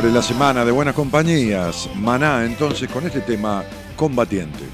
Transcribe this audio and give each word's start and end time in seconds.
Abre 0.00 0.12
la 0.14 0.22
semana 0.22 0.64
de 0.64 0.72
buenas 0.72 0.94
compañías. 0.94 1.86
Maná 1.96 2.46
entonces 2.46 2.88
con 2.88 3.04
este 3.04 3.20
tema 3.20 3.62
combatiente. 3.96 4.69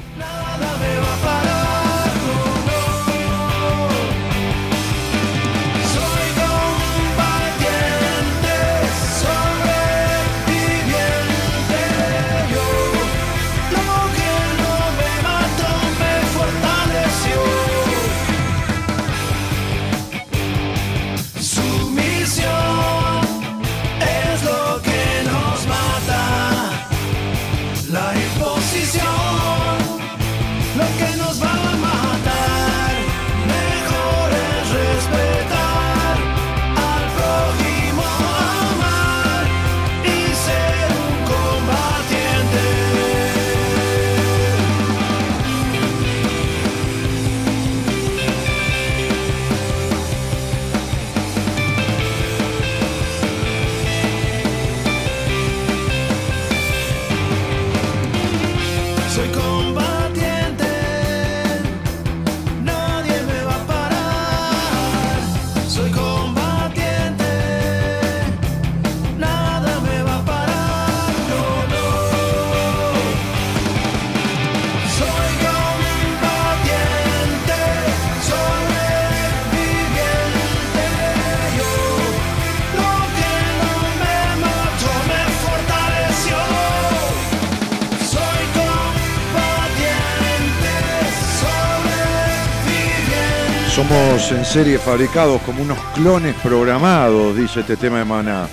En 94.28 94.44
serie 94.44 94.78
fabricados 94.78 95.40
como 95.42 95.62
unos 95.62 95.78
clones 95.94 96.34
programados, 96.42 97.36
dice 97.36 97.60
este 97.60 97.76
tema 97.76 97.98
de 97.98 98.04
Maná. 98.04 98.48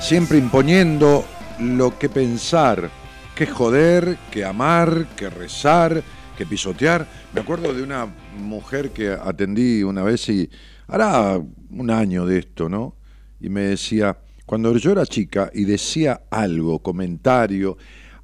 Siempre 0.00 0.38
imponiendo 0.38 1.24
lo 1.58 1.98
que 1.98 2.08
pensar, 2.08 2.88
que 3.34 3.44
joder, 3.44 4.16
que 4.30 4.44
amar, 4.44 5.08
que 5.16 5.28
rezar, 5.28 6.04
que 6.36 6.46
pisotear. 6.46 7.04
Me 7.34 7.40
acuerdo 7.40 7.74
de 7.74 7.82
una 7.82 8.06
mujer 8.38 8.90
que 8.90 9.10
atendí 9.10 9.82
una 9.82 10.04
vez 10.04 10.28
y 10.28 10.48
hará 10.86 11.36
un 11.70 11.90
año 11.90 12.24
de 12.24 12.38
esto, 12.38 12.68
¿no? 12.68 12.94
Y 13.40 13.48
me 13.48 13.62
decía, 13.62 14.16
cuando 14.46 14.76
yo 14.76 14.92
era 14.92 15.04
chica 15.04 15.50
y 15.52 15.64
decía 15.64 16.22
algo, 16.30 16.78
comentario, 16.78 17.76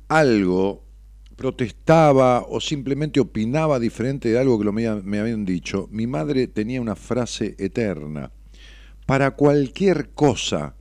algo, 0.08 0.84
protestaba 1.37 2.43
o 2.49 2.61
simplemente 2.61 3.21
opinaba 3.21 3.79
diferente 3.79 4.29
de 4.29 4.39
algo 4.39 4.59
que 4.59 4.71
me 4.73 5.19
habían 5.19 5.45
dicho, 5.45 5.89
mi 5.91 6.07
madre 6.07 6.47
tenía 6.47 6.81
una 6.81 6.97
frase 6.97 7.55
eterna. 7.59 8.31
Para 9.07 9.33
cualquier 9.33 10.11
cosa 10.11 10.75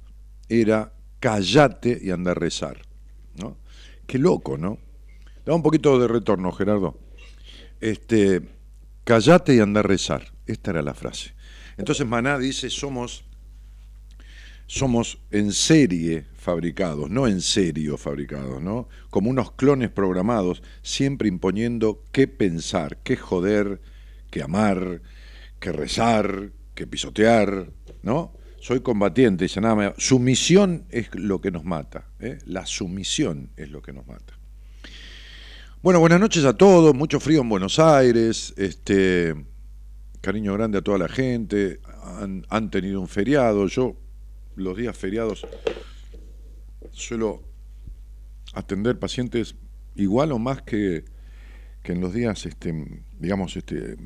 era 0.48 0.94
callate 1.20 2.00
y 2.02 2.12
anda 2.12 2.32
a 2.32 2.36
rezar. 2.36 2.78
¿no? 3.36 3.58
Qué 4.06 4.20
loco, 4.20 4.58
¿no? 4.58 4.78
Da 5.46 5.54
un 5.54 5.64
poquito 5.64 6.00
de 6.00 6.08
retorno, 6.08 6.52
Gerardo. 6.52 6.98
Este, 7.82 8.42
callate 9.04 9.56
y 9.56 9.60
anda 9.60 9.82
a 9.82 9.84
rezar. 9.84 10.32
Esta 10.46 10.72
era 10.72 10.82
la 10.82 10.94
frase. 10.94 11.34
Entonces 11.78 12.06
Maná 12.06 12.38
dice, 12.38 12.70
somos, 12.70 13.26
somos 14.68 15.20
en 15.32 15.52
serie 15.52 16.26
fabricados, 16.44 17.10
no 17.10 17.26
en 17.26 17.42
serio 17.42 17.98
fabricados, 17.98 18.62
¿no? 18.62 18.90
Como 19.10 19.30
unos 19.30 19.54
clones 19.54 19.90
programados, 19.90 20.62
siempre 20.82 21.30
imponiendo 21.30 22.04
qué 22.12 22.28
pensar, 22.28 23.00
qué 23.04 23.16
joder, 23.16 23.82
qué 24.30 24.44
amar, 24.44 25.02
qué 25.60 25.72
rezar, 25.72 26.52
qué 26.76 26.86
pisotear, 26.86 27.72
¿no? 28.04 28.34
Soy 28.60 28.82
combatiente, 28.82 29.46
dice 29.46 29.62
nada, 29.62 29.94
sumisión 29.98 30.86
es 30.90 31.14
lo 31.16 31.42
que 31.42 31.50
nos 31.50 31.64
mata, 31.64 32.08
¿eh? 32.20 32.38
la 32.46 32.66
sumisión 32.66 33.50
es 33.58 33.72
lo 33.72 33.82
que 33.82 33.94
nos 33.94 34.06
mata. 34.06 34.38
Bueno, 35.82 36.00
buenas 36.00 36.20
noches 36.20 36.46
a 36.46 36.56
todos, 36.56 36.94
mucho 36.94 37.20
frío 37.20 37.42
en 37.42 37.50
Buenos 37.50 37.80
Aires, 37.80 38.54
este, 38.58 39.36
cariño 40.22 40.54
grande 40.54 40.78
a 40.78 40.82
toda 40.82 40.98
la 40.98 41.10
gente, 41.10 41.80
han 42.50 42.70
tenido 42.70 43.02
un 43.02 43.08
feriado, 43.08 43.68
yo 43.68 43.96
los 44.56 44.78
días 44.78 44.98
feriados 44.98 45.46
suelo 46.94 47.44
atender 48.54 48.98
pacientes 48.98 49.56
igual 49.96 50.32
o 50.32 50.40
más 50.40 50.62
que, 50.62 51.06
que 51.82 51.92
en 51.92 52.02
los 52.02 52.14
días, 52.14 52.46
este, 52.46 52.74
digamos, 53.20 53.56
este, 53.58 53.98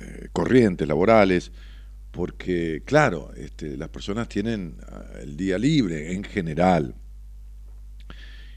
eh, 0.00 0.28
corrientes, 0.32 0.86
laborales, 0.86 1.52
porque, 2.10 2.82
claro, 2.84 3.32
este, 3.36 3.76
las 3.76 3.88
personas 3.88 4.28
tienen 4.28 4.76
ah, 4.88 5.04
el 5.20 5.36
día 5.36 5.58
libre 5.58 6.12
en 6.12 6.24
general. 6.24 6.94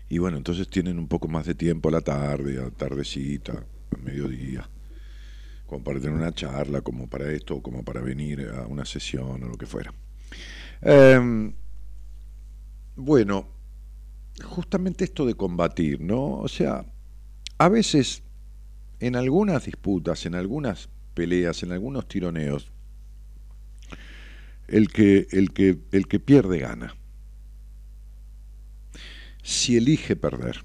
Y 0.07 0.17
bueno, 0.17 0.37
entonces 0.37 0.67
tienen 0.67 0.99
un 0.99 1.07
poco 1.07 1.27
más 1.27 1.45
de 1.45 1.55
tiempo 1.55 1.89
a 1.89 1.94
la 1.94 2.01
tarde, 2.01 2.61
a 2.61 2.69
tardecita, 2.69 3.53
a 3.53 3.97
mediodía, 3.97 4.69
como 5.65 5.83
para 5.83 5.99
tener 5.99 6.15
una 6.15 6.33
charla, 6.33 6.81
como 6.81 7.07
para 7.07 7.31
esto, 7.31 7.61
como 7.61 7.83
para 7.83 8.01
venir 8.01 8.49
a 8.53 8.67
una 8.67 8.85
sesión 8.85 9.44
o 9.44 9.47
lo 9.47 9.57
que 9.57 9.65
fuera. 9.65 9.94
Em, 10.81 11.53
bueno, 12.95 13.47
justamente 14.43 15.03
esto 15.03 15.25
de 15.25 15.35
combatir, 15.35 16.01
¿no? 16.01 16.33
O 16.33 16.47
sea, 16.47 16.85
a 17.57 17.69
veces 17.69 18.23
en 18.99 19.15
algunas 19.15 19.65
disputas, 19.65 20.25
en 20.25 20.35
algunas 20.35 20.89
peleas, 21.13 21.63
en 21.63 21.71
algunos 21.71 22.07
tironeos, 22.07 22.71
el 24.67 24.89
que, 24.89 25.27
el 25.31 25.51
que, 25.51 25.79
el 25.91 26.07
que 26.07 26.19
pierde 26.19 26.59
gana. 26.59 26.95
Si 29.44 29.75
elige 29.75 30.15
perder, 30.15 30.63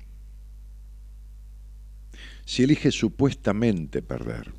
si 2.44 2.62
elige 2.62 2.90
supuestamente 2.90 4.02
perder, 4.02 4.52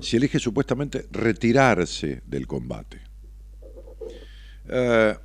si 0.00 0.16
elige 0.16 0.38
supuestamente 0.38 1.06
retirarse 1.10 2.22
del 2.26 2.46
combate. 2.46 3.00
Eh, 4.68 5.16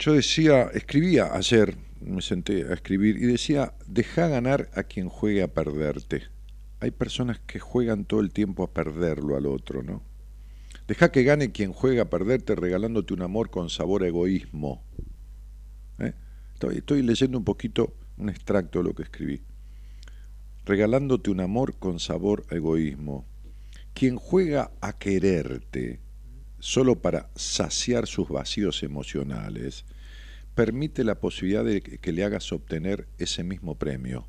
yo 0.00 0.14
decía, 0.14 0.70
escribía 0.72 1.34
ayer, 1.34 1.76
me 2.00 2.22
senté 2.22 2.64
a 2.70 2.72
escribir 2.72 3.16
y 3.18 3.26
decía, 3.26 3.74
deja 3.86 4.28
ganar 4.28 4.70
a 4.74 4.84
quien 4.84 5.10
juegue 5.10 5.42
a 5.42 5.52
perderte. 5.52 6.22
Hay 6.80 6.90
personas 6.90 7.38
que 7.40 7.60
juegan 7.60 8.06
todo 8.06 8.20
el 8.20 8.32
tiempo 8.32 8.64
a 8.64 8.72
perderlo 8.72 9.36
al 9.36 9.44
otro, 9.44 9.82
¿no? 9.82 10.02
Deja 10.88 11.12
que 11.12 11.22
gane 11.22 11.52
quien 11.52 11.72
juega 11.72 12.04
a 12.04 12.10
perderte 12.10 12.54
regalándote 12.54 13.12
un 13.12 13.20
amor 13.20 13.50
con 13.50 13.68
sabor 13.68 14.02
a 14.02 14.08
egoísmo. 14.08 14.82
¿Eh? 15.98 16.14
Estoy, 16.54 17.02
leyendo 17.02 17.36
un 17.36 17.44
poquito 17.44 17.94
un 18.16 18.30
extracto 18.30 18.78
de 18.78 18.84
lo 18.88 18.94
que 18.94 19.02
escribí. 19.02 19.42
Regalándote 20.64 21.30
un 21.30 21.40
amor 21.40 21.76
con 21.78 22.00
sabor 22.00 22.46
a 22.50 22.54
egoísmo. 22.54 23.26
Quien 23.92 24.16
juega 24.16 24.70
a 24.80 24.98
quererte 24.98 26.00
solo 26.60 27.00
para 27.02 27.30
saciar 27.34 28.06
sus 28.06 28.28
vacíos 28.28 28.82
emocionales, 28.82 29.84
permite 30.54 31.04
la 31.04 31.18
posibilidad 31.18 31.64
de 31.64 31.80
que 31.80 32.12
le 32.12 32.24
hagas 32.24 32.52
obtener 32.52 33.08
ese 33.18 33.42
mismo 33.42 33.76
premio, 33.76 34.28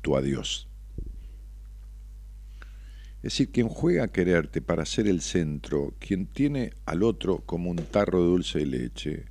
tu 0.00 0.16
adiós. 0.16 0.68
Es 3.16 3.34
decir, 3.34 3.52
quien 3.52 3.68
juega 3.68 4.04
a 4.04 4.08
quererte 4.08 4.60
para 4.60 4.84
ser 4.84 5.06
el 5.06 5.20
centro, 5.20 5.94
quien 6.00 6.26
tiene 6.26 6.72
al 6.86 7.04
otro 7.04 7.38
como 7.46 7.70
un 7.70 7.76
tarro 7.76 8.20
de 8.20 8.28
dulce 8.28 8.58
de 8.60 8.66
leche, 8.66 9.26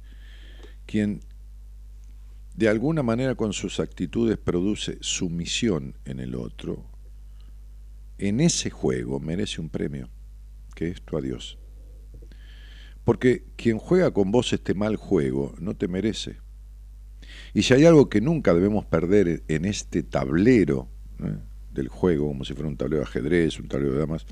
quien 0.85 1.21
de 2.55 2.69
alguna 2.69 3.03
manera 3.03 3.35
con 3.35 3.51
sus 3.53 3.79
actitudes 3.79 4.37
produce 4.37 4.97
sumisión 5.01 5.97
en 6.05 6.19
el 6.19 6.35
otro, 6.35 6.85
en 8.17 8.39
ese 8.39 8.69
juego 8.69 9.19
merece 9.19 9.59
un 9.59 9.69
premio, 9.69 10.09
que 10.75 10.89
es 10.89 11.01
tu 11.01 11.17
adiós. 11.17 11.57
Porque 13.03 13.43
quien 13.55 13.77
juega 13.77 14.11
con 14.11 14.31
vos 14.31 14.53
este 14.53 14.73
mal 14.73 14.95
juego 14.95 15.55
no 15.59 15.75
te 15.75 15.87
merece. 15.87 16.37
Y 17.53 17.63
si 17.63 17.73
hay 17.73 17.85
algo 17.85 18.09
que 18.09 18.21
nunca 18.21 18.53
debemos 18.53 18.85
perder 18.85 19.43
en 19.47 19.65
este 19.65 20.03
tablero, 20.03 20.87
¿eh? 21.19 21.35
del 21.73 21.87
juego, 21.87 22.27
como 22.27 22.45
si 22.45 22.53
fuera 22.53 22.69
un 22.69 22.77
tablero 22.77 23.01
de 23.01 23.07
ajedrez, 23.07 23.59
un 23.59 23.67
tablero 23.67 23.93
de 23.93 23.99
damas, 23.99 24.25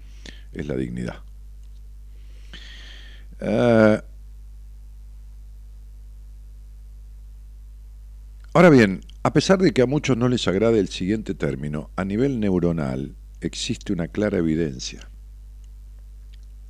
es 0.53 0.67
la 0.67 0.75
dignidad. 0.75 1.17
Eh, 3.39 4.01
ahora 8.53 8.69
bien, 8.69 9.01
a 9.23 9.33
pesar 9.33 9.59
de 9.59 9.71
que 9.71 9.81
a 9.81 9.85
muchos 9.85 10.17
no 10.17 10.27
les 10.27 10.47
agrade 10.47 10.79
el 10.79 10.89
siguiente 10.89 11.33
término, 11.33 11.89
a 11.95 12.05
nivel 12.05 12.39
neuronal 12.39 13.15
existe 13.41 13.93
una 13.93 14.07
clara 14.07 14.37
evidencia. 14.37 15.09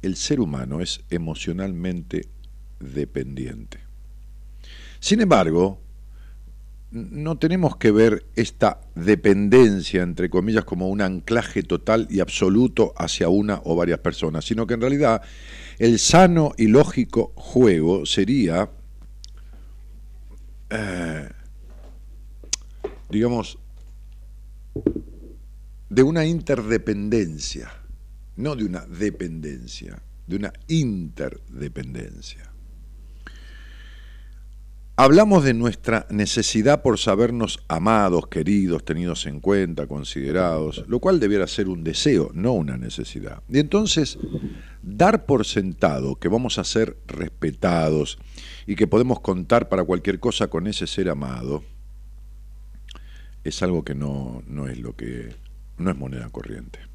El 0.01 0.15
ser 0.15 0.39
humano 0.39 0.82
es 0.82 1.01
emocionalmente 1.10 2.29
dependiente. 2.79 3.79
Sin 5.00 5.22
embargo, 5.22 5.82
no 6.91 7.38
tenemos 7.38 7.77
que 7.77 7.91
ver 7.91 8.25
esta 8.36 8.82
dependencia, 8.96 10.01
entre 10.01 10.29
comillas, 10.29 10.65
como 10.65 10.89
un 10.89 11.01
anclaje 11.01 11.62
total 11.62 12.08
y 12.10 12.20
absoluto 12.20 12.94
hacia 12.98 13.29
una 13.29 13.62
o 13.63 13.75
varias 13.75 14.00
personas, 14.00 14.46
sino 14.46 14.65
que 14.65 14.74
en 14.74 14.82
realidad 14.82 15.22
el 15.77 16.00
sano 16.00 16.53
y 16.58 16.68
lógico 16.68 17.32
juego 17.36 18.06
sería, 18.06 18.72
eh, 20.72 21.29
digamos, 23.10 23.60
de 25.89 26.03
una 26.03 26.25
interdependencia, 26.25 27.72
no 28.39 28.55
de 28.55 28.63
una 28.63 28.86
dependencia, 28.86 30.01
de 30.25 30.38
una 30.38 30.53
interdependencia. 30.69 32.50
Hablamos 34.96 35.43
de 35.43 35.53
nuestra 35.53 36.08
necesidad 36.10 36.81
por 36.81 37.00
sabernos 37.00 37.60
amados, 37.67 38.27
queridos, 38.27 38.84
tenidos 38.84 39.25
en 39.25 39.41
cuenta, 39.41 39.88
considerados, 39.88 40.86
lo 40.88 41.00
cual 41.00 41.19
debiera 41.19 41.48
ser 41.48 41.67
un 41.67 41.84
deseo, 41.84 42.31
no 42.34 42.53
una 42.53 42.77
necesidad. 42.77 43.43
Y 43.50 43.60
entonces, 43.60 44.17
dar 44.81 45.25
por 45.25 45.46
sentado 45.46 46.15
que 46.15 46.27
vamos 46.29 46.58
a 46.60 46.63
ser 46.63 46.98
respetados 47.08 48.19
y 48.67 48.75
que 48.75 48.88
podemos 48.88 49.19
contar 49.19 49.67
para 49.67 49.84
cualquier 49.84 50.19
cosa 50.19 50.48
con 50.48 50.67
ese 50.67 50.88
ser 50.88 51.10
amado, 51.10 51.63
es 53.43 53.62
algo 53.63 53.84
que 53.84 53.96
no, 53.96 54.43
no 54.48 54.67
es 54.67 54.79
lo 54.79 54.96
que 54.96 55.36
no 55.77 55.91
es 55.91 55.98
moneda 55.98 56.29
corriente. 56.29 56.88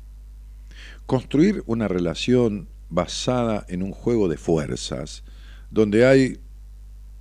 Construir 1.06 1.62
una 1.66 1.88
relación 1.88 2.68
basada 2.88 3.64
en 3.68 3.82
un 3.82 3.92
juego 3.92 4.28
de 4.28 4.36
fuerzas, 4.36 5.24
donde 5.70 6.06
hay 6.06 6.40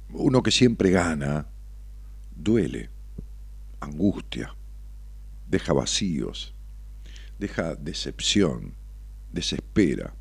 uno 0.09 0.43
que 0.43 0.51
siempre 0.51 0.91
gana, 0.91 1.47
duele, 2.35 2.89
angustia, 3.79 4.55
deja 5.49 5.73
vacíos, 5.73 6.53
deja 7.39 7.75
decepción, 7.75 8.73
desespera, 9.31 10.13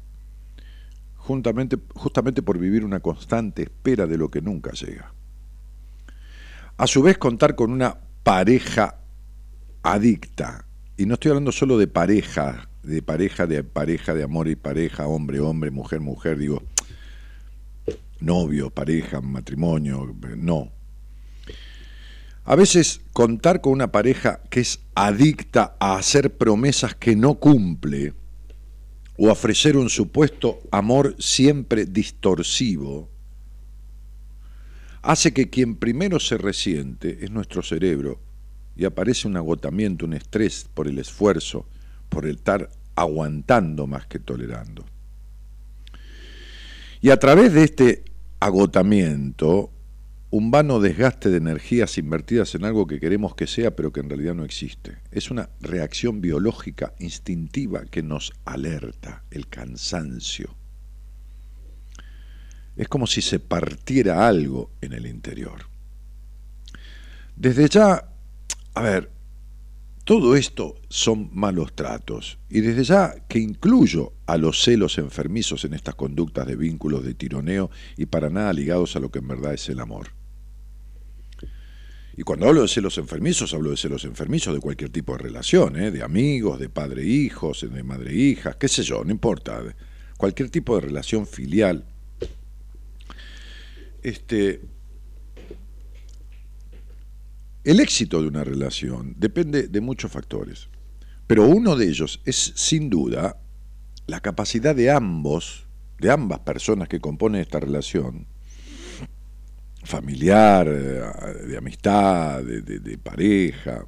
justamente, 1.17 1.79
justamente 1.95 2.43
por 2.43 2.59
vivir 2.59 2.85
una 2.85 3.01
constante 3.01 3.63
espera 3.63 4.07
de 4.07 4.19
lo 4.19 4.31
que 4.31 4.43
nunca 4.43 4.73
llega. 4.73 5.13
A 6.77 6.87
su 6.87 7.03
vez, 7.03 7.19
contar 7.19 7.55
con 7.55 7.71
una 7.71 7.99
pareja 8.23 8.99
adicta. 9.83 10.65
Y 10.97 11.07
no 11.07 11.15
estoy 11.15 11.31
hablando 11.31 11.53
solo 11.53 11.79
de 11.79 11.87
pareja, 11.87 12.69
de 12.83 13.03
pareja, 13.03 13.47
de 13.47 13.65
pareja, 13.65 14.15
de 14.15 14.23
amor 14.23 14.49
y 14.49 14.57
pareja, 14.57 15.07
hombre, 15.07 15.41
hombre, 15.41 15.71
mujer, 15.71 16.01
mujer, 16.01 16.39
digo, 16.39 16.63
novio, 18.21 18.71
pareja, 18.71 19.21
matrimonio, 19.21 20.15
no. 20.37 20.71
A 22.45 22.57
veces 22.57 23.01
contar 23.13 23.61
con 23.61 23.73
una 23.73 23.93
pareja 23.93 24.43
que 24.51 24.61
es 24.61 24.81
adicta 24.95 25.77
a 25.79 25.97
hacer 25.97 26.37
promesas 26.37 26.95
que 26.95 27.17
no 27.17 27.35
cumple 27.35 28.15
o 29.17 29.31
ofrecer 29.31 29.77
un 29.77 29.89
supuesto 29.89 30.61
amor 30.73 31.15
siempre 31.19 31.87
distorsivo, 31.87 33.09
hace 35.03 35.33
que 35.33 35.49
quien 35.49 35.77
primero 35.77 36.19
se 36.19 36.37
resiente 36.37 37.25
es 37.25 37.31
nuestro 37.31 37.63
cerebro 37.63 38.21
y 38.77 38.85
aparece 38.85 39.29
un 39.29 39.37
agotamiento, 39.37 40.07
un 40.07 40.15
estrés 40.15 40.69
por 40.73 40.89
el 40.89 40.99
esfuerzo, 40.99 41.67
por 42.09 42.27
el 42.27 42.37
estar 42.37 42.71
aguantando 42.95 43.87
más 43.87 44.07
que 44.07 44.19
tolerando. 44.19 44.85
Y 47.01 47.11
a 47.11 47.19
través 47.19 47.53
de 47.53 47.65
este 47.65 48.05
agotamiento, 48.39 49.71
un 50.31 50.51
vano 50.51 50.81
desgaste 50.81 51.31
de 51.31 51.37
energías 51.37 51.99
invertidas 51.99 52.55
en 52.55 52.65
algo 52.65 52.87
que 52.87 53.01
queremos 53.01 53.35
que 53.35 53.47
sea, 53.47 53.77
pero 53.77 53.93
que 53.93 54.01
en 54.01 54.09
realidad 54.09 54.35
no 54.35 54.45
existe. 54.45 54.97
Es 55.11 55.31
una 55.31 55.51
reacción 55.61 56.21
biológica 56.21 56.95
instintiva 56.99 57.85
que 57.85 58.03
nos 58.03 58.33
alerta, 58.45 59.25
el 59.31 59.49
cansancio. 59.49 60.55
Es 62.77 62.89
como 62.89 63.07
si 63.07 63.21
se 63.21 63.41
partiera 63.41 64.27
algo 64.27 64.71
en 64.81 64.95
el 64.95 65.07
interior. 65.07 65.67
Desde 67.37 67.69
ya, 67.69 68.12
a 68.75 68.83
ver, 68.83 69.11
todo 70.05 70.35
esto 70.35 70.75
son 70.89 71.31
malos 71.33 71.75
tratos, 71.75 72.39
y 72.49 72.61
desde 72.61 72.83
ya 72.83 73.15
que 73.29 73.39
incluyo 73.39 74.13
a 74.27 74.37
los 74.37 74.63
celos 74.63 74.99
enfermizos 74.99 75.65
en 75.65 75.75
estas 75.75 75.95
conductas 75.95 76.47
de 76.47 76.57
vínculos 76.57 77.05
de 77.05 77.15
tironeo 77.15 77.71
y 77.97 78.07
para 78.07 78.29
nada 78.29 78.53
ligados 78.53 78.97
a 78.97 79.01
lo 79.01 79.11
que 79.11 79.21
en 79.21 79.29
verdad 79.29 79.55
es 79.55 79.69
el 79.69 79.79
amor. 79.79 80.09
Y 82.17 82.23
cuando 82.23 82.47
hablo 82.47 82.63
de 82.63 82.69
celos 82.69 82.99
enfermizos, 82.99 83.55
hablo 83.55 83.71
de 83.71 83.77
celos 83.77 84.05
enfermizos 84.05 84.53
de 84.55 84.61
cualquier 84.61 84.91
tipo 84.91 85.13
de 85.13 85.23
relación, 85.23 85.77
¿eh? 85.77 85.91
de 85.91 86.03
amigos, 86.03 86.59
de 86.59 86.69
padre-hijos, 86.69 87.67
de 87.73 87.83
madre-hijas, 87.83 88.57
qué 88.57 88.69
sé 88.69 88.83
yo, 88.83 89.05
no 89.05 89.13
importa, 89.13 89.63
cualquier 90.17 90.51
tipo 90.51 90.75
de 90.75 90.83
relación 90.83 91.27
filial. 91.27 91.85
Este, 94.03 94.61
el 97.65 97.81
éxito 97.81 98.21
de 98.21 98.29
una 98.29 98.45
relación 98.45 99.15
depende 99.19 99.69
de 99.69 99.81
muchos 99.81 100.11
factores, 100.11 100.69
pero 101.27 101.47
uno 101.47 101.77
de 101.77 101.89
ellos 101.89 102.21
es 102.25 102.53
sin 102.57 102.91
duda 102.91 103.39
la 104.07 104.21
capacidad 104.21 104.75
de 104.75 104.91
ambos, 104.91 105.67
de 105.99 106.11
ambas 106.11 106.41
personas 106.41 106.89
que 106.89 107.01
componen 107.01 107.41
esta 107.41 107.61
relación, 107.61 108.27
familiar, 109.85 110.67
eh, 110.69 111.47
de 111.47 111.57
amistad, 111.57 112.43
de, 112.43 112.99
pareja, 112.99 113.87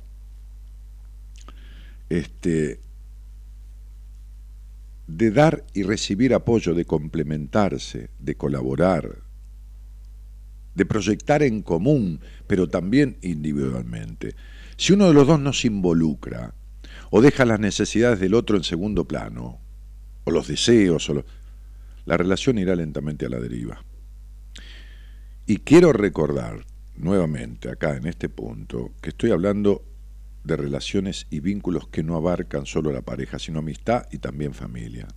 este, 2.08 2.80
de 5.06 5.30
dar 5.30 5.64
y 5.74 5.82
recibir 5.82 6.34
apoyo, 6.34 6.74
de 6.74 6.84
complementarse, 6.84 8.10
de 8.18 8.36
colaborar, 8.36 9.23
de 10.74 10.86
proyectar 10.86 11.42
en 11.42 11.62
común, 11.62 12.20
pero 12.46 12.68
también 12.68 13.18
individualmente. 13.22 14.34
Si 14.76 14.92
uno 14.92 15.08
de 15.08 15.14
los 15.14 15.26
dos 15.26 15.40
no 15.40 15.52
se 15.52 15.68
involucra 15.68 16.54
o 17.10 17.20
deja 17.20 17.44
las 17.44 17.60
necesidades 17.60 18.20
del 18.20 18.34
otro 18.34 18.56
en 18.56 18.64
segundo 18.64 19.06
plano, 19.06 19.60
o 20.24 20.30
los 20.30 20.48
deseos, 20.48 21.08
o 21.10 21.24
la 22.06 22.16
relación 22.16 22.58
irá 22.58 22.74
lentamente 22.74 23.26
a 23.26 23.28
la 23.28 23.38
deriva. 23.38 23.84
Y 25.46 25.58
quiero 25.58 25.92
recordar 25.92 26.64
nuevamente 26.96 27.70
acá 27.70 27.96
en 27.96 28.06
este 28.06 28.28
punto 28.28 28.92
que 29.02 29.10
estoy 29.10 29.30
hablando 29.30 29.84
de 30.44 30.56
relaciones 30.56 31.26
y 31.30 31.40
vínculos 31.40 31.88
que 31.88 32.02
no 32.02 32.16
abarcan 32.16 32.66
solo 32.66 32.92
la 32.92 33.02
pareja, 33.02 33.38
sino 33.38 33.60
amistad 33.60 34.06
y 34.10 34.18
también 34.18 34.54
familia. 34.54 35.08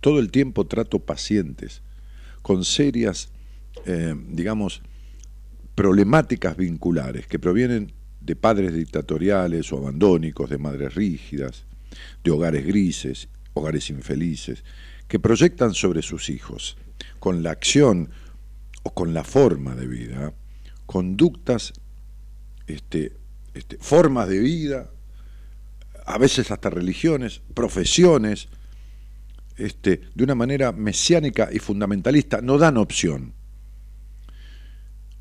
Todo 0.00 0.18
el 0.18 0.30
tiempo 0.30 0.66
trato 0.66 1.00
pacientes 1.00 1.82
con 2.42 2.64
serias, 2.64 3.30
eh, 3.86 4.14
digamos, 4.28 4.82
problemáticas 5.74 6.56
vinculares 6.56 7.26
que 7.26 7.38
provienen 7.38 7.92
de 8.20 8.36
padres 8.36 8.74
dictatoriales 8.74 9.72
o 9.72 9.78
abandónicos, 9.78 10.50
de 10.50 10.58
madres 10.58 10.94
rígidas, 10.94 11.64
de 12.22 12.30
hogares 12.30 12.64
grises, 12.66 13.28
hogares 13.54 13.90
infelices, 13.90 14.64
que 15.08 15.18
proyectan 15.18 15.74
sobre 15.74 16.02
sus 16.02 16.30
hijos, 16.30 16.76
con 17.18 17.42
la 17.42 17.50
acción 17.50 18.10
o 18.82 18.94
con 18.94 19.12
la 19.12 19.24
forma 19.24 19.74
de 19.74 19.86
vida, 19.86 20.32
conductas, 20.86 21.72
este, 22.66 23.12
este, 23.54 23.76
formas 23.78 24.28
de 24.28 24.38
vida, 24.38 24.90
a 26.06 26.18
veces 26.18 26.50
hasta 26.50 26.70
religiones, 26.70 27.42
profesiones, 27.54 28.48
este, 29.56 30.00
de 30.14 30.24
una 30.24 30.34
manera 30.34 30.72
mesiánica 30.72 31.50
y 31.52 31.58
fundamentalista, 31.58 32.40
no 32.40 32.58
dan 32.58 32.76
opción. 32.76 33.34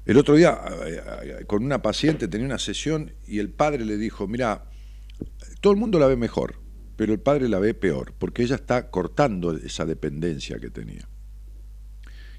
El 0.05 0.17
otro 0.17 0.35
día, 0.35 0.59
eh, 0.85 1.45
con 1.45 1.63
una 1.63 1.81
paciente, 1.81 2.27
tenía 2.27 2.47
una 2.47 2.57
sesión 2.57 3.13
y 3.27 3.39
el 3.39 3.49
padre 3.49 3.85
le 3.85 3.97
dijo, 3.97 4.27
mira, 4.27 4.65
todo 5.59 5.73
el 5.73 5.79
mundo 5.79 5.99
la 5.99 6.07
ve 6.07 6.15
mejor, 6.15 6.55
pero 6.95 7.13
el 7.13 7.19
padre 7.19 7.47
la 7.47 7.59
ve 7.59 7.73
peor, 7.73 8.13
porque 8.17 8.43
ella 8.43 8.55
está 8.55 8.89
cortando 8.89 9.55
esa 9.55 9.85
dependencia 9.85 10.59
que 10.59 10.69
tenía. 10.69 11.07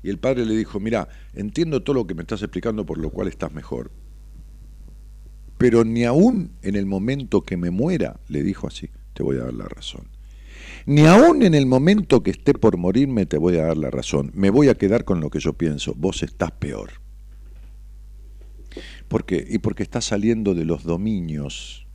Y 0.03 0.11
el 0.11 0.19
padre 0.19 0.45
le 0.45 0.57
dijo, 0.57 0.81
mira, 0.81 1.09
entiendo 1.35 1.83
todo 1.83 1.95
lo 1.95 2.07
que 2.07 2.15
me 2.15 2.23
estás 2.23 2.43
explicando 2.43 2.85
por 2.85 2.99
lo 2.99 3.11
cual 3.11 3.29
estás 3.29 3.53
mejor, 3.53 3.93
pero 5.57 5.85
ni 5.85 6.05
aún 6.05 6.57
en 6.63 6.75
el 6.75 6.87
momento 6.87 7.43
que 7.43 7.57
me 7.57 7.71
muera, 7.71 8.19
le 8.27 8.43
dijo 8.43 8.67
así, 8.67 8.91
te 9.15 9.23
voy 9.23 9.37
a 9.37 9.45
dar 9.45 9.55
la 9.55 9.69
razón. 9.69 10.09
Ni 10.87 11.07
aún 11.07 11.45
en 11.45 11.55
el 11.55 11.67
momento 11.67 12.25
que 12.25 12.33
esté 12.33 12.55
por 12.55 12.77
morirme 12.77 13.27
te 13.27 13.39
voy 13.39 13.57
a 13.59 13.67
dar 13.67 13.77
la 13.77 13.91
razón. 13.91 14.33
Me 14.35 14.51
voy 14.51 14.69
a 14.69 14.75
quedar 14.75 15.05
con 15.05 15.21
lo 15.21 15.31
que 15.31 15.39
yo 15.39 15.53
pienso. 15.53 15.95
Vos 15.97 16.25
estás 16.25 16.51
peor. 16.51 17.02
¿Por 19.13 19.27
qué? 19.27 19.47
Y 19.47 19.59
porque 19.59 19.83
está 19.83 20.01
saliendo 20.01 20.55
de 20.55 20.65
los 20.65 20.85
dominios 20.85 21.87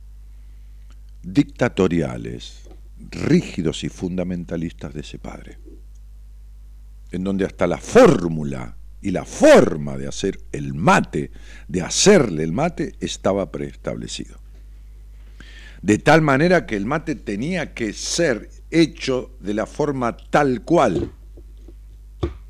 dictatoriales, 1.24 2.70
rígidos 3.10 3.82
y 3.82 3.88
fundamentalistas 3.88 4.94
de 4.94 5.00
ese 5.00 5.18
padre, 5.18 5.58
en 7.10 7.24
donde 7.24 7.44
hasta 7.44 7.66
la 7.66 7.78
fórmula 7.78 8.76
y 9.02 9.10
la 9.10 9.24
forma 9.24 9.98
de 9.98 10.06
hacer 10.06 10.38
el 10.52 10.74
mate, 10.74 11.32
de 11.66 11.82
hacerle 11.82 12.44
el 12.44 12.52
mate, 12.52 12.94
estaba 13.00 13.50
preestablecido. 13.50 14.38
De 15.82 15.98
tal 15.98 16.22
manera 16.22 16.66
que 16.66 16.76
el 16.76 16.86
mate 16.86 17.16
tenía 17.16 17.74
que 17.74 17.94
ser 17.94 18.48
hecho 18.70 19.36
de 19.40 19.54
la 19.54 19.66
forma 19.66 20.16
tal 20.16 20.62
cual 20.62 21.10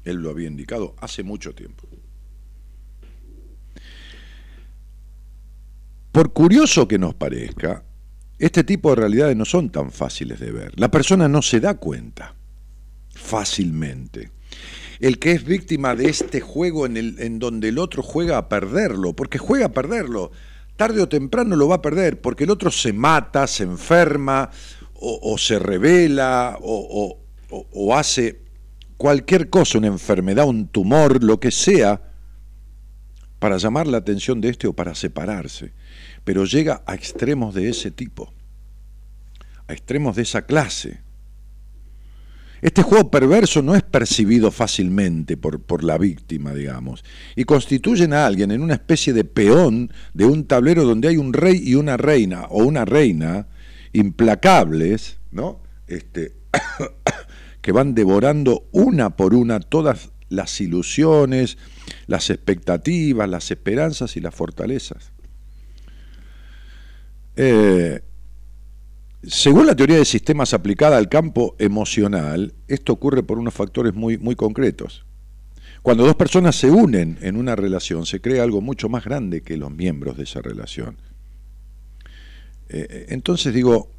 él 0.05 0.17
lo 0.17 0.29
había 0.29 0.49
indicado 0.49 0.95
hace 1.01 1.23
mucho 1.23 1.55
tiempo. 1.55 1.88
Por 6.13 6.33
curioso 6.33 6.89
que 6.89 6.99
nos 6.99 7.15
parezca, 7.15 7.85
este 8.39 8.65
tipo 8.65 8.91
de 8.91 8.97
realidades 8.97 9.37
no 9.37 9.45
son 9.45 9.71
tan 9.71 9.91
fáciles 9.91 10.41
de 10.41 10.53
ver. 10.53 10.79
La 10.79 10.91
persona 10.91 11.29
no 11.29 11.43
se 11.43 11.61
da 11.61 11.75
cuenta 11.75 12.35
fácilmente. 13.13 14.31
El 15.01 15.19
que 15.19 15.33
es 15.33 15.45
víctima 15.45 15.95
de 15.95 16.09
este 16.09 16.41
juego 16.41 16.87
en, 16.87 16.97
el, 16.97 17.21
en 17.21 17.39
donde 17.39 17.69
el 17.69 17.79
otro 17.79 18.03
juega 18.03 18.39
a 18.39 18.49
perderlo, 18.49 19.15
porque 19.15 19.39
juega 19.39 19.67
a 19.67 19.73
perderlo, 19.73 20.31
tarde 20.77 21.03
o 21.03 21.09
temprano 21.09 21.57
lo 21.57 21.69
va 21.69 21.77
a 21.77 21.83
perder, 21.83 22.21
porque 22.21 22.45
el 22.45 22.51
otro 22.51 22.71
se 22.71 22.93
mata, 22.93 23.47
se 23.47 23.65
enferma, 23.65 24.51
o, 25.01 25.39
se 25.39 25.61
revela, 25.61 26.59
o, 26.61 27.19
o 27.51 27.97
hace 27.97 28.43
cualquier 28.97 29.49
cosa, 29.49 29.79
una 29.79 29.87
enfermedad, 29.87 30.49
un 30.49 30.67
tumor, 30.67 31.23
lo 31.23 31.39
que 31.39 31.53
sea, 31.53 32.03
para 33.39 33.59
llamar 33.59 33.87
la 33.87 33.99
atención 33.99 34.41
de 34.41 34.49
este 34.49 34.67
o 34.67 34.73
para 34.73 34.97
separarse 34.97 35.73
pero 36.29 36.45
llega 36.45 36.83
a 36.85 36.95
extremos 36.95 37.55
de 37.55 37.71
ese 37.71 37.91
tipo, 37.91 38.35
a 39.67 39.73
extremos 39.73 40.15
de 40.15 40.21
esa 40.25 40.43
clase. 40.43 41.01
Este 42.61 42.83
juego 42.83 43.11
perverso 43.11 43.63
no 43.63 43.75
es 43.75 43.83
percibido 43.83 44.51
fácilmente 44.51 45.39
por, 45.39 45.63
por, 45.63 45.83
la 45.83 45.97
víctima, 45.97 46.53
digamos, 46.53 47.03
y 47.35 47.45
constituyen 47.45 48.13
a 48.13 48.27
alguien 48.27 48.51
en 48.51 48.61
una 48.61 48.75
especie 48.75 49.15
de 49.15 49.25
peón 49.25 49.91
de 50.13 50.27
un 50.27 50.45
tablero 50.45 50.85
donde 50.85 51.09
hay 51.09 51.17
un 51.17 51.33
rey 51.33 51.63
y 51.65 51.77
una 51.77 51.97
reina, 51.97 52.45
o 52.51 52.63
una 52.63 52.85
reina, 52.85 53.49
implacables, 53.95 55.21
¿no? 55.31 55.63
Este, 55.87 56.35
que 57.63 57.73
van 57.73 57.95
devorando 57.95 58.69
una 58.73 59.17
por 59.17 59.33
una 59.33 59.61
todas 59.61 60.11
las 60.29 60.61
ilusiones, 60.61 61.57
las 62.07 62.29
expectativas, 62.29 63.31
las 63.31 63.51
esperanzas 63.51 64.19
y 64.19 64.21
las 64.21 64.35
fortalezas. 64.35 65.13
Eh, 67.41 68.01
según 69.23 69.69
la 69.69 69.77
teoría 69.77 69.97
de 69.97 70.05
sistemas 70.05 70.53
aplicada 70.55 70.99
al 70.99 71.09
campo 71.09 71.55
emocional, 71.61 72.53
esto 72.67 72.93
ocurre 72.93 73.23
por 73.23 73.39
unos 73.39 73.55
factores 73.55 73.95
muy, 73.95 74.19
muy 74.19 74.35
concretos. 74.35 75.07
Cuando 75.83 76.05
dos 76.05 76.17
personas 76.17 76.57
se 76.57 76.69
unen 76.69 77.17
en 77.21 77.37
una 77.37 77.55
relación, 77.55 78.07
se 78.07 78.21
crea 78.21 78.43
algo 78.43 78.61
mucho 78.61 78.89
más 78.89 79.05
grande 79.05 79.43
que 79.43 79.57
los 79.57 79.71
miembros 79.71 80.17
de 80.17 80.25
esa 80.25 80.43
relación. 80.43 80.97
Eh, 82.71 83.07
entonces 83.11 83.55
digo, 83.55 83.93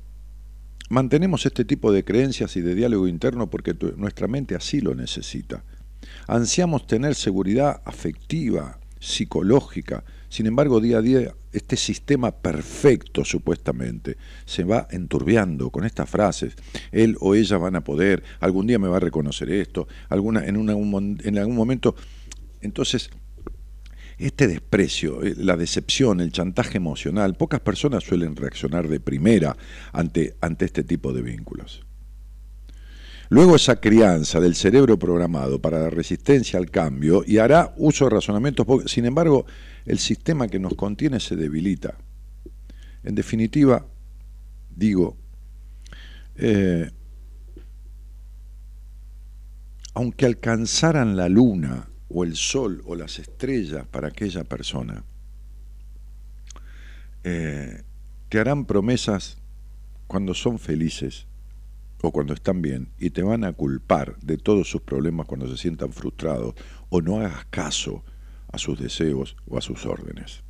mantenemos 0.89 1.46
este 1.46 1.63
tipo 1.63 1.93
de 1.93 2.03
creencias 2.03 2.58
y 2.58 2.62
de 2.62 2.75
diálogo 2.75 3.08
interno 3.08 3.50
porque 3.50 3.74
nuestra 3.96 4.27
mente 4.27 4.55
así 4.55 4.81
lo 4.81 4.96
necesita. 4.96 5.63
Ansiamos 6.27 6.88
tener 6.88 7.15
seguridad 7.15 7.81
afectiva, 7.86 8.79
psicológica, 9.00 10.03
sin 10.29 10.45
embargo, 10.45 10.79
día 10.79 11.00
a 11.00 11.01
día, 11.01 11.33
este 11.51 11.75
sistema 11.75 12.31
perfecto, 12.31 13.25
supuestamente, 13.25 14.17
se 14.45 14.63
va 14.63 14.88
enturbiando 14.91 15.71
con 15.71 15.86
estas 15.86 16.09
frases. 16.09 16.55
Él 16.91 17.17
o 17.19 17.36
ella 17.36 17.57
van 17.57 17.75
a 17.75 17.83
poder, 17.83 18.24
algún 18.39 18.67
día 18.67 18.79
me 18.79 18.88
va 18.88 18.98
a 18.98 19.01
reconocer 19.01 19.50
esto, 19.51 19.88
alguna, 20.07 20.45
en, 20.45 20.55
en 20.55 21.38
algún 21.38 21.55
momento. 21.55 21.95
Entonces, 22.62 23.09
este 24.19 24.48
desprecio, 24.48 25.24
eh, 25.24 25.33
la 25.38 25.55
decepción, 25.57 26.19
el 26.21 26.31
chantaje 26.31 26.77
emocional, 26.77 27.36
pocas 27.36 27.62
personas 27.62 28.03
suelen 28.03 28.36
reaccionar 28.36 28.88
de 28.88 29.00
primera 29.00 29.55
ante, 29.93 30.36
ante 30.41 30.65
este 30.65 30.83
tipo 30.83 31.13
de 31.13 31.21
vínculos. 31.21 31.86
Luego 33.29 33.55
esa 33.55 33.79
crianza 33.79 34.39
del 34.39 34.55
cerebro 34.55 35.00
programado 35.00 35.62
para 35.62 35.79
la 35.79 35.89
resistencia 35.89 36.59
al 36.59 36.71
cambio 36.71 37.24
y 37.25 37.38
hará 37.38 37.74
uso 37.77 38.05
de 38.05 38.12
razonamientos, 38.12 38.65
sin 38.88 39.05
embargo, 39.05 39.45
el 39.89 39.98
sistema 39.98 40.48
que 40.48 40.60
nos 40.60 40.75
contiene 40.75 41.19
se 41.19 41.36
debilita. 41.36 41.98
En 43.03 43.15
definitiva, 43.15 43.88
digo, 44.69 45.17
eh, 46.36 46.91
aunque 49.96 50.27
alcanzaran 50.27 51.17
la 51.17 51.27
luna 51.27 51.89
o 52.08 52.24
el 52.24 52.36
sol 52.36 52.84
o 52.86 52.96
las 52.96 53.17
estrellas 53.17 53.88
para 53.88 54.10
aquella 54.10 54.43
persona, 54.43 55.03
eh, 57.24 57.81
te 58.29 58.39
harán 58.39 58.65
promesas 58.65 59.39
cuando 60.05 60.36
son 60.36 60.60
felices 60.60 61.25
o 62.03 62.12
cuando 62.12 62.36
están 62.36 62.62
bien 62.62 62.89
y 63.00 63.10
te 63.10 63.24
van 63.24 63.43
a 63.43 63.53
culpar 63.53 64.19
de 64.19 64.38
todos 64.38 64.69
sus 64.69 64.81
problemas 64.81 65.25
cuando 65.25 65.50
se 65.50 65.58
sientan 65.58 65.93
frustrados 65.93 66.53
o 66.89 67.01
no 67.01 67.17
hagas 67.17 67.46
caso 67.46 68.03
a 68.51 68.58
sus 68.58 68.79
deseos 68.79 69.36
o 69.48 69.58
a 69.58 69.62
sus 69.62 69.86
órdenes. 69.86 70.44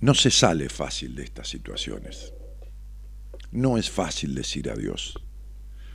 No 0.00 0.14
se 0.14 0.30
sale 0.30 0.68
fácil 0.68 1.14
de 1.14 1.24
estas 1.24 1.48
situaciones. 1.48 2.32
No 3.50 3.78
es 3.78 3.90
fácil 3.90 4.34
decir 4.34 4.70
adiós. 4.70 5.14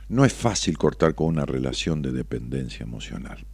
No 0.08 0.24
es 0.24 0.32
fácil 0.32 0.76
cortar 0.78 1.14
con 1.14 1.28
una 1.28 1.46
relación 1.46 2.02
de 2.02 2.10
dependencia 2.10 2.82
emocional. 2.82 3.46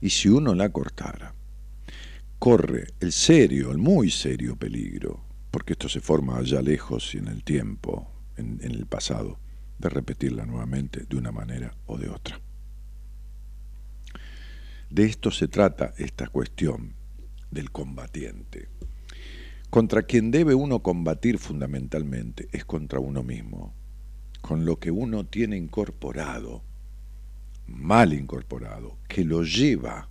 Y 0.00 0.10
si 0.10 0.28
uno 0.28 0.54
la 0.54 0.70
cortara, 0.70 1.34
corre 2.38 2.88
el 3.00 3.12
serio, 3.12 3.70
el 3.70 3.78
muy 3.78 4.10
serio 4.10 4.56
peligro 4.56 5.32
porque 5.52 5.74
esto 5.74 5.88
se 5.88 6.00
forma 6.00 6.38
allá 6.38 6.62
lejos 6.62 7.14
y 7.14 7.18
en 7.18 7.28
el 7.28 7.44
tiempo, 7.44 8.10
en, 8.36 8.58
el 8.62 8.86
pasado, 8.86 9.38
de 9.78 9.90
repetirla 9.90 10.46
nuevamente 10.46 11.04
de 11.04 11.16
una 11.16 11.30
manera 11.30 11.76
o 11.86 11.98
de 11.98 12.08
otra. 12.08 12.40
De 14.92 15.06
esto 15.06 15.30
se 15.30 15.48
trata 15.48 15.94
esta 15.96 16.28
cuestión 16.28 16.92
del 17.50 17.70
combatiente. 17.70 18.68
Contra 19.70 20.02
quien 20.02 20.30
debe 20.30 20.54
uno 20.54 20.82
combatir 20.82 21.38
fundamentalmente 21.38 22.46
es 22.52 22.66
contra 22.66 23.00
uno 23.00 23.22
mismo, 23.22 23.74
con 24.42 24.66
lo 24.66 24.78
que 24.78 24.90
uno 24.90 25.24
tiene 25.24 25.56
incorporado, 25.56 26.62
mal 27.66 28.12
incorporado, 28.12 28.98
que 29.08 29.24
lo 29.24 29.44
lleva 29.44 30.10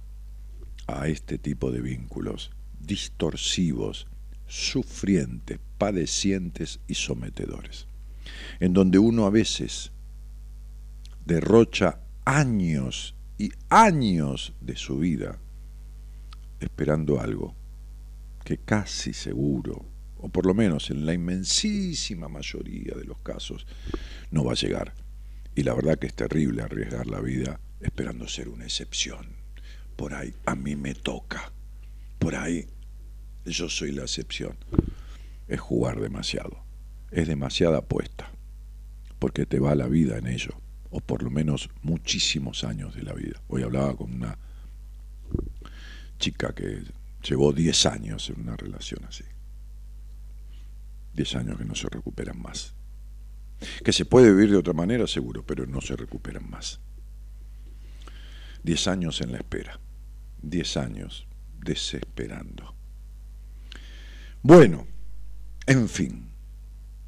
a 0.88 1.08
este 1.08 1.38
tipo 1.38 1.72
de 1.72 1.82
vínculos 1.82 2.50
distorsivos 2.80 4.08
sufrientes, 4.48 5.60
padecientes 5.78 6.80
y 6.88 6.96
sometedores, 6.96 7.86
en 8.60 8.74
donde 8.74 8.98
uno 8.98 9.28
a 9.28 9.30
veces 9.30 9.92
derrocha 11.24 12.00
años 12.26 13.14
y 13.42 13.52
años 13.70 14.54
de 14.62 14.76
su 14.76 15.00
vida 15.00 15.40
esperando 16.60 17.20
algo 17.20 17.56
que 18.44 18.60
casi 18.60 19.14
seguro, 19.14 19.84
o 20.18 20.30
por 20.30 20.46
lo 20.46 20.54
menos 20.54 20.92
en 20.92 21.08
la 21.08 21.16
inmensísima 21.16 22.28
mayoría 22.28 22.94
de 22.94 23.04
los 23.04 23.20
casos, 23.24 23.66
no 24.30 24.44
va 24.44 24.52
a 24.52 24.56
llegar. 24.56 24.94
Y 25.56 25.64
la 25.64 25.74
verdad 25.74 25.98
que 25.98 26.06
es 26.06 26.14
terrible 26.14 26.62
arriesgar 26.62 27.08
la 27.08 27.20
vida 27.20 27.60
esperando 27.80 28.28
ser 28.28 28.48
una 28.48 28.66
excepción. 28.66 29.26
Por 29.96 30.14
ahí 30.14 30.36
a 30.46 30.54
mí 30.54 30.76
me 30.76 30.94
toca. 30.94 31.52
Por 32.20 32.36
ahí 32.36 32.68
yo 33.44 33.70
soy 33.70 33.92
la 33.92 34.04
excepción. 34.04 34.56
Es 35.48 35.60
jugar 35.60 36.00
demasiado. 36.00 36.64
Es 37.10 37.28
demasiada 37.28 37.80
apuesta. 37.80 38.30
Porque 39.18 39.48
te 39.48 39.58
va 39.58 39.74
la 39.74 39.88
vida 39.88 40.20
en 40.20 40.28
ello. 40.28 40.61
O 40.92 41.00
por 41.00 41.24
lo 41.24 41.30
menos 41.30 41.70
muchísimos 41.82 42.64
años 42.64 42.96
de 42.96 43.04
la 43.04 43.14
vida. 43.14 43.42
Hoy 43.48 43.64
hablaba 43.64 43.96
con 43.96 44.14
una 44.14 44.38
chica 46.20 46.54
que 46.54 46.84
llevó 47.24 47.54
10 47.54 47.86
años 47.88 48.30
en 48.30 48.42
una 48.42 48.56
relación 48.56 49.04
así. 49.06 49.24
10 51.14 51.36
años 51.36 51.58
que 51.58 51.66
no 51.66 51.76
se 51.76 51.90
recuperan 51.90 52.42
más. 52.42 52.74
Que 53.84 53.94
se 53.94 54.06
puede 54.06 54.32
vivir 54.32 54.52
de 54.52 54.58
otra 54.58 54.74
manera, 54.74 55.08
seguro, 55.08 55.46
pero 55.46 55.66
no 55.66 55.82
se 55.82 55.96
recuperan 55.96 56.50
más. 56.50 56.80
10 58.64 58.88
años 58.88 59.22
en 59.22 59.32
la 59.32 59.38
espera. 59.38 59.80
10 60.42 60.78
años 60.78 61.28
desesperando. 61.60 62.76
Bueno, 64.42 64.88
en 65.68 65.88
fin, 65.88 66.30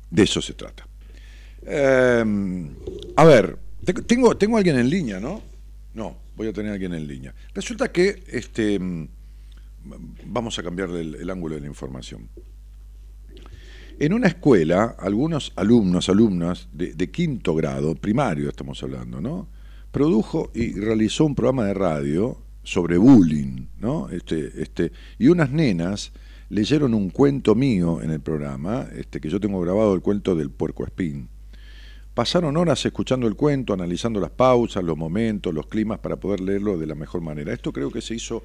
de 0.09 0.23
eso 0.23 0.41
se 0.41 0.53
trata. 0.53 0.87
Em, 1.63 2.75
a 3.15 3.23
ver, 3.23 3.57
tengo, 3.83 4.35
tengo 4.37 4.57
alguien 4.57 4.77
en 4.77 4.89
línea, 4.89 5.19
¿no? 5.19 5.41
No, 5.93 6.17
voy 6.35 6.47
a 6.47 6.53
tener 6.53 6.71
a 6.71 6.73
alguien 6.73 6.93
en 6.93 7.07
línea. 7.07 7.33
Resulta 7.53 7.91
que 7.91 8.23
este, 8.27 8.79
mm, 8.79 9.07
vamos 10.25 10.57
a 10.59 10.63
cambiar 10.63 10.89
el, 10.91 11.29
ángulo 11.29 11.55
de 11.55 11.61
la 11.61 11.67
información. 11.67 12.29
En 13.99 14.13
una 14.13 14.27
escuela, 14.27 14.95
algunos 14.99 15.53
alumnos, 15.55 16.09
alumnas 16.09 16.67
de, 16.73 17.11
quinto 17.11 17.53
grado, 17.53 17.95
primario 17.95 18.49
estamos 18.49 18.81
hablando, 18.81 19.21
¿no? 19.21 19.47
Produjo 19.91 20.49
y 20.55 20.73
realizó 20.73 21.25
un 21.25 21.35
programa 21.35 21.65
de 21.65 21.75
radio 21.75 22.41
sobre 22.63 22.97
bullying, 22.97 23.67
¿no? 23.79 24.09
Este, 24.09 24.61
este, 24.61 24.91
y 25.19 25.27
unas 25.27 25.51
nenas 25.51 26.11
leyeron 26.49 26.95
un 26.95 27.11
cuento 27.11 27.53
mío 27.53 28.01
en 28.01 28.09
el 28.09 28.19
programa, 28.19 28.87
este, 28.95 29.21
que 29.21 29.29
yo 29.29 29.39
tengo 29.39 29.61
grabado 29.61 29.93
el 29.93 30.01
cuento 30.01 30.35
del 30.35 30.49
puerco 30.49 30.83
espín. 30.85 31.29
Pasaron 32.13 32.57
horas 32.57 32.85
escuchando 32.85 33.27
el 33.27 33.35
cuento, 33.35 33.73
analizando 33.73 34.19
las 34.19 34.29
pausas, 34.29 34.83
los 34.83 34.95
momentos, 34.95 35.51
los 35.51 35.65
climas 35.65 35.97
para 35.97 36.17
poder 36.17 36.41
leerlo 36.41 36.77
de 36.77 36.85
la 36.85 36.93
mejor 36.93 37.21
manera. 37.21 37.51
Esto 37.51 37.73
creo 37.73 37.89
que 37.89 38.01
se 38.01 38.13
hizo 38.13 38.43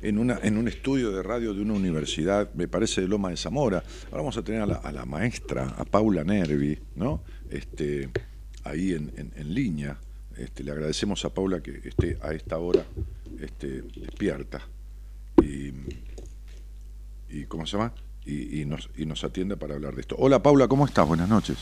en, 0.00 0.18
un 0.18 0.68
estudio 0.68 1.10
de 1.10 1.20
radio 1.24 1.52
de 1.52 1.60
una 1.60 1.74
universidad, 1.74 2.54
me 2.54 2.68
parece 2.68 3.00
de 3.00 3.08
Loma 3.08 3.30
de 3.30 3.36
Zamora. 3.36 3.82
Ahora 4.06 4.18
vamos 4.18 4.36
a 4.36 4.42
tener 4.42 4.62
a 4.62 4.92
la, 4.92 5.04
maestra, 5.06 5.74
a 5.76 5.84
Paula 5.84 6.22
Nervi, 6.22 6.78
¿no? 6.94 7.24
este, 7.50 8.10
ahí 8.62 8.92
en, 8.92 9.54
línea. 9.54 9.98
Este, 10.36 10.62
le 10.62 10.70
agradecemos 10.70 11.24
a 11.24 11.34
Paula 11.34 11.60
que 11.60 11.80
esté 11.82 12.16
a 12.22 12.32
esta 12.32 12.58
hora 12.58 12.84
este, 13.40 13.82
despierta. 13.82 14.60
Y, 15.42 15.72
y 17.28 17.44
¿cómo 17.48 17.66
se 17.66 17.76
llama? 17.76 17.92
Y, 18.24 18.64
nos, 18.66 18.88
y 18.96 19.04
nos 19.04 19.24
atiende 19.24 19.56
para 19.56 19.74
hablar 19.74 19.96
de 19.96 20.02
esto. 20.02 20.14
Hola 20.16 20.40
Paula, 20.40 20.68
¿cómo 20.68 20.86
estás? 20.86 21.08
Buenas 21.08 21.28
noches. 21.28 21.56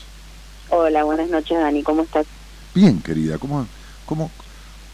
Hola, 0.71 1.03
buenas 1.03 1.29
noches 1.29 1.57
Dani, 1.57 1.81
¿cómo 1.81 2.03
estás? 2.03 2.27
Bien, 2.75 3.01
querida, 3.01 3.39
¿cómo, 3.39 3.65
cómo, 4.05 4.29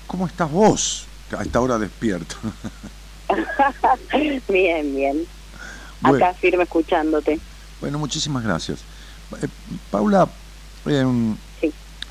cómo 0.08 0.26
estás 0.26 0.50
vos 0.50 1.06
a 1.38 1.44
esta 1.44 1.60
hora 1.60 1.78
despierto? 1.78 2.38
bien, 4.48 4.96
bien. 4.96 5.26
Acá 6.02 6.34
firme 6.34 6.64
escuchándote. 6.64 7.40
Bueno, 7.82 8.00
muchísimas 8.00 8.44
gracias. 8.44 8.80
Eh, 9.42 9.48
Paula, 9.92 10.30
em, 10.86 11.36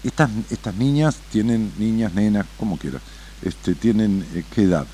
estas, 0.02 0.28
estas 0.50 0.74
niñas 0.74 1.16
tienen, 1.32 1.72
niñas, 1.78 2.12
nenas, 2.12 2.46
como 2.58 2.76
quieras, 2.76 3.00
este, 3.42 3.74
tienen 3.74 4.26
eh, 4.34 4.44
qué 4.54 4.64
edad? 4.64 4.86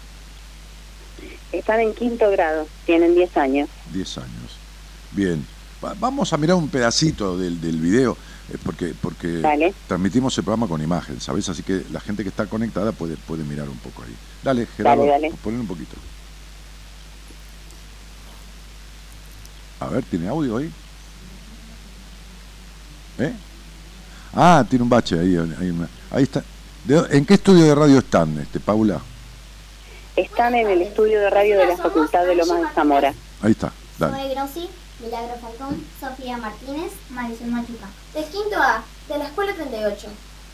Están 1.51 1.81
en 1.81 1.93
quinto 1.95 2.31
grado, 2.31 2.69
tienen 2.87 3.17
10 3.17 3.37
años. 3.37 3.69
10 3.93 4.19
años. 4.19 4.57
Bien. 5.11 5.45
vamos 5.99 6.33
a 6.33 6.37
mirar 6.37 6.55
un 6.55 6.69
pedacito 6.69 7.37
del, 7.37 7.61
del 7.61 7.81
video. 7.81 8.17
Eh, 8.53 8.57
porque 8.65 8.95
porque 9.01 9.29
Dale. 9.39 9.73
transmitimos 9.87 10.37
el 10.39 10.45
programa 10.45 10.67
con 10.69 10.83
imagen, 10.83 11.21
¿sabes? 11.21 11.49
Así 11.49 11.63
que 11.63 11.85
la 11.91 12.01
gente 12.01 12.23
que 12.23 12.29
está 12.29 12.47
conectada 12.47 12.93
puede, 12.93 13.17
puede 13.17 13.45
mirar 13.45 13.69
un 13.69 13.79
poco 13.79 14.03
ahí. 14.03 14.15
Dale, 14.43 14.67
Gerardo, 14.77 15.07
Dale, 15.07 15.29
dale. 15.29 15.35
ponen 15.43 15.61
un 15.61 15.67
poquito. 15.67 15.97
A 19.81 19.87
ver, 19.89 20.05
¿tiene 20.05 20.29
audio 20.29 20.57
ahí? 20.59 20.71
¿Eh? 23.19 23.33
Ah, 24.35 24.65
tiene 24.69 24.83
un 24.83 24.89
bache 24.91 25.19
ahí. 25.19 25.37
Ahí, 25.37 25.75
ahí 26.11 26.23
está. 26.23 26.43
¿De- 26.85 27.07
¿En 27.17 27.25
qué 27.25 27.35
estudio 27.35 27.65
de 27.65 27.75
radio 27.75 27.99
están, 27.99 28.39
este, 28.39 28.61
Paula? 28.61 29.01
Están 30.17 30.55
en 30.55 30.69
el 30.69 30.83
estudio 30.83 31.21
de 31.21 31.31
radio 31.31 31.59
de 31.59 31.67
la 31.67 31.77
Facultad 31.77 32.25
de 32.27 32.35
Lomas 32.35 32.61
de 32.63 32.69
Zamora. 32.75 33.15
Ahí 33.43 33.53
está, 33.53 33.73
dale. 33.99 34.35
Milagro 35.01 35.35
Falcón, 35.41 35.83
Sofía 35.99 36.37
Martínez, 36.37 36.93
Marisol 37.09 37.47
Machuca. 37.47 37.89
Del 38.13 38.25
quinto 38.25 38.57
A, 38.57 38.85
de 39.09 39.17
la 39.17 39.25
Escuela 39.25 39.55
38. 39.55 40.09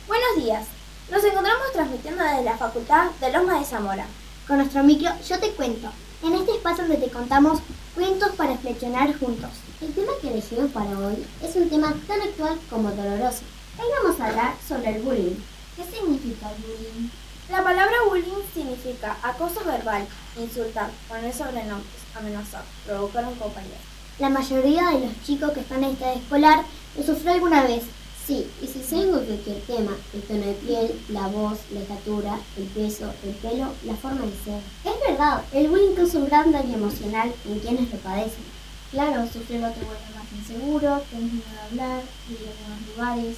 Buenos 0.06 0.36
días. 0.36 0.66
Nos 1.10 1.24
encontramos 1.24 1.72
transmitiendo 1.72 2.22
desde 2.22 2.44
la 2.44 2.56
Facultad 2.56 3.10
de 3.20 3.32
Loma 3.32 3.58
de 3.58 3.64
Zamora. 3.64 4.06
Con 4.46 4.58
nuestro 4.58 4.84
micro 4.84 5.10
Yo 5.28 5.40
Te 5.40 5.50
Cuento. 5.50 5.90
En 6.22 6.34
este 6.34 6.52
espacio 6.52 6.84
donde 6.84 7.04
te 7.04 7.12
contamos 7.12 7.58
cuentos 7.96 8.36
para 8.36 8.52
reflexionar 8.52 9.18
juntos. 9.18 9.50
El 9.80 9.92
tema 9.92 10.12
que 10.22 10.30
elegimos 10.30 10.70
para 10.70 10.96
hoy 10.96 11.26
es 11.42 11.56
un 11.56 11.68
tema 11.68 11.92
tan 12.06 12.20
actual 12.20 12.56
como 12.70 12.92
doloroso. 12.92 13.42
Hoy 13.78 13.86
vamos 14.00 14.20
a 14.20 14.26
hablar 14.26 14.54
sobre 14.66 14.94
el 14.94 15.02
bullying. 15.02 15.36
¿Qué 15.74 15.82
significa 15.84 16.52
el 16.52 16.62
bullying? 16.62 17.08
La 17.50 17.64
palabra 17.64 17.96
bullying 18.08 18.44
significa 18.54 19.16
acoso 19.24 19.64
verbal, 19.64 20.06
insultar, 20.38 20.90
poner 21.08 21.34
sobrenombres, 21.34 22.02
amenazar, 22.14 22.62
provocar 22.86 23.24
un 23.24 23.34
compañero. 23.34 23.95
La 24.18 24.28
mayoría 24.28 24.90
de 24.90 25.06
los 25.06 25.22
chicos 25.24 25.52
que 25.52 25.60
están 25.60 25.84
en 25.84 25.90
esta 25.90 26.12
escolar 26.14 26.64
lo 26.96 27.02
sufrió 27.02 27.32
alguna 27.32 27.62
vez. 27.64 27.82
Sí, 28.26 28.46
y 28.60 28.66
si 28.66 28.82
seguimos 28.82 29.20
cualquier 29.20 29.60
tema, 29.62 29.92
el 30.12 30.22
tono 30.22 30.46
de 30.46 30.54
piel, 30.54 31.00
la 31.10 31.28
voz, 31.28 31.58
la 31.72 31.80
estatura, 31.80 32.38
el 32.56 32.64
peso, 32.64 33.12
el 33.22 33.34
pelo, 33.34 33.68
la 33.84 33.94
forma 33.94 34.22
de 34.22 34.32
ser. 34.44 34.60
Es 34.84 35.08
verdad, 35.08 35.42
el 35.52 35.68
bullying 35.68 35.94
causa 35.94 36.18
un 36.18 36.26
gran 36.26 36.50
daño 36.50 36.74
emocional 36.74 37.32
en 37.46 37.58
quienes 37.60 37.92
lo 37.92 37.98
padecen. 37.98 38.44
Claro, 38.90 39.26
sufrirlo 39.32 39.70
te 39.70 39.84
vuelve 39.84 40.14
más 40.14 40.32
inseguro, 40.32 41.02
tenés 41.10 41.32
miedo 41.32 41.46
de 41.52 41.60
hablar, 41.60 42.02
ir 42.28 42.38
a 42.38 42.50
algunos 42.50 42.96
lugares, 42.96 43.36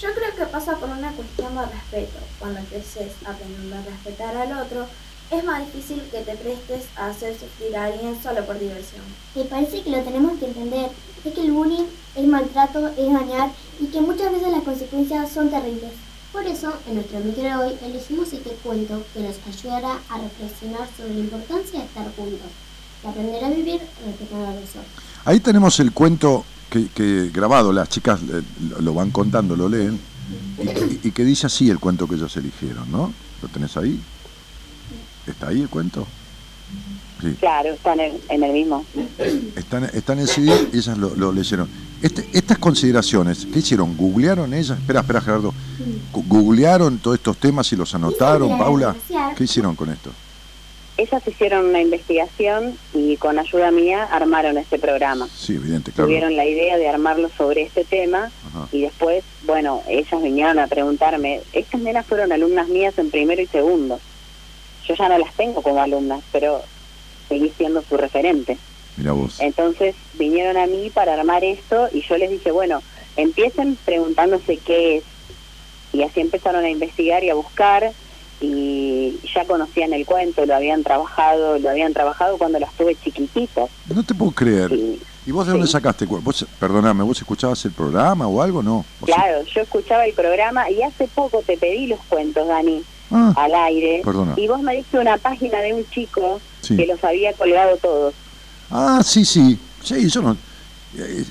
yo 0.00 0.12
creo 0.12 0.34
que 0.36 0.52
pasa 0.52 0.76
por 0.76 0.90
una 0.90 1.10
cuestión 1.12 1.56
de 1.56 1.64
respeto. 1.64 2.18
Cuando 2.38 2.60
creces 2.68 3.12
aprendiendo 3.24 3.76
a 3.76 3.82
respetar 3.82 4.36
al 4.36 4.52
otro, 4.60 4.86
es 5.30 5.44
más 5.44 5.60
difícil 5.66 6.02
que 6.10 6.18
te 6.22 6.36
prestes 6.36 6.84
a 6.96 7.08
hacer 7.08 7.34
sufrir 7.34 7.76
a 7.76 7.86
alguien 7.86 8.16
solo 8.22 8.44
por 8.46 8.58
diversión. 8.58 9.02
Me 9.34 9.44
parece 9.44 9.82
que 9.82 9.90
lo 9.90 10.00
tenemos 10.02 10.38
que 10.38 10.46
entender. 10.46 10.90
Es 11.24 11.34
que 11.34 11.40
el 11.40 11.50
bullying 11.52 11.84
es 12.14 12.26
maltrato, 12.28 12.86
es 12.96 13.12
dañar 13.12 13.50
y 13.80 13.86
que 13.86 14.00
muchas 14.00 14.30
veces 14.32 14.52
las 14.52 14.62
consecuencias 14.62 15.30
son 15.32 15.50
terribles. 15.50 15.90
Por 16.32 16.46
eso, 16.46 16.72
en 16.88 16.96
nuestro 16.96 17.18
micro 17.20 17.42
de 17.42 17.56
hoy, 17.56 17.72
elegimos 17.82 18.32
este 18.32 18.50
cuento 18.62 19.02
que 19.12 19.20
nos 19.20 19.34
ayudará 19.48 19.98
a 20.08 20.18
reflexionar 20.18 20.86
sobre 20.96 21.14
la 21.14 21.20
importancia 21.20 21.80
de 21.80 21.86
estar 21.86 22.04
juntos, 22.14 22.46
de 23.02 23.08
aprender 23.08 23.44
a 23.44 23.50
vivir 23.50 23.80
respetando 24.04 24.46
a 24.48 24.52
los 24.52 24.70
otros. 24.70 24.84
Ahí 25.24 25.40
tenemos 25.40 25.80
el 25.80 25.92
cuento 25.92 26.44
que, 26.70 26.88
que 26.88 27.30
grabado, 27.32 27.72
las 27.72 27.88
chicas 27.88 28.20
eh, 28.30 28.42
lo- 28.68 28.80
lo 28.80 28.94
van 28.94 29.10
contando, 29.10 29.56
lo 29.56 29.68
leen, 29.68 29.98
y, 30.58 30.68
y- 30.68 31.00
y 31.04 31.10
que 31.12 31.24
dice 31.24 31.46
así 31.46 31.70
el 31.70 31.78
cuento 31.80 32.06
que 32.06 32.16
ellos 32.16 32.36
eligieron, 32.36 32.90
¿no? 32.92 33.12
¿Lo 33.42 33.48
tenés 33.48 33.76
ahí? 33.76 33.98
¿Está 35.26 35.48
ahí 35.48 35.62
el 35.62 35.68
cuento? 35.68 36.06
Sí. 37.20 37.34
Claro, 37.40 37.70
están 37.72 37.98
en, 38.00 38.12
en 38.28 38.42
el 38.44 38.52
mismo. 38.52 38.84
Están, 39.56 39.84
están 39.84 40.18
en 40.18 40.26
CD 40.26 40.68
y 40.72 40.76
ellas 40.78 40.98
lo, 40.98 41.14
lo 41.16 41.32
leyeron. 41.32 41.68
Este- 42.02 42.28
estas 42.32 42.58
consideraciones, 42.58 43.46
¿qué 43.52 43.60
hicieron? 43.60 43.96
¿Googlearon 43.96 44.52
ellas? 44.52 44.78
Espera, 44.78 45.00
espera, 45.00 45.20
Gerardo. 45.20 45.54
¿Googlearon 46.12 46.98
todos 46.98 47.16
estos 47.16 47.36
temas 47.38 47.72
y 47.72 47.76
los 47.76 47.94
anotaron, 47.94 48.58
Paula? 48.58 48.94
¿Qué 49.36 49.44
hicieron 49.44 49.74
con 49.76 49.90
esto? 49.90 50.10
Ellas 50.98 51.22
hicieron 51.26 51.66
una 51.66 51.80
investigación 51.82 52.74
y 52.94 53.16
con 53.18 53.38
ayuda 53.38 53.70
mía 53.70 54.04
armaron 54.04 54.56
este 54.56 54.78
programa. 54.78 55.28
Sí, 55.34 55.54
evidente, 55.56 55.92
claro. 55.92 56.08
Tuvieron 56.08 56.36
la 56.36 56.46
idea 56.46 56.78
de 56.78 56.88
armarlo 56.88 57.28
sobre 57.36 57.62
este 57.64 57.84
tema 57.84 58.30
Ajá. 58.48 58.68
y 58.72 58.80
después, 58.82 59.22
bueno, 59.44 59.82
ellas 59.88 60.22
vinieron 60.22 60.58
a 60.58 60.66
preguntarme, 60.68 61.42
estas 61.52 61.82
nenas 61.82 62.06
fueron 62.06 62.32
alumnas 62.32 62.68
mías 62.68 62.96
en 62.98 63.10
primero 63.10 63.42
y 63.42 63.46
segundo. 63.46 64.00
Yo 64.88 64.94
ya 64.94 65.08
no 65.08 65.18
las 65.18 65.32
tengo 65.34 65.62
como 65.62 65.80
alumnas, 65.82 66.22
pero 66.32 66.62
seguí 67.28 67.50
siendo 67.56 67.82
su 67.82 67.96
referente. 67.96 68.58
Mira 68.96 69.12
vos. 69.12 69.40
Entonces 69.40 69.94
vinieron 70.14 70.56
a 70.56 70.66
mí 70.66 70.90
para 70.90 71.14
armar 71.14 71.44
esto 71.44 71.88
y 71.92 72.02
yo 72.08 72.16
les 72.16 72.30
dije, 72.30 72.50
bueno, 72.50 72.82
empiecen 73.16 73.76
preguntándose 73.84 74.58
qué 74.58 74.98
es. 74.98 75.04
Y 75.92 76.02
así 76.02 76.20
empezaron 76.20 76.64
a 76.64 76.70
investigar 76.70 77.24
y 77.24 77.30
a 77.30 77.34
buscar 77.34 77.92
y 78.40 79.18
ya 79.34 79.44
conocían 79.46 79.92
el 79.94 80.04
cuento, 80.04 80.44
lo 80.44 80.54
habían 80.54 80.82
trabajado, 80.82 81.58
lo 81.58 81.70
habían 81.70 81.94
trabajado 81.94 82.36
cuando 82.36 82.58
las 82.58 82.72
tuve 82.74 82.94
chiquititas. 82.96 83.70
No 83.92 84.04
te 84.04 84.14
puedo 84.14 84.32
creer. 84.32 84.72
Y, 84.72 85.00
¿Y 85.24 85.32
vos 85.32 85.46
de 85.46 85.52
dónde 85.52 85.66
Sí. 85.66 85.72
sacaste? 85.72 86.04
Vos, 86.06 86.46
perdóname, 86.60 87.02
¿vos 87.02 87.18
escuchabas 87.18 87.64
el 87.64 87.72
programa 87.72 88.28
o 88.28 88.42
algo? 88.42 88.62
No. 88.62 88.84
Claro, 89.04 89.42
yo 89.54 89.62
escuchaba 89.62 90.04
el 90.04 90.12
programa 90.12 90.70
y 90.70 90.82
hace 90.82 91.08
poco 91.08 91.42
te 91.46 91.56
pedí 91.56 91.86
los 91.86 92.00
cuentos, 92.04 92.46
Dani, 92.46 92.82
Ah, 93.10 93.32
al 93.36 93.54
aire. 93.54 94.00
Perdona. 94.04 94.34
Y 94.36 94.48
vos 94.48 94.60
me 94.62 94.74
diste 94.76 94.98
una 94.98 95.16
página 95.18 95.60
de 95.60 95.72
un 95.74 95.88
chico 95.90 96.40
Sí. 96.62 96.76
que 96.76 96.86
los 96.86 97.02
había 97.04 97.32
colgado 97.34 97.76
todos. 97.76 98.14
ah, 98.70 99.00
sí, 99.04 99.24
sí. 99.24 99.58
Sí, 99.82 100.08
yo 100.08 100.22
no. 100.22 100.36
eh, 100.98 101.24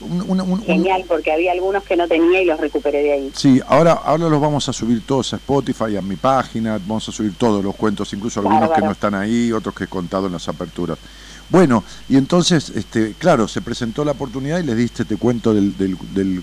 un- 0.00 0.22
un- 0.22 0.40
un- 0.40 0.50
un- 0.52 0.62
Genial, 0.64 1.04
porque 1.06 1.30
había 1.32 1.52
algunos 1.52 1.84
que 1.84 1.96
no 1.96 2.08
tenía 2.08 2.42
y 2.42 2.44
los 2.46 2.58
recuperé 2.58 3.02
de 3.02 3.12
ahí. 3.12 3.32
Sí, 3.34 3.60
ahora, 3.68 3.92
ahora 3.92 4.28
los 4.28 4.40
vamos 4.40 4.68
a 4.68 4.72
subir 4.72 5.06
todos 5.06 5.32
a 5.32 5.36
Spotify, 5.36 5.96
a 5.96 6.02
mi 6.02 6.16
página, 6.16 6.78
vamos 6.86 7.08
a 7.08 7.12
subir 7.12 7.34
todos 7.36 7.62
los 7.62 7.74
cuentos, 7.76 8.12
incluso 8.12 8.40
algunos 8.40 8.70
que 8.70 8.80
no 8.80 8.90
están 8.92 9.14
ahí, 9.14 9.52
otros 9.52 9.74
que 9.74 9.84
he 9.84 9.88
contado 9.88 10.26
en 10.26 10.32
las 10.32 10.48
aperturas. 10.48 10.98
Bueno, 11.50 11.84
y 12.08 12.16
entonces, 12.16 12.70
este, 12.70 13.12
claro, 13.18 13.46
se 13.46 13.60
presentó 13.62 14.04
la 14.04 14.12
oportunidad 14.12 14.58
y 14.58 14.64
les 14.64 14.76
diste 14.76 15.02
este 15.02 15.16
cuento 15.16 15.52
del, 15.54 15.76
del, 15.76 15.96
del 16.14 16.42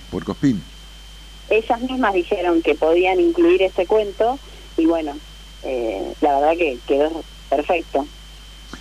ellas 1.49 1.81
mismas 1.81 2.13
dijeron 2.13 2.61
que 2.61 2.75
podían 2.75 3.19
incluir 3.19 3.61
ese 3.63 3.85
cuento 3.85 4.39
y 4.77 4.85
bueno, 4.85 5.13
eh, 5.63 6.13
la 6.21 6.39
verdad 6.39 6.53
que 6.57 6.79
quedó 6.87 7.23
perfecto. 7.49 8.05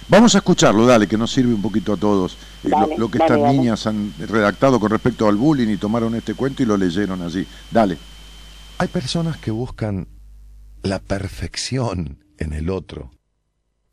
Vamos 0.09 0.35
a 0.35 0.38
escucharlo, 0.38 0.87
dale, 0.87 1.07
que 1.07 1.16
nos 1.16 1.31
sirve 1.33 1.53
un 1.55 1.62
poquito 1.62 1.92
a 1.92 1.96
todos. 1.96 2.37
eh, 2.64 2.68
lo- 2.96 3.09
que 3.11 3.18
dale, 3.18 3.35
estas 3.35 3.40
dale. 3.42 3.59
niñas 3.59 3.87
han 3.87 4.12
redactado 4.18 4.79
con 4.81 4.90
respecto 4.90 5.29
al 5.29 5.37
bullying 5.37 5.68
y 5.68 5.76
tomaron 5.76 6.14
este 6.14 6.35
cuento 6.35 6.62
y 6.62 6.66
lo 6.66 6.76
leyeron 6.76 7.22
allí. 7.22 7.46
Dale. 7.70 7.96
Hay 8.79 8.88
personas 8.88 9.37
que 9.38 9.50
buscan 9.50 10.07
la 10.83 10.98
perfección 11.00 12.24
en 12.38 12.53
el 12.55 12.70
otro, 12.70 13.11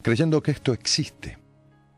creyendo 0.01 0.41
que 0.41 0.51
esto 0.51 0.71
existe, 0.73 1.37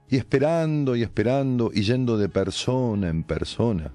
y 0.10 0.18
esperando 0.18 0.96
y 0.96 1.04
esperando 1.04 1.70
y 1.74 1.84
yendo 1.84 2.18
de 2.18 2.30
persona 2.30 3.10
en 3.10 3.24
persona, 3.24 3.92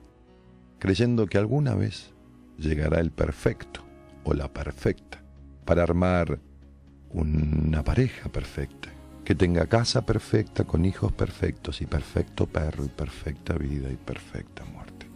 creyendo 0.78 1.26
que 1.26 1.38
alguna 1.38 1.74
vez 1.74 2.12
llegará 2.58 3.00
el 3.00 3.10
perfecto 3.10 3.80
o 4.22 4.32
la 4.34 4.46
perfecta 4.48 5.23
para 5.64 5.82
armar 5.82 6.38
una 7.10 7.82
pareja 7.82 8.28
perfecta, 8.28 8.88
que 9.24 9.34
tenga 9.34 9.66
casa 9.66 10.04
perfecta 10.04 10.64
con 10.64 10.84
hijos 10.84 11.12
perfectos 11.12 11.80
y 11.80 11.86
perfecto 11.86 12.46
perro 12.46 12.84
y 12.84 12.88
perfecta 12.88 13.54
vida 13.54 13.90
y 13.90 13.96
perfecta 13.96 14.64
muerte. 14.64 15.06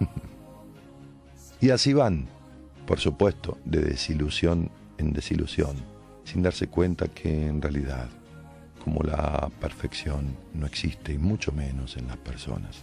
y 1.60 1.70
así 1.70 1.92
van, 1.92 2.26
por 2.86 2.98
supuesto, 2.98 3.58
de 3.64 3.82
desilusión 3.82 4.70
en 4.98 5.12
desilusión, 5.12 5.76
sin 6.24 6.42
darse 6.42 6.68
cuenta 6.68 7.08
que 7.08 7.46
en 7.46 7.60
realidad, 7.60 8.08
como 8.82 9.02
la 9.02 9.50
perfección 9.60 10.36
no 10.54 10.66
existe 10.66 11.12
y 11.12 11.18
mucho 11.18 11.52
menos 11.52 11.96
en 11.96 12.08
las 12.08 12.16
personas, 12.16 12.82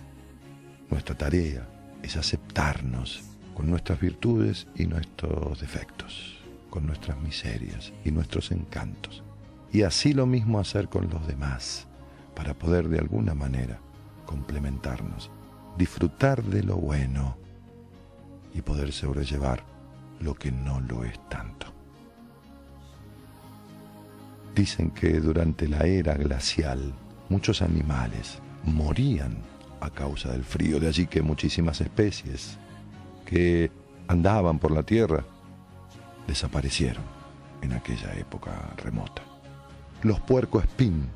nuestra 0.90 1.16
tarea 1.16 1.68
es 2.04 2.18
aceptarnos 2.18 3.24
con 3.56 3.70
nuestras 3.70 4.00
virtudes 4.00 4.68
y 4.76 4.86
nuestros 4.86 5.60
defectos, 5.60 6.39
con 6.70 6.86
nuestras 6.86 7.20
miserias 7.20 7.92
y 8.04 8.12
nuestros 8.12 8.52
encantos, 8.52 9.24
y 9.72 9.84
así 9.84 10.14
lo 10.14 10.26
mismo 10.26 10.60
hacer 10.60 10.90
con 10.90 11.10
los 11.10 11.26
demás, 11.28 11.88
para 12.36 12.54
poder 12.54 12.90
de 12.90 13.00
alguna 13.00 13.34
manera 13.34 13.80
complementarnos, 14.26 15.30
disfrutar 15.78 16.44
de 16.44 16.64
lo 16.64 16.78
bueno 16.78 17.38
y 18.54 18.62
poder 18.62 18.92
sobrellevar 18.92 19.64
lo 20.20 20.36
que 20.36 20.52
no 20.52 20.80
lo 20.82 21.04
es 21.04 21.20
tanto. 21.30 21.68
Dicen 24.56 24.92
que 24.92 25.20
durante 25.20 25.68
la 25.68 25.86
era 25.86 26.16
glacial 26.16 26.94
muchos 27.30 27.62
animales 27.62 28.40
morían 28.64 29.38
a 29.80 29.90
causa 29.90 30.32
del 30.32 30.44
frío, 30.44 30.80
de 30.80 30.88
allí 30.88 31.08
que 31.08 31.22
muchísimas 31.22 31.80
especies 31.82 32.58
que 33.26 33.72
andaban 34.08 34.60
por 34.60 34.72
la 34.72 34.84
tierra 34.84 35.24
desaparecieron 36.30 37.04
en 37.62 37.74
aquella 37.74 38.14
época 38.14 38.52
remota. 38.78 39.24
Los 40.04 40.20
puerco 40.22 40.60
espín, 40.60 41.08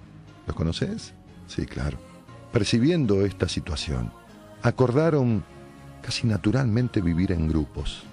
¿los 0.46 0.56
conoces? 0.56 1.14
Sí, 1.48 1.66
claro. 1.66 1.98
Percibiendo 2.52 3.26
esta 3.26 3.48
situación, 3.48 4.12
acordaron 4.62 5.44
casi 6.02 6.28
naturalmente 6.28 7.00
vivir 7.00 7.32
en 7.32 7.48
grupos. 7.48 8.04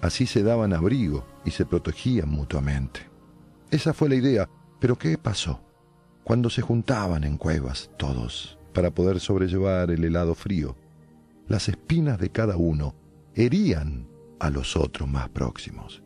Así 0.00 0.26
se 0.26 0.42
daban 0.42 0.72
abrigo 0.72 1.24
y 1.44 1.50
se 1.50 1.66
protegían 1.66 2.30
mutuamente. 2.30 3.00
Esa 3.70 3.92
fue 3.92 4.08
la 4.08 4.14
idea, 4.14 4.48
pero 4.80 4.96
¿qué 4.96 5.18
pasó? 5.18 5.60
Cuando 6.24 6.50
se 6.50 6.62
juntaban 6.62 7.24
en 7.24 7.36
cuevas 7.36 7.90
todos 7.96 8.58
para 8.72 8.90
poder 8.90 9.20
sobrellevar 9.20 9.90
el 9.90 10.04
helado 10.04 10.34
frío, 10.34 10.76
las 11.46 11.68
espinas 11.68 12.18
de 12.18 12.30
cada 12.30 12.56
uno 12.56 12.94
herían 13.34 14.08
a 14.40 14.50
los 14.50 14.76
otros 14.76 15.08
más 15.08 15.28
próximos, 15.28 16.02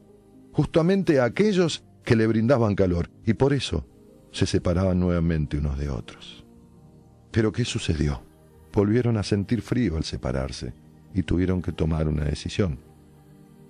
justamente 0.52 1.20
a 1.20 1.24
aquellos 1.24 1.84
que 2.04 2.16
le 2.16 2.26
brindaban 2.26 2.74
calor, 2.74 3.10
y 3.24 3.34
por 3.34 3.52
eso 3.52 3.86
se 4.32 4.46
separaban 4.46 4.98
nuevamente 4.98 5.58
unos 5.58 5.78
de 5.78 5.88
otros. 5.88 6.44
Pero 7.30 7.52
¿qué 7.52 7.64
sucedió? 7.64 8.22
Volvieron 8.72 9.16
a 9.16 9.22
sentir 9.22 9.62
frío 9.62 9.96
al 9.96 10.04
separarse 10.04 10.72
y 11.14 11.22
tuvieron 11.22 11.62
que 11.62 11.72
tomar 11.72 12.08
una 12.08 12.24
decisión. 12.24 12.78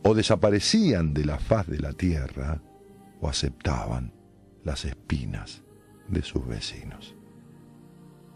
O 0.03 0.15
desaparecían 0.15 1.15
de 1.15 1.25
la 1.25 1.39
faz 1.39 1.67
de 1.67 1.79
la 1.79 1.93
tierra 1.93 2.61
o 3.21 3.29
aceptaban 3.29 4.13
las 4.65 4.85
espinas 4.85 5.63
de 6.09 6.23
sus 6.23 6.47
vecinos. 6.47 7.15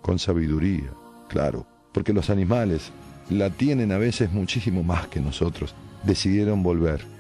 Con 0.02 0.18
sabiduría, 0.18 0.92
claro, 1.28 1.66
porque 1.92 2.12
los 2.12 2.30
animales 2.30 2.92
la 3.30 3.50
tienen 3.50 3.90
a 3.90 3.98
veces 3.98 4.32
muchísimo 4.32 4.82
más 4.82 5.08
que 5.08 5.20
nosotros, 5.20 5.74
decidieron 6.04 6.62
volver 6.62 7.15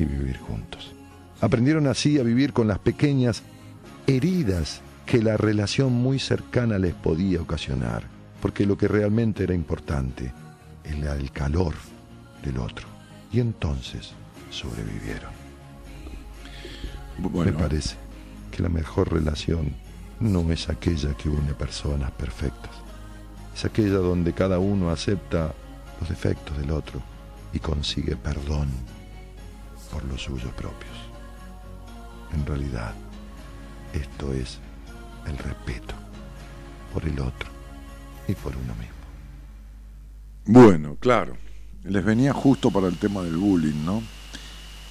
y 0.00 0.04
vivir 0.04 0.38
juntos. 0.38 0.92
Aprendieron 1.40 1.86
así 1.86 2.18
a 2.18 2.22
vivir 2.22 2.52
con 2.52 2.68
las 2.68 2.78
pequeñas 2.78 3.42
heridas 4.06 4.82
que 5.06 5.22
la 5.22 5.36
relación 5.36 5.92
muy 5.92 6.18
cercana 6.18 6.78
les 6.78 6.94
podía 6.94 7.40
ocasionar, 7.40 8.04
porque 8.40 8.66
lo 8.66 8.76
que 8.76 8.88
realmente 8.88 9.44
era 9.44 9.54
importante 9.54 10.32
era 10.84 11.14
el 11.14 11.30
calor 11.30 11.74
del 12.44 12.58
otro. 12.58 12.86
Y 13.32 13.40
entonces 13.40 14.12
sobrevivieron. 14.50 15.30
Me 17.34 17.52
parece 17.52 17.96
que 18.50 18.62
la 18.62 18.68
mejor 18.68 19.12
relación 19.12 19.74
no 20.20 20.50
es 20.52 20.68
aquella 20.68 21.14
que 21.14 21.28
une 21.28 21.54
personas 21.54 22.10
perfectas, 22.12 22.72
es 23.54 23.64
aquella 23.64 23.96
donde 23.96 24.32
cada 24.32 24.58
uno 24.58 24.90
acepta 24.90 25.54
los 25.98 26.08
defectos 26.08 26.56
del 26.58 26.70
otro 26.70 27.00
y 27.52 27.58
consigue 27.58 28.16
perdón 28.16 28.68
por 29.92 30.04
los 30.04 30.22
suyos 30.22 30.52
propios. 30.54 30.92
En 32.34 32.46
realidad, 32.46 32.94
esto 33.92 34.32
es 34.32 34.58
el 35.26 35.36
respeto 35.38 35.94
por 36.92 37.04
el 37.04 37.18
otro 37.20 37.50
y 38.28 38.34
por 38.34 38.54
uno 38.56 38.74
mismo. 38.74 38.94
Bueno, 40.46 40.96
claro. 40.98 41.36
Les 41.84 42.04
venía 42.04 42.32
justo 42.32 42.70
para 42.70 42.88
el 42.88 42.96
tema 42.98 43.22
del 43.22 43.36
bullying, 43.36 43.84
¿no? 43.84 44.02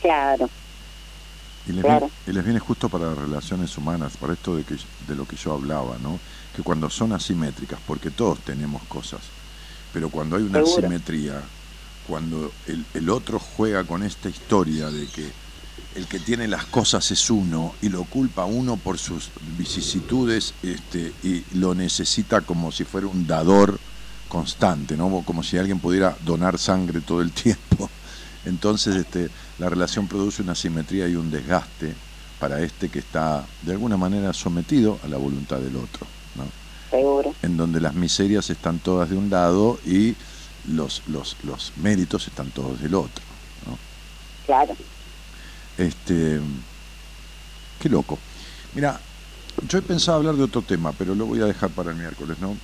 Claro. 0.01 0.49
Y 1.67 1.71
les, 1.73 1.83
Claro. 1.83 2.07
viene, 2.07 2.13
y 2.27 2.31
les 2.33 2.43
viene 2.43 2.59
justo 2.59 2.89
para 2.89 3.07
las 3.07 3.17
relaciones 3.17 3.77
humanas, 3.77 4.17
para 4.17 4.33
esto 4.33 4.55
de, 4.55 4.63
que, 4.63 4.75
de 5.07 5.15
lo 5.15 5.25
que 5.27 5.35
yo 5.35 5.53
hablaba, 5.53 5.97
¿no? 6.01 6.19
Que 6.55 6.63
cuando 6.63 6.89
son 6.89 7.13
asimétricas, 7.13 7.79
porque 7.85 8.09
todos 8.09 8.39
tenemos 8.39 8.81
cosas, 8.83 9.21
pero 9.93 10.09
cuando 10.09 10.35
hay 10.35 10.43
una 10.43 10.59
Seguro. 10.63 10.77
asimetría, 10.87 11.41
cuando 12.09 12.51
el, 12.67 12.83
el 12.95 13.09
otro 13.09 13.39
juega 13.39 13.83
con 13.83 14.03
esta 14.03 14.29
historia 14.29 14.89
de 14.89 15.07
que 15.07 15.31
el 15.95 16.07
que 16.07 16.19
tiene 16.19 16.47
las 16.47 16.65
cosas 16.65 17.11
es 17.11 17.29
uno 17.29 17.75
y 17.81 17.89
lo 17.89 18.03
culpa 18.03 18.45
uno 18.45 18.77
por 18.77 18.97
sus 18.97 19.29
vicisitudes 19.57 20.53
este, 20.63 21.13
y 21.23 21.43
lo 21.53 21.75
necesita 21.75 22.41
como 22.41 22.71
si 22.71 22.83
fuera 22.83 23.07
un 23.07 23.27
dador 23.27 23.79
constante, 24.27 24.95
¿no? 24.95 25.23
Como 25.25 25.43
si 25.43 25.57
alguien 25.57 25.79
pudiera 25.79 26.15
donar 26.25 26.57
sangre 26.57 27.01
todo 27.01 27.21
el 27.21 27.31
tiempo. 27.33 27.89
Entonces 28.45 28.95
este, 28.95 29.29
la 29.57 29.69
relación 29.69 30.07
produce 30.07 30.41
una 30.41 30.55
simetría 30.55 31.07
y 31.07 31.15
un 31.15 31.29
desgaste 31.29 31.93
para 32.39 32.61
este 32.61 32.89
que 32.89 32.99
está 32.99 33.45
de 33.63 33.73
alguna 33.73 33.97
manera 33.97 34.33
sometido 34.33 34.99
a 35.03 35.07
la 35.07 35.17
voluntad 35.17 35.57
del 35.57 35.75
otro, 35.75 36.07
¿no? 36.35 36.43
Seguro. 36.89 37.35
en 37.43 37.55
donde 37.55 37.79
las 37.79 37.93
miserias 37.93 38.49
están 38.49 38.79
todas 38.79 39.11
de 39.11 39.15
un 39.15 39.29
lado 39.29 39.79
y 39.85 40.15
los, 40.67 41.01
los, 41.07 41.35
los 41.43 41.71
méritos 41.77 42.27
están 42.27 42.49
todos 42.51 42.79
del 42.81 42.93
otro. 42.95 43.23
¿no? 43.65 43.77
Claro. 44.45 44.75
Este, 45.77 46.39
qué 47.81 47.89
loco. 47.89 48.19
Mira, 48.73 48.99
yo 49.67 49.77
he 49.77 49.81
pensado 49.81 50.17
hablar 50.17 50.35
de 50.35 50.43
otro 50.43 50.61
tema, 50.61 50.91
pero 50.93 51.15
lo 51.15 51.25
voy 51.25 51.41
a 51.41 51.45
dejar 51.45 51.69
para 51.69 51.91
el 51.91 51.97
miércoles, 51.97 52.37
¿no? 52.39 52.55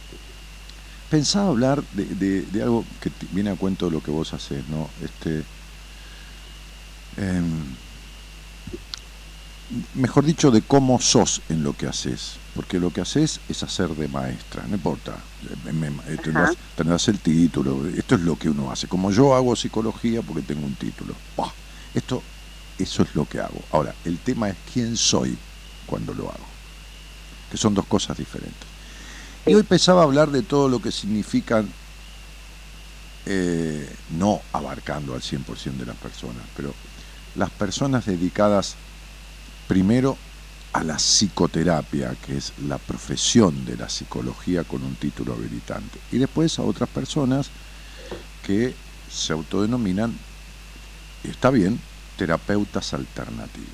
Pensaba 1.09 1.49
hablar 1.49 1.83
de, 1.93 2.05
de- 2.05 2.41
de 2.43 2.63
algo 2.63 2.83
que 3.01 3.11
viene 3.31 3.51
a 3.51 3.55
cuento 3.55 3.85
de 3.85 3.91
lo 3.91 4.01
que 4.03 4.11
vos 4.11 4.33
haces, 4.33 4.67
¿no? 4.69 4.89
Este, 5.03 5.43
em, 7.17 7.43
mejor 9.95 10.25
dicho, 10.25 10.51
de 10.51 10.61
cómo 10.61 10.99
sos 10.99 11.41
en 11.49 11.63
lo 11.63 11.73
que 11.73 11.87
haces, 11.87 12.33
porque 12.55 12.79
lo 12.79 12.91
que 12.91 13.01
haces 13.01 13.41
es 13.49 13.63
hacer 13.63 13.89
de 13.89 14.07
maestra, 14.07 14.63
no 14.67 14.75
importa, 14.75 15.13
eh, 15.43 16.17
tendrás, 16.23 16.55
tendrás 16.75 17.07
el 17.09 17.19
título, 17.19 17.85
esto 17.87 18.15
es 18.15 18.21
lo 18.21 18.37
que 18.37 18.49
uno 18.49 18.71
hace, 18.71 18.87
como 18.87 19.11
yo 19.11 19.35
hago 19.35 19.55
psicología 19.57 20.21
porque 20.21 20.41
tengo 20.41 20.65
un 20.65 20.75
título, 20.75 21.13
esto, 21.93 22.23
eso 22.79 23.03
es 23.03 23.13
lo 23.13 23.25
que 23.25 23.39
hago. 23.39 23.61
Ahora, 23.71 23.93
el 24.05 24.19
tema 24.19 24.49
es 24.49 24.55
quién 24.73 24.95
soy 24.95 25.37
cuando 25.85 26.13
lo 26.13 26.29
hago, 26.29 26.45
que 27.51 27.57
son 27.57 27.73
dos 27.73 27.85
cosas 27.85 28.17
diferentes. 28.17 28.67
Y 29.45 29.53
hoy 29.53 29.63
pensaba 29.63 30.03
hablar 30.03 30.31
de 30.31 30.41
todo 30.41 30.69
lo 30.69 30.81
que 30.81 30.91
significan, 30.91 31.69
eh, 33.25 33.93
no 34.17 34.41
abarcando 34.53 35.13
al 35.13 35.21
100% 35.21 35.77
de 35.77 35.85
las 35.85 35.97
personas, 35.97 36.43
pero 36.55 36.73
las 37.35 37.49
personas 37.49 38.05
dedicadas 38.05 38.75
primero 39.67 40.17
a 40.75 40.83
la 40.83 40.97
psicoterapia, 40.97 42.17
que 42.25 42.35
es 42.35 42.51
la 42.67 42.77
profesión 42.77 43.63
de 43.63 43.77
la 43.77 43.87
psicología 43.87 44.65
con 44.65 44.83
un 44.83 44.95
título 44.95 45.33
habilitante, 45.33 45.99
y 46.11 46.17
después 46.17 46.59
a 46.59 46.63
otras 46.63 46.89
personas 46.89 47.47
que 48.43 48.75
se 49.09 49.31
autodenominan, 49.31 50.13
y 51.23 51.29
está 51.29 51.49
bien, 51.49 51.79
terapeutas 52.17 52.93
alternativos. 52.93 53.69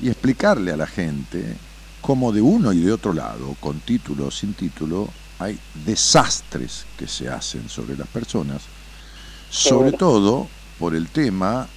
Y 0.00 0.08
explicarle 0.08 0.72
a 0.72 0.76
la 0.76 0.88
gente 0.88 1.56
cómo 2.00 2.32
de 2.32 2.40
uno 2.40 2.72
y 2.72 2.80
de 2.80 2.92
otro 2.92 3.12
lado, 3.12 3.56
con 3.60 3.78
título 3.78 4.26
o 4.26 4.30
sin 4.32 4.54
título, 4.54 5.08
hay 5.38 5.56
desastres 5.86 6.84
que 6.98 7.06
se 7.06 7.28
hacen 7.28 7.68
sobre 7.68 7.96
las 7.96 8.08
personas, 8.08 8.62
sobre 9.50 9.92
todo 9.92 10.48
por 10.80 10.96
el 10.96 11.06
tema, 11.10 11.68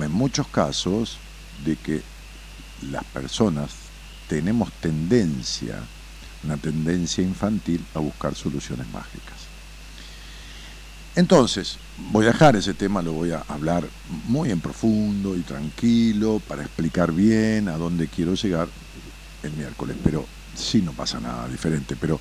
en 0.00 0.10
muchos 0.10 0.48
casos, 0.48 1.18
de 1.64 1.76
que 1.76 2.13
las 2.82 3.04
personas 3.04 3.70
tenemos 4.28 4.72
tendencia, 4.80 5.78
una 6.42 6.56
tendencia 6.56 7.22
infantil 7.22 7.84
a 7.94 7.98
buscar 7.98 8.34
soluciones 8.34 8.86
mágicas. 8.88 9.34
Entonces, 11.16 11.76
voy 12.10 12.24
a 12.24 12.32
dejar 12.32 12.56
ese 12.56 12.74
tema, 12.74 13.00
lo 13.00 13.12
voy 13.12 13.30
a 13.30 13.44
hablar 13.48 13.84
muy 14.26 14.50
en 14.50 14.60
profundo 14.60 15.36
y 15.36 15.42
tranquilo 15.42 16.40
para 16.46 16.62
explicar 16.62 17.12
bien 17.12 17.68
a 17.68 17.76
dónde 17.76 18.08
quiero 18.08 18.34
llegar 18.34 18.68
el 19.44 19.52
miércoles, 19.52 19.96
pero 20.02 20.26
sí 20.56 20.82
no 20.82 20.92
pasa 20.92 21.20
nada 21.20 21.48
diferente, 21.48 21.94
pero 21.94 22.20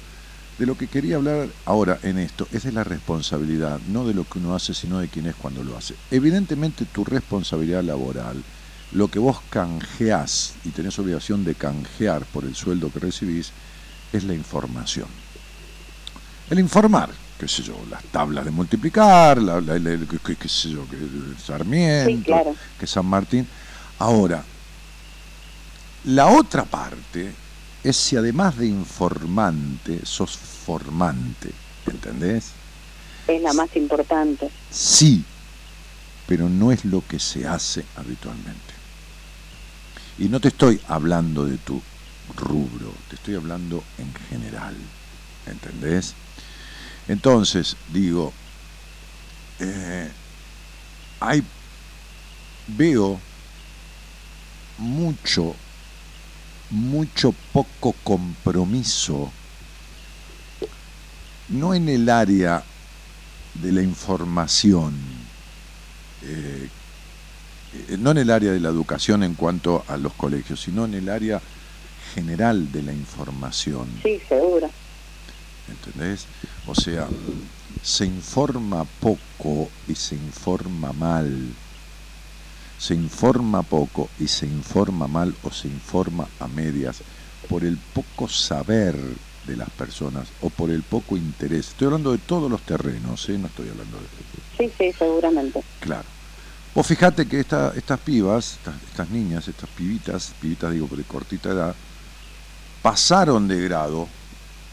de 0.59 0.67
lo 0.67 0.77
que 0.77 0.87
quería 0.87 1.15
hablar 1.15 1.49
ahora 1.65 1.99
en 2.03 2.19
esto 2.19 2.47
es 2.51 2.63
de 2.63 2.71
la 2.71 2.83
responsabilidad, 2.83 3.79
no 3.87 4.05
de 4.05 4.13
lo 4.13 4.25
que 4.25 4.37
uno 4.37 4.53
hace, 4.53 4.75
sino 4.75 4.99
de 4.99 5.07
quién 5.07 5.25
es 5.25 5.35
cuando 5.35 5.63
lo 5.63 5.75
hace. 5.75 5.95
Evidentemente 6.11 6.85
tu 6.85 7.03
responsabilidad 7.03 7.83
laboral, 7.83 8.43
lo 8.93 9.07
que 9.07 9.19
vos 9.19 9.39
canjeás 9.49 10.53
y 10.63 10.69
tenés 10.69 10.97
obligación 10.99 11.43
de 11.43 11.55
canjear 11.55 12.23
por 12.25 12.43
el 12.45 12.55
sueldo 12.55 12.91
que 12.91 12.99
recibís, 12.99 13.51
es 14.11 14.23
la 14.23 14.33
información. 14.33 15.07
El 16.49 16.59
informar, 16.59 17.09
qué 17.39 17.47
sé 17.47 17.63
yo, 17.63 17.75
las 17.89 18.03
tablas 18.05 18.45
de 18.45 18.51
multiplicar, 18.51 19.41
la, 19.41 19.59
la- 19.61 19.79
la- 19.79 19.97
qué, 20.07 20.19
qué- 20.23 20.35
qué 20.35 20.47
sé 20.49 20.69
yo, 20.69 20.87
que 20.89 20.97
Sarmiento, 21.43 22.09
Sí, 22.11 22.21
claro. 22.23 22.55
que 22.79 22.85
San 22.87 23.05
Martín. 23.05 23.47
Ahora, 23.99 24.43
la 26.05 26.27
otra 26.27 26.63
parte 26.65 27.33
es 27.83 27.95
si 27.97 28.15
además 28.15 28.57
de 28.57 28.67
informante, 28.67 30.05
sos 30.05 30.37
formante, 30.37 31.49
¿entendés? 31.87 32.51
Es 33.27 33.41
la 33.41 33.53
más 33.53 33.75
importante. 33.75 34.49
Sí, 34.69 35.23
pero 36.27 36.49
no 36.49 36.71
es 36.71 36.85
lo 36.85 37.03
que 37.07 37.19
se 37.19 37.47
hace 37.47 37.85
habitualmente. 37.95 38.72
Y 40.17 40.29
no 40.29 40.39
te 40.39 40.49
estoy 40.49 40.79
hablando 40.87 41.45
de 41.45 41.57
tu 41.57 41.81
rubro, 42.37 42.93
te 43.07 43.15
estoy 43.15 43.35
hablando 43.35 43.83
en 43.97 44.13
general, 44.29 44.75
¿entendés? 45.47 46.13
Entonces, 47.07 47.75
digo, 47.91 48.31
eh, 49.59 50.09
hay, 51.19 51.41
veo 52.67 53.19
mucho, 54.77 55.55
mucho 56.69 57.31
poco 57.51 57.93
compromiso, 58.03 59.31
no 61.49 61.73
en 61.73 61.89
el 61.89 62.07
área 62.09 62.63
de 63.55 63.71
la 63.71 63.81
información, 63.81 64.91
eh, 66.21 66.69
no 67.99 68.11
en 68.11 68.17
el 68.17 68.29
área 68.29 68.51
de 68.51 68.59
la 68.59 68.69
educación 68.69 69.23
en 69.23 69.35
cuanto 69.35 69.83
a 69.87 69.97
los 69.97 70.13
colegios, 70.13 70.61
sino 70.61 70.85
en 70.85 70.93
el 70.93 71.09
área 71.09 71.41
general 72.13 72.71
de 72.71 72.83
la 72.83 72.93
información. 72.93 73.87
Sí, 74.03 74.21
seguro. 74.27 74.69
¿Entendés? 75.67 76.25
O 76.67 76.75
sea, 76.75 77.07
se 77.81 78.05
informa 78.05 78.85
poco 78.99 79.69
y 79.87 79.95
se 79.95 80.15
informa 80.15 80.93
mal. 80.93 81.53
Se 82.77 82.93
informa 82.93 83.63
poco 83.63 84.09
y 84.19 84.27
se 84.27 84.45
informa 84.45 85.07
mal 85.07 85.33
o 85.43 85.51
se 85.51 85.67
informa 85.67 86.27
a 86.39 86.47
medias 86.47 87.01
por 87.47 87.63
el 87.63 87.77
poco 87.77 88.27
saber 88.27 88.97
de 89.45 89.55
las 89.55 89.69
personas 89.69 90.27
o 90.41 90.49
por 90.49 90.69
el 90.69 90.83
poco 90.83 91.17
interés. 91.17 91.69
Estoy 91.69 91.85
hablando 91.85 92.11
de 92.11 92.17
todos 92.17 92.49
los 92.49 92.61
terrenos, 92.61 93.27
¿eh? 93.29 93.37
no 93.37 93.47
estoy 93.47 93.69
hablando 93.69 93.97
de... 93.97 94.05
Sí, 94.57 94.73
sí, 94.77 94.91
seguramente. 94.97 95.61
Claro. 95.79 96.12
Vos 96.75 96.87
fijate 96.87 97.27
que 97.27 97.39
esta, 97.39 97.71
estas 97.75 97.99
pibas, 97.99 98.57
estas, 98.89 99.09
niñas, 99.09 99.47
estas 99.47 99.69
pibitas, 99.69 100.33
pibitas 100.41 100.71
digo 100.71 100.87
de 100.95 101.03
cortita 101.03 101.49
edad, 101.49 101.75
pasaron 102.81 103.47
de 103.47 103.61
grado 103.61 104.07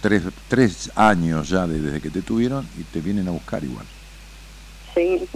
tres, 0.00 0.22
tres 0.48 0.90
años 0.94 1.50
ya 1.50 1.66
desde 1.66 2.00
que 2.00 2.08
te 2.08 2.22
tuvieron 2.22 2.66
y 2.78 2.84
te 2.84 3.02
vienen 3.02 3.28
a 3.28 3.32
buscar 3.32 3.62
igual. 3.64 3.84
Sí, 4.94 5.28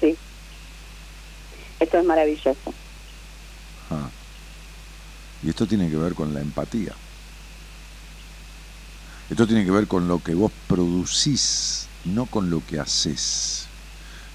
sí. 0.00 0.16
Esto 1.80 1.98
es 1.98 2.04
maravilloso. 2.04 2.72
Ah. 3.90 4.08
Y 5.42 5.50
esto 5.50 5.66
tiene 5.66 5.90
que 5.90 5.96
ver 5.96 6.14
con 6.14 6.32
la 6.32 6.40
empatía. 6.40 6.92
Esto 9.28 9.44
tiene 9.44 9.64
que 9.64 9.72
ver 9.72 9.88
con 9.88 10.06
lo 10.06 10.22
que 10.22 10.34
vos 10.34 10.52
producís, 10.68 11.88
no 12.04 12.26
con 12.26 12.48
lo 12.48 12.64
que 12.64 12.78
haces. 12.78 13.66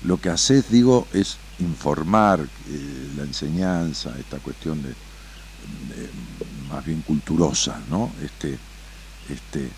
Lo 0.03 0.19
que 0.19 0.29
haces, 0.29 0.69
digo, 0.69 1.07
es 1.13 1.37
informar 1.61 2.41
eh, 2.41 3.07
la 3.15 3.23
enseñanza, 3.23 4.13
esta 4.19 4.39
cuestión 4.39 4.81
de, 4.81 4.93
más 6.69 6.83
bien 6.85 7.01
culturosa, 7.01 7.79
¿no? 7.89 8.11
Este, 8.23 8.57
este, 9.29 9.69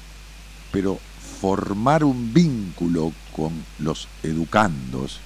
pero 0.72 1.00
formar 1.40 2.04
un 2.04 2.34
vínculo 2.34 3.12
con 3.36 3.52
los 3.80 4.08
educandos, 4.24 5.20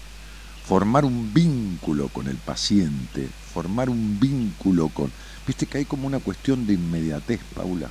formar 0.66 1.06
un 1.06 1.34
vínculo 1.34 2.10
con 2.10 2.28
el 2.28 2.38
paciente, 2.38 3.28
formar 3.54 3.90
un 3.90 4.20
vínculo 4.20 4.90
con... 4.90 5.12
Viste 5.46 5.66
que 5.66 5.80
hay 5.80 5.86
como 5.86 6.08
una 6.08 6.20
cuestión 6.20 6.66
de 6.68 6.74
inmediatez, 6.74 7.40
Paula. 7.56 7.90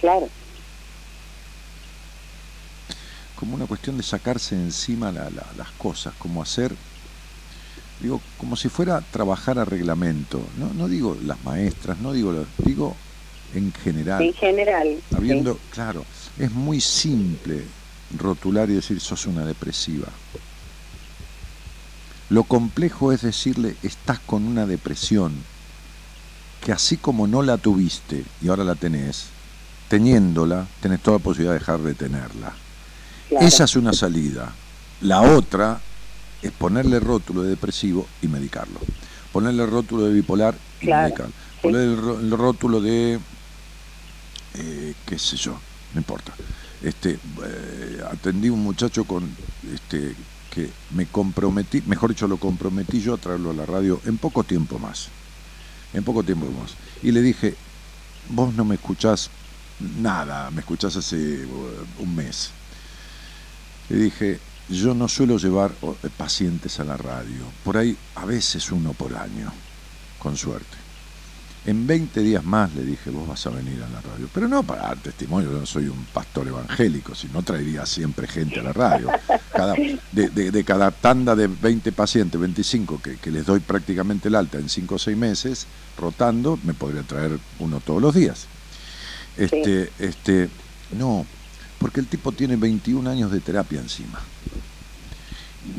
Claro 0.00 0.28
como 3.40 3.54
una 3.54 3.66
cuestión 3.66 3.96
de 3.96 4.02
sacarse 4.02 4.54
encima 4.54 5.10
las 5.10 5.70
cosas, 5.78 6.12
como 6.18 6.42
hacer, 6.42 6.76
digo, 8.00 8.20
como 8.38 8.56
si 8.56 8.68
fuera 8.68 9.00
trabajar 9.00 9.58
a 9.58 9.64
reglamento. 9.64 10.42
No, 10.58 10.72
no 10.74 10.88
digo 10.88 11.16
las 11.24 11.42
maestras, 11.44 11.98
no 11.98 12.12
digo, 12.12 12.44
digo 12.58 12.96
en 13.54 13.72
general. 13.72 14.22
En 14.22 14.34
general. 14.34 14.98
Habiendo, 15.14 15.58
claro, 15.70 16.04
es 16.38 16.50
muy 16.52 16.80
simple 16.80 17.62
rotular 18.16 18.70
y 18.70 18.74
decir 18.74 19.00
sos 19.00 19.26
una 19.26 19.44
depresiva. 19.44 20.08
Lo 22.28 22.44
complejo 22.44 23.12
es 23.12 23.22
decirle 23.22 23.76
estás 23.82 24.20
con 24.20 24.46
una 24.46 24.66
depresión 24.66 25.32
que 26.64 26.72
así 26.72 26.96
como 26.96 27.26
no 27.26 27.42
la 27.42 27.58
tuviste 27.58 28.24
y 28.40 28.48
ahora 28.48 28.64
la 28.64 28.74
tenés, 28.74 29.26
teniéndola, 29.88 30.66
tenés 30.80 31.00
toda 31.00 31.18
la 31.18 31.24
posibilidad 31.24 31.54
de 31.54 31.58
dejar 31.58 31.80
de 31.80 31.94
tenerla. 31.94 32.52
Esa 33.40 33.64
es 33.64 33.76
una 33.76 33.92
salida. 33.92 34.52
La 35.00 35.22
otra 35.22 35.80
es 36.42 36.52
ponerle 36.52 37.00
rótulo 37.00 37.42
de 37.42 37.50
depresivo 37.50 38.06
y 38.22 38.28
medicarlo. 38.28 38.80
Ponerle 39.32 39.66
rótulo 39.66 40.04
de 40.04 40.12
bipolar 40.12 40.56
y 40.80 40.86
medicarlo. 40.86 41.32
Ponerle 41.62 41.92
el, 42.20 42.30
rótulo 42.30 42.80
de, 42.80 43.18
eh, 44.54 44.94
qué 45.06 45.18
sé 45.18 45.36
yo, 45.36 45.58
no 45.94 46.00
importa. 46.00 46.32
Este, 46.82 47.18
eh, 47.44 48.02
atendí 48.10 48.48
un 48.48 48.62
muchacho 48.62 49.04
con, 49.04 49.28
este, 49.72 50.14
que 50.50 50.70
me 50.94 51.06
comprometí, 51.06 51.82
mejor 51.86 52.10
dicho, 52.10 52.26
lo 52.26 52.38
comprometí 52.38 53.00
yo 53.00 53.14
a 53.14 53.18
traerlo 53.18 53.50
a 53.50 53.54
la 53.54 53.66
radio 53.66 54.00
en 54.06 54.18
poco 54.18 54.42
tiempo 54.42 54.78
más. 54.78 55.08
En 55.92 56.02
poco 56.04 56.22
tiempo 56.22 56.46
más. 56.46 56.72
Y 57.02 57.12
le 57.12 57.20
dije, 57.20 57.54
vos 58.30 58.54
no 58.54 58.64
me 58.64 58.76
escuchás 58.76 59.30
nada, 59.98 60.50
me 60.50 60.60
escuchás 60.60 60.96
hace 60.96 61.44
uh, 61.44 62.02
un 62.02 62.14
mes 62.14 62.52
le 63.90 63.96
dije, 63.96 64.38
yo 64.76 64.94
no 64.94 65.08
suelo 65.08 65.36
llevar 65.36 65.72
eh, 65.82 66.08
pacientes 66.16 66.78
a 66.80 66.84
la 66.84 66.96
radio, 66.96 67.44
por 67.64 67.76
ahí 67.76 67.96
a 68.14 68.24
veces 68.24 68.70
uno 68.70 68.92
por 68.92 69.14
año, 69.16 69.52
con 70.18 70.36
suerte. 70.36 70.78
En 71.66 71.86
20 71.86 72.20
días 72.22 72.42
más 72.42 72.74
le 72.74 72.84
dije, 72.84 73.10
vos 73.10 73.28
vas 73.28 73.46
a 73.46 73.50
venir 73.50 73.82
a 73.82 73.88
la 73.88 74.00
radio. 74.00 74.28
Pero 74.32 74.48
no 74.48 74.62
para 74.62 74.82
dar 74.82 74.96
testimonio, 74.96 75.52
yo 75.52 75.58
no 75.58 75.66
soy 75.66 75.88
un 75.88 76.06
pastor 76.06 76.48
evangélico, 76.48 77.14
si 77.14 77.28
no 77.28 77.42
traería 77.42 77.84
siempre 77.84 78.26
gente 78.26 78.60
a 78.60 78.62
la 78.62 78.72
radio. 78.72 79.10
Cada, 79.52 79.74
de, 80.12 80.64
cada 80.64 80.90
tanda 80.90 81.36
de 81.36 81.48
20 81.48 81.92
pacientes, 81.92 82.40
25, 82.40 83.02
que, 83.02 83.16
que, 83.18 83.30
les 83.30 83.44
doy 83.44 83.60
prácticamente 83.60 84.28
el 84.28 84.36
alta 84.36 84.58
en 84.58 84.70
5 84.70 84.94
o 84.94 84.98
6 84.98 85.16
meses, 85.18 85.66
rotando, 85.98 86.58
me 86.64 86.72
podría 86.72 87.02
traer 87.02 87.38
uno 87.58 87.80
todos 87.80 88.00
los 88.00 88.14
días. 88.14 88.46
Este, 89.36 89.90
este, 89.98 90.48
no, 90.98 91.26
porque 91.80 92.00
el 92.00 92.06
tipo 92.06 92.30
tiene 92.30 92.56
21 92.56 93.08
años 93.08 93.32
de 93.32 93.40
terapia 93.40 93.80
encima. 93.80 94.20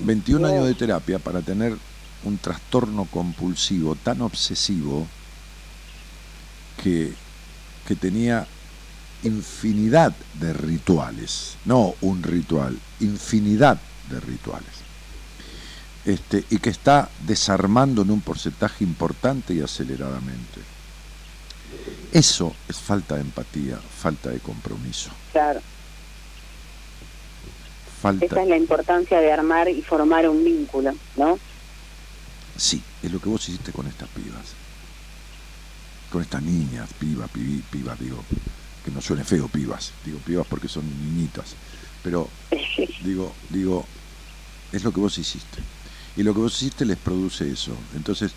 21 0.04 0.48
años 0.48 0.66
de 0.66 0.74
terapia 0.74 1.20
para 1.20 1.42
tener 1.42 1.78
un 2.24 2.38
trastorno 2.40 3.06
compulsivo 3.06 3.96
tan 3.96 4.22
obsesivo 4.22 5.08
que, 6.82 7.14
que 7.88 7.96
tenía 7.96 8.48
infinidad 9.24 10.14
de 10.40 10.54
rituales, 10.54 11.58
no 11.66 11.94
un 12.02 12.24
ritual, 12.24 12.80
infinidad 13.00 13.80
de 14.10 14.20
rituales. 14.20 14.82
Este, 16.04 16.44
y 16.50 16.58
que 16.58 16.72
está 16.72 17.10
desarmando 17.28 18.02
en 18.02 18.10
un 18.10 18.22
porcentaje 18.22 18.84
importante 18.84 19.54
y 19.54 19.62
aceleradamente. 19.62 20.62
Eso 22.12 22.56
es 22.68 22.78
falta 22.78 23.16
de 23.16 23.22
empatía, 23.22 23.78
falta 23.78 24.32
de 24.32 24.40
compromiso. 24.40 25.12
Claro. 25.32 25.62
Esa 28.10 28.42
es 28.42 28.48
la 28.48 28.58
importancia 28.58 29.20
de 29.20 29.32
armar 29.32 29.70
y 29.70 29.82
formar 29.84 30.28
un 30.28 30.44
vínculo, 30.44 30.94
¿no? 31.16 31.38
Sí, 32.58 32.82
es 33.04 33.12
lo 33.12 33.20
que 33.20 33.30
vos 33.30 33.48
hiciste 33.48 33.72
con 33.72 33.86
estas 33.86 34.10
pibas. 34.10 34.54
Con 36.12 36.24
estas 36.24 36.42
niñas, 36.42 36.90
piba, 36.98 37.28
pibi, 37.28 37.64
pibas, 37.70 38.00
digo, 38.00 38.24
que 38.84 38.92
no 38.92 39.02
suene 39.02 39.24
feo 39.24 39.48
pibas, 39.48 39.92
digo 40.04 40.18
pibas 40.26 40.48
porque 40.48 40.68
son 40.68 40.84
niñitas, 40.86 41.56
pero 42.04 42.28
digo, 43.04 43.32
digo, 43.50 43.86
es 44.72 44.84
lo 44.84 44.92
que 44.92 45.00
vos 45.00 45.18
hiciste. 45.18 45.60
Y 46.18 46.24
lo 46.24 46.34
que 46.34 46.40
vos 46.40 46.56
hiciste 46.56 46.86
les 46.86 46.98
produce 46.98 47.50
eso. 47.50 47.72
Entonces, 47.96 48.32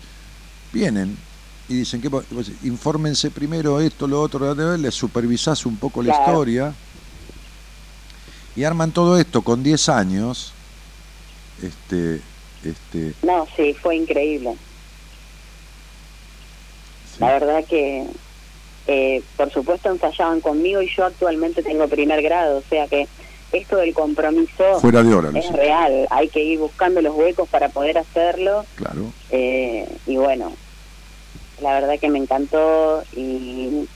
vienen 0.71 1.17
y 1.67 1.73
dicen 1.73 2.01
que 2.01 2.09
infórmense 2.63 3.31
primero 3.31 3.81
esto, 3.81 4.07
lo 4.07 4.21
otro, 4.21 4.53
les 4.77 4.93
supervisás 4.93 5.65
un 5.65 5.77
poco 5.77 6.03
la 6.03 6.13
historia 6.13 6.73
y 8.55 8.63
arman 8.63 8.91
todo 8.91 9.17
esto 9.19 9.41
con 9.41 9.63
10 9.63 9.89
años. 9.89 10.53
Este, 11.61 12.21
este... 12.63 13.13
No, 13.23 13.47
sí, 13.55 13.73
fue 13.73 13.95
increíble. 13.95 14.55
La 17.19 17.33
verdad 17.33 17.63
que, 17.65 18.05
eh, 18.87 19.21
por 19.37 19.51
supuesto, 19.51 19.89
ensayaban 19.89 20.41
conmigo 20.41 20.81
y 20.81 20.89
yo 20.93 21.05
actualmente 21.05 21.63
tengo 21.63 21.87
primer 21.87 22.21
grado, 22.21 22.57
o 22.57 22.63
sea 22.69 22.87
que 22.87 23.07
esto 23.51 23.77
del 23.77 23.93
compromiso 23.93 24.79
Fuera 24.81 25.01
de 25.01 25.39
es 25.39 25.51
real. 25.53 26.07
Hay 26.09 26.27
que 26.27 26.43
ir 26.43 26.59
buscando 26.59 27.01
los 27.01 27.15
huecos 27.15 27.47
para 27.47 27.69
poder 27.69 27.97
hacerlo. 27.97 28.65
Claro. 28.75 29.13
Eh, 29.29 29.87
y 30.05 30.17
bueno, 30.17 30.51
la 31.61 31.73
verdad 31.73 31.99
que 31.99 32.09
me 32.09 32.19
encantó 32.19 33.03
y 33.15 33.87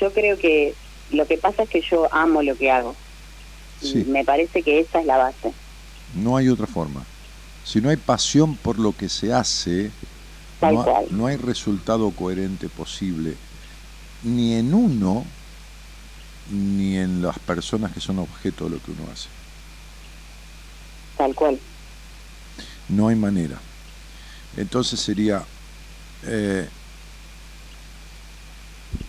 yo 0.00 0.12
creo 0.12 0.38
que 0.38 0.74
lo 1.10 1.26
que 1.26 1.38
pasa 1.38 1.64
es 1.64 1.68
que 1.68 1.80
yo 1.80 2.08
amo 2.12 2.42
lo 2.42 2.56
que 2.56 2.70
hago. 2.70 2.94
Me 4.06 4.24
parece 4.24 4.62
que 4.62 4.80
esa 4.80 5.00
es 5.00 5.06
la 5.06 5.16
base. 5.16 5.52
No 6.14 6.36
hay 6.36 6.48
otra 6.48 6.66
forma. 6.66 7.04
Si 7.64 7.80
no 7.80 7.90
hay 7.90 7.96
pasión 7.96 8.56
por 8.56 8.78
lo 8.78 8.96
que 8.96 9.08
se 9.08 9.32
hace, 9.32 9.90
no, 11.10 11.26
hay 11.26 11.36
resultado 11.36 12.10
coherente 12.10 12.68
posible, 12.68 13.34
ni 14.22 14.54
en 14.54 14.74
uno, 14.74 15.24
ni 16.50 16.96
en 16.96 17.22
las 17.22 17.38
personas 17.38 17.92
que 17.92 18.00
son 18.00 18.18
objeto 18.18 18.64
de 18.64 18.70
lo 18.70 18.82
que 18.82 18.90
uno 18.90 19.04
hace. 19.12 19.28
Tal 21.16 21.34
cual. 21.34 21.58
No 22.88 23.08
hay 23.08 23.16
manera. 23.16 23.58
Entonces 24.56 24.98
sería 24.98 25.44
eh, 26.24 26.68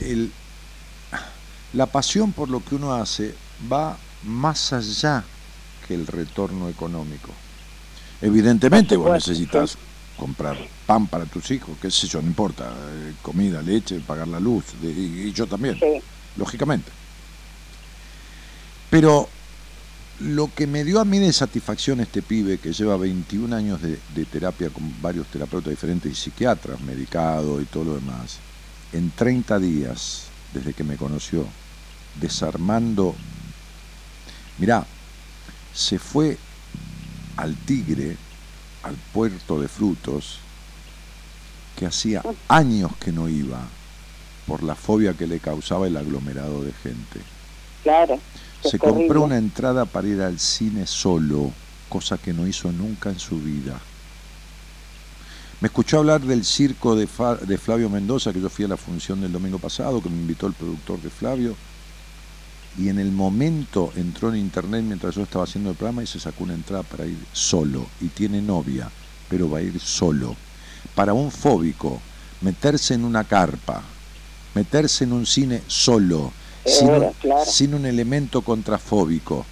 el, 0.01 0.31
la 1.73 1.85
pasión 1.85 2.33
por 2.33 2.49
lo 2.49 2.63
que 2.63 2.75
uno 2.75 2.93
hace 2.93 3.33
va 3.71 3.97
más 4.23 4.73
allá 4.73 5.23
que 5.87 5.95
el 5.95 6.07
retorno 6.07 6.69
económico. 6.69 7.29
Evidentemente 8.21 8.97
vos 8.97 9.11
necesitas 9.13 9.77
comprar 10.17 10.57
pan 10.85 11.07
para 11.07 11.25
tus 11.25 11.49
hijos, 11.51 11.77
qué 11.81 11.89
sé 11.89 12.07
yo, 12.07 12.21
no 12.21 12.27
importa, 12.27 12.65
eh, 12.65 13.13
comida, 13.21 13.61
leche, 13.61 14.01
pagar 14.01 14.27
la 14.27 14.39
luz, 14.39 14.65
y, 14.83 15.31
yo 15.31 15.47
también, 15.47 15.79
lógicamente. 16.35 16.91
Pero 18.89 19.29
lo 20.19 20.53
que 20.53 20.67
me 20.67 20.83
dio 20.83 20.99
a 20.99 21.05
mí 21.05 21.19
de 21.19 21.31
satisfacción 21.31 22.01
este 22.01 22.21
pibe 22.21 22.57
que 22.57 22.73
lleva 22.73 22.97
21 22.97 23.55
años 23.55 23.81
de, 23.81 23.97
de 24.13 24.25
terapia 24.25 24.69
con 24.69 25.01
varios 25.01 25.27
terapeutas 25.27 25.71
diferentes 25.71 26.11
y 26.11 26.15
psiquiatras, 26.15 26.81
medicado 26.81 27.61
y 27.61 27.65
todo 27.65 27.85
lo 27.85 27.95
demás, 27.95 28.39
en 28.91 29.11
30 29.11 29.59
días, 29.59 30.23
desde 30.53 30.73
que 30.73 30.83
me 30.83 30.97
conoció, 30.97 31.45
desarmando, 32.19 33.15
mirá, 34.59 34.85
se 35.73 35.99
fue 35.99 36.37
al 37.37 37.55
Tigre, 37.55 38.17
al 38.83 38.95
puerto 39.13 39.59
de 39.59 39.67
frutos, 39.67 40.39
que 41.75 41.85
hacía 41.85 42.21
años 42.47 42.91
que 42.99 43.11
no 43.11 43.29
iba 43.29 43.61
por 44.45 44.63
la 44.63 44.75
fobia 44.75 45.13
que 45.13 45.27
le 45.27 45.39
causaba 45.39 45.87
el 45.87 45.95
aglomerado 45.95 46.63
de 46.63 46.73
gente. 46.73 47.21
Claro. 47.83 48.19
Se 48.63 48.77
compró 48.77 49.21
una 49.21 49.37
entrada 49.37 49.85
para 49.85 50.07
ir 50.07 50.21
al 50.21 50.39
cine 50.39 50.85
solo, 50.85 51.51
cosa 51.87 52.17
que 52.17 52.33
no 52.33 52.45
hizo 52.45 52.71
nunca 52.71 53.09
en 53.09 53.19
su 53.19 53.39
vida. 53.39 53.79
Me 55.61 55.67
escuchó 55.67 55.99
hablar 55.99 56.21
del 56.21 56.43
circo 56.43 56.95
de, 56.95 57.07
de 57.45 57.57
Flavio 57.57 57.89
Mendoza, 57.89 58.33
que 58.33 58.41
yo 58.41 58.49
fui 58.49 58.65
a 58.65 58.69
la 58.69 58.77
función 58.77 59.21
del 59.21 59.31
domingo 59.31 59.59
pasado, 59.59 60.01
que 60.01 60.09
me 60.09 60.17
invitó 60.17 60.47
el 60.47 60.53
productor 60.53 61.01
de 61.01 61.09
Flavio, 61.09 61.55
y 62.77 62.89
en 62.89 62.99
el 62.99 63.11
momento 63.11 63.91
entró 63.95 64.29
en 64.29 64.37
internet 64.37 64.83
mientras 64.83 65.15
yo 65.15 65.23
estaba 65.23 65.43
haciendo 65.43 65.71
el 65.71 65.75
programa 65.75 66.03
y 66.03 66.07
se 66.07 66.19
sacó 66.19 66.43
una 66.43 66.53
entrada 66.53 66.83
para 66.83 67.05
ir 67.05 67.17
solo. 67.33 67.87
Y 67.99 68.07
tiene 68.07 68.41
novia, 68.41 68.89
pero 69.27 69.49
va 69.49 69.59
a 69.59 69.61
ir 69.61 69.79
solo. 69.79 70.35
Para 70.95 71.13
un 71.13 71.31
fóbico, 71.31 71.99
meterse 72.41 72.93
en 72.93 73.03
una 73.03 73.23
carpa, 73.23 73.83
meterse 74.53 75.03
en 75.03 75.13
un 75.13 75.25
cine 75.25 75.61
solo, 75.67 76.31
sin, 76.65 76.89
un, 76.89 77.11
sin 77.45 77.73
un 77.73 77.85
elemento 77.85 78.41
contrafóbico, 78.41 79.45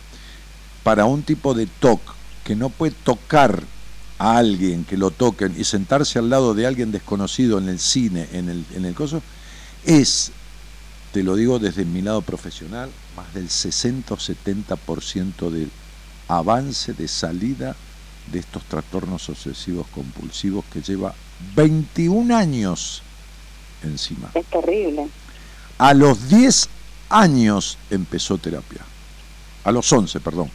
para 0.84 1.05
un 1.05 1.24
tipo 1.24 1.53
de 1.53 1.65
TOC 1.65 1.99
que 2.43 2.55
no 2.55 2.70
puede 2.70 2.93
tocar 3.03 3.61
a 4.20 4.38
alguien 4.38 4.86
que 4.86 4.97
lo 4.97 5.11
toquen 5.11 5.53
y 5.57 5.63
sentarse 5.63 6.18
al 6.20 6.30
lado 6.30 6.53
de 6.53 6.65
alguien 6.65 6.91
desconocido 6.91 7.57
en 7.57 7.70
el 7.70 7.80
cine, 7.80 8.28
en 8.32 8.49
el, 8.49 8.65
en 8.74 8.86
el 8.86 8.95
coso, 8.95 9.22
es, 9.86 10.32
te 11.11 11.23
lo 11.23 11.35
digo 11.35 11.59
desde 11.59 11.85
mi 11.85 12.01
lado 12.01 12.21
profesional, 12.21 12.89
más 13.15 13.33
del 13.33 13.49
60 13.49 14.13
o 14.13 14.17
70% 14.17 15.49
del 15.49 15.71
avance 16.27 16.93
de 16.93 17.07
salida 17.07 17.75
de 18.31 18.39
estos 18.39 18.63
trastornos 18.63 19.29
obsesivos 19.29 19.87
compulsivos 19.87 20.65
que 20.71 20.81
lleva 20.81 21.15
21 21.55 22.35
años 22.35 23.01
encima. 23.83 24.31
Es 24.33 24.45
terrible. 24.47 25.07
A 25.77 25.93
los 25.93 26.27
10 26.29 26.69
años 27.09 27.77
empezó 27.89 28.37
terapia. 28.37 28.81
A 29.63 29.71
los 29.71 29.91
11, 29.91 30.19
perdón. 30.19 30.51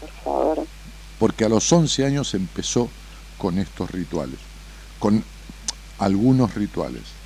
Por 0.00 0.10
favor. 0.24 0.66
Porque 1.18 1.44
a 1.44 1.48
los 1.48 1.72
11 1.72 2.04
años 2.04 2.34
empezó 2.34 2.90
con 3.38 3.58
estos 3.58 3.90
rituales, 3.90 4.38
con 4.98 5.24
algunos 5.98 6.54
rituales. 6.54 7.19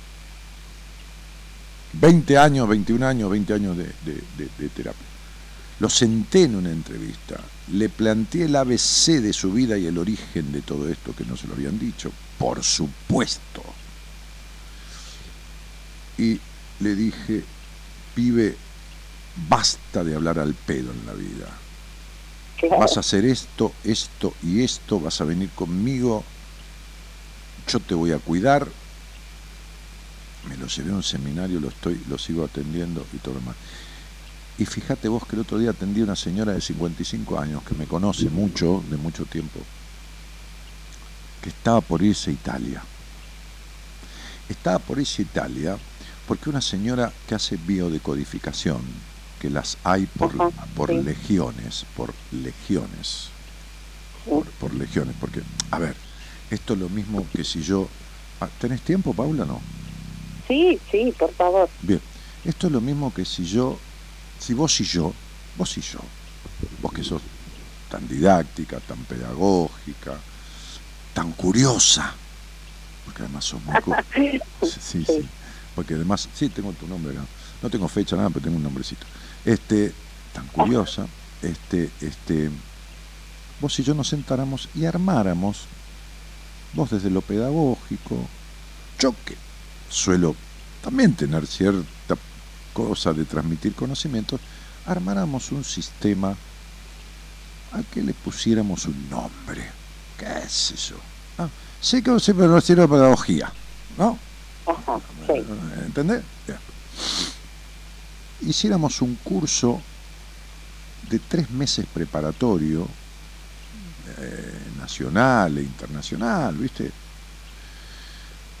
20 1.99 2.37
años, 2.37 2.67
21 2.67 3.07
años, 3.07 3.29
20 3.29 3.53
años 3.53 3.77
de, 3.77 4.69
terapia. 4.69 5.07
Lo 5.79 5.89
senté 5.89 6.43
en 6.43 6.55
una 6.55 6.71
entrevista, 6.71 7.39
le 7.73 7.89
planteé 7.89 8.45
el 8.45 8.55
ABC 8.55 9.21
de 9.21 9.33
su 9.33 9.51
vida 9.51 9.77
y 9.77 9.87
el 9.87 9.97
origen 9.97 10.51
de 10.51 10.61
todo 10.61 10.89
esto 10.89 11.13
que 11.15 11.25
no 11.25 11.35
se 11.35 11.47
lo 11.47 11.53
habían 11.53 11.77
dicho, 11.77 12.11
por 12.37 12.63
supuesto. 12.63 13.61
Y 16.17 16.39
le 16.79 16.95
dije, 16.95 17.43
pibe, 18.13 18.55
basta 19.49 20.03
de 20.03 20.15
hablar 20.15 20.39
al 20.39 20.53
pedo 20.53 20.91
en 20.91 21.05
la 21.05 21.13
vida. 21.13 21.47
Vas 22.79 22.95
a 22.95 23.01
hacer 23.01 23.25
esto, 23.25 23.73
esto 23.83 24.33
y 24.41 24.63
esto, 24.63 24.99
vas 24.99 25.19
a 25.19 25.25
venir 25.25 25.49
conmigo, 25.49 26.23
yo 27.67 27.79
te 27.79 27.93
voy 27.95 28.13
a 28.13 28.19
cuidar, 28.19 28.67
me 30.49 30.57
lo 30.57 30.67
llevé 30.67 30.91
a 30.91 30.95
un 30.95 31.03
seminario, 31.03 31.59
lo 31.59 31.69
estoy, 31.69 32.01
lo 32.09 32.17
sigo 32.17 32.43
atendiendo 32.43 33.05
y 33.13 33.17
todo 33.17 33.35
lo 33.35 33.39
demás. 33.41 33.55
Y 34.57 34.65
fíjate 34.65 35.07
vos 35.09 35.25
que 35.27 35.35
el 35.35 35.41
otro 35.41 35.57
día 35.57 35.71
atendí 35.71 36.01
a 36.01 36.05
una 36.05 36.15
señora 36.15 36.53
de 36.53 36.61
55 36.61 37.37
años 37.39 37.63
que 37.63 37.75
me 37.75 37.85
conoce 37.85 38.29
mucho, 38.29 38.83
de 38.89 38.97
mucho 38.97 39.25
tiempo, 39.25 39.59
que 41.41 41.49
estaba 41.49 41.81
por 41.81 42.01
irse 42.01 42.29
a 42.29 42.33
Italia. 42.33 42.81
Estaba 44.47 44.79
por 44.79 44.99
irse 44.99 45.21
a 45.21 45.25
Italia 45.25 45.77
porque 46.27 46.49
una 46.49 46.61
señora 46.61 47.11
que 47.27 47.35
hace 47.35 47.57
biodecodificación, 47.57 48.81
que 49.39 49.49
las 49.49 49.77
hay 49.83 50.05
por, 50.05 50.31
por 50.75 50.91
legiones, 50.91 51.85
por 51.95 52.13
legiones, 52.31 53.27
por, 54.27 54.45
por 54.51 54.73
legiones, 54.73 55.15
porque, 55.19 55.41
a 55.71 55.79
ver, 55.79 55.95
esto 56.49 56.73
es 56.73 56.79
lo 56.79 56.89
mismo 56.89 57.27
que 57.33 57.43
si 57.43 57.61
yo... 57.61 57.87
Ah, 58.39 58.49
¿Tenés 58.59 58.81
tiempo, 58.81 59.13
Paula, 59.13 59.45
no? 59.45 59.61
Sí, 60.47 60.79
sí, 60.91 61.13
por 61.17 61.33
favor. 61.35 61.69
Bien, 61.81 62.01
esto 62.43 62.67
es 62.67 62.73
lo 62.73 62.81
mismo 62.81 63.13
que 63.13 63.25
si 63.25 63.43
yo, 63.45 63.77
si 64.39 64.53
vos 64.53 64.79
y 64.79 64.83
yo, 64.83 65.13
vos 65.57 65.77
y 65.77 65.81
yo, 65.81 65.99
vos 66.81 66.93
que 66.93 67.03
sos 67.03 67.21
tan 67.89 68.07
didáctica, 68.07 68.79
tan 68.79 68.97
pedagógica, 69.05 70.13
tan 71.13 71.31
curiosa, 71.31 72.13
porque 73.05 73.23
además 73.23 73.45
sos 73.45 73.61
muy 73.63 73.75
sí, 74.61 75.03
sí, 75.05 75.27
porque 75.75 75.95
además, 75.95 76.29
sí, 76.33 76.49
tengo 76.49 76.71
tu 76.73 76.87
nombre 76.87 77.15
no 77.61 77.69
tengo 77.69 77.87
fecha 77.87 78.15
nada, 78.15 78.29
pero 78.29 78.41
tengo 78.41 78.57
un 78.57 78.63
nombrecito. 78.63 79.07
Este, 79.43 79.91
tan 80.33 80.45
curiosa, 80.47 81.07
este, 81.41 81.89
este, 82.01 82.49
vos 83.59 83.79
y 83.79 83.83
yo 83.83 83.95
nos 83.95 84.09
sentáramos 84.09 84.69
y 84.75 84.85
armáramos, 84.85 85.67
vos 86.73 86.91
desde 86.91 87.09
lo 87.09 87.21
pedagógico, 87.21 88.17
choque 88.99 89.35
suelo 89.89 90.35
también 90.83 91.15
tener 91.15 91.47
cierta 91.47 92.15
cosa 92.73 93.13
de 93.13 93.25
transmitir 93.25 93.73
conocimientos, 93.73 94.39
armáramos 94.85 95.51
un 95.51 95.63
sistema 95.63 96.35
al 97.71 97.85
que 97.85 98.01
le 98.01 98.13
pusiéramos 98.13 98.85
un 98.85 99.09
nombre. 99.09 99.69
¿Qué 100.17 100.25
es 100.45 100.71
eso? 100.71 100.95
Ah, 101.37 101.47
sí 101.81 102.01
que 102.01 102.11
nos 102.11 102.23
sirve 102.23 102.87
pedagogía, 102.87 103.51
¿no? 103.97 104.17
Ajá, 104.67 104.99
sí. 105.27 105.43
¿Entendés? 105.85 106.23
Hiciéramos 108.41 109.01
un 109.01 109.15
curso 109.15 109.81
de 111.09 111.19
tres 111.19 111.49
meses 111.49 111.85
preparatorio, 111.91 112.87
eh, 114.17 114.59
nacional 114.77 115.57
e 115.57 115.61
internacional, 115.61 116.55
¿viste? 116.55 116.91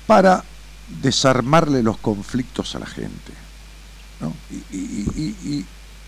Para 0.07 0.43
desarmarle 0.87 1.83
los 1.83 1.97
conflictos 1.97 2.75
a 2.75 2.79
la 2.79 2.85
gente. 2.85 3.33
Y, 4.71 5.65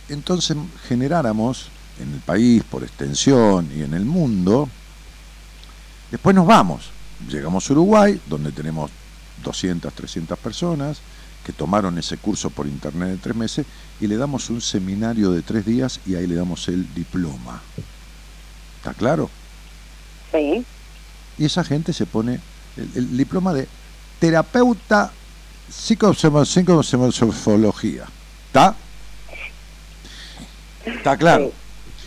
entonces 0.09 0.55
generáramos 0.87 1.69
en 1.99 2.13
el 2.13 2.19
país, 2.19 2.63
por 2.63 2.83
extensión, 2.83 3.69
y 3.75 3.81
en 3.81 3.93
el 3.93 4.05
mundo, 4.05 4.69
después 6.11 6.35
nos 6.35 6.45
vamos, 6.45 6.91
llegamos 7.29 7.69
a 7.69 7.73
Uruguay, 7.73 8.21
donde 8.27 8.51
tenemos 8.51 8.91
200, 9.43 9.93
300 9.93 10.39
personas 10.39 10.99
que 11.43 11.51
tomaron 11.53 11.97
ese 11.97 12.17
curso 12.17 12.49
por 12.49 12.67
internet 12.67 13.09
de 13.09 13.17
tres 13.17 13.35
meses, 13.35 13.65
y 13.99 14.07
le 14.07 14.17
damos 14.17 14.49
un 14.49 14.61
seminario 14.61 15.31
de 15.31 15.41
tres 15.41 15.65
días 15.65 15.99
y 16.05 16.15
ahí 16.15 16.27
le 16.27 16.35
damos 16.35 16.67
el 16.67 16.93
diploma. 16.93 17.61
¿Está 18.77 18.93
claro? 18.93 19.29
Sí. 20.31 20.63
Y 21.37 21.45
esa 21.45 21.63
gente 21.63 21.93
se 21.93 22.05
pone 22.05 22.39
el 22.77 23.17
diploma 23.17 23.53
de 23.53 23.67
terapeuta 24.19 25.11
psicosofología. 25.69 28.05
¿Está? 28.47 28.75
¿Está 30.85 31.17
claro? 31.17 31.51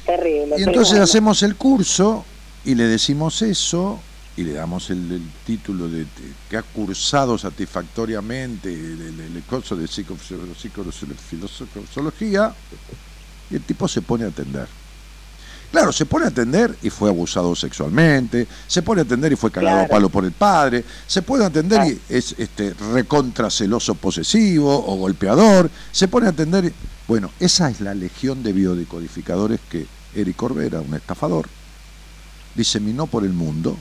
terrible. 0.05 0.57
Y 0.59 0.63
entonces 0.63 0.99
hacemos 0.99 1.43
el 1.43 1.57
curso 1.57 2.25
y 2.65 2.75
le 2.75 2.85
decimos 2.85 3.43
eso 3.43 4.01
y 4.37 4.45
le 4.45 4.53
damos 4.53 4.91
el, 4.91 5.21
título 5.45 5.89
de, 5.89 6.07
que 6.49 6.57
ha 6.57 6.63
cursado 6.63 7.37
satisfactoriamente 7.37 8.73
el, 8.73 9.43
curso 9.49 9.75
de 9.77 9.87
psicosología 9.87 12.55
y 13.51 13.57
el 13.57 13.63
tipo 13.63 13.89
se 13.89 14.03
pone 14.03 14.25
a 14.25 14.29
atender. 14.29 14.69
Claro, 15.71 15.93
se 15.93 16.05
pone 16.05 16.25
a 16.25 16.29
atender 16.29 16.77
y 16.83 16.91
fue 16.91 17.09
abusado 17.09 17.55
sexualmente, 17.55 18.49
se 18.67 18.83
pone 18.83 19.03
a 19.03 19.05
atender 19.05 19.33
y 19.33 19.37
fue 19.37 19.53
cagado 19.53 19.83
a 19.83 19.87
palo 19.87 20.09
por 20.09 20.25
el 20.25 20.33
padre, 20.33 20.85
se 21.07 21.23
puede 21.23 21.45
atender 21.45 21.87
y 21.87 22.01
es 22.13 22.35
este 22.39 22.75
recontra 22.93 23.51
celoso 23.51 23.95
posesivo 23.95 24.85
o 24.85 24.97
golpeador, 24.97 25.71
se 25.93 26.09
pone 26.09 26.27
a 26.27 26.31
atender 26.31 26.65
y... 26.65 26.73
Bueno, 27.07 27.31
esa 27.39 27.71
es 27.71 27.81
la 27.81 27.95
legión 27.95 28.43
de 28.43 28.53
biodecodificadores 28.53 29.61
que 29.69 29.87
Eric 30.15 30.37
Corbera, 30.37 30.81
un 30.81 30.95
estafador, 30.95 31.49
diseminó 32.55 33.07
por 33.07 33.25
el 33.25 33.33
mundo, 33.33 33.77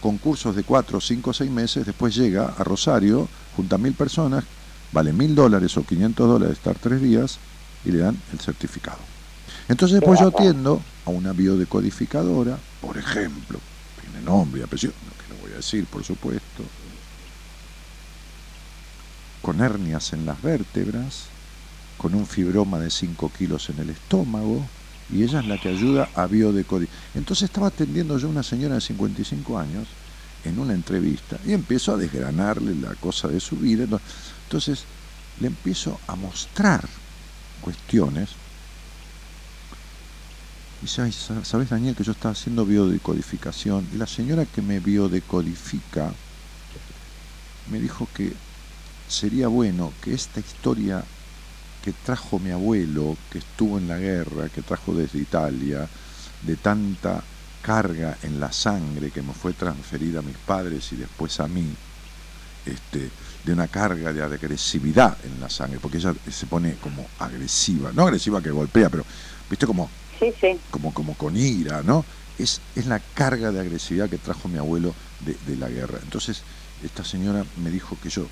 con 0.00 0.18
cursos 0.18 0.56
de 0.56 0.62
cuatro, 0.62 1.00
cinco, 1.00 1.32
seis 1.34 1.50
meses, 1.50 1.84
después 1.84 2.14
llega 2.14 2.54
a 2.56 2.64
Rosario, 2.64 3.28
junta 3.56 3.76
a 3.76 3.78
mil 3.78 3.92
personas, 3.92 4.44
vale 4.92 5.12
mil 5.12 5.34
dólares 5.34 5.76
o 5.76 5.84
500 5.84 6.28
dólares 6.28 6.56
estar 6.56 6.76
tres 6.78 7.02
días 7.02 7.38
y 7.84 7.92
le 7.92 7.98
dan 7.98 8.18
el 8.32 8.40
certificado. 8.40 9.15
Entonces 9.68 10.00
después 10.00 10.20
yo 10.20 10.28
atiendo 10.28 10.82
a 11.04 11.10
una 11.10 11.32
biodecodificadora, 11.32 12.58
por 12.80 12.98
ejemplo, 12.98 13.58
tiene 14.00 14.24
nombre 14.24 14.60
y 14.60 14.64
apellido, 14.64 14.92
que 14.92 15.34
no 15.34 15.40
voy 15.40 15.52
a 15.52 15.56
decir, 15.56 15.86
por 15.86 16.04
supuesto, 16.04 16.62
con 19.42 19.60
hernias 19.60 20.12
en 20.12 20.26
las 20.26 20.40
vértebras, 20.40 21.26
con 21.96 22.14
un 22.14 22.26
fibroma 22.26 22.78
de 22.78 22.90
5 22.90 23.32
kilos 23.36 23.70
en 23.70 23.78
el 23.80 23.90
estómago, 23.90 24.64
y 25.10 25.22
ella 25.22 25.40
es 25.40 25.46
la 25.46 25.58
que 25.58 25.68
ayuda 25.68 26.08
a 26.14 26.26
biodecodificar. 26.26 26.98
Entonces 27.14 27.44
estaba 27.44 27.68
atendiendo 27.68 28.18
yo 28.18 28.26
a 28.28 28.30
una 28.30 28.42
señora 28.42 28.74
de 28.76 28.80
55 28.80 29.58
años 29.58 29.86
en 30.44 30.58
una 30.58 30.74
entrevista 30.74 31.38
y 31.44 31.52
empiezo 31.52 31.94
a 31.94 31.96
desgranarle 31.96 32.74
la 32.74 32.94
cosa 32.94 33.28
de 33.28 33.40
su 33.40 33.56
vida. 33.56 33.84
Entonces 34.44 34.84
le 35.40 35.48
empiezo 35.48 35.98
a 36.06 36.16
mostrar 36.16 36.88
cuestiones. 37.60 38.30
Y 40.86 40.88
sabes, 40.88 41.68
Daniel, 41.68 41.96
que 41.96 42.04
yo 42.04 42.12
estaba 42.12 42.30
haciendo 42.30 42.64
biodecodificación 42.64 43.88
y 43.92 43.96
la 43.96 44.06
señora 44.06 44.44
que 44.46 44.62
me 44.62 44.78
biodecodifica 44.78 46.12
me 47.72 47.80
dijo 47.80 48.06
que 48.14 48.32
sería 49.08 49.48
bueno 49.48 49.92
que 50.00 50.14
esta 50.14 50.38
historia 50.38 51.02
que 51.82 51.92
trajo 51.92 52.38
mi 52.38 52.52
abuelo, 52.52 53.16
que 53.32 53.38
estuvo 53.38 53.78
en 53.78 53.88
la 53.88 53.98
guerra, 53.98 54.48
que 54.48 54.62
trajo 54.62 54.94
desde 54.94 55.18
Italia, 55.18 55.88
de 56.42 56.54
tanta 56.54 57.20
carga 57.62 58.16
en 58.22 58.38
la 58.38 58.52
sangre 58.52 59.10
que 59.10 59.22
me 59.22 59.32
fue 59.32 59.54
transferida 59.54 60.20
a 60.20 60.22
mis 60.22 60.36
padres 60.36 60.92
y 60.92 60.96
después 60.96 61.40
a 61.40 61.48
mí, 61.48 61.66
este, 62.64 63.10
de 63.44 63.52
una 63.52 63.66
carga 63.66 64.12
de 64.12 64.22
agresividad 64.22 65.18
en 65.24 65.40
la 65.40 65.50
sangre, 65.50 65.80
porque 65.82 65.98
ella 65.98 66.14
se 66.30 66.46
pone 66.46 66.76
como 66.76 67.04
agresiva, 67.18 67.90
no 67.92 68.04
agresiva 68.04 68.40
que 68.40 68.52
golpea, 68.52 68.88
pero, 68.88 69.04
viste, 69.50 69.66
como, 69.66 69.90
como, 70.70 70.92
como 70.92 71.14
con 71.14 71.36
ira, 71.36 71.82
¿no? 71.82 72.04
Es, 72.38 72.60
es 72.74 72.86
la 72.86 73.00
carga 73.00 73.50
de 73.50 73.60
agresividad 73.60 74.10
que 74.10 74.18
trajo 74.18 74.48
mi 74.48 74.58
abuelo 74.58 74.94
de, 75.20 75.36
de 75.46 75.56
la 75.56 75.68
guerra. 75.68 75.98
Entonces, 76.02 76.42
esta 76.84 77.04
señora 77.04 77.44
me 77.62 77.70
dijo 77.70 77.96
que 78.02 78.10
yo 78.10 78.26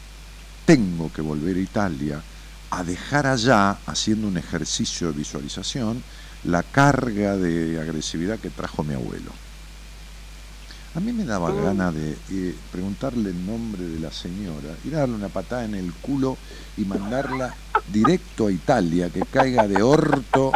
tengo 0.67 1.13
que 1.13 1.23
volver 1.23 1.57
a 1.57 1.61
Italia 1.61 2.23
a 2.71 2.85
dejar 2.85 3.27
allá, 3.27 3.79
haciendo 3.87 4.29
un 4.29 4.37
ejercicio 4.37 5.09
de 5.09 5.19
visualización, 5.19 6.03
la 6.45 6.63
carga 6.63 7.37
de 7.37 7.81
agresividad 7.81 8.39
que 8.39 8.51
trajo 8.51 8.83
mi 8.83 8.95
abuelo. 8.95 9.31
A 10.95 11.01
mí 11.01 11.13
me 11.13 11.25
daba 11.25 11.51
mm. 11.51 11.65
ganas 11.65 11.95
de 11.95 12.17
eh, 12.31 12.55
preguntarle 12.71 13.31
el 13.31 13.47
nombre 13.47 13.83
de 13.83 13.99
la 13.99 14.13
señora 14.13 14.77
y 14.85 14.91
darle 14.91 15.15
una 15.15 15.29
patada 15.29 15.65
en 15.65 15.75
el 15.75 15.93
culo 15.93 16.37
y 16.77 16.85
mandarla 16.85 17.55
directo 17.93 18.47
a 18.47 18.53
Italia, 18.53 19.11
que 19.11 19.23
caiga 19.23 19.67
de 19.67 19.83
orto 19.83 20.53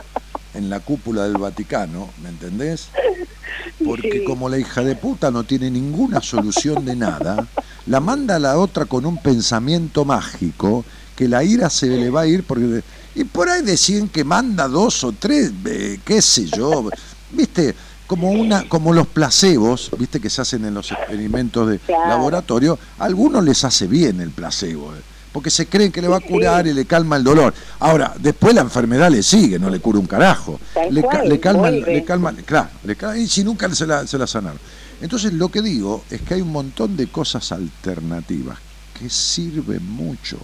en 0.58 0.68
la 0.68 0.80
cúpula 0.80 1.22
del 1.22 1.38
Vaticano, 1.38 2.10
¿me 2.22 2.28
entendés? 2.28 2.88
Porque 3.84 4.24
como 4.24 4.48
la 4.48 4.58
hija 4.58 4.82
de 4.82 4.96
puta 4.96 5.30
no 5.30 5.44
tiene 5.44 5.70
ninguna 5.70 6.20
solución 6.20 6.84
de 6.84 6.96
nada, 6.96 7.46
la 7.86 8.00
manda 8.00 8.36
a 8.36 8.38
la 8.40 8.58
otra 8.58 8.84
con 8.84 9.06
un 9.06 9.22
pensamiento 9.22 10.04
mágico 10.04 10.84
que 11.16 11.28
la 11.28 11.44
ira 11.44 11.70
se 11.70 11.86
le 11.86 12.10
va 12.10 12.22
a 12.22 12.26
ir 12.26 12.44
porque 12.44 12.82
y 13.14 13.24
por 13.24 13.48
ahí 13.48 13.62
decían 13.62 14.08
que 14.08 14.22
manda 14.22 14.68
dos 14.68 15.02
o 15.02 15.12
tres, 15.12 15.52
eh, 15.66 15.98
qué 16.04 16.22
sé 16.22 16.46
yo, 16.46 16.88
viste, 17.32 17.74
como 18.06 18.30
una, 18.30 18.68
como 18.68 18.92
los 18.92 19.08
placebos, 19.08 19.90
viste 19.98 20.20
que 20.20 20.30
se 20.30 20.40
hacen 20.40 20.64
en 20.64 20.74
los 20.74 20.92
experimentos 20.92 21.68
de 21.68 21.80
laboratorio, 21.88 22.78
a 22.98 23.04
algunos 23.04 23.44
les 23.44 23.64
hace 23.64 23.86
bien 23.86 24.20
el 24.20 24.30
placebo, 24.30 24.94
eh, 24.94 25.00
porque 25.38 25.50
se 25.50 25.68
creen 25.68 25.92
que 25.92 26.02
le 26.02 26.08
va 26.08 26.16
a 26.16 26.20
curar 26.20 26.66
y 26.66 26.72
le 26.72 26.84
calma 26.84 27.14
el 27.14 27.22
dolor. 27.22 27.54
Ahora, 27.78 28.12
después 28.18 28.52
la 28.56 28.62
enfermedad 28.62 29.08
le 29.08 29.22
sigue, 29.22 29.56
no 29.56 29.70
le 29.70 29.78
cura 29.78 30.00
un 30.00 30.06
carajo. 30.08 30.58
Le, 30.90 31.00
calma, 31.38 31.70
le 31.70 32.04
calma, 32.04 32.32
claro, 32.44 32.70
le 32.82 32.96
y 33.20 33.28
si 33.28 33.44
nunca 33.44 33.72
se 33.72 33.86
la, 33.86 34.04
se 34.04 34.18
la 34.18 34.26
sanaron. 34.26 34.58
Entonces 35.00 35.32
lo 35.32 35.48
que 35.48 35.62
digo 35.62 36.02
es 36.10 36.22
que 36.22 36.34
hay 36.34 36.40
un 36.40 36.50
montón 36.50 36.96
de 36.96 37.06
cosas 37.06 37.52
alternativas 37.52 38.58
que 38.98 39.08
sirven 39.08 39.88
mucho 39.88 40.38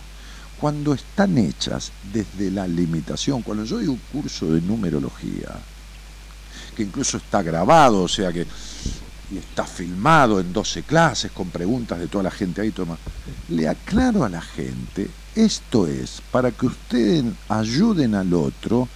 cuando 0.60 0.94
están 0.94 1.38
hechas 1.38 1.90
desde 2.12 2.52
la 2.52 2.68
limitación. 2.68 3.42
Cuando 3.42 3.64
yo 3.64 3.78
doy 3.78 3.88
un 3.88 4.00
curso 4.12 4.46
de 4.46 4.60
numerología, 4.60 5.58
que 6.76 6.84
incluso 6.84 7.16
está 7.16 7.42
grabado, 7.42 8.02
o 8.02 8.08
sea 8.08 8.32
que 8.32 8.46
y 9.30 9.38
está 9.38 9.64
filmado 9.64 10.40
en 10.40 10.52
12 10.52 10.82
clases 10.82 11.32
con 11.32 11.48
preguntas 11.48 11.98
de 11.98 12.08
toda 12.08 12.24
la 12.24 12.30
gente 12.30 12.60
ahí, 12.60 12.70
toma. 12.70 12.98
Le 13.48 13.68
aclaro 13.68 14.24
a 14.24 14.28
la 14.28 14.40
gente, 14.40 15.08
esto 15.34 15.86
es 15.86 16.22
para 16.30 16.50
que 16.50 16.66
ustedes 16.66 17.24
ayuden 17.48 18.14
al 18.14 18.32
otro 18.34 18.88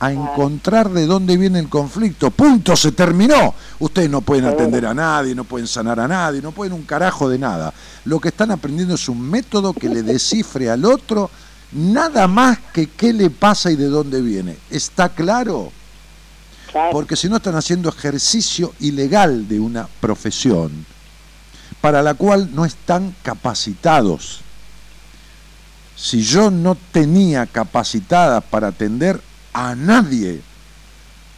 a 0.00 0.12
encontrar 0.12 0.88
de 0.90 1.06
dónde 1.06 1.36
viene 1.36 1.58
el 1.58 1.68
conflicto. 1.68 2.30
Punto, 2.30 2.74
se 2.74 2.92
terminó. 2.92 3.54
Ustedes 3.80 4.08
no 4.08 4.22
pueden 4.22 4.46
atender 4.46 4.86
a 4.86 4.94
nadie, 4.94 5.34
no 5.34 5.44
pueden 5.44 5.66
sanar 5.66 6.00
a 6.00 6.08
nadie, 6.08 6.40
no 6.40 6.52
pueden 6.52 6.72
un 6.72 6.84
carajo 6.84 7.28
de 7.28 7.38
nada. 7.38 7.72
Lo 8.06 8.18
que 8.18 8.28
están 8.28 8.50
aprendiendo 8.50 8.94
es 8.94 9.08
un 9.10 9.20
método 9.20 9.74
que 9.74 9.90
le 9.90 10.02
descifre 10.02 10.70
al 10.70 10.86
otro 10.86 11.30
nada 11.72 12.26
más 12.26 12.58
que 12.72 12.88
qué 12.88 13.12
le 13.12 13.30
pasa 13.30 13.70
y 13.70 13.76
de 13.76 13.86
dónde 13.86 14.22
viene. 14.22 14.56
¿Está 14.70 15.10
claro? 15.10 15.70
Porque 16.92 17.16
si 17.16 17.28
no 17.28 17.36
están 17.36 17.56
haciendo 17.56 17.88
ejercicio 17.88 18.72
ilegal 18.80 19.48
de 19.48 19.60
una 19.60 19.88
profesión 20.00 20.86
para 21.80 22.02
la 22.02 22.14
cual 22.14 22.50
no 22.54 22.64
están 22.64 23.14
capacitados. 23.22 24.40
Si 25.96 26.22
yo 26.22 26.50
no 26.50 26.76
tenía 26.92 27.46
capacitada 27.46 28.40
para 28.40 28.68
atender 28.68 29.20
a 29.52 29.74
nadie, 29.74 30.40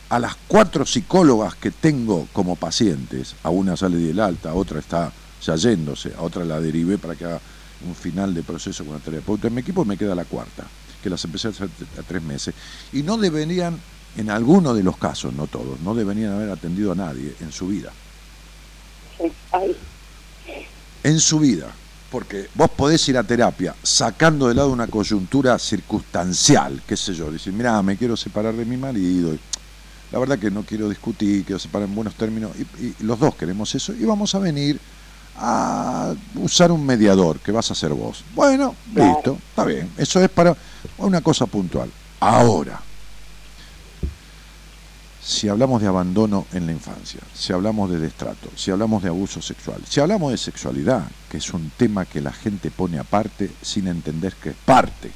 a 0.09 0.18
las 0.18 0.37
cuatro 0.47 0.85
psicólogas 0.85 1.55
que 1.55 1.70
tengo 1.70 2.28
como 2.33 2.57
pacientes, 2.57 3.35
a 3.43 3.51
una 3.51 3.76
sale 3.76 3.97
del 3.97 4.20
alta, 4.20 4.51
a 4.51 4.55
otra 4.55 4.78
está 4.78 5.12
ya 5.43 5.57
yéndose, 5.57 6.12
a 6.16 6.22
otra 6.22 6.45
la 6.45 6.61
derivé 6.61 6.99
para 6.99 7.16
que 7.16 7.24
haga 7.24 7.41
un 7.87 7.95
final 7.95 8.33
de 8.35 8.43
proceso 8.43 8.85
con 8.85 8.95
la 8.95 9.01
terapeuta 9.01 9.49
en 9.49 9.55
mi 9.55 9.62
equipo, 9.62 9.85
me 9.85 9.97
queda 9.97 10.14
la 10.14 10.24
cuarta, 10.24 10.64
que 11.03 11.11
las 11.11 11.24
empecé 11.24 11.49
a 11.49 12.03
tres 12.07 12.22
meses. 12.22 12.55
Y 12.93 13.03
no 13.03 13.16
deberían 13.16 13.80
en 14.16 14.30
algunos 14.30 14.76
de 14.76 14.82
los 14.82 14.96
casos, 14.96 15.32
no 15.32 15.46
todos, 15.46 15.80
no 15.80 15.94
deberían 15.94 16.32
haber 16.34 16.50
atendido 16.50 16.92
a 16.92 16.94
nadie 16.94 17.34
en 17.40 17.52
su 17.52 17.68
vida. 17.68 17.92
En 21.02 21.20
su 21.20 21.38
vida. 21.38 21.68
Porque 22.10 22.48
vos 22.54 22.70
podés 22.70 23.08
ir 23.08 23.16
a 23.16 23.22
terapia 23.22 23.74
sacando 23.82 24.48
de 24.48 24.54
lado 24.54 24.70
una 24.70 24.86
coyuntura 24.86 25.58
circunstancial, 25.58 26.82
qué 26.86 26.94
sé 26.94 27.14
yo, 27.14 27.30
decir, 27.30 27.54
mira, 27.54 27.82
me 27.82 27.96
quiero 27.96 28.18
separar 28.18 28.54
de 28.54 28.66
mi 28.66 28.76
marido, 28.76 29.34
la 30.10 30.18
verdad 30.18 30.38
que 30.38 30.50
no 30.50 30.62
quiero 30.62 30.90
discutir, 30.90 31.42
quiero 31.42 31.58
separar 31.58 31.88
en 31.88 31.94
buenos 31.94 32.14
términos, 32.14 32.50
y, 32.78 33.02
los 33.02 33.18
dos 33.18 33.34
queremos 33.34 33.74
eso, 33.74 33.94
y 33.94 34.04
vamos 34.04 34.34
a 34.34 34.40
venir 34.40 34.78
a 35.38 36.14
usar 36.34 36.70
un 36.70 36.84
mediador, 36.84 37.40
que 37.40 37.50
vas 37.50 37.70
a 37.70 37.74
ser 37.74 37.94
vos. 37.94 38.22
Bueno, 38.34 38.76
listo, 38.94 39.38
está 39.48 39.64
bien, 39.64 39.90
eso 39.96 40.22
es 40.22 40.28
para 40.28 40.54
una 40.98 41.22
cosa 41.22 41.46
puntual. 41.46 41.90
Ahora, 42.20 42.78
si 45.25 45.49
hablamos 45.49 45.81
de 45.81 45.87
abandono 45.87 46.47
en 46.53 46.66
la 46.66 46.73
infancia, 46.73 47.20
si 47.33 47.53
hablamos 47.53 47.89
de 47.91 48.01
destrato, 48.01 48.51
si 48.57 48.73
hablamos 48.73 49.05
de 49.05 49.09
abuso 49.09 49.41
sexual, 49.41 49.81
si 49.89 50.01
hablamos 50.01 50.33
de 50.33 50.39
sexualidad, 50.39 51.05
que 51.31 51.37
es 51.37 51.55
un 51.55 51.70
tema 51.77 52.07
que 52.07 52.20
la 52.20 52.33
gente 52.33 52.73
pone 52.73 52.99
aparte 52.99 53.51
sin 53.62 53.87
entender 53.87 54.35
que 54.35 54.51
es 54.51 54.57
parte, 54.57 55.12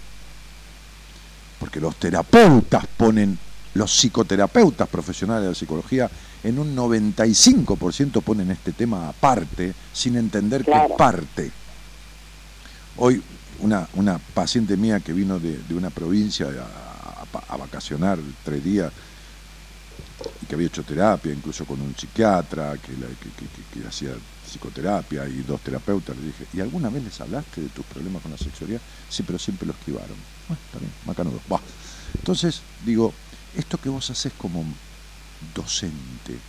porque 1.59 1.81
los 1.81 1.97
terapeutas 1.97 2.87
ponen, 2.97 3.37
los 3.75 3.91
psicoterapeutas 3.91 4.89
profesionales 4.89 5.43
de 5.43 5.49
la 5.49 5.55
psicología, 5.57 6.09
en 6.45 6.61
un 6.61 6.77
95% 6.77 8.23
ponen 8.23 8.53
este 8.53 8.73
tema 8.73 9.09
aparte 9.09 9.75
sin 9.93 10.17
entender 10.17 10.65
que 10.65 10.71
es 10.71 10.93
parte. 10.97 11.51
Hoy 12.99 13.21
una, 13.59 13.89
una 13.95 14.19
paciente 14.19 14.77
mía 14.77 15.01
que 15.01 15.13
vino 15.13 15.41
de, 15.41 15.59
una 15.75 15.91
provincia 15.91 16.47
a, 16.47 17.53
a 17.53 17.57
vacacionar 17.57 18.19
tres 18.45 18.63
días, 18.63 18.93
que 20.47 20.55
había 20.55 20.69
hecho 20.69 20.85
terapia, 20.85 21.33
incluso 21.33 21.67
con 21.67 21.81
un 21.81 21.95
psiquiatra, 21.97 22.79
que, 22.79 22.95
que, 23.71 23.87
hacía 23.87 24.17
psicoterapia 24.43 25.29
y 25.29 25.43
dos 25.43 25.61
terapeutas, 25.61 26.17
le 26.17 26.27
dije, 26.27 26.47
¿y 26.53 26.61
alguna 26.61 26.89
vez 26.89 27.03
les 27.03 27.21
hablaste 27.21 27.63
de 27.63 27.69
tus 27.69 27.85
problemas 27.85 28.23
con 28.23 28.31
la 28.31 28.39
sexualidad? 28.39 28.81
Sí, 29.09 29.23
pero 29.23 29.39
siempre 29.39 29.67
lo 29.67 29.73
esquivaron. 29.73 30.17
Bueno, 30.49 30.63
está 30.65 30.79
bien, 30.79 30.93
macano 31.05 31.43
Va. 31.51 31.61
Entonces, 32.15 32.63
digo, 32.85 33.13
esto 33.55 33.79
que 33.79 33.89
vos 33.89 34.09
haces 34.11 34.33
como 34.35 34.65
docente, 35.55 36.41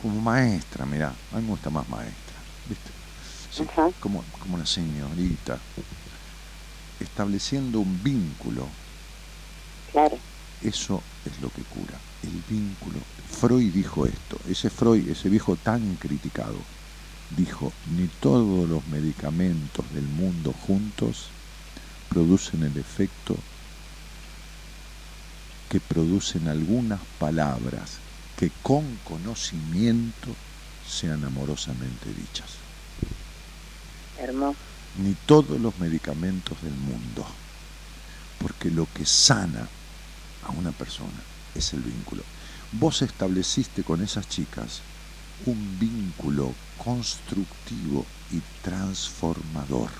como 0.00 0.20
maestra, 0.20 0.86
mirá, 0.86 1.08
a 1.08 1.36
mí 1.36 1.42
me 1.42 1.50
gusta 1.50 1.70
más 1.70 1.88
maestra, 1.88 2.36
¿viste? 2.68 2.90
Sí, 3.50 3.64
como, 4.00 4.24
como 4.40 4.58
la 4.58 4.66
señorita, 4.66 5.60
estableciendo 6.98 7.80
un 7.80 8.02
vínculo. 8.02 8.68
Claro. 9.92 10.18
Eso 10.60 11.02
es 11.24 11.40
lo 11.40 11.50
que 11.50 11.62
cura, 11.62 12.00
el 12.24 12.42
vínculo. 12.48 12.98
Freud 13.30 13.72
dijo 13.72 14.06
esto, 14.06 14.38
ese 14.48 14.70
Freud, 14.70 15.08
ese 15.08 15.28
viejo 15.28 15.56
tan 15.56 15.96
criticado, 15.96 16.56
dijo, 17.36 17.72
ni 17.96 18.08
todos 18.08 18.68
los 18.68 18.86
medicamentos 18.88 19.84
del 19.92 20.04
mundo 20.04 20.52
juntos 20.66 21.28
producen 22.08 22.62
el 22.62 22.76
efecto 22.76 23.36
que 25.68 25.80
producen 25.80 26.48
algunas 26.48 27.00
palabras 27.18 27.98
que 28.38 28.50
con 28.62 28.96
conocimiento 29.04 30.34
sean 30.88 31.24
amorosamente 31.24 32.12
dichas. 32.14 32.50
Hermoso. 34.18 34.56
Ni 34.98 35.14
todos 35.26 35.60
los 35.60 35.76
medicamentos 35.78 36.62
del 36.62 36.74
mundo, 36.74 37.26
porque 38.38 38.70
lo 38.70 38.86
que 38.94 39.04
sana 39.04 39.66
a 40.46 40.50
una 40.52 40.70
persona 40.70 41.33
es 41.54 41.72
el 41.72 41.80
vínculo. 41.80 42.22
Vos 42.72 43.02
estableciste 43.02 43.82
con 43.82 44.02
esas 44.02 44.28
chicas 44.28 44.80
un 45.46 45.78
vínculo 45.78 46.52
constructivo 46.82 48.04
y 48.32 48.40
transformador, 48.62 49.90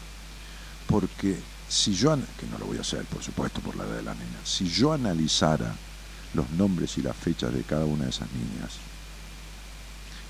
porque 0.87 1.39
si 1.69 1.95
yo, 1.95 2.17
que 2.39 2.47
no 2.47 2.59
lo 2.59 2.67
voy 2.67 2.79
a 2.79 2.83
hacer 2.83 3.05
por 3.05 3.23
supuesto 3.23 3.61
por 3.61 3.77
la 3.77 3.85
edad 3.85 3.97
de 3.97 4.03
la 4.03 4.15
niña, 4.15 4.39
si 4.45 4.69
yo 4.69 4.93
analizara 4.93 5.75
los 6.35 6.51
nombres 6.51 6.99
y 6.99 7.03
las 7.03 7.17
fechas 7.17 7.53
de 7.53 7.63
cada 7.63 7.85
una 7.85 8.05
de 8.05 8.11
esas 8.11 8.29
niñas, 8.33 8.73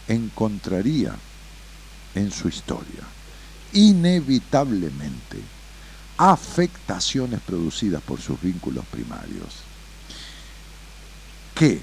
encontraría 0.07 1.15
en 2.15 2.31
su 2.31 2.49
historia 2.49 3.03
inevitablemente 3.73 5.41
afectaciones 6.17 7.41
producidas 7.41 8.03
por 8.03 8.21
sus 8.21 8.41
vínculos 8.41 8.85
primarios 8.87 9.64
que, 11.55 11.81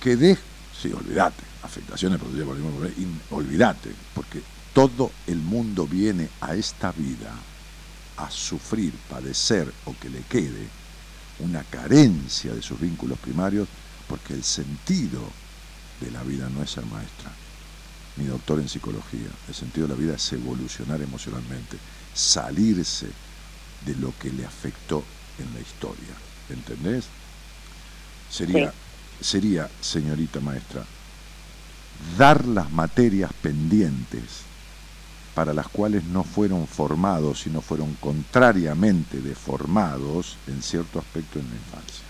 que 0.00 0.16
de, 0.16 0.36
sí, 0.80 0.92
olvídate, 0.92 1.42
afectaciones 1.62 2.18
producidas 2.18 2.46
por 2.46 2.56
vínculos 2.56 2.90
primarios, 2.90 3.22
olvídate, 3.30 3.90
porque 4.14 4.42
todo 4.72 5.12
el 5.26 5.38
mundo 5.38 5.86
viene 5.86 6.28
a 6.40 6.54
esta 6.54 6.92
vida 6.92 7.32
a 8.16 8.30
sufrir, 8.30 8.92
padecer 9.08 9.72
o 9.84 9.94
que 9.98 10.10
le 10.10 10.22
quede 10.22 10.68
una 11.38 11.62
carencia 11.64 12.54
de 12.54 12.62
sus 12.62 12.80
vínculos 12.80 13.18
primarios, 13.18 13.68
porque 14.08 14.34
el 14.34 14.44
sentido 14.44 15.20
de 16.00 16.10
la 16.10 16.22
vida 16.22 16.48
no 16.48 16.62
es 16.62 16.70
ser 16.70 16.86
maestra, 16.86 17.30
ni 18.16 18.24
doctor 18.24 18.60
en 18.60 18.68
psicología. 18.68 19.28
El 19.48 19.54
sentido 19.54 19.86
de 19.86 19.94
la 19.94 20.00
vida 20.00 20.14
es 20.16 20.32
evolucionar 20.32 21.00
emocionalmente, 21.00 21.76
salirse 22.14 23.06
de 23.84 23.94
lo 23.96 24.12
que 24.18 24.30
le 24.30 24.46
afectó 24.46 25.04
en 25.38 25.52
la 25.54 25.60
historia. 25.60 26.14
¿Entendés? 26.48 27.06
Sería, 28.30 28.72
sería, 29.20 29.70
señorita 29.80 30.40
maestra, 30.40 30.84
dar 32.18 32.44
las 32.46 32.70
materias 32.70 33.30
pendientes 33.40 34.46
para 35.34 35.52
las 35.52 35.68
cuales 35.68 36.04
no 36.04 36.24
fueron 36.24 36.66
formados, 36.66 37.40
sino 37.40 37.60
fueron 37.60 37.94
contrariamente 38.00 39.20
deformados 39.20 40.38
en 40.46 40.62
cierto 40.62 40.98
aspecto 40.98 41.38
en 41.38 41.48
la 41.50 41.54
infancia. 41.56 42.04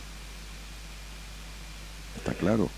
¿Está 2.17 2.35
claro? 2.35 2.71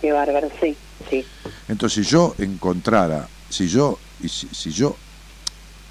Qué 0.00 0.12
bárbaro, 0.12 0.50
sí, 0.60 0.76
sí. 1.10 1.26
Entonces, 1.68 2.06
si 2.06 2.10
yo 2.10 2.34
encontrara, 2.38 3.28
si 3.50 3.68
yo, 3.68 3.98
y 4.22 4.28
si, 4.28 4.70
yo, 4.70 4.96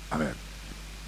a 0.10 0.18
ver, 0.18 0.34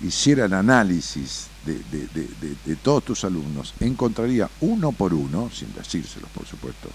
hiciera 0.03 0.45
el 0.45 0.53
análisis 0.53 1.47
de, 1.68 2.55
de, 2.65 2.76
todos 2.78 3.03
tus 3.03 3.24
alumnos, 3.24 3.74
encontraría 3.80 4.49
uno 4.61 4.91
por 4.91 5.13
uno, 5.13 5.49
sin 5.53 5.74
decírselos 5.74 6.30
por 6.32 6.45
supuesto, 6.45 6.89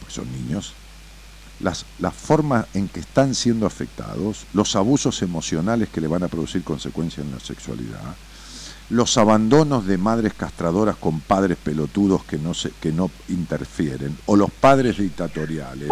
pues 0.00 0.12
son 0.12 0.30
niños, 0.32 0.74
las, 1.60 1.86
las 1.98 2.14
formas 2.14 2.66
en 2.74 2.88
que 2.88 3.00
están 3.00 3.34
siendo 3.34 3.66
afectados, 3.66 4.46
los 4.52 4.76
abusos 4.76 5.22
emocionales 5.22 5.88
que 5.88 6.00
le 6.00 6.08
van 6.08 6.22
a 6.22 6.28
producir 6.28 6.62
consecuencias 6.62 7.24
en 7.24 7.32
la 7.32 7.40
sexualidad, 7.40 8.14
los 8.88 9.16
abandonos 9.18 9.86
de 9.86 9.98
madres 9.98 10.32
castradoras 10.34 10.96
con 10.96 11.20
padres 11.20 11.58
pelotudos 11.62 12.24
que 12.24 12.38
no, 12.38 12.54
se, 12.54 12.70
que 12.80 12.92
no 12.92 13.10
interfieren, 13.28 14.16
o 14.26 14.36
los 14.36 14.50
padres 14.50 14.98
dictatoriales, 14.98 15.90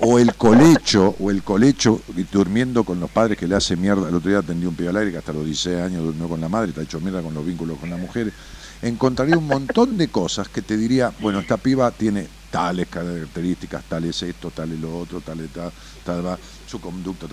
o 0.00 0.18
el 0.18 0.34
colecho, 0.34 1.14
o 1.20 1.30
el 1.30 1.42
colecho 1.42 2.00
durmiendo 2.32 2.84
con 2.84 2.98
los 2.98 3.10
padres 3.10 3.38
que 3.38 3.46
le 3.46 3.54
hace 3.54 3.76
mierda. 3.76 4.08
El 4.08 4.16
otro 4.16 4.30
día 4.30 4.40
atendí 4.40 4.66
un 4.66 4.74
pibe 4.74 4.88
al 4.88 4.96
aire 4.96 5.12
que 5.12 5.18
hasta 5.18 5.32
los 5.32 5.44
16 5.44 5.80
años 5.80 6.02
durmió 6.02 6.28
con 6.28 6.40
la 6.40 6.48
madre, 6.48 6.70
está 6.70 6.82
hecho 6.82 7.00
mierda 7.00 7.22
con 7.22 7.34
los 7.34 7.46
vínculos 7.46 7.78
con 7.78 7.90
las 7.90 8.00
mujeres. 8.00 8.34
Encontraría 8.82 9.38
un 9.38 9.46
montón 9.46 9.96
de 9.96 10.08
cosas 10.08 10.48
que 10.48 10.60
te 10.60 10.76
diría, 10.76 11.12
bueno, 11.20 11.38
esta 11.38 11.56
piba 11.56 11.90
tiene 11.92 12.26
tales 12.50 12.88
características, 12.88 13.84
tales 13.84 14.22
esto, 14.22 14.50
tales 14.50 14.78
lo 14.78 14.98
otro, 14.98 15.20
tales 15.20 15.50
tal, 15.50 15.72
tal, 16.04 16.38
su 16.66 16.80
conducta. 16.80 17.26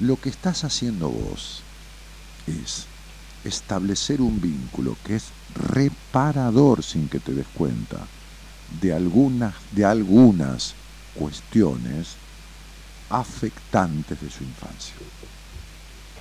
Lo 0.00 0.16
que 0.16 0.28
estás 0.28 0.64
haciendo 0.64 1.08
vos 1.08 1.62
es 2.46 2.89
establecer 3.44 4.20
un 4.20 4.40
vínculo 4.40 4.96
que 5.04 5.16
es 5.16 5.24
reparador 5.54 6.82
sin 6.82 7.08
que 7.08 7.20
te 7.20 7.32
des 7.32 7.46
cuenta 7.54 8.06
de 8.80 8.92
algunas, 8.92 9.54
de 9.72 9.84
algunas 9.84 10.74
cuestiones 11.14 12.16
afectantes 13.08 14.20
de 14.20 14.30
su 14.30 14.44
infancia. 14.44 14.94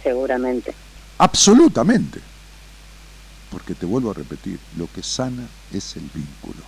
Seguramente. 0.01 0.73
Absolutamente. 1.17 2.21
Porque 3.51 3.75
te 3.75 3.85
vuelvo 3.85 4.11
a 4.11 4.13
repetir, 4.13 4.59
lo 4.77 4.87
que 4.87 5.03
sana 5.03 5.47
es 5.71 5.95
el 5.95 6.09
vínculo. 6.13 6.63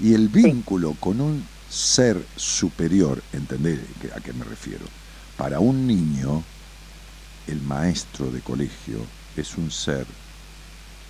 Y 0.00 0.14
el 0.14 0.28
vínculo 0.28 0.96
con 0.98 1.20
un 1.20 1.44
ser 1.68 2.24
superior, 2.36 3.22
¿entendés 3.32 3.80
a 4.14 4.20
qué 4.20 4.32
me 4.32 4.44
refiero? 4.44 4.84
Para 5.36 5.60
un 5.60 5.86
niño, 5.86 6.42
el 7.46 7.60
maestro 7.62 8.30
de 8.30 8.40
colegio 8.40 8.98
es 9.36 9.56
un 9.56 9.70
ser 9.70 10.06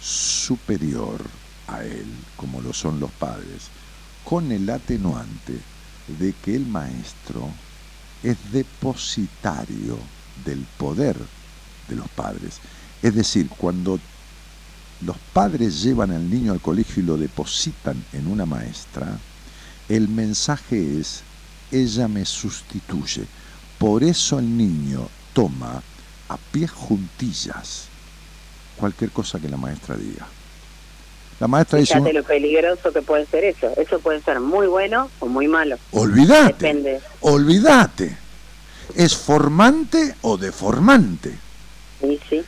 superior 0.00 1.22
a 1.68 1.84
él, 1.84 2.06
como 2.36 2.60
lo 2.60 2.72
son 2.72 3.00
los 3.00 3.10
padres, 3.12 3.68
con 4.24 4.50
el 4.52 4.68
atenuante 4.68 5.58
de 6.18 6.32
que 6.32 6.56
el 6.56 6.66
maestro 6.66 7.48
es 8.22 8.36
depositario 8.52 9.98
del 10.44 10.66
poder 10.76 11.16
de 11.88 11.96
los 11.96 12.08
padres. 12.08 12.58
Es 13.02 13.14
decir, 13.14 13.48
cuando 13.48 13.98
los 15.00 15.16
padres 15.32 15.82
llevan 15.82 16.12
al 16.12 16.28
niño 16.28 16.52
al 16.52 16.60
colegio 16.60 17.02
y 17.02 17.06
lo 17.06 17.16
depositan 17.16 18.04
en 18.12 18.26
una 18.26 18.46
maestra, 18.46 19.18
el 19.88 20.08
mensaje 20.08 21.00
es, 21.00 21.22
ella 21.70 22.06
me 22.06 22.24
sustituye. 22.24 23.26
Por 23.78 24.04
eso 24.04 24.38
el 24.38 24.56
niño 24.56 25.08
toma 25.32 25.82
a 26.28 26.36
pies 26.36 26.70
juntillas 26.70 27.91
cualquier 28.82 29.12
cosa 29.12 29.38
que 29.38 29.48
la 29.48 29.56
maestra 29.56 29.94
diga. 29.94 30.26
La 31.38 31.46
maestra 31.46 31.78
Fíjate 31.78 32.00
dice... 32.00 32.12
lo 32.14 32.24
peligroso 32.24 32.92
que 32.92 33.00
puede 33.00 33.26
ser 33.26 33.44
eso. 33.44 33.72
Eso 33.76 34.00
puede 34.00 34.20
ser 34.22 34.40
muy 34.40 34.66
bueno 34.66 35.08
o 35.20 35.28
muy 35.28 35.46
malo. 35.46 35.78
Olvídate. 35.92 36.52
Depende. 36.54 37.00
Olvídate. 37.20 38.16
¿Es 38.96 39.16
formante 39.16 40.16
o 40.22 40.36
deformante? 40.36 41.38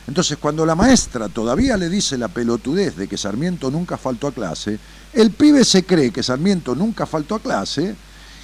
Entonces, 0.07 0.37
cuando 0.37 0.65
la 0.65 0.75
maestra 0.75 1.29
todavía 1.29 1.77
le 1.77 1.87
dice 1.87 2.17
la 2.17 2.27
pelotudez 2.27 2.97
de 2.97 3.07
que 3.07 3.17
Sarmiento 3.17 3.71
nunca 3.71 3.95
faltó 3.97 4.27
a 4.27 4.33
clase, 4.33 4.77
el 5.13 5.31
pibe 5.31 5.63
se 5.63 5.85
cree 5.85 6.11
que 6.11 6.21
Sarmiento 6.21 6.75
nunca 6.75 7.05
faltó 7.05 7.35
a 7.35 7.39
clase 7.39 7.95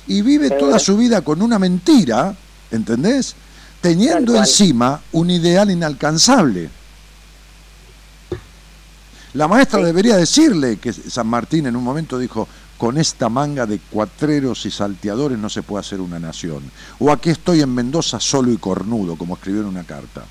y 0.08 0.22
vive 0.22 0.50
toda 0.52 0.80
su 0.80 0.96
vida 0.96 1.22
con 1.24 1.42
una 1.42 1.60
mentira, 1.60 2.34
¿entendés? 2.72 3.36
Teniendo 3.82 4.38
encima 4.38 5.02
un 5.12 5.30
ideal 5.30 5.70
inalcanzable. 5.70 6.70
La 9.34 9.48
maestra 9.48 9.82
debería 9.82 10.18
decirle 10.18 10.78
que 10.78 10.92
San 10.92 11.28
Martín 11.28 11.66
en 11.66 11.76
un 11.76 11.84
momento 11.84 12.18
dijo, 12.18 12.48
con 12.78 12.98
esta 12.98 13.30
manga 13.30 13.66
de 13.66 13.80
cuatreros 13.80 14.66
y 14.66 14.72
salteadores 14.72 15.38
no 15.38 15.50
se 15.50 15.62
puede 15.62 15.82
hacer 15.82 16.02
una 16.02 16.20
nación. 16.20 16.64
O 17.00 17.12
aquí 17.12 17.30
estoy 17.30 17.62
en 17.62 17.74
Mendoza 17.74 18.20
solo 18.20 18.52
y 18.52 18.58
cornudo, 18.58 19.16
como 19.16 19.36
escribió 19.36 19.62
en 19.62 19.68
una 19.68 19.84
carta. 19.84 20.24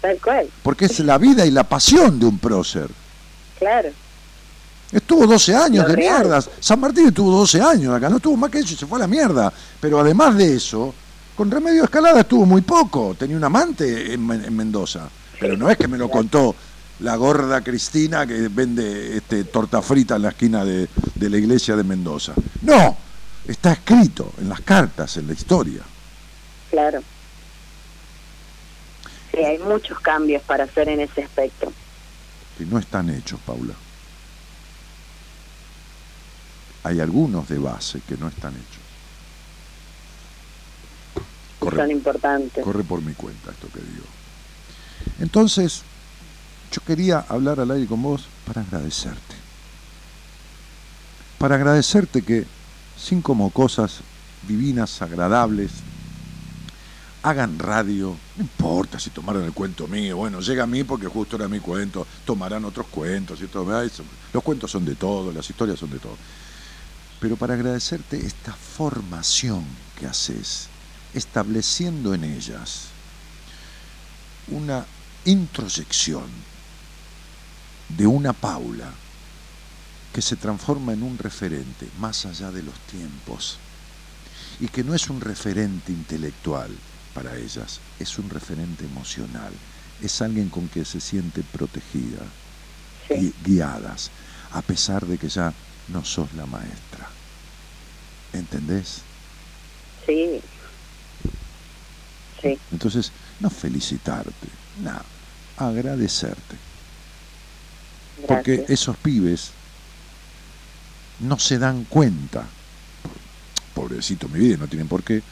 Tal 0.00 0.18
cual. 0.20 0.48
Porque 0.62 0.86
es 0.86 1.00
la 1.00 1.16
vida 1.16 1.46
y 1.46 1.50
la 1.50 1.64
pasión 1.64 2.18
de 2.18 2.26
un 2.26 2.38
prócer. 2.38 2.88
Claro. 3.58 3.88
Estuvo 4.90 5.26
12 5.26 5.54
años 5.54 5.86
de 5.86 5.96
mierdas. 5.96 6.48
San 6.60 6.80
Martín 6.80 7.08
estuvo 7.08 7.30
12 7.38 7.60
años 7.60 7.94
acá, 7.94 8.08
no 8.08 8.16
estuvo 8.16 8.36
más 8.36 8.50
que 8.50 8.58
eso 8.58 8.74
y 8.74 8.76
se 8.76 8.86
fue 8.86 8.98
a 8.98 9.02
la 9.02 9.06
mierda. 9.06 9.52
Pero 9.80 10.00
además 10.00 10.36
de 10.36 10.56
eso, 10.56 10.94
con 11.36 11.50
Remedio 11.50 11.84
Escalada 11.84 12.20
estuvo 12.20 12.46
muy 12.46 12.62
poco. 12.62 13.14
Tenía 13.18 13.36
un 13.36 13.44
amante 13.44 14.14
en, 14.14 14.26
Mendoza. 14.26 15.08
Pero 15.38 15.56
no 15.56 15.70
es 15.70 15.76
que 15.76 15.86
me 15.86 15.98
lo 15.98 16.10
contó 16.10 16.54
la 17.00 17.16
gorda 17.16 17.62
Cristina 17.62 18.26
que 18.26 18.48
vende 18.48 19.16
este, 19.16 19.44
torta 19.44 19.82
frita 19.82 20.16
en 20.16 20.22
la 20.22 20.30
esquina 20.30 20.64
de, 20.64 20.88
de 21.14 21.30
la 21.30 21.36
iglesia 21.36 21.76
de 21.76 21.84
Mendoza. 21.84 22.34
No, 22.62 22.96
está 23.46 23.72
escrito 23.72 24.32
en 24.38 24.48
las 24.48 24.60
cartas, 24.60 25.16
en 25.16 25.26
la 25.26 25.32
historia. 25.32 25.82
Claro. 26.70 27.00
Sí, 29.30 29.38
hay 29.38 29.58
muchos 29.58 30.00
cambios 30.00 30.42
para 30.42 30.64
hacer 30.64 30.88
en 30.88 31.00
ese 31.00 31.22
aspecto. 31.22 31.72
Que 32.56 32.66
no 32.66 32.78
están 32.78 33.10
hechos, 33.10 33.38
Paula. 33.46 33.74
Hay 36.82 37.00
algunos 37.00 37.48
de 37.48 37.58
base 37.58 38.00
que 38.08 38.16
no 38.16 38.28
están 38.28 38.54
hechos. 38.54 38.78
Son 41.60 41.90
importantes. 41.90 42.64
Corre 42.64 42.82
por 42.82 43.02
mi 43.02 43.12
cuenta 43.12 43.50
esto 43.50 43.68
que 43.68 43.80
digo. 43.80 44.06
Entonces, 45.20 45.82
yo 46.70 46.80
quería 46.82 47.24
hablar 47.28 47.60
al 47.60 47.70
aire 47.70 47.86
con 47.86 48.02
vos 48.02 48.26
para 48.46 48.60
agradecerte. 48.62 49.36
Para 51.38 51.54
agradecerte 51.54 52.22
que, 52.22 52.46
sin 52.96 53.22
como 53.22 53.50
cosas 53.50 54.00
divinas, 54.46 55.00
agradables, 55.02 55.70
hagan 57.22 57.58
radio, 57.58 58.16
no 58.36 58.42
importa 58.42 58.98
si 58.98 59.10
tomaron 59.10 59.44
el 59.44 59.52
cuento 59.52 59.86
mío, 59.86 60.16
bueno, 60.16 60.40
llega 60.40 60.64
a 60.64 60.66
mí 60.66 60.84
porque 60.84 61.06
justo 61.06 61.36
era 61.36 61.48
mi 61.48 61.60
cuento, 61.60 62.06
tomarán 62.24 62.64
otros 62.64 62.86
cuentos 62.88 63.40
y 63.40 63.46
todo, 63.46 63.66
los 64.32 64.42
cuentos 64.42 64.70
son 64.70 64.84
de 64.84 64.94
todo, 64.94 65.32
las 65.32 65.48
historias 65.48 65.78
son 65.78 65.90
de 65.90 65.98
todo. 65.98 66.16
Pero 67.20 67.36
para 67.36 67.54
agradecerte 67.54 68.24
esta 68.24 68.52
formación 68.52 69.64
que 69.98 70.06
haces, 70.06 70.68
estableciendo 71.14 72.14
en 72.14 72.24
ellas 72.24 72.84
una 74.48 74.84
introyección 75.24 76.24
de 77.88 78.06
una 78.06 78.32
Paula 78.32 78.90
que 80.12 80.22
se 80.22 80.36
transforma 80.36 80.92
en 80.92 81.02
un 81.02 81.18
referente 81.18 81.88
más 81.98 82.26
allá 82.26 82.50
de 82.50 82.62
los 82.62 82.78
tiempos 82.80 83.58
y 84.60 84.68
que 84.68 84.84
no 84.84 84.94
es 84.94 85.08
un 85.08 85.20
referente 85.20 85.92
intelectual 85.92 86.70
para 87.14 87.36
ellas, 87.36 87.80
es 87.98 88.18
un 88.18 88.28
referente 88.30 88.84
emocional, 88.84 89.52
es 90.02 90.20
alguien 90.22 90.48
con 90.48 90.68
que 90.68 90.84
se 90.84 91.00
siente 91.00 91.42
protegida, 91.42 92.22
y 93.10 93.32
guiadas, 93.44 94.10
a 94.52 94.62
pesar 94.62 95.06
de 95.06 95.18
que 95.18 95.28
ya 95.28 95.52
no 95.92 96.04
sos 96.04 96.32
la 96.34 96.46
maestra. 96.46 97.08
¿Entendés? 98.32 99.00
Sí. 100.06 100.40
Sí. 102.42 102.58
Entonces, 102.70 103.10
no 103.40 103.50
felicitarte, 103.50 104.48
no, 104.82 105.00
agradecerte. 105.56 106.67
Porque 108.26 108.64
esos 108.68 108.96
pibes 108.96 109.50
no 111.20 111.38
se 111.38 111.58
dan 111.58 111.84
cuenta, 111.84 112.44
pobrecito 113.74 114.28
mi 114.28 114.40
vida, 114.40 114.56
no 114.56 114.68
tienen 114.68 114.88
por 114.88 115.02
qué, 115.02 115.22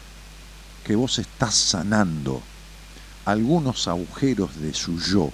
que 0.85 0.97
vos 0.97 1.19
estás 1.19 1.55
sanando 1.55 2.43
algunos 3.25 3.89
agujeros 3.89 4.61
de 4.61 4.73
su 4.73 5.01
yo, 5.01 5.31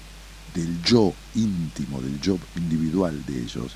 del 0.55 0.83
yo 0.83 1.13
íntimo, 1.35 2.01
del 2.01 2.21
yo 2.21 2.39
individual 2.57 3.25
de 3.27 3.43
ellos, 3.43 3.73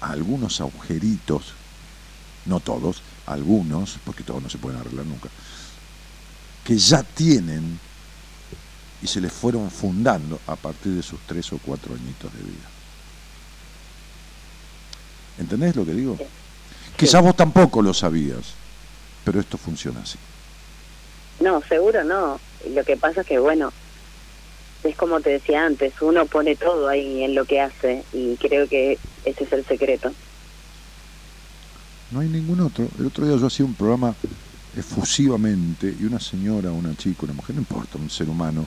algunos 0.00 0.60
agujeritos, 0.60 1.54
no 2.44 2.60
todos, 2.60 3.02
algunos, 3.26 3.98
porque 4.04 4.22
todos 4.22 4.42
no 4.42 4.50
se 4.50 4.58
pueden 4.58 4.80
arreglar 4.80 5.06
nunca, 5.06 5.28
que 6.64 6.76
ya 6.76 7.02
tienen 7.02 7.78
y 9.02 9.06
se 9.06 9.20
les 9.20 9.32
fueron 9.32 9.70
fundando 9.70 10.40
a 10.46 10.56
partir 10.56 10.92
de 10.92 11.02
sus 11.02 11.20
tres 11.26 11.52
o 11.52 11.58
cuatro 11.58 11.94
añitos 11.94 12.32
de 12.32 12.42
vida. 12.42 12.68
¿Entendés 15.38 15.76
lo 15.76 15.84
que 15.84 15.92
digo? 15.92 16.18
Quizás 16.96 17.22
vos 17.22 17.36
tampoco 17.36 17.82
lo 17.82 17.92
sabías, 17.92 18.54
pero 19.24 19.38
esto 19.38 19.58
funciona 19.58 20.00
así. 20.00 20.18
No, 21.40 21.62
seguro 21.68 22.04
no. 22.04 22.40
Lo 22.70 22.84
que 22.84 22.96
pasa 22.96 23.20
es 23.20 23.26
que, 23.26 23.38
bueno, 23.38 23.72
es 24.82 24.96
como 24.96 25.20
te 25.20 25.30
decía 25.30 25.66
antes, 25.66 25.92
uno 26.00 26.24
pone 26.26 26.56
todo 26.56 26.88
ahí 26.88 27.22
en 27.22 27.34
lo 27.34 27.44
que 27.44 27.60
hace 27.60 28.02
y 28.12 28.36
creo 28.36 28.66
que 28.68 28.98
ese 29.24 29.44
es 29.44 29.52
el 29.52 29.64
secreto. 29.66 30.12
No 32.10 32.20
hay 32.20 32.28
ningún 32.28 32.60
otro. 32.60 32.88
El 32.98 33.06
otro 33.06 33.26
día 33.26 33.36
yo 33.36 33.46
hacía 33.46 33.66
un 33.66 33.74
programa 33.74 34.14
efusivamente 34.76 35.94
y 35.98 36.04
una 36.04 36.20
señora, 36.20 36.70
una 36.70 36.94
chica, 36.96 37.24
una 37.24 37.32
mujer, 37.32 37.56
no 37.56 37.62
importa, 37.62 37.98
un 37.98 38.10
ser 38.10 38.28
humano, 38.28 38.66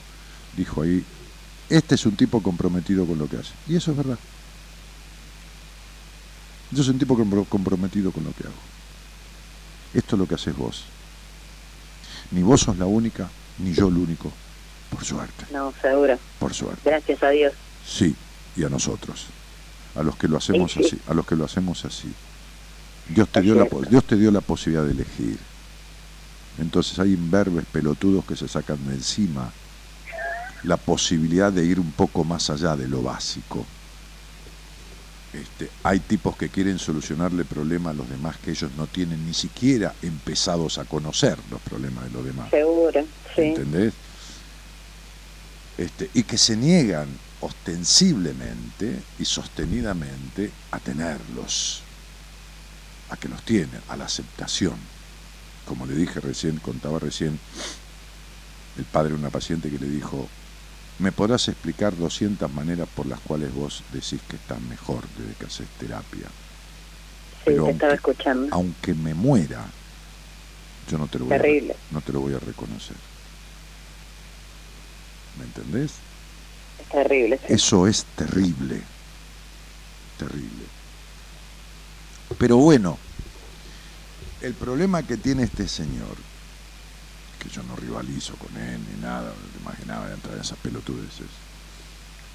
dijo 0.56 0.82
ahí, 0.82 1.04
este 1.68 1.94
es 1.94 2.06
un 2.06 2.16
tipo 2.16 2.42
comprometido 2.42 3.06
con 3.06 3.18
lo 3.18 3.28
que 3.28 3.36
hace. 3.36 3.52
Y 3.68 3.76
eso 3.76 3.92
es 3.92 3.96
verdad. 3.96 4.18
Yo 6.72 6.82
soy 6.82 6.94
un 6.94 6.98
tipo 6.98 7.16
comprometido 7.48 8.12
con 8.12 8.24
lo 8.24 8.32
que 8.32 8.44
hago. 8.44 8.54
Esto 9.94 10.16
es 10.16 10.20
lo 10.20 10.26
que 10.26 10.34
haces 10.34 10.56
vos. 10.56 10.84
Ni 12.30 12.42
vos 12.42 12.60
sos 12.60 12.78
la 12.78 12.86
única, 12.86 13.28
ni 13.58 13.72
yo 13.72 13.88
el 13.88 13.96
único, 13.96 14.32
por 14.90 15.04
suerte. 15.04 15.46
No, 15.52 15.72
seguro. 15.82 16.18
Por 16.38 16.54
suerte. 16.54 16.80
Gracias 16.84 17.22
a 17.22 17.30
Dios. 17.30 17.52
Sí, 17.84 18.14
y 18.56 18.64
a 18.64 18.68
nosotros, 18.68 19.26
a 19.96 20.02
los 20.02 20.16
que 20.16 20.28
lo 20.28 20.36
hacemos 20.36 20.76
así, 20.76 20.98
a 21.08 21.14
los 21.14 21.26
que 21.26 21.34
lo 21.34 21.44
hacemos 21.44 21.84
así. 21.84 22.12
Dios 23.08 23.28
te, 23.28 23.40
dio 23.40 23.56
la, 23.56 23.66
Dios 23.88 24.04
te 24.04 24.16
dio 24.16 24.30
la 24.30 24.40
posibilidad 24.40 24.84
de 24.84 24.92
elegir. 24.92 25.38
Entonces 26.58 26.98
hay 27.00 27.14
imberbes 27.14 27.64
pelotudos 27.66 28.24
que 28.24 28.36
se 28.36 28.46
sacan 28.46 28.78
de 28.86 28.94
encima 28.94 29.52
la 30.64 30.76
posibilidad 30.76 31.52
de 31.52 31.64
ir 31.64 31.80
un 31.80 31.92
poco 31.92 32.24
más 32.24 32.50
allá 32.50 32.76
de 32.76 32.88
lo 32.88 33.02
básico. 33.02 33.64
Este, 35.32 35.70
hay 35.84 36.00
tipos 36.00 36.36
que 36.36 36.48
quieren 36.48 36.78
solucionarle 36.78 37.44
problemas 37.44 37.94
a 37.94 37.98
los 37.98 38.10
demás 38.10 38.36
que 38.38 38.50
ellos 38.50 38.72
no 38.76 38.88
tienen 38.88 39.24
ni 39.24 39.32
siquiera 39.32 39.94
empezados 40.02 40.78
a 40.78 40.84
conocer 40.84 41.38
los 41.50 41.60
problemas 41.60 42.04
de 42.04 42.10
los 42.10 42.24
demás. 42.24 42.50
Seguro, 42.50 43.04
sí. 43.34 43.42
¿Entendés? 43.42 43.94
Este, 45.78 46.10
y 46.14 46.24
que 46.24 46.36
se 46.36 46.56
niegan 46.56 47.08
ostensiblemente 47.40 49.00
y 49.18 49.24
sostenidamente 49.24 50.50
a 50.72 50.78
tenerlos, 50.78 51.82
a 53.08 53.16
que 53.16 53.28
los 53.28 53.42
tienen, 53.44 53.80
a 53.88 53.96
la 53.96 54.04
aceptación. 54.04 54.74
Como 55.64 55.86
le 55.86 55.94
dije 55.94 56.20
recién, 56.20 56.58
contaba 56.58 56.98
recién 56.98 57.38
el 58.76 58.84
padre 58.84 59.10
de 59.10 59.16
una 59.16 59.30
paciente 59.30 59.70
que 59.70 59.78
le 59.78 59.88
dijo, 59.88 60.28
me 61.00 61.12
podrás 61.12 61.48
explicar 61.48 61.96
200 61.96 62.52
maneras 62.52 62.86
por 62.94 63.06
las 63.06 63.20
cuales 63.20 63.52
vos 63.54 63.82
decís 63.92 64.20
que 64.28 64.36
estás 64.36 64.60
mejor 64.60 65.02
desde 65.16 65.34
que 65.34 65.46
haces 65.46 65.66
terapia. 65.78 66.26
Sí, 66.26 67.44
Pero 67.46 67.64
te 67.64 67.70
estaba 67.70 67.94
escuchando. 67.94 68.48
Aunque 68.50 68.94
me 68.94 69.14
muera, 69.14 69.64
yo 70.90 70.98
no 70.98 71.06
te 71.06 71.18
lo 71.18 71.24
voy 71.24 71.34
a, 71.34 71.74
no 71.90 72.00
te 72.02 72.12
lo 72.12 72.20
voy 72.20 72.34
a 72.34 72.38
reconocer. 72.38 72.96
¿Me 75.38 75.44
entendés? 75.44 75.92
Es 76.78 76.88
terrible. 76.90 77.40
Eso 77.48 77.86
es 77.86 78.04
terrible. 78.16 78.82
Terrible. 80.18 80.64
Pero 82.36 82.58
bueno, 82.58 82.98
el 84.42 84.52
problema 84.52 85.02
que 85.02 85.16
tiene 85.16 85.44
este 85.44 85.66
señor 85.66 86.16
que 87.40 87.48
yo 87.48 87.62
no 87.64 87.74
rivalizo 87.74 88.34
con 88.36 88.56
él 88.56 88.80
ni 88.94 89.00
nada, 89.00 89.32
imaginaba 89.60 90.06
de 90.06 90.14
entrar 90.14 90.34
en 90.34 90.42
esas 90.42 90.58
pelotudeces, 90.58 91.26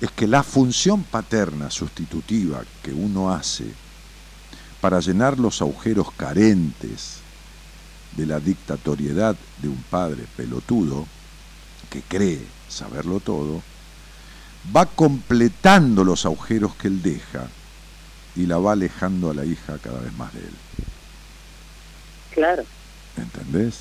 es 0.01 0.12
que 0.12 0.28
la 0.28 0.43
función 0.43 1.03
paterna 1.03 1.72
sustitutiva 1.72 2.64
que 2.84 2.91
uno 2.91 3.32
hace 3.32 3.66
para 4.82 4.99
llenar 4.99 5.39
los 5.39 5.62
agujeros 5.62 6.12
carentes 6.12 7.20
de 8.18 8.26
la 8.26 8.39
dictatoriedad 8.39 9.36
de 9.62 9.70
un 9.70 9.82
padre 9.89 10.26
pelotudo 10.36 11.08
que 11.89 12.01
cree 12.01 12.45
saberlo 12.68 13.20
todo, 13.20 13.62
va 14.76 14.86
completando 14.86 16.03
los 16.03 16.26
agujeros 16.26 16.76
que 16.76 16.88
él 16.88 17.01
deja 17.01 17.47
y 18.36 18.45
la 18.47 18.58
va 18.58 18.74
alejando 18.74 19.30
a 19.30 19.34
la 19.34 19.45
hija 19.45 19.78
cada 19.82 19.99
vez 19.99 20.14
más 20.14 20.34
de 20.34 20.39
él. 20.39 20.56
Claro. 22.32 22.64
¿Entendés? 23.16 23.80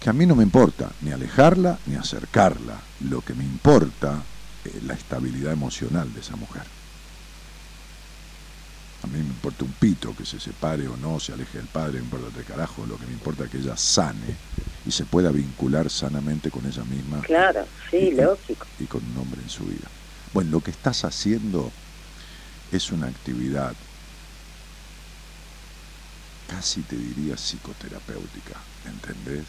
Que 0.00 0.08
a 0.08 0.12
mí 0.14 0.24
no 0.24 0.34
me 0.34 0.42
importa 0.42 0.90
ni 1.02 1.12
alejarla 1.12 1.78
ni 1.86 1.94
acercarla. 1.94 2.80
Lo 3.08 3.20
que 3.20 3.34
me 3.34 3.44
importa 3.44 4.22
es 4.64 4.82
la 4.84 4.94
estabilidad 4.94 5.52
emocional 5.52 6.12
de 6.14 6.20
esa 6.20 6.36
mujer. 6.36 6.62
A 9.02 9.06
mí 9.06 9.18
me 9.18 9.28
importa 9.28 9.64
un 9.64 9.72
pito 9.72 10.14
que 10.16 10.26
se 10.26 10.40
separe 10.40 10.88
o 10.88 10.96
no, 10.96 11.20
se 11.20 11.32
aleje 11.32 11.58
del 11.58 11.66
padre, 11.66 11.98
me 11.98 12.04
importa 12.04 12.36
de 12.36 12.44
carajo. 12.44 12.84
Lo 12.86 12.96
que 12.96 13.06
me 13.06 13.12
importa 13.12 13.44
es 13.44 13.50
que 13.50 13.58
ella 13.58 13.76
sane 13.76 14.36
y 14.86 14.90
se 14.90 15.04
pueda 15.04 15.30
vincular 15.30 15.90
sanamente 15.90 16.50
con 16.50 16.66
ella 16.66 16.84
misma. 16.84 17.20
Claro, 17.20 17.66
sí, 17.90 18.10
lógico. 18.12 18.66
Y 18.78 18.84
con 18.84 19.02
un 19.04 19.18
hombre 19.18 19.40
en 19.42 19.50
su 19.50 19.64
vida. 19.64 19.88
Bueno, 20.32 20.50
lo 20.50 20.60
que 20.60 20.70
estás 20.70 21.04
haciendo 21.04 21.70
es 22.72 22.90
una 22.90 23.08
actividad 23.08 23.74
casi 26.48 26.82
te 26.82 26.96
diría 26.96 27.36
psicoterapéutica, 27.36 28.56
¿entendés? 28.84 29.44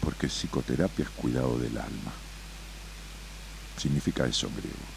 Porque 0.00 0.28
psicoterapia 0.28 1.04
es 1.04 1.10
cuidado 1.10 1.58
del 1.58 1.76
alma. 1.76 2.12
Significa 3.78 4.26
eso 4.26 4.46
en 4.46 4.56
griego. 4.56 4.96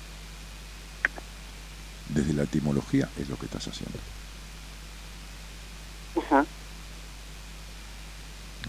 desde 2.09 2.33
la 2.33 2.43
etimología 2.43 3.07
es 3.19 3.29
lo 3.29 3.37
que 3.37 3.45
estás 3.45 3.67
haciendo. 3.67 3.97
Ajá. 6.17 6.45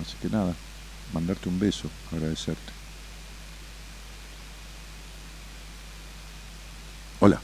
Así 0.00 0.16
que 0.22 0.28
nada, 0.28 0.54
mandarte 1.12 1.48
un 1.48 1.58
beso, 1.58 1.88
agradecerte. 2.12 2.72
Hola. 7.20 7.40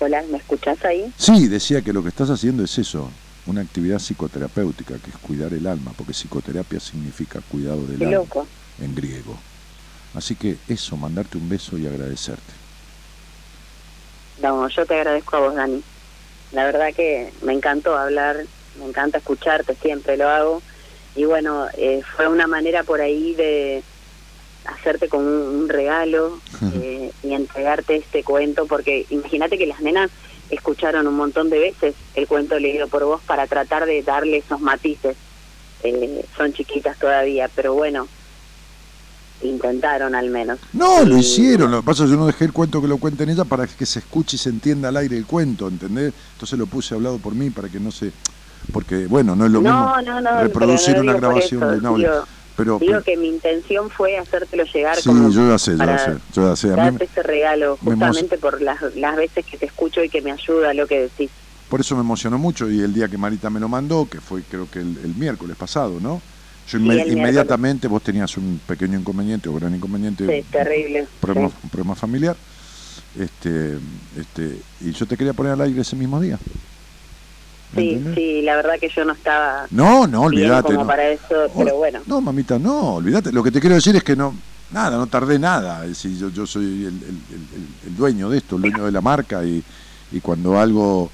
Hola, 0.00 0.22
¿me 0.30 0.38
escuchás 0.38 0.82
ahí? 0.84 1.12
Sí, 1.18 1.46
decía 1.46 1.82
que 1.82 1.92
lo 1.92 2.02
que 2.02 2.08
estás 2.08 2.30
haciendo 2.30 2.64
es 2.64 2.78
eso, 2.78 3.10
una 3.46 3.62
actividad 3.62 3.98
psicoterapéutica, 3.98 4.98
que 4.98 5.10
es 5.10 5.16
cuidar 5.18 5.52
el 5.54 5.66
alma, 5.66 5.92
porque 5.96 6.12
psicoterapia 6.12 6.78
significa 6.80 7.40
cuidado 7.50 7.86
del 7.86 7.98
Qué 7.98 8.04
alma 8.04 8.16
loco. 8.18 8.46
en 8.80 8.94
griego. 8.94 9.36
Así 10.14 10.34
que 10.34 10.56
eso, 10.68 10.96
mandarte 10.96 11.38
un 11.38 11.48
beso 11.48 11.78
y 11.78 11.86
agradecerte. 11.86 12.52
No, 14.42 14.68
yo 14.68 14.86
te 14.86 14.94
agradezco 14.94 15.36
a 15.36 15.40
vos, 15.40 15.54
Dani. 15.54 15.82
La 16.52 16.64
verdad 16.64 16.88
que 16.94 17.32
me 17.42 17.52
encantó 17.52 17.96
hablar, 17.96 18.44
me 18.78 18.86
encanta 18.86 19.18
escucharte, 19.18 19.74
siempre 19.76 20.16
lo 20.16 20.28
hago. 20.28 20.62
Y 21.14 21.24
bueno, 21.24 21.66
eh, 21.76 22.02
fue 22.16 22.28
una 22.28 22.46
manera 22.46 22.82
por 22.82 23.00
ahí 23.00 23.34
de 23.34 23.82
hacerte 24.64 25.08
como 25.08 25.24
un, 25.26 25.62
un 25.62 25.68
regalo 25.68 26.40
eh, 26.74 27.12
y 27.22 27.32
entregarte 27.34 27.96
este 27.96 28.24
cuento, 28.24 28.66
porque 28.66 29.06
imagínate 29.10 29.58
que 29.58 29.66
las 29.66 29.80
nenas 29.80 30.10
escucharon 30.50 31.06
un 31.06 31.14
montón 31.14 31.50
de 31.50 31.58
veces 31.58 31.94
el 32.14 32.26
cuento 32.26 32.58
leído 32.58 32.88
por 32.88 33.04
vos 33.04 33.20
para 33.26 33.46
tratar 33.46 33.86
de 33.86 34.02
darle 34.02 34.38
esos 34.38 34.60
matices. 34.60 35.16
Eh, 35.82 36.24
son 36.36 36.52
chiquitas 36.52 36.98
todavía, 36.98 37.48
pero 37.54 37.74
bueno, 37.74 38.06
intentaron 39.42 40.14
al 40.14 40.30
menos. 40.30 40.58
No, 40.72 41.04
lo 41.04 41.16
hicieron. 41.16 41.70
Lo 41.70 41.80
que 41.80 41.86
pasa 41.86 42.04
es 42.04 42.10
que 42.10 42.14
yo 42.14 42.20
no 42.20 42.26
dejé 42.26 42.44
el 42.44 42.52
cuento 42.52 42.80
que 42.80 42.88
lo 42.88 42.98
cuenten 42.98 43.30
ella 43.30 43.44
para 43.44 43.66
que 43.66 43.86
se 43.86 44.00
escuche 44.00 44.36
y 44.36 44.38
se 44.38 44.50
entienda 44.50 44.88
al 44.88 44.96
aire 44.96 45.16
el 45.16 45.26
cuento, 45.26 45.68
¿entendés? 45.68 46.12
Entonces 46.34 46.58
lo 46.58 46.66
puse 46.66 46.94
hablado 46.94 47.18
por 47.18 47.34
mí 47.34 47.50
para 47.50 47.68
que 47.68 47.80
no 47.80 47.90
se... 47.90 48.12
Porque, 48.72 49.06
bueno, 49.06 49.34
no 49.34 49.46
es 49.46 49.50
lo 49.50 49.62
No, 49.62 49.96
mismo 49.96 50.02
no, 50.02 50.20
no, 50.20 50.42
reproducir 50.42 50.98
una 50.98 51.14
grabación 51.14 51.62
eso, 51.62 51.72
de 51.72 51.78
un 51.78 51.86
audio. 51.86 52.26
Digo- 52.64 52.78
pero, 52.78 52.92
Digo 52.92 53.02
que 53.04 53.16
mi 53.16 53.28
intención 53.28 53.90
fue 53.90 54.16
hacértelo 54.16 54.64
llegar 54.72 54.96
sí, 54.96 55.08
como 55.08 55.30
yo 55.30 55.48
ya 55.48 55.58
sé, 55.58 55.72
yo 55.76 55.84
ya 55.84 55.98
sé, 55.98 56.12
yo 56.32 56.42
ya 56.48 56.56
sé. 56.56 56.68
Darte 56.70 57.04
ese 57.04 57.22
regalo, 57.22 57.78
me 57.82 57.92
justamente 57.92 58.38
por 58.38 58.60
las, 58.62 58.78
las 58.94 59.16
veces 59.16 59.44
que 59.50 59.58
te 59.58 59.66
escucho 59.66 60.02
y 60.02 60.08
que 60.08 60.20
me 60.22 60.32
ayuda 60.32 60.72
lo 60.74 60.86
que 60.86 61.00
decís. 61.02 61.30
Por 61.68 61.80
eso 61.80 61.94
me 61.94 62.00
emocionó 62.02 62.38
mucho 62.38 62.68
y 62.70 62.80
el 62.80 62.92
día 62.92 63.08
que 63.08 63.16
Marita 63.16 63.48
me 63.50 63.60
lo 63.60 63.68
mandó, 63.68 64.08
que 64.08 64.20
fue 64.20 64.42
creo 64.42 64.68
que 64.70 64.80
el, 64.80 64.96
el 65.04 65.14
miércoles 65.14 65.56
pasado, 65.56 66.00
¿no? 66.00 66.20
Yo 66.66 66.78
inme- 66.78 67.06
inmediatamente 67.12 67.88
vos 67.88 68.02
tenías 68.02 68.36
un 68.36 68.58
pequeño 68.66 68.98
inconveniente 68.98 69.48
o 69.48 69.54
gran 69.54 69.74
inconveniente, 69.74 70.24
Sí, 70.26 70.44
terrible. 70.50 71.02
un 71.02 71.08
problema, 71.20 71.48
sí. 71.48 71.56
un 71.62 71.70
problema 71.70 71.94
familiar, 71.94 72.36
este, 73.18 73.78
este, 74.16 74.60
y 74.80 74.92
yo 74.92 75.06
te 75.06 75.16
quería 75.16 75.32
poner 75.32 75.52
al 75.52 75.60
aire 75.62 75.80
ese 75.80 75.96
mismo 75.96 76.20
día. 76.20 76.38
¿Me 77.72 77.82
Sí, 77.82 78.02
sí, 78.14 78.42
la 78.42 78.56
verdad 78.56 78.74
que 78.80 78.88
yo 78.94 79.04
no 79.04 79.12
estaba 79.12 79.66
No, 79.70 80.06
no, 80.06 80.22
olvídate. 80.22 80.74
no. 80.74 80.86
para 80.86 81.08
eso, 81.08 81.24
pero 81.56 81.76
bueno. 81.76 82.02
No, 82.06 82.20
mamita, 82.20 82.58
no, 82.58 82.94
olvídate. 82.94 83.32
Lo 83.32 83.42
que 83.42 83.50
te 83.50 83.60
quiero 83.60 83.76
decir 83.76 83.94
es 83.96 84.02
que 84.02 84.16
no, 84.16 84.34
nada, 84.70 84.96
no 84.96 85.06
tardé 85.06 85.38
nada. 85.38 85.82
Es 85.84 85.90
decir, 86.02 86.16
yo, 86.18 86.30
yo 86.30 86.46
soy 86.46 86.84
el, 86.86 87.02
el- 87.02 87.24
el- 87.30 87.48
el- 87.54 87.68
el 87.86 87.94
dueño 87.96 88.28
de 88.28 88.38
esto, 88.38 88.56
el 88.56 88.62
dueño 88.62 88.84
de 88.84 88.92
la 88.92 89.00
marca 89.00 89.44
y, 89.44 89.64
y 90.10 90.20
cuando 90.20 90.58
algo 90.58 91.12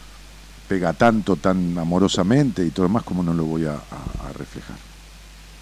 pega 0.66 0.92
tanto, 0.94 1.36
tan 1.36 1.76
amorosamente 1.78 2.64
y 2.64 2.70
todo 2.70 2.84
lo 2.84 2.88
demás, 2.88 3.02
¿cómo 3.04 3.22
no 3.22 3.34
lo 3.34 3.44
voy 3.44 3.66
a, 3.66 3.72
a- 3.74 4.28
a 4.28 4.32
reflejar? 4.32 4.76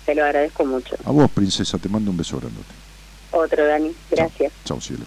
Te 0.07 0.15
lo 0.15 0.25
agradezco 0.25 0.65
mucho. 0.65 0.95
A 1.05 1.11
vos, 1.11 1.31
princesa, 1.31 1.79
te 1.79 1.89
mando 1.89 2.11
un 2.11 2.17
beso 2.17 2.39
grandote. 2.39 2.75
Otro, 3.33 3.67
Dani, 3.67 3.93
gracias. 4.11 4.53
Chao, 4.65 4.81
cielo. 4.81 5.05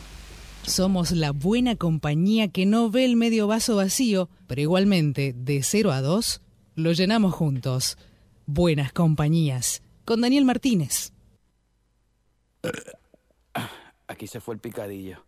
Somos 0.67 1.11
la 1.13 1.31
buena 1.31 1.77
compañía 1.77 2.49
que 2.49 2.65
no 2.65 2.91
ve 2.91 3.05
el 3.05 3.15
medio 3.15 3.47
vaso 3.47 3.77
vacío, 3.77 4.29
pero 4.47 4.59
igualmente, 4.59 5.33
de 5.33 5.63
0 5.63 5.93
a 5.93 6.01
2, 6.01 6.41
lo 6.75 6.91
llenamos 6.91 7.33
juntos. 7.33 7.97
Buenas 8.45 8.91
compañías. 8.91 9.81
Con 10.03 10.19
Daniel 10.19 10.43
Martínez. 10.43 11.13
Aquí 14.09 14.27
se 14.27 14.41
fue 14.41 14.55
el 14.55 14.59
picadillo. 14.59 15.23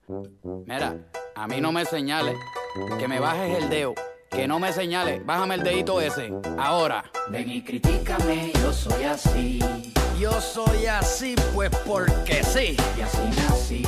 Mira, 0.65 1.09
a 1.35 1.47
mí 1.47 1.61
no 1.61 1.71
me 1.71 1.85
señales. 1.85 2.35
Que 2.99 3.07
me 3.07 3.21
bajes 3.21 3.63
el 3.63 3.69
dedo. 3.69 3.95
Que 4.29 4.45
no 4.45 4.59
me 4.59 4.73
señales. 4.73 5.25
Bájame 5.25 5.55
el 5.55 5.63
dedito 5.63 6.01
ese. 6.01 6.33
Ahora. 6.57 7.09
Ven 7.31 7.49
y 7.49 7.61
critícame, 7.63 8.51
yo 8.61 8.73
soy 8.73 9.03
así, 9.05 9.59
Yo 10.19 10.39
soy 10.41 10.85
así, 10.87 11.35
pues 11.53 11.69
porque 11.85 12.43
sí. 12.43 12.75
y 12.97 13.01
así 13.01 13.19
nací, 13.37 13.83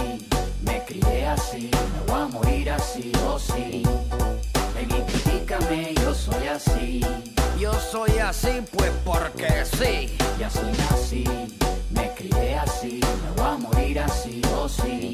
me 0.61 0.83
crié 0.85 1.25
así, 1.27 1.69
me 1.71 2.11
voy 2.11 2.21
a 2.21 2.25
morir 2.27 2.69
así, 2.71 3.11
oh 3.25 3.39
sí. 3.39 3.83
Ven 4.75 4.89
y 4.89 5.01
critícame, 5.11 5.93
yo 5.95 6.13
soy 6.13 6.47
así, 6.47 7.01
Yo 7.59 7.73
soy 7.91 8.17
así, 8.19 8.61
pues 8.75 8.91
porque 9.05 9.63
sí. 9.65 10.15
y 10.39 10.43
así 10.43 10.59
nací, 10.77 11.23
me 11.91 12.11
crié 12.15 12.55
así, 12.55 12.99
me 13.23 13.41
voy 13.41 13.51
a 13.51 13.57
morir 13.57 13.99
así, 13.99 14.41
oh 14.55 14.67
sí. 14.67 15.11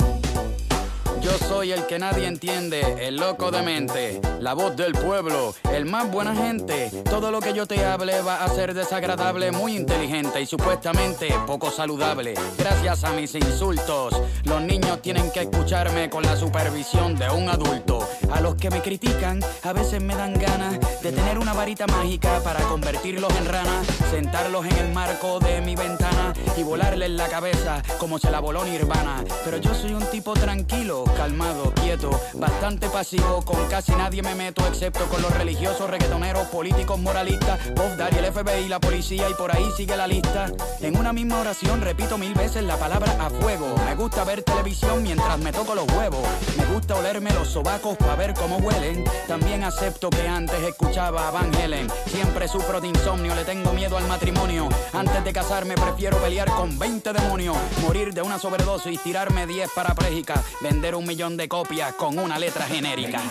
Yo 1.27 1.37
soy 1.39 1.73
el 1.73 1.85
que 1.87 1.99
nadie 1.99 2.25
entiende, 2.25 3.05
el 3.05 3.17
loco 3.17 3.51
de 3.51 3.61
mente, 3.61 4.21
la 4.39 4.53
voz 4.53 4.77
del 4.77 4.93
pueblo, 4.93 5.53
el 5.73 5.85
más 5.85 6.09
buena 6.09 6.33
gente. 6.33 6.89
Todo 7.03 7.31
lo 7.31 7.41
que 7.41 7.53
yo 7.53 7.67
te 7.67 7.83
hable 7.83 8.21
va 8.21 8.45
a 8.45 8.47
ser 8.47 8.73
desagradable, 8.73 9.51
muy 9.51 9.75
inteligente 9.75 10.39
y 10.39 10.45
supuestamente 10.45 11.27
poco 11.45 11.69
saludable. 11.69 12.33
Gracias 12.57 13.03
a 13.03 13.11
mis 13.11 13.35
insultos, 13.35 14.15
los 14.45 14.61
niños 14.61 15.01
tienen 15.01 15.29
que 15.31 15.41
escucharme 15.41 16.09
con 16.09 16.23
la 16.23 16.37
supervisión 16.37 17.17
de 17.17 17.29
un 17.29 17.49
adulto. 17.49 18.07
A 18.31 18.39
los 18.39 18.55
que 18.55 18.69
me 18.69 18.81
critican, 18.81 19.41
a 19.63 19.73
veces 19.73 20.01
me 20.01 20.15
dan 20.15 20.33
ganas 20.33 20.79
de 21.01 21.11
tener 21.11 21.39
una 21.39 21.51
varita 21.51 21.87
mágica 21.87 22.39
para 22.41 22.61
convertirlos 22.69 23.35
en 23.35 23.45
ranas, 23.47 23.85
sentarlos 24.11 24.65
en 24.65 24.77
el 24.77 24.93
marco 24.93 25.39
de 25.39 25.59
mi 25.59 25.75
ventana 25.75 26.33
y 26.55 26.63
volarles 26.63 27.11
la 27.11 27.27
cabeza 27.27 27.83
como 27.99 28.17
se 28.17 28.31
la 28.31 28.39
voló 28.39 28.63
Nirvana. 28.63 29.25
Pero 29.43 29.57
yo 29.57 29.73
soy 29.73 29.93
un 29.93 30.05
tipo 30.09 30.33
tranquilo, 30.33 31.03
calmado, 31.17 31.73
quieto, 31.73 32.11
bastante 32.35 32.87
pasivo, 32.89 33.41
con 33.43 33.67
casi 33.67 33.91
nadie 33.93 34.21
me 34.21 34.35
meto 34.35 34.65
excepto 34.67 35.05
con 35.05 35.21
los 35.21 35.35
religiosos, 35.35 35.89
reggaetoneros, 35.89 36.47
políticos, 36.49 36.99
moralistas, 36.99 37.59
Bob 37.73 37.97
Daddy, 37.97 38.17
el 38.17 38.31
FBI, 38.31 38.67
la 38.67 38.79
policía 38.79 39.27
y 39.27 39.33
por 39.33 39.53
ahí 39.53 39.65
sigue 39.75 39.97
la 39.97 40.07
lista. 40.07 40.51
En 40.79 40.95
una 40.95 41.13
misma 41.13 41.39
oración 41.39 41.81
repito 41.81 42.19
mil 42.19 42.35
veces 42.35 42.63
la 42.63 42.77
palabra 42.77 43.17
a 43.19 43.29
fuego. 43.31 43.73
Me 43.85 43.95
gusta 43.95 44.23
ver 44.23 44.43
televisión 44.43 45.01
mientras 45.01 45.39
me 45.39 45.51
toco 45.51 45.73
los 45.73 45.87
huevos. 45.91 46.23
Me 46.55 46.65
gusta 46.65 46.95
olerme 46.95 47.33
los 47.33 47.47
sobacos 47.47 47.97
para 47.97 48.15
ver 48.15 48.33
cómo 48.35 48.57
huelen. 48.57 49.03
También 49.27 49.63
acepto 49.63 50.11
que 50.11 50.27
antes 50.27 50.61
escuchaba 50.61 51.27
a 51.27 51.31
Van 51.31 51.53
Helen. 51.55 51.87
Siempre 52.05 52.47
sufro 52.47 52.79
de 52.79 52.89
insomnio, 52.89 53.33
le 53.33 53.43
tengo 53.43 53.73
miedo 53.73 53.97
al 53.97 54.07
matrimonio. 54.07 54.69
Antes 54.93 55.23
de 55.23 55.33
casarme 55.33 55.73
prefiero 55.73 56.17
pelear 56.17 56.51
con 56.51 56.77
20 56.77 57.11
demonios. 57.13 57.57
Morir 57.81 58.13
de 58.13 58.21
una 58.21 58.37
sobredosis, 58.37 59.01
tirarme 59.01 59.47
10 59.47 59.71
parapléjicas. 59.73 60.41
Vender 60.61 60.95
un 60.97 61.05
millón 61.05 61.37
de 61.37 61.47
copias 61.47 61.93
con 61.93 62.17
una 62.17 62.39
letra 62.39 62.65
genérica. 62.65 63.21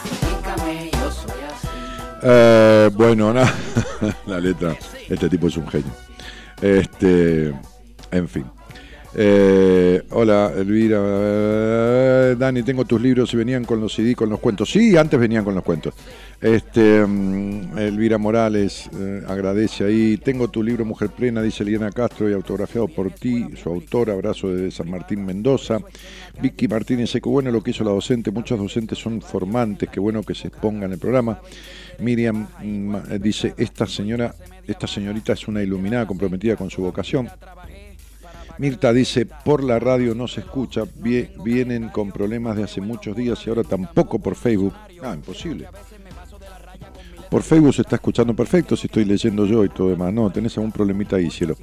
Eh, 2.22 2.90
bueno, 2.94 3.34
la 4.26 4.40
letra, 4.40 4.76
este 5.08 5.28
tipo 5.28 5.48
es 5.48 5.56
un 5.56 5.68
genio. 5.68 5.92
Este, 6.60 7.54
en 8.10 8.28
fin. 8.28 8.55
Eh, 9.18 10.02
hola, 10.10 10.52
Elvira. 10.54 12.34
Dani, 12.34 12.62
tengo 12.62 12.84
tus 12.84 13.00
libros 13.00 13.32
y 13.32 13.38
venían 13.38 13.64
con 13.64 13.80
los 13.80 13.94
CD, 13.94 14.14
con 14.14 14.28
los 14.28 14.38
cuentos. 14.38 14.70
Sí, 14.70 14.94
antes 14.94 15.18
venían 15.18 15.42
con 15.42 15.54
los 15.54 15.64
cuentos. 15.64 15.94
Este, 16.38 17.00
mm, 17.06 17.78
Elvira 17.78 18.18
Morales 18.18 18.90
eh, 18.94 19.22
agradece 19.26 19.84
ahí. 19.84 20.18
Tengo 20.18 20.48
tu 20.48 20.62
libro 20.62 20.84
Mujer 20.84 21.08
Plena, 21.08 21.40
dice 21.40 21.62
Eliana 21.62 21.90
Castro, 21.92 22.28
y 22.28 22.34
autografiado 22.34 22.88
por 22.88 23.10
ti, 23.10 23.46
su 23.56 23.70
autor. 23.70 24.10
Abrazo 24.10 24.52
de 24.52 24.70
San 24.70 24.90
Martín 24.90 25.24
Mendoza. 25.24 25.78
Vicky 26.42 26.68
Martínez, 26.68 27.10
qué 27.12 27.20
bueno 27.20 27.50
lo 27.50 27.62
que 27.62 27.70
hizo 27.70 27.84
la 27.84 27.92
docente. 27.92 28.30
Muchos 28.30 28.58
docentes 28.58 28.98
son 28.98 29.22
formantes, 29.22 29.88
qué 29.88 29.98
bueno 29.98 30.22
que 30.24 30.34
se 30.34 30.48
exponga 30.48 30.84
en 30.84 30.92
el 30.92 30.98
programa. 30.98 31.40
Miriam 32.00 32.48
mm, 32.62 32.96
dice, 33.18 33.54
esta 33.56 33.86
señora, 33.86 34.34
esta 34.66 34.86
señorita 34.86 35.32
es 35.32 35.48
una 35.48 35.62
iluminada 35.62 36.06
comprometida 36.06 36.54
con 36.54 36.68
su 36.68 36.82
vocación. 36.82 37.30
Mirta 38.58 38.92
dice, 38.92 39.26
por 39.26 39.62
la 39.62 39.78
radio 39.78 40.14
no 40.14 40.26
se 40.28 40.40
escucha, 40.40 40.82
vie- 40.84 41.28
vienen 41.44 41.88
con 41.90 42.10
problemas 42.10 42.56
de 42.56 42.64
hace 42.64 42.80
muchos 42.80 43.14
días 43.16 43.38
y 43.46 43.50
ahora 43.50 43.62
tampoco 43.64 44.18
por 44.18 44.34
Facebook. 44.34 44.72
Ah, 45.02 45.14
imposible. 45.14 45.66
Por 47.30 47.42
Facebook 47.42 47.74
se 47.74 47.82
está 47.82 47.96
escuchando 47.96 48.34
perfecto, 48.34 48.76
si 48.76 48.86
estoy 48.86 49.04
leyendo 49.04 49.46
yo 49.46 49.64
y 49.64 49.68
todo 49.68 49.90
demás. 49.90 50.12
No, 50.12 50.30
tenés 50.30 50.56
algún 50.56 50.72
problemita 50.72 51.16
ahí, 51.16 51.30
cielo. 51.30 51.56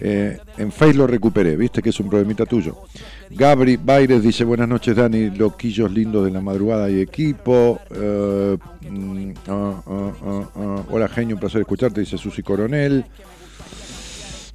Eh, 0.00 0.38
en 0.58 0.70
Face 0.70 0.94
lo 0.94 1.06
recuperé, 1.08 1.56
viste 1.56 1.82
que 1.82 1.88
es 1.90 1.98
un 2.00 2.08
problemita 2.08 2.46
tuyo. 2.46 2.76
Gabri 3.30 3.76
Baires 3.76 4.22
dice, 4.22 4.44
buenas 4.44 4.68
noches 4.68 4.94
Dani, 4.94 5.30
loquillos 5.30 5.90
lindos 5.90 6.24
de 6.24 6.30
la 6.30 6.40
madrugada 6.40 6.88
y 6.90 7.00
equipo. 7.00 7.80
Eh, 7.90 8.56
mm, 8.88 9.30
ah, 9.48 9.82
ah, 9.86 10.12
ah. 10.54 10.82
Hola 10.90 11.08
genio, 11.08 11.36
un 11.36 11.40
placer 11.40 11.62
escucharte, 11.62 12.00
dice 12.00 12.18
Susi 12.18 12.42
Coronel. 12.42 13.04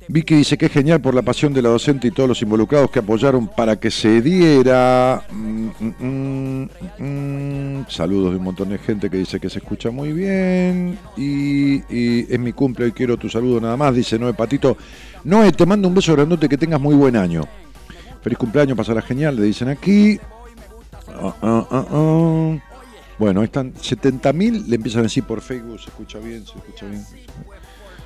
Vicky 0.08 0.36
dice 0.36 0.58
que 0.58 0.66
es 0.66 0.72
genial 0.72 1.02
por 1.02 1.14
la 1.14 1.22
pasión 1.22 1.54
de 1.54 1.62
la 1.62 1.70
docente 1.70 2.08
y 2.08 2.12
todos 2.12 2.28
los 2.28 2.42
involucrados 2.42 2.92
que 2.92 3.00
apoyaron 3.00 3.48
para 3.48 3.78
que 3.80 3.90
se 3.90 4.22
diera. 4.22 5.24
Mm, 5.32 5.70
mm, 5.80 6.70
mm, 7.00 7.86
Saludos 7.90 8.32
de 8.32 8.38
un 8.38 8.44
montón 8.44 8.70
de 8.70 8.78
gente 8.78 9.10
que 9.10 9.18
dice 9.18 9.40
que 9.40 9.50
se 9.50 9.60
escucha 9.60 9.92
muy 9.92 10.12
bien. 10.12 10.98
Y, 11.18 11.76
y 11.94 12.28
es 12.30 12.40
mi 12.40 12.54
cumple 12.54 12.88
y 12.88 12.92
quiero 12.92 13.18
tu 13.18 13.30
saludo 13.30 13.62
nada 13.62 13.78
más, 13.78 13.96
dice 13.96 14.20
Noé 14.20 14.34
Patito. 14.34 14.78
Noé, 15.24 15.52
te 15.52 15.66
mando 15.66 15.88
un 15.88 15.96
beso 15.96 16.14
grandote, 16.14 16.50
que 16.50 16.58
tengas 16.58 16.82
muy 16.82 16.96
buen 16.96 17.16
año. 17.16 17.44
Feliz 18.22 18.38
cumpleaños, 18.38 18.78
pasará 18.78 19.02
genial, 19.02 19.36
le 19.36 19.44
dicen 19.44 19.70
aquí. 19.70 20.20
Ah, 21.08 21.36
ah, 21.42 21.68
ah. 21.72 22.58
Bueno, 23.20 23.42
ahí 23.42 23.46
están 23.46 23.74
70.000, 23.74 24.66
le 24.66 24.76
empiezan 24.76 25.02
a 25.02 25.04
decir 25.04 25.24
por 25.24 25.42
Facebook, 25.42 25.80
se 25.80 25.90
escucha 25.90 26.20
bien, 26.20 26.46
se 26.46 26.58
escucha 26.58 26.86
bien. 26.88 27.06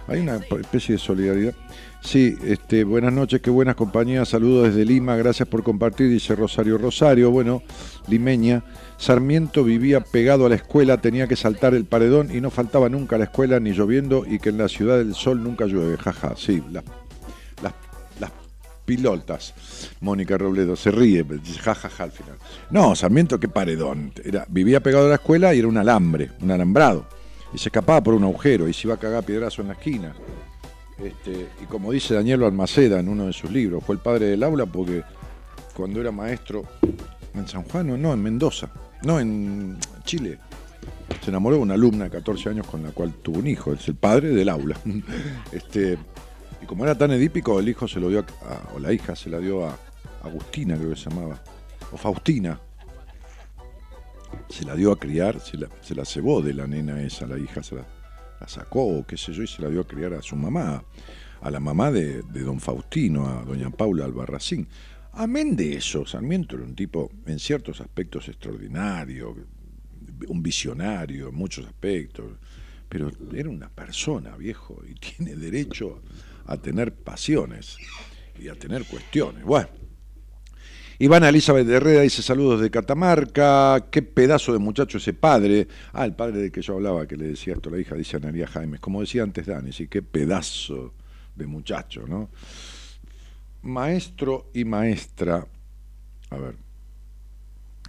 Hay 0.08 0.20
una 0.20 0.38
especie 0.38 0.94
de 0.94 1.00
solidaridad. 1.00 1.54
Sí, 2.02 2.38
este, 2.46 2.84
buenas 2.84 3.12
noches, 3.12 3.42
qué 3.42 3.50
buenas 3.50 3.76
compañías, 3.76 4.30
saludos 4.30 4.68
desde 4.68 4.86
Lima, 4.86 5.16
gracias 5.18 5.48
por 5.48 5.64
compartir, 5.64 6.10
dice 6.10 6.36
Rosario 6.36 6.78
Rosario, 6.78 7.32
bueno, 7.32 7.64
limeña. 8.08 8.64
Sarmiento 8.98 9.64
vivía 9.64 10.00
pegado 10.00 10.46
a 10.46 10.50
la 10.50 10.56
escuela, 10.56 11.02
tenía 11.02 11.28
que 11.28 11.36
saltar 11.36 11.74
el 11.74 11.86
paredón 11.86 12.34
y 12.34 12.40
no 12.40 12.50
faltaba 12.50 12.88
nunca 12.88 13.16
a 13.16 13.20
la 13.20 13.26
escuela 13.26 13.60
ni 13.60 13.72
lloviendo 13.72 14.26
y 14.26 14.40
que 14.40 14.50
en 14.50 14.58
la 14.58 14.70
ciudad 14.70 14.98
del 14.98 15.16
sol 15.16 15.44
nunca 15.44 15.66
llueve, 15.66 15.98
jaja, 15.98 16.34
sí, 16.38 16.64
las, 16.72 16.86
las, 17.62 17.74
las 18.20 18.32
pilotas. 18.86 19.54
Mónica 20.00 20.38
Robledo 20.38 20.76
se 20.76 20.92
ríe, 20.92 21.26
jajaja 21.62 22.04
al 22.04 22.12
final. 22.12 22.38
No, 22.70 22.96
Sarmiento, 22.96 23.40
qué 23.40 23.50
paredón, 23.50 24.14
era, 24.24 24.46
vivía 24.48 24.82
pegado 24.82 25.08
a 25.08 25.10
la 25.10 25.16
escuela 25.16 25.54
y 25.54 25.60
era 25.60 25.68
un 25.68 25.78
alambre, 25.78 26.32
un 26.42 26.52
alambrado, 26.52 27.06
y 27.54 27.58
se 27.58 27.70
escapaba 27.70 28.02
por 28.02 28.14
un 28.14 28.24
agujero 28.24 28.70
y 28.70 28.74
se 28.74 28.88
iba 28.88 28.96
a 28.96 29.00
cagar 29.00 29.26
piedrazo 29.26 29.62
en 29.62 29.68
la 29.68 29.74
esquina. 29.74 30.16
Este, 31.04 31.48
y 31.62 31.66
como 31.66 31.92
dice 31.92 32.16
Daniel 32.16 32.44
Almaceda 32.44 33.00
en 33.00 33.08
uno 33.10 33.28
de 33.28 33.34
sus 33.34 33.52
libros, 33.52 33.84
fue 33.84 33.96
el 33.96 34.02
padre 34.02 34.26
del 34.28 34.42
aula 34.44 34.66
porque 34.66 35.04
cuando 35.76 36.02
era 36.02 36.12
maestro 36.12 36.64
en 37.36 37.48
San 37.48 37.64
Juan, 37.64 38.02
no, 38.02 38.14
en 38.14 38.22
Mendoza, 38.24 38.70
no, 39.04 39.20
en 39.20 39.78
Chile, 40.06 40.40
se 41.24 41.30
enamoró 41.30 41.58
de 41.58 41.62
una 41.62 41.76
alumna 41.76 42.06
de 42.06 42.10
14 42.10 42.50
años 42.50 42.66
con 42.68 42.82
la 42.82 42.90
cual 42.92 43.14
tuvo 43.22 43.40
un 43.40 43.48
hijo, 43.48 43.74
es 43.74 43.88
el 43.88 43.96
padre 43.96 44.30
del 44.30 44.50
aula. 44.50 44.76
Este, 45.52 45.98
y 46.62 46.66
como 46.66 46.84
era 46.84 46.98
tan 46.98 47.12
edípico, 47.12 47.60
el 47.60 47.70
hijo 47.70 47.88
se 47.88 48.00
lo 48.00 48.10
dio, 48.10 48.20
a- 48.22 48.74
o 48.76 48.80
la 48.80 48.92
hija 48.92 49.16
se 49.16 49.30
la 49.30 49.38
dio 49.40 49.68
a 49.68 49.78
Agustina, 50.24 50.76
creo 50.78 50.90
que 50.90 50.96
se 50.96 51.10
llamaba, 51.12 51.40
o 51.92 51.98
Faustina. 51.98 52.60
Se 54.50 54.66
la 54.66 54.76
dio 54.76 54.92
a 54.92 55.00
criar, 55.00 55.40
se 55.40 55.58
la, 55.58 55.68
se 55.82 55.94
la 55.96 56.04
cebó 56.06 56.42
de 56.42 56.54
la 56.54 56.66
nena 56.68 57.02
esa, 57.02 57.28
la 57.28 57.38
hija 57.38 57.62
se 57.64 57.76
la, 57.76 57.86
la 58.40 58.48
sacó, 58.48 59.00
o 59.00 59.06
qué 59.06 59.18
sé 59.18 59.34
yo, 59.34 59.44
y 59.44 59.48
se 59.48 59.62
la 59.62 59.70
dio 59.70 59.82
a 59.82 59.88
criar 59.88 60.14
a 60.14 60.22
su 60.22 60.36
mamá, 60.36 60.84
a 61.42 61.52
la 61.52 61.60
mamá 61.60 61.92
de, 61.92 62.22
de 62.22 62.42
don 62.42 62.60
Faustino, 62.60 63.28
a 63.28 63.44
doña 63.44 63.70
Paula 63.70 64.06
Albarracín. 64.06 64.68
Amén 65.14 65.56
de 65.56 65.76
eso, 65.76 66.06
Sarmiento 66.06 66.56
era 66.56 66.66
un 66.66 66.76
tipo 66.76 67.10
en 67.26 67.40
ciertos 67.40 67.82
aspectos 67.82 68.28
extraordinario, 68.28 69.36
un 70.28 70.44
visionario 70.44 71.30
en 71.30 71.36
muchos 71.36 71.66
aspectos, 71.66 72.34
pero 72.88 73.12
era 73.34 73.50
una 73.50 73.70
persona, 73.70 74.36
viejo, 74.38 74.82
y 74.88 74.94
tiene 75.00 75.36
derecho 75.36 76.02
a 76.46 76.58
tener 76.58 76.94
pasiones 76.94 77.78
y 78.40 78.48
a 78.48 78.56
tener 78.56 78.86
cuestiones. 78.86 79.44
Bueno. 79.44 79.87
Ivana 81.00 81.30
Elizabeth 81.30 81.70
Herrera 81.70 82.02
dice 82.02 82.24
saludos 82.24 82.60
de 82.60 82.72
Catamarca, 82.72 83.86
qué 83.92 84.02
pedazo 84.02 84.52
de 84.52 84.58
muchacho 84.58 84.98
ese 84.98 85.14
padre. 85.14 85.68
Ah, 85.94 86.06
el 86.06 86.16
padre 86.16 86.40
del 86.40 86.52
que 86.52 86.64
yo 86.64 86.74
hablaba, 86.74 87.08
que 87.08 87.16
le 87.16 87.28
decía 87.28 87.54
esto 87.54 87.70
a 87.70 87.74
la 87.74 87.80
hija, 87.80 87.94
dice 87.94 88.18
Analia 88.18 88.48
Jaimes. 88.48 88.80
Como 88.80 89.02
decía 89.02 89.22
antes 89.22 89.46
Dani, 89.46 89.72
sí, 89.72 89.88
qué 89.88 90.02
pedazo 90.02 90.96
de 91.36 91.46
muchacho, 91.46 92.08
¿no? 92.08 92.32
Maestro 93.62 94.50
y 94.56 94.66
maestra, 94.66 95.48
a 96.32 96.38
ver, 96.38 96.56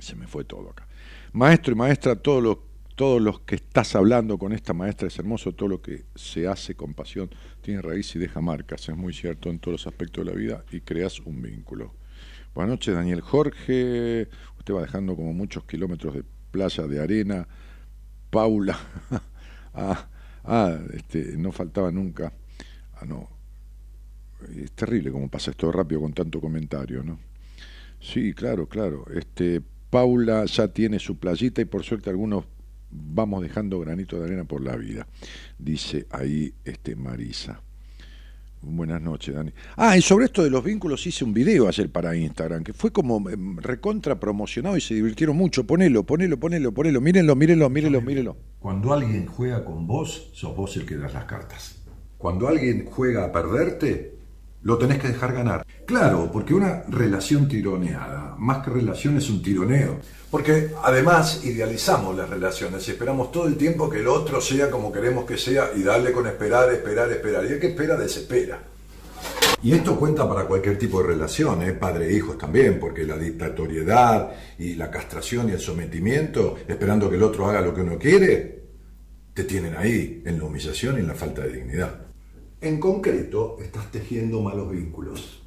se 0.01 0.15
me 0.15 0.27
fue 0.27 0.45
todo 0.45 0.69
acá. 0.69 0.87
Maestro 1.33 1.73
y 1.73 1.77
maestra, 1.77 2.15
todos 2.15 2.43
los, 2.43 2.59
todos 2.95 3.23
los 3.23 3.41
que 3.41 3.55
estás 3.55 3.97
hablando 3.97 4.37
con 4.37 4.53
esta 4.53 4.75
maestra 4.75 5.09
es 5.09 5.19
hermoso, 5.19 5.55
todo 5.55 5.71
lo 5.71 5.81
que 5.81 6.05
se 6.15 6.47
hace 6.47 6.75
con 6.75 6.93
pasión 6.93 7.31
tiene 7.63 7.81
raíz 7.81 8.15
y 8.17 8.19
deja 8.19 8.43
marcas, 8.43 8.87
es 8.87 8.97
muy 8.99 9.15
cierto 9.15 9.49
en 9.49 9.61
todos 9.61 9.81
los 9.81 9.87
aspectos 9.87 10.27
de 10.27 10.31
la 10.31 10.37
vida 10.37 10.65
y 10.71 10.83
creas 10.83 11.21
un 11.21 11.41
vínculo. 11.41 11.95
Buenas 12.55 12.71
noches, 12.71 12.95
Daniel 12.95 13.21
Jorge. 13.21 14.29
Usted 14.59 14.75
va 14.75 14.83
dejando 14.83 15.15
como 15.15 15.33
muchos 15.33 15.65
kilómetros 15.65 16.15
de 16.15 16.25
playa, 16.51 16.87
de 16.87 17.01
arena. 17.01 17.49
Paula. 18.31 18.79
ah, 19.75 20.09
ah, 20.45 20.79
este, 20.93 21.37
no 21.37 21.53
faltaba 21.53 21.91
nunca. 21.91 22.33
Ah, 22.95 23.05
no. 23.07 23.29
Es 24.57 24.73
terrible 24.73 25.11
cómo 25.11 25.29
pasa 25.29 25.51
esto 25.51 25.71
rápido 25.73 26.01
con 26.01 26.13
tanto 26.13 26.41
comentario, 26.41 27.03
¿no? 27.03 27.19
Sí, 28.01 28.33
claro, 28.35 28.69
claro. 28.69 29.05
Este, 29.15 29.63
Paula 29.91 30.45
ya 30.45 30.69
tiene 30.69 30.99
su 30.99 31.19
playita 31.19 31.61
y 31.61 31.65
por 31.65 31.83
suerte 31.83 32.11
algunos 32.11 32.45
vamos 32.91 33.43
dejando 33.43 33.81
granito 33.81 34.19
de 34.19 34.27
arena 34.27 34.45
por 34.45 34.63
la 34.63 34.77
vida, 34.77 35.07
dice 35.59 36.07
ahí 36.11 36.55
este 36.65 36.97
Marisa. 36.97 37.63
Buenas 38.61 39.01
noches, 39.01 39.35
Dani. 39.35 39.53
Ah, 39.77 39.97
y 39.97 40.03
sobre 40.03 40.25
esto 40.25 40.43
de 40.43 40.51
los 40.51 40.65
vínculos 40.65 41.07
hice 41.07 41.25
un 41.25 41.33
video 41.33 41.69
ayer 41.69 41.91
para 41.91 42.17
Instagram, 42.17 42.65
que 42.65 42.73
fue 42.73 42.91
como 42.91 43.31
em, 43.31 43.57
recontra 43.59 44.19
promocionado 44.19 44.77
y 44.77 44.81
se 44.81 44.95
divirtieron 44.95 45.37
mucho. 45.37 45.65
Ponelo, 45.65 46.05
ponelo, 46.05 46.39
ponelo, 46.39 46.73
ponelo. 46.73 47.01
Mírenlo, 47.01 47.37
mírenlo, 47.37 47.71
mírenlo, 47.71 48.01
mírenlo. 48.01 48.37
Cuando 48.59 48.93
alguien 48.93 49.27
juega 49.27 49.65
con 49.65 49.87
vos, 49.87 50.31
sos 50.33 50.57
vos 50.57 50.77
el 50.77 50.87
que 50.87 50.97
das 50.97 51.15
las 51.15 51.25
cartas. 51.25 51.83
Cuando 52.19 52.49
alguien 52.49 52.87
juega 52.87 53.27
a 53.27 53.33
perderte, 53.33 54.18
lo 54.63 54.77
tenés 54.79 54.99
que 54.99 55.09
dejar 55.09 55.33
ganar. 55.33 55.65
Claro, 55.87 56.31
porque 56.33 56.55
una 56.55 56.83
relación 56.89 57.49
tironeada, 57.49 58.35
más 58.39 58.65
que 58.65 58.71
relación, 58.71 59.17
es 59.17 59.31
un 59.31 59.43
tironeo. 59.43 59.99
Porque 60.31 60.73
además 60.83 61.43
idealizamos 61.45 62.17
las 62.17 62.29
relaciones 62.29 62.87
y 62.87 62.91
esperamos 62.91 63.33
todo 63.33 63.47
el 63.47 63.57
tiempo 63.57 63.89
que 63.89 64.01
el 64.01 64.09
otro 64.09 64.41
sea 64.41 64.71
como 64.71 64.93
queremos 64.93 65.25
que 65.25 65.39
sea 65.39 65.71
y 65.75 65.83
darle 65.83 66.13
con 66.13 66.27
esperar, 66.27 66.71
esperar, 66.71 67.11
esperar. 67.11 67.45
Y 67.47 67.53
el 67.53 67.61
que 67.61 67.69
espera, 67.69 67.97
desespera. 67.97 68.61
Y 69.63 69.73
esto 69.73 69.99
cuenta 69.99 70.29
para 70.29 70.45
cualquier 70.45 70.79
tipo 70.79 71.01
de 71.01 71.09
relación, 71.09 71.63
¿eh? 71.63 71.73
padre 71.73 72.09
e 72.09 72.13
hijos 72.13 72.39
también, 72.39 72.79
porque 72.79 73.05
la 73.05 73.17
dictatoriedad 73.17 74.31
y 74.59 74.75
la 74.75 74.91
castración 74.91 75.49
y 75.49 75.53
el 75.53 75.61
sometimiento, 75.61 76.59
esperando 76.69 77.11
que 77.11 77.17
el 77.17 77.23
otro 77.23 77.49
haga 77.49 77.61
lo 77.61 77.75
que 77.75 77.81
uno 77.81 77.99
quiere, 77.99 78.63
te 79.35 79.45
tienen 79.45 79.77
ahí, 79.77 80.23
en 80.25 80.39
la 80.39 80.45
humillación 80.45 80.97
y 80.97 81.01
en 81.01 81.09
la 81.09 81.15
falta 81.15 81.43
de 81.43 81.53
dignidad. 81.53 82.08
En 82.61 82.81
concreto, 82.81 83.57
estás 83.61 83.89
tejiendo 83.93 84.41
malos 84.41 84.73
vínculos. 84.73 85.45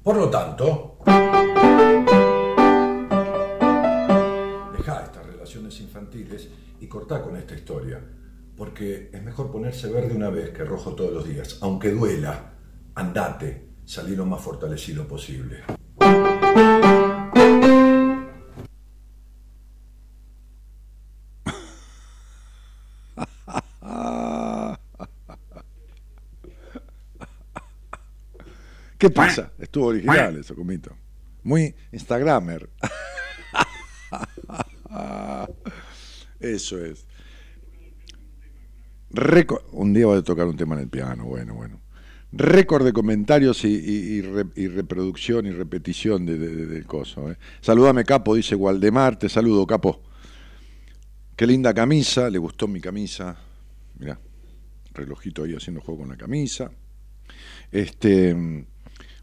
Por 0.00 0.16
lo 0.16 0.30
tanto, 0.30 0.96
deja 4.78 5.02
estas 5.02 5.26
relaciones 5.26 5.80
infantiles 5.80 6.48
y 6.80 6.86
cortá 6.86 7.20
con 7.20 7.36
esta 7.36 7.56
historia, 7.56 8.00
porque 8.56 9.10
es 9.12 9.22
mejor 9.24 9.50
ponerse 9.50 9.90
verde 9.90 10.14
una 10.14 10.30
vez 10.30 10.50
que 10.50 10.64
rojo 10.64 10.94
todos 10.94 11.12
los 11.12 11.28
días, 11.28 11.58
aunque 11.62 11.90
duela. 11.90 12.52
Andate, 12.94 13.70
salí 13.84 14.14
lo 14.14 14.24
más 14.24 14.40
fortalecido 14.40 15.08
posible. 15.08 15.64
¿Qué 28.98 29.10
pasa? 29.10 29.52
Estuvo 29.58 29.86
original 29.86 30.36
eso, 30.36 30.54
Comito. 30.54 30.96
Muy 31.42 31.74
Instagramer. 31.92 32.68
Eso 36.40 36.84
es. 36.84 37.06
Reco- 39.10 39.62
un 39.72 39.92
día 39.92 40.06
voy 40.06 40.18
a 40.18 40.22
tocar 40.22 40.46
un 40.46 40.56
tema 40.56 40.74
en 40.74 40.82
el 40.82 40.88
piano, 40.88 41.24
bueno, 41.24 41.54
bueno. 41.54 41.80
Récord 42.32 42.84
de 42.84 42.92
comentarios 42.92 43.64
y, 43.64 43.68
y- 43.68 44.16
y 44.18 44.22
re- 44.22 44.50
y 44.56 44.68
reproducción 44.68 45.46
y 45.46 45.52
repetición 45.52 46.26
de- 46.26 46.38
de- 46.38 46.54
de- 46.56 46.66
del 46.66 46.86
coso. 46.86 47.30
¿eh? 47.30 47.38
Saludame, 47.60 48.04
Capo, 48.04 48.34
dice 48.34 48.54
Waldemar. 48.54 49.18
Te 49.18 49.28
saludo, 49.28 49.66
Capo. 49.66 50.02
Qué 51.36 51.46
linda 51.46 51.72
camisa, 51.72 52.28
le 52.28 52.38
gustó 52.38 52.66
mi 52.68 52.80
camisa. 52.80 53.36
Mirá, 53.98 54.18
relojito 54.92 55.44
ahí 55.44 55.54
haciendo 55.54 55.80
juego 55.80 56.00
con 56.00 56.08
la 56.10 56.16
camisa. 56.16 56.70
Este, 57.70 58.34
mm, 58.34 58.66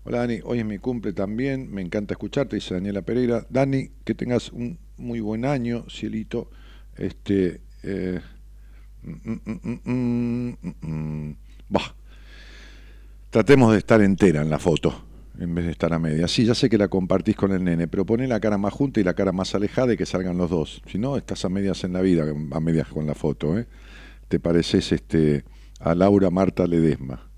hola 0.03 0.19
Dani, 0.19 0.39
hoy 0.43 0.59
es 0.59 0.65
mi 0.65 0.77
cumple 0.79 1.13
también, 1.13 1.71
me 1.71 1.81
encanta 1.81 2.13
escucharte, 2.13 2.55
dice 2.57 2.73
Daniela 2.73 3.01
Pereira. 3.01 3.45
Dani, 3.49 3.89
que 4.03 4.15
tengas 4.15 4.51
un 4.51 4.79
muy 4.97 5.19
buen 5.19 5.45
año, 5.45 5.85
cielito. 5.89 6.49
Este, 6.97 7.61
eh, 7.83 8.19
mm, 9.01 9.31
mm, 9.85 10.59
mm. 10.81 11.35
Tratemos 13.29 13.71
de 13.71 13.79
estar 13.79 13.99
entera 14.01 14.43
en 14.43 14.49
la 14.49 14.59
foto, 14.59 15.05
en 15.39 15.55
vez 15.55 15.65
de 15.65 15.71
estar 15.71 15.91
a 15.91 15.97
media. 15.97 16.27
Sí, 16.27 16.45
ya 16.45 16.53
sé 16.53 16.69
que 16.69 16.77
la 16.77 16.87
compartís 16.87 17.35
con 17.35 17.51
el 17.51 17.63
nene, 17.63 17.87
pero 17.87 18.05
poné 18.05 18.27
la 18.27 18.39
cara 18.39 18.59
más 18.59 18.73
junta 18.73 18.99
y 18.99 19.03
la 19.03 19.15
cara 19.15 19.31
más 19.31 19.55
alejada 19.55 19.93
y 19.93 19.97
que 19.97 20.05
salgan 20.05 20.37
los 20.37 20.51
dos. 20.51 20.83
Si 20.85 20.99
no, 20.99 21.17
estás 21.17 21.43
a 21.43 21.49
medias 21.49 21.83
en 21.83 21.93
la 21.93 22.01
vida, 22.01 22.25
a 22.51 22.59
medias 22.59 22.87
con 22.89 23.07
la 23.07 23.15
foto. 23.15 23.57
¿eh? 23.57 23.65
Te 24.27 24.39
pareces 24.39 24.91
este, 24.91 25.45
a 25.79 25.95
Laura 25.95 26.29
Marta 26.29 26.67
Ledesma. 26.67 27.32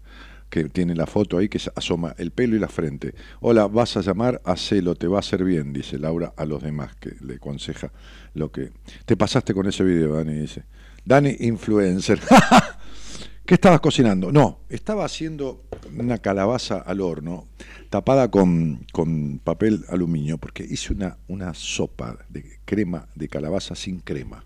Que 0.50 0.70
tiene 0.70 0.96
la 0.96 1.06
foto 1.06 1.38
ahí 1.38 1.50
que 1.50 1.60
asoma 1.76 2.16
el 2.18 2.32
pelo 2.32 2.56
y 2.56 2.60
la 2.60 2.68
frente. 2.68 3.14
Hola, 3.42 3.68
vas 3.68 3.98
a 3.98 4.02
llamar, 4.02 4.42
hacelo, 4.46 4.96
te 4.96 5.08
va 5.08 5.18
a 5.18 5.20
hacer 5.20 5.44
bien, 5.44 5.74
dice 5.74 5.98
Laura 5.98 6.34
a 6.38 6.46
los 6.46 6.64
demás, 6.64 6.96
que 6.96 7.14
le 7.22 7.36
aconseja 7.36 7.92
lo 8.34 8.52
que... 8.52 8.72
Te 9.06 9.18
pasaste 9.18 9.54
con 9.54 9.68
ese 9.68 9.84
video, 9.84 10.16
Dani, 10.16 10.34
dice. 10.34 10.64
Dani, 11.04 11.36
influencer. 11.40 12.20
¿Qué 13.46 13.54
estabas 13.54 13.80
cocinando? 13.80 14.32
No, 14.32 14.62
estaba 14.70 15.06
haciendo 15.06 15.64
una 15.96 16.18
calabaza 16.18 16.80
al 16.80 17.00
horno 17.00 17.48
tapada 17.92 18.32
con, 18.32 18.88
con 18.92 19.38
papel 19.38 19.86
aluminio 19.90 20.40
porque 20.40 20.64
hice 20.64 20.94
una, 20.94 21.20
una 21.28 21.54
sopa 21.54 22.18
de 22.28 22.60
crema 22.66 23.08
de 23.14 23.28
calabaza 23.28 23.76
sin 23.76 24.00
crema. 24.00 24.44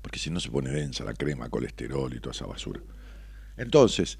Porque 0.00 0.18
si 0.18 0.30
no 0.30 0.40
se 0.40 0.50
pone 0.50 0.70
densa 0.70 1.04
la 1.04 1.12
crema, 1.12 1.50
colesterol 1.50 2.14
y 2.14 2.20
toda 2.20 2.32
esa 2.32 2.46
basura. 2.46 2.80
Entonces, 3.56 4.18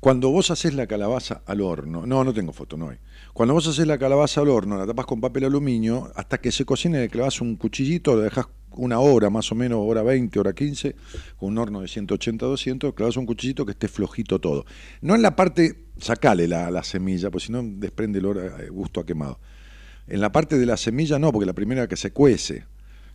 cuando 0.00 0.30
vos 0.30 0.50
haces 0.50 0.74
la 0.74 0.86
calabaza 0.86 1.42
al 1.46 1.60
horno, 1.60 2.06
no, 2.06 2.24
no 2.24 2.34
tengo 2.34 2.52
foto, 2.52 2.76
no 2.76 2.90
hay. 2.90 2.98
Cuando 3.32 3.54
vos 3.54 3.66
haces 3.68 3.86
la 3.86 3.98
calabaza 3.98 4.40
al 4.40 4.48
horno, 4.48 4.76
la 4.76 4.86
tapas 4.86 5.06
con 5.06 5.20
papel 5.20 5.44
aluminio, 5.44 6.10
hasta 6.16 6.38
que 6.38 6.50
se 6.50 6.64
cocine 6.64 7.00
le 7.00 7.08
clavas 7.08 7.40
un 7.40 7.56
cuchillito, 7.56 8.16
lo 8.16 8.22
dejas 8.22 8.46
una 8.72 8.98
hora, 8.98 9.30
más 9.30 9.52
o 9.52 9.54
menos, 9.54 9.78
hora 9.82 10.02
20, 10.02 10.38
hora 10.40 10.52
15, 10.54 10.96
con 11.36 11.50
un 11.50 11.58
horno 11.58 11.80
de 11.82 11.88
180, 11.88 12.44
200, 12.46 12.94
clavas 12.94 13.16
un 13.16 13.26
cuchillito 13.26 13.64
que 13.64 13.72
esté 13.72 13.88
flojito 13.88 14.40
todo. 14.40 14.64
No 15.00 15.14
en 15.14 15.22
la 15.22 15.36
parte, 15.36 15.84
sacale 15.98 16.48
la, 16.48 16.70
la 16.70 16.82
semilla, 16.82 17.30
porque 17.30 17.46
si 17.46 17.52
no 17.52 17.62
desprende 17.62 18.18
el 18.18 18.26
eh, 18.26 18.68
gusto 18.70 19.00
a 19.00 19.06
quemado. 19.06 19.38
En 20.08 20.20
la 20.20 20.32
parte 20.32 20.58
de 20.58 20.66
la 20.66 20.76
semilla 20.76 21.18
no, 21.18 21.30
porque 21.30 21.46
la 21.46 21.52
primera 21.52 21.86
que 21.86 21.96
se 21.96 22.12
cuece, 22.12 22.64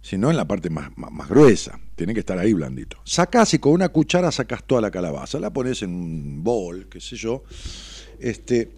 sino 0.07 0.31
en 0.31 0.37
la 0.37 0.47
parte 0.47 0.69
más, 0.69 0.89
más, 0.95 1.27
gruesa. 1.27 1.81
Tiene 1.97 2.13
que 2.13 2.21
estar 2.21 2.39
ahí 2.39 2.53
blandito. 2.53 2.97
Sacás 3.03 3.53
y 3.55 3.59
con 3.59 3.73
una 3.73 3.89
cuchara 3.89 4.31
sacás 4.31 4.63
toda 4.63 4.79
la 4.79 4.89
calabaza, 4.89 5.37
la 5.37 5.51
pones 5.51 5.81
en 5.81 5.89
un 5.89 6.43
bol, 6.45 6.87
qué 6.89 7.01
sé 7.01 7.17
yo, 7.17 7.43
este, 8.17 8.71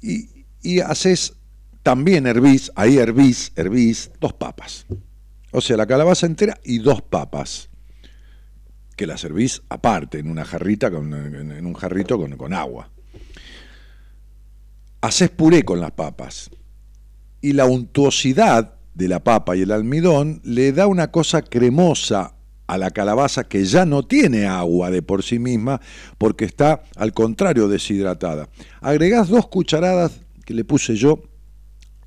y, 0.00 0.46
y 0.62 0.80
haces 0.80 1.34
también 1.82 2.26
hervís, 2.26 2.72
ahí 2.76 2.96
hervís, 2.96 3.52
hervís 3.56 4.10
dos 4.20 4.32
papas. 4.32 4.86
O 5.50 5.60
sea, 5.60 5.76
la 5.76 5.86
calabaza 5.86 6.24
entera 6.24 6.58
y 6.64 6.78
dos 6.78 7.02
papas, 7.02 7.68
que 8.96 9.06
las 9.06 9.20
servís 9.20 9.60
aparte, 9.68 10.18
en 10.18 10.30
una 10.30 10.46
jarrita, 10.46 10.90
con, 10.90 11.12
en 11.12 11.66
un 11.66 11.74
jarrito 11.74 12.16
con, 12.16 12.34
con 12.38 12.54
agua. 12.54 12.90
Haces 15.02 15.28
puré 15.28 15.62
con 15.62 15.78
las 15.78 15.90
papas. 15.90 16.48
Y 17.42 17.52
la 17.52 17.66
untuosidad 17.66 18.77
de 18.98 19.06
la 19.06 19.22
papa 19.22 19.56
y 19.56 19.62
el 19.62 19.70
almidón 19.70 20.40
le 20.42 20.72
da 20.72 20.88
una 20.88 21.12
cosa 21.12 21.42
cremosa 21.42 22.34
a 22.66 22.76
la 22.76 22.90
calabaza 22.90 23.44
que 23.44 23.64
ya 23.64 23.86
no 23.86 24.02
tiene 24.02 24.46
agua 24.46 24.90
de 24.90 25.02
por 25.02 25.22
sí 25.22 25.38
misma 25.38 25.80
porque 26.18 26.44
está 26.44 26.82
al 26.96 27.12
contrario 27.14 27.68
deshidratada. 27.68 28.48
Agregás 28.80 29.28
dos 29.28 29.46
cucharadas 29.46 30.20
que 30.44 30.52
le 30.52 30.64
puse 30.64 30.96
yo 30.96 31.22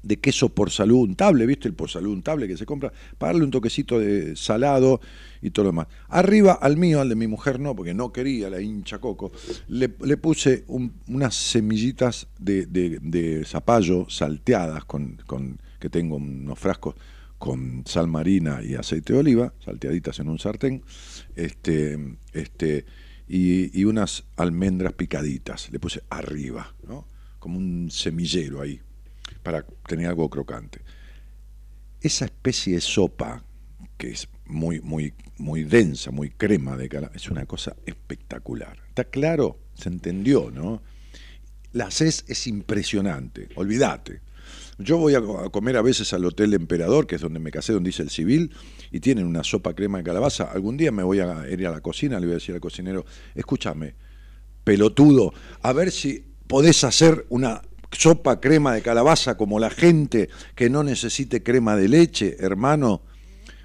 de 0.03 0.19
queso 0.19 0.49
por 0.49 0.69
salud 0.69 0.97
untable, 0.97 1.45
¿viste? 1.45 1.69
El 1.69 1.75
por 1.75 1.89
salud 1.89 2.11
untable 2.11 2.45
que 2.45 2.57
se 2.57 2.65
compra, 2.65 2.91
para 3.17 3.31
darle 3.31 3.45
un 3.45 3.51
toquecito 3.51 3.97
de 3.97 4.35
salado 4.35 4.99
y 5.41 5.51
todo 5.51 5.65
lo 5.65 5.71
demás. 5.71 5.87
Arriba 6.09 6.53
al 6.53 6.75
mío, 6.75 6.99
al 6.99 7.07
de 7.07 7.15
mi 7.15 7.27
mujer 7.27 7.57
no, 7.59 7.73
porque 7.73 7.93
no 7.93 8.11
quería 8.11 8.49
la 8.49 8.59
hincha 8.59 8.99
coco, 8.99 9.31
le, 9.69 9.87
puse 9.89 10.65
unas 10.67 11.35
semillitas 11.35 12.27
de, 12.37 13.43
zapallo 13.45 14.09
salteadas, 14.09 14.83
con, 14.83 15.17
que 15.81 15.89
tengo 15.89 16.15
unos 16.15 16.57
frascos 16.57 16.95
con 17.37 17.83
sal 17.87 18.07
marina 18.07 18.61
y 18.63 18.75
aceite 18.75 19.13
de 19.13 19.19
oliva, 19.19 19.53
salteaditas 19.65 20.19
en 20.19 20.29
un 20.29 20.37
sartén, 20.37 20.83
este, 21.35 21.97
este, 22.33 22.85
y, 23.27 23.77
y 23.77 23.83
unas 23.85 24.25
almendras 24.37 24.93
picaditas, 24.93 25.71
le 25.71 25.79
puse 25.79 26.03
arriba, 26.09 26.73
¿no? 26.87 27.07
como 27.39 27.57
un 27.57 27.89
semillero 27.89 28.61
ahí, 28.61 28.79
para 29.41 29.65
tener 29.87 30.05
algo 30.05 30.29
crocante. 30.29 30.81
Esa 31.99 32.25
especie 32.25 32.75
de 32.75 32.81
sopa, 32.81 33.43
que 33.97 34.11
es 34.11 34.29
muy, 34.45 34.79
muy, 34.81 35.15
muy 35.39 35.63
densa, 35.63 36.11
muy 36.11 36.29
crema 36.29 36.77
de 36.77 36.89
calabaza, 36.89 37.17
es 37.17 37.29
una 37.31 37.47
cosa 37.47 37.75
espectacular. 37.87 38.77
¿Está 38.89 39.05
claro? 39.05 39.57
Se 39.73 39.89
entendió, 39.89 40.51
¿no? 40.51 40.83
La 41.73 41.89
CES 41.89 42.25
es 42.27 42.45
impresionante, 42.45 43.49
olvídate. 43.55 44.21
Yo 44.83 44.97
voy 44.97 45.15
a 45.15 45.21
comer 45.51 45.77
a 45.77 45.81
veces 45.81 46.13
al 46.13 46.25
Hotel 46.25 46.53
Emperador, 46.53 47.07
que 47.07 47.15
es 47.15 47.21
donde 47.21 47.39
me 47.39 47.51
casé, 47.51 47.73
donde 47.73 47.89
dice 47.89 48.03
el 48.03 48.09
civil, 48.09 48.51
y 48.91 48.99
tienen 48.99 49.25
una 49.25 49.43
sopa 49.43 49.73
crema 49.73 49.99
de 49.99 50.03
calabaza. 50.03 50.45
Algún 50.45 50.77
día 50.77 50.91
me 50.91 51.03
voy 51.03 51.19
a 51.19 51.45
ir 51.49 51.65
a 51.67 51.71
la 51.71 51.81
cocina, 51.81 52.19
le 52.19 52.25
voy 52.25 52.33
a 52.33 52.35
decir 52.35 52.55
al 52.55 52.61
cocinero, 52.61 53.05
escúchame, 53.35 53.95
pelotudo, 54.63 55.33
a 55.61 55.73
ver 55.73 55.91
si 55.91 56.23
podés 56.47 56.83
hacer 56.83 57.25
una 57.29 57.61
sopa 57.91 58.39
crema 58.39 58.73
de 58.73 58.81
calabaza 58.81 59.37
como 59.37 59.59
la 59.59 59.69
gente 59.69 60.29
que 60.55 60.69
no 60.69 60.83
necesite 60.83 61.43
crema 61.43 61.75
de 61.75 61.87
leche, 61.87 62.37
hermano, 62.39 63.03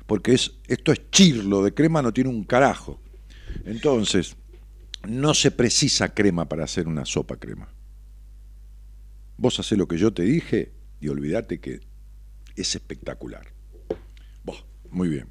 porque 0.07 0.35
es, 0.35 0.53
esto 0.67 0.93
es 0.93 1.11
chirlo, 1.11 1.63
de 1.63 1.75
crema 1.75 2.03
no 2.03 2.13
tiene 2.13 2.31
un 2.31 2.45
carajo. 2.45 3.01
Entonces, 3.65 4.37
no 5.09 5.35
se 5.35 5.51
precisa 5.51 6.15
crema 6.15 6.49
para 6.49 6.65
hacer 6.65 6.89
una 6.89 7.05
sopa 7.05 7.37
crema. 7.37 7.69
Vos 9.37 9.59
hacés 9.61 9.79
lo 9.79 9.87
que 9.87 9.99
yo 9.99 10.13
te 10.13 10.23
dije 10.23 10.76
y 11.01 11.09
olvídate 11.09 11.59
que 11.59 11.81
es 12.55 12.75
espectacular. 12.75 13.47
muy 14.91 15.09
bien. 15.09 15.29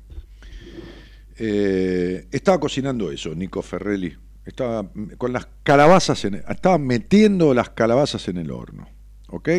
Eh, 1.38 2.28
estaba 2.32 2.60
cocinando 2.60 3.12
eso, 3.12 3.34
Nico 3.36 3.62
Ferrelli. 3.62 4.16
Estaba 4.46 4.92
con 5.18 5.34
las 5.34 5.48
calabazas, 5.64 6.24
en, 6.26 6.36
estaba 6.36 6.78
metiendo 6.78 7.54
las 7.54 7.72
calabazas 7.72 8.28
en 8.28 8.38
el 8.38 8.52
horno. 8.52 8.88
¿Ok? 9.30 9.50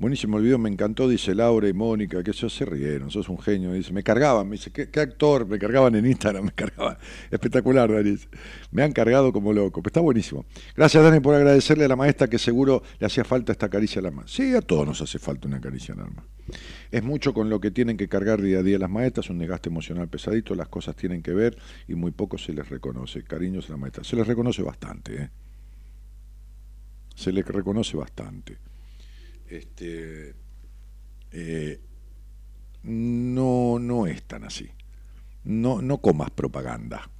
Buenísimo 0.00 0.38
el 0.38 0.44
video, 0.44 0.58
me 0.58 0.70
encantó, 0.70 1.06
dice 1.06 1.34
Laura 1.34 1.68
y 1.68 1.74
Mónica, 1.74 2.22
que 2.22 2.30
eso 2.30 2.48
se 2.48 2.64
rieron, 2.64 3.10
sos 3.10 3.28
un 3.28 3.38
genio, 3.38 3.74
dice, 3.74 3.92
me 3.92 4.02
cargaban, 4.02 4.48
me 4.48 4.56
dice, 4.56 4.70
¿qué, 4.70 4.98
actor? 4.98 5.46
Me 5.46 5.58
cargaban 5.58 5.94
en 5.94 6.06
Instagram, 6.06 6.44
me 6.46 6.52
cargaban, 6.52 6.96
espectacular, 7.30 7.92
Dani, 7.92 8.16
me 8.70 8.82
han 8.82 8.92
cargado 8.92 9.30
como 9.30 9.52
loco, 9.52 9.82
está 9.84 10.00
buenísimo. 10.00 10.46
Gracias, 10.74 11.04
Dani, 11.04 11.20
por 11.20 11.34
agradecerle 11.34 11.84
a 11.84 11.88
la 11.88 11.96
maestra 11.96 12.28
que 12.28 12.38
seguro 12.38 12.82
le 12.98 13.08
hacía 13.08 13.24
falta 13.24 13.52
esta 13.52 13.68
caricia 13.68 14.00
al 14.00 14.06
alma. 14.06 14.22
Sí, 14.26 14.54
a 14.54 14.62
todos 14.62 14.86
nos 14.86 15.02
hace 15.02 15.18
falta 15.18 15.46
una 15.46 15.60
caricia 15.60 15.92
al 15.92 16.00
alma. 16.00 16.24
Es 16.90 17.02
mucho 17.02 17.34
con 17.34 17.50
lo 17.50 17.60
que 17.60 17.70
tienen 17.70 17.98
que 17.98 18.08
cargar 18.08 18.40
día 18.40 18.60
a 18.60 18.62
día 18.62 18.78
las 18.78 18.88
maestras, 18.88 19.28
un 19.28 19.38
desgaste 19.38 19.68
emocional 19.68 20.08
pesadito, 20.08 20.54
las 20.54 20.68
cosas 20.68 20.96
tienen 20.96 21.22
que 21.22 21.34
ver 21.34 21.58
y 21.88 21.94
muy 21.94 22.12
poco 22.12 22.38
se 22.38 22.54
les 22.54 22.66
reconoce. 22.70 23.22
Cariños 23.22 23.68
a 23.68 23.72
la 23.72 23.76
maestra, 23.76 24.02
se 24.02 24.16
les 24.16 24.26
reconoce 24.26 24.62
bastante, 24.62 25.24
¿eh? 25.24 25.30
Se 27.14 27.32
les 27.32 27.46
reconoce 27.46 27.98
bastante 27.98 28.69
este, 29.50 30.34
eh, 31.32 31.80
no, 32.82 33.78
no 33.78 34.06
es 34.06 34.22
tan 34.22 34.44
así. 34.44 34.68
No, 35.44 35.82
no 35.82 35.98
comas 35.98 36.30
propaganda. 36.30 37.10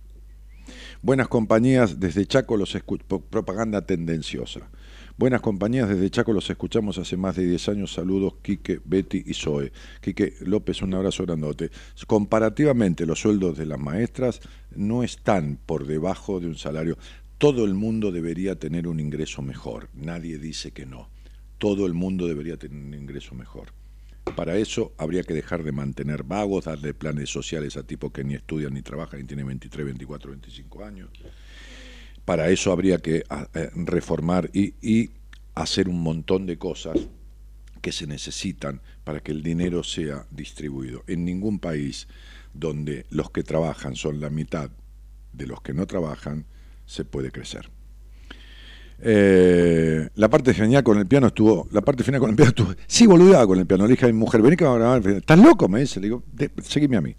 Buenas 1.03 1.29
compañías 1.29 1.99
desde 1.99 2.27
Chaco 2.27 2.57
los 2.57 2.77
propaganda 3.31 3.83
tendenciosa. 3.83 4.71
Buenas 5.17 5.41
compañías 5.41 5.89
desde 5.89 6.11
Chaco 6.11 6.33
los 6.33 6.49
escuchamos 6.49 6.97
hace 6.99 7.17
más 7.17 7.37
de 7.37 7.47
10 7.47 7.69
años. 7.71 7.93
Saludos 7.93 8.35
Quique, 8.43 8.81
Betty 8.85 9.25
y 9.27 9.35
Zoe. 9.35 9.73
Quique 10.01 10.35
López, 10.41 10.83
un 10.83 10.95
abrazo 10.95 11.25
grandote. 11.25 11.71
Comparativamente 12.07 13.07
los 13.07 13.21
sueldos 13.21 13.59
de 13.59 13.67
las 13.67 13.79
maestras 13.79 14.41
no 14.75 15.03
están 15.03 15.59
por 15.67 15.87
debajo 15.87 16.41
de 16.41 16.47
un 16.47 16.57
salario. 16.57 16.97
Todo 17.39 17.65
el 17.65 17.75
mundo 17.75 18.13
debería 18.13 18.59
tener 18.59 18.87
un 18.87 19.01
ingreso 19.01 19.43
mejor. 19.43 19.89
Nadie 19.95 20.39
dice 20.39 20.71
que 20.71 20.87
no 20.87 21.09
todo 21.61 21.85
el 21.85 21.93
mundo 21.93 22.27
debería 22.27 22.57
tener 22.57 22.83
un 22.83 22.95
ingreso 22.95 23.35
mejor. 23.35 23.75
Para 24.35 24.57
eso 24.57 24.95
habría 24.97 25.23
que 25.25 25.35
dejar 25.35 25.63
de 25.63 25.73
mantener 25.73 26.23
vagos, 26.23 26.65
darle 26.65 26.95
planes 26.95 27.29
sociales 27.29 27.77
a 27.77 27.83
tipos 27.83 28.13
que 28.13 28.25
ni 28.25 28.35
estudian 28.35 28.73
ni 28.73 28.81
trabajan 28.81 29.21
ni 29.21 29.27
tienen 29.27 29.47
23, 29.47 29.85
24, 29.85 30.31
25 30.31 30.85
años. 30.85 31.11
Para 32.25 32.49
eso 32.49 32.73
habría 32.73 32.99
que 32.99 33.17
eh, 33.19 33.71
reformar 33.75 34.51
y, 34.55 34.75
y 34.81 35.11
hacer 35.55 35.91
un 35.91 36.03
montón 36.03 36.47
de 36.47 36.57
cosas 36.57 36.99
que 37.83 37.93
se 37.93 38.07
necesitan 38.07 38.81
para 39.05 39.21
que 39.21 39.33
el 39.33 39.43
dinero 39.43 39.85
sea 39.85 40.27
distribuido. 40.31 41.05
En 41.07 41.27
ningún 41.27 41.59
país 41.59 42.09
donde 42.55 43.05
los 43.11 43.31
que 43.31 43.43
trabajan 43.43 43.97
son 43.97 44.19
la 44.19 44.31
mitad 44.31 44.71
de 45.35 45.47
los 45.47 45.61
que 45.61 45.75
no 45.75 45.87
trabajan, 45.87 46.47
se 46.87 47.05
puede 47.05 47.31
crecer. 47.31 47.71
Eh, 49.03 50.09
la 50.15 50.29
parte 50.29 50.53
genial 50.53 50.83
con 50.83 50.99
el 50.99 51.07
piano 51.07 51.29
estuvo. 51.29 51.69
La 51.73 51.81
parte 51.81 52.03
final 52.03 52.21
con 52.21 52.31
el 52.31 52.37
piano 52.37 52.51
estuvo. 52.51 52.75
Sí, 52.87 53.07
boludeaba 53.07 53.47
con 53.47 53.59
el 53.59 53.67
piano. 53.67 53.85
Le 53.85 53.91
dije 53.91 54.07
a 54.07 54.09
mi 54.09 54.15
mujer, 54.15 54.43
vení 54.43 54.57
que 54.57 54.65
va 54.65 54.75
a 54.75 54.79
grabar. 54.79 55.07
¿Estás 55.09 55.39
loco? 55.39 55.69
Me 55.69 55.81
dice. 55.81 56.01
Le 56.01 56.07
digo, 56.07 56.23
seguime 56.63 56.97
a 56.97 57.01
mí. 57.01 57.15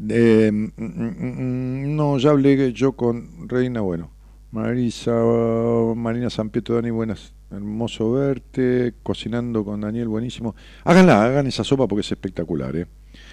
Mm, 0.00 0.68
mm, 0.76 0.82
mm, 0.86 1.96
no, 1.96 2.18
ya 2.18 2.30
hablé 2.30 2.72
yo 2.72 2.92
con 2.92 3.48
Reina. 3.48 3.80
Bueno, 3.80 4.10
Marisa, 4.50 5.12
Marina 5.96 6.30
San 6.30 6.50
Pietro, 6.50 6.76
Dani, 6.76 6.90
buenas. 6.90 7.34
Hermoso 7.50 8.12
verte. 8.12 8.94
Cocinando 9.02 9.64
con 9.64 9.80
Daniel, 9.80 10.08
buenísimo. 10.08 10.54
Háganla, 10.84 11.24
hagan 11.24 11.46
esa 11.46 11.64
sopa 11.64 11.86
porque 11.86 12.00
es 12.00 12.12
espectacular. 12.12 12.74
¿eh? 12.76 12.86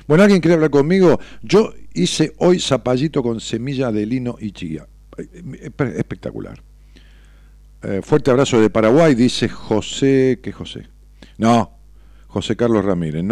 Bueno, 0.07 0.23
¿alguien 0.23 0.41
quiere 0.41 0.56
hablar 0.56 0.69
conmigo? 0.69 1.19
Yo 1.41 1.73
hice 1.93 2.34
hoy 2.38 2.60
zapallito 2.60 3.22
con 3.23 3.39
semilla 3.39 3.91
de 3.91 4.06
lino 4.06 4.38
y 4.39 4.52
chía 4.52 4.88
eh, 5.18 5.72
espectacular. 5.97 6.61
Eh, 7.87 8.01
fuerte 8.01 8.31
abrazo 8.31 8.59
de 8.59 8.71
Paraguay, 8.71 9.13
dice 9.13 9.47
José, 9.47 10.39
¿qué 10.41 10.51
José? 10.51 10.87
No, 11.37 11.77
José 12.27 12.55
Carlos 12.55 12.83
Ramírez. 12.83 13.23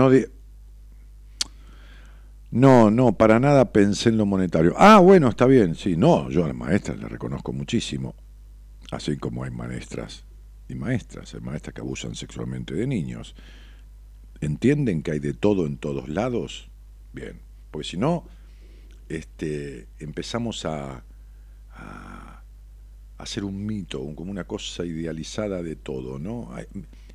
No, 2.51 2.91
no, 2.91 3.17
para 3.17 3.39
nada 3.39 3.71
pensé 3.73 4.09
en 4.09 4.17
lo 4.17 4.27
monetario. 4.27 4.75
Ah, 4.77 4.99
bueno, 4.99 5.27
está 5.27 5.47
bien, 5.47 5.73
sí. 5.73 5.97
No, 5.97 6.29
yo 6.29 6.43
a 6.43 6.47
las 6.47 6.55
maestras 6.55 6.99
le 6.99 7.07
reconozco 7.07 7.51
muchísimo. 7.51 8.13
Así 8.91 9.17
como 9.17 9.43
hay 9.43 9.49
maestras 9.49 10.23
y 10.69 10.75
maestras, 10.75 11.33
hay 11.33 11.41
maestras 11.41 11.73
que 11.73 11.81
abusan 11.81 12.13
sexualmente 12.13 12.75
de 12.75 12.85
niños. 12.85 13.35
¿Entienden 14.39 15.01
que 15.01 15.13
hay 15.13 15.19
de 15.19 15.33
todo 15.33 15.65
en 15.65 15.77
todos 15.77 16.09
lados? 16.09 16.69
Bien, 17.11 17.39
porque 17.71 17.87
si 17.87 17.97
no, 17.97 18.25
este, 19.09 19.87
empezamos 19.97 20.63
a, 20.65 21.03
hacer 23.23 23.43
un 23.43 23.65
mito, 23.65 23.99
como 24.15 24.31
una 24.31 24.45
cosa 24.45 24.85
idealizada 24.85 25.63
de 25.63 25.75
todo, 25.75 26.19
¿no? 26.19 26.49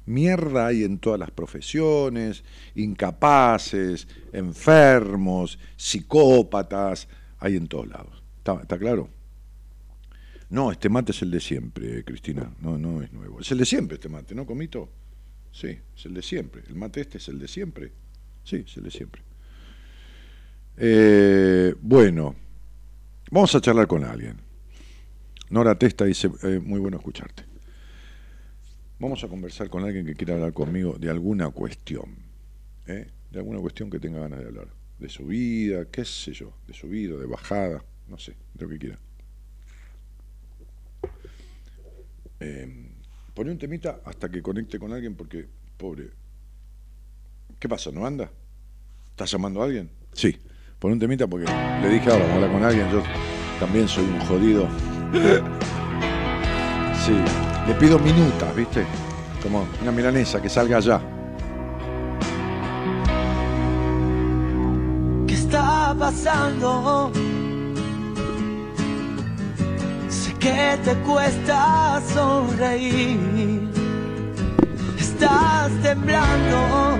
mierda 0.08 0.68
hay 0.68 0.84
en 0.84 0.98
todas 0.98 1.20
las 1.20 1.30
profesiones, 1.30 2.42
incapaces, 2.74 4.08
enfermos, 4.32 5.58
psicópatas, 5.76 7.08
hay 7.38 7.56
en 7.56 7.68
todos 7.68 7.88
lados. 7.88 8.22
¿Está, 8.38 8.78
claro? 8.78 9.10
No, 10.50 10.72
este 10.72 10.88
mate 10.88 11.12
es 11.12 11.20
el 11.22 11.30
de 11.30 11.40
siempre, 11.40 12.02
Cristina, 12.04 12.50
no, 12.60 12.78
no 12.78 13.02
es 13.02 13.12
nuevo. 13.12 13.40
Es 13.40 13.52
el 13.52 13.58
de 13.58 13.66
siempre 13.66 13.96
este 13.96 14.08
mate, 14.08 14.34
¿no, 14.34 14.46
Comito? 14.46 14.88
Sí, 15.52 15.78
es 15.94 16.06
el 16.06 16.14
de 16.14 16.22
siempre. 16.22 16.62
El 16.66 16.74
mate 16.74 17.02
este 17.02 17.18
es 17.18 17.28
el 17.28 17.38
de 17.38 17.48
siempre. 17.48 17.92
Sí, 18.44 18.64
es 18.66 18.76
el 18.78 18.84
de 18.84 18.90
siempre. 18.90 19.22
Eh, 20.78 21.74
bueno, 21.82 22.34
vamos 23.30 23.54
a 23.54 23.60
charlar 23.60 23.86
con 23.86 24.04
alguien. 24.04 24.47
Nora 25.50 25.78
Testa 25.78 26.04
dice, 26.04 26.30
eh, 26.42 26.60
muy 26.62 26.78
bueno 26.78 26.98
escucharte. 26.98 27.44
Vamos 28.98 29.22
a 29.24 29.28
conversar 29.28 29.70
con 29.70 29.84
alguien 29.84 30.04
que 30.04 30.14
quiera 30.14 30.34
hablar 30.34 30.52
conmigo 30.52 30.96
de 30.98 31.08
alguna 31.08 31.50
cuestión, 31.50 32.16
¿eh? 32.86 33.06
de 33.30 33.38
alguna 33.38 33.60
cuestión 33.60 33.88
que 33.88 34.00
tenga 34.00 34.20
ganas 34.20 34.40
de 34.40 34.46
hablar, 34.46 34.68
de 34.98 35.08
su 35.08 35.26
vida, 35.26 35.86
qué 35.90 36.04
sé 36.04 36.32
yo, 36.32 36.52
de 36.66 36.74
su 36.74 36.88
vida, 36.88 37.16
de 37.16 37.26
bajada, 37.26 37.82
no 38.08 38.18
sé, 38.18 38.34
de 38.54 38.64
lo 38.64 38.68
que 38.68 38.78
quiera. 38.78 38.98
Eh, 42.40 42.90
pone 43.34 43.50
un 43.50 43.58
temita 43.58 44.00
hasta 44.04 44.28
que 44.28 44.42
conecte 44.42 44.78
con 44.78 44.92
alguien 44.92 45.14
porque, 45.14 45.46
pobre, 45.76 46.10
¿qué 47.58 47.68
pasa? 47.68 47.90
¿No 47.92 48.04
anda? 48.04 48.30
¿Estás 49.10 49.30
llamando 49.30 49.62
a 49.62 49.66
alguien? 49.66 49.90
Sí, 50.12 50.36
pone 50.78 50.94
un 50.94 51.00
temita 51.00 51.26
porque 51.26 51.46
le 51.80 51.88
dije 51.88 52.10
ahora, 52.10 52.34
hablar 52.34 52.52
con 52.52 52.64
alguien, 52.64 52.90
yo 52.90 53.02
también 53.60 53.88
soy 53.88 54.04
un 54.04 54.20
jodido. 54.20 54.68
sí. 57.04 57.16
Le 57.66 57.74
pido 57.74 57.98
minutas, 57.98 58.54
¿viste? 58.56 58.86
Como 59.42 59.66
una 59.82 59.92
milanesa 59.92 60.40
que 60.40 60.48
salga 60.48 60.78
allá. 60.78 61.00
¿Qué 65.26 65.34
está 65.34 65.94
pasando? 65.98 67.12
Sé 70.08 70.32
que 70.34 70.78
te 70.82 70.94
cuesta 71.06 72.00
sonreír. 72.14 73.68
Estás 74.98 75.70
temblando. 75.82 76.96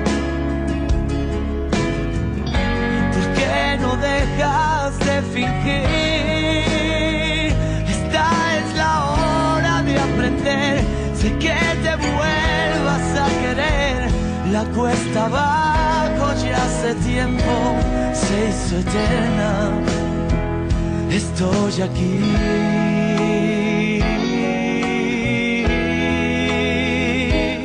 ¿Por 3.15 3.33
qué 3.39 3.79
no 3.81 3.97
dejas 3.97 4.99
de 4.99 5.23
fingir? 5.33 6.38
Sé 11.15 11.29
que 11.39 11.57
te 11.83 11.97
vuelvas 11.97 13.07
a 13.25 13.29
querer. 13.43 14.11
La 14.53 14.65
cuesta 14.77 15.27
abajo 15.27 16.35
ya 16.43 16.57
hace 16.65 16.95
tiempo 16.95 17.55
se 18.13 18.49
hizo 18.49 18.79
eterna. 18.79 19.71
Estoy 21.11 21.83
aquí. 21.83 22.19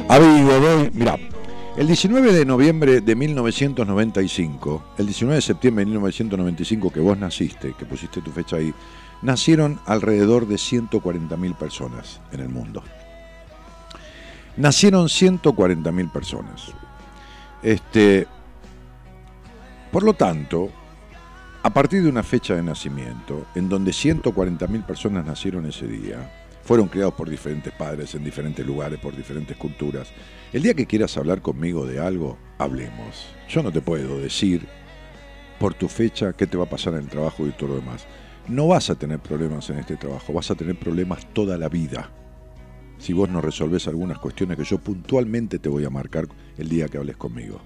Amigo, 0.10 0.90
mira, 0.94 1.18
el 1.76 1.88
19 1.88 2.34
de 2.34 2.46
noviembre 2.46 3.02
de 3.02 3.16
1995, 3.16 4.84
el 4.98 5.06
19 5.08 5.36
de 5.36 5.42
septiembre 5.42 5.82
de 5.82 5.86
1995 5.88 6.92
que 6.92 7.00
vos 7.00 7.18
naciste, 7.18 7.74
que 7.74 7.86
pusiste 7.86 8.22
tu 8.22 8.32
fecha 8.32 8.58
ahí, 8.58 8.74
nacieron 9.24 9.80
alrededor 9.86 10.48
de 10.48 10.56
140.000 10.56 11.56
personas 11.56 12.22
en 12.32 12.42
el 12.42 12.50
mundo. 12.50 12.84
Nacieron 14.56 15.08
140.000 15.08 16.12
personas. 16.12 16.72
Este, 17.64 18.28
por 19.92 20.04
lo 20.04 20.14
tanto, 20.14 20.70
a 21.64 21.70
partir 21.72 22.04
de 22.04 22.10
una 22.10 22.22
fecha 22.22 22.56
de 22.56 22.62
nacimiento, 22.62 23.48
en 23.56 23.68
donde 23.68 23.92
140.000 23.92 24.86
personas 24.86 25.26
nacieron 25.26 25.66
ese 25.66 25.88
día, 25.88 26.30
fueron 26.64 26.88
criados 26.88 27.16
por 27.16 27.30
diferentes 27.30 27.74
padres 27.74 28.14
en 28.16 28.24
diferentes 28.24 28.66
lugares, 28.66 29.00
por 29.00 29.16
diferentes 29.16 29.58
culturas. 29.58 30.10
El 30.54 30.62
día 30.62 30.76
que 30.76 30.86
quieras 30.86 31.18
hablar 31.18 31.42
conmigo 31.42 31.88
de 31.88 32.00
algo, 32.00 32.38
hablemos. 32.60 33.26
Yo 33.50 33.64
no 33.64 33.72
te 33.72 33.82
puedo 33.82 34.20
decir 34.20 34.68
por 35.60 35.74
tu 35.74 35.88
fecha 35.88 36.34
qué 36.34 36.46
te 36.46 36.58
va 36.58 36.66
a 36.66 36.70
pasar 36.70 36.94
en 36.94 37.00
el 37.00 37.08
trabajo 37.08 37.48
y 37.48 37.52
todo 37.52 37.70
lo 37.70 37.76
demás 37.78 38.06
no 38.48 38.68
vas 38.68 38.92
a 38.92 38.96
tener 38.96 39.20
problemas 39.20 39.70
en 39.72 39.80
este 39.80 39.96
trabajo, 39.96 40.32
vas 40.32 40.52
a 40.52 40.56
tener 40.56 40.78
problemas 40.78 41.26
toda 41.34 41.58
la 41.58 41.70
vida. 41.70 42.12
Si 43.00 43.14
vos 43.14 43.30
no 43.30 43.42
resolvés 43.42 43.88
algunas 43.88 44.20
cuestiones 44.20 44.58
que 44.58 44.64
yo 44.64 44.78
puntualmente 44.78 45.58
te 45.58 45.70
voy 45.70 45.86
a 45.86 45.90
marcar 45.90 46.28
el 46.58 46.70
día 46.70 46.88
que 46.88 47.00
hables 47.00 47.18
conmigo. 47.18 47.60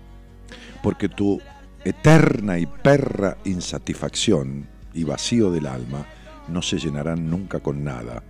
Porque 0.81 1.09
tu 1.09 1.41
eterna 1.83 2.57
y 2.57 2.67
perra 2.67 3.37
insatisfacción 3.43 4.65
y 4.93 5.03
vacío 5.03 5.51
del 5.51 5.67
alma 5.67 6.05
no 6.47 6.61
se 6.61 6.79
llenarán 6.79 7.29
nunca 7.29 7.59
con 7.59 7.83
nada 7.83 8.23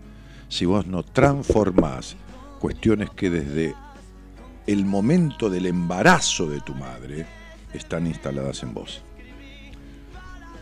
si 0.49 0.65
vos 0.65 0.87
no 0.87 1.03
transformás 1.03 2.15
cuestiones 2.59 3.09
que 3.11 3.29
desde 3.29 3.75
el 4.67 4.85
momento 4.85 5.49
del 5.49 5.65
embarazo 5.65 6.47
de 6.47 6.59
tu 6.59 6.75
madre 6.75 7.25
están 7.73 8.05
instaladas 8.05 8.61
en 8.63 8.73
vos. 8.73 9.01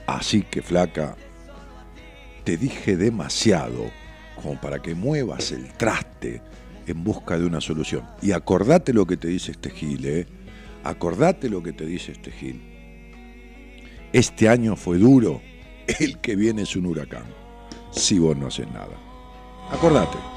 Así 0.06 0.44
que 0.44 0.61
flaca, 0.61 1.15
te 2.44 2.56
dije 2.57 2.95
demasiado 2.95 3.90
como 4.36 4.61
para 4.61 4.80
que 4.80 4.94
muevas 4.94 5.52
el 5.52 5.73
traste 5.73 6.41
en 6.86 7.03
busca 7.03 7.40
de 7.40 7.45
una 7.45 7.60
solución. 7.60 8.03
Y 8.22 8.32
acordate 8.32 8.94
lo 8.94 9.07
que 9.07 9.18
te 9.18 9.27
dice 9.27 9.52
este 9.52 9.72
Gil, 9.72 10.06
¿eh? 10.06 10.27
Acordate 10.84 11.49
lo 11.49 11.64
que 11.64 11.73
te 11.73 11.86
dice 11.86 12.11
este 12.11 12.32
Gil. 12.32 12.61
Este 14.14 14.48
año 14.48 14.76
fue 14.76 14.99
duro, 14.99 15.41
el 15.99 16.19
que 16.19 16.36
viene 16.36 16.61
es 16.61 16.76
un 16.76 16.86
huracán, 16.86 17.26
si 17.91 18.19
vos 18.19 18.38
no 18.38 18.48
haces 18.48 18.68
nada. 18.72 18.95
Acordate. 19.72 20.35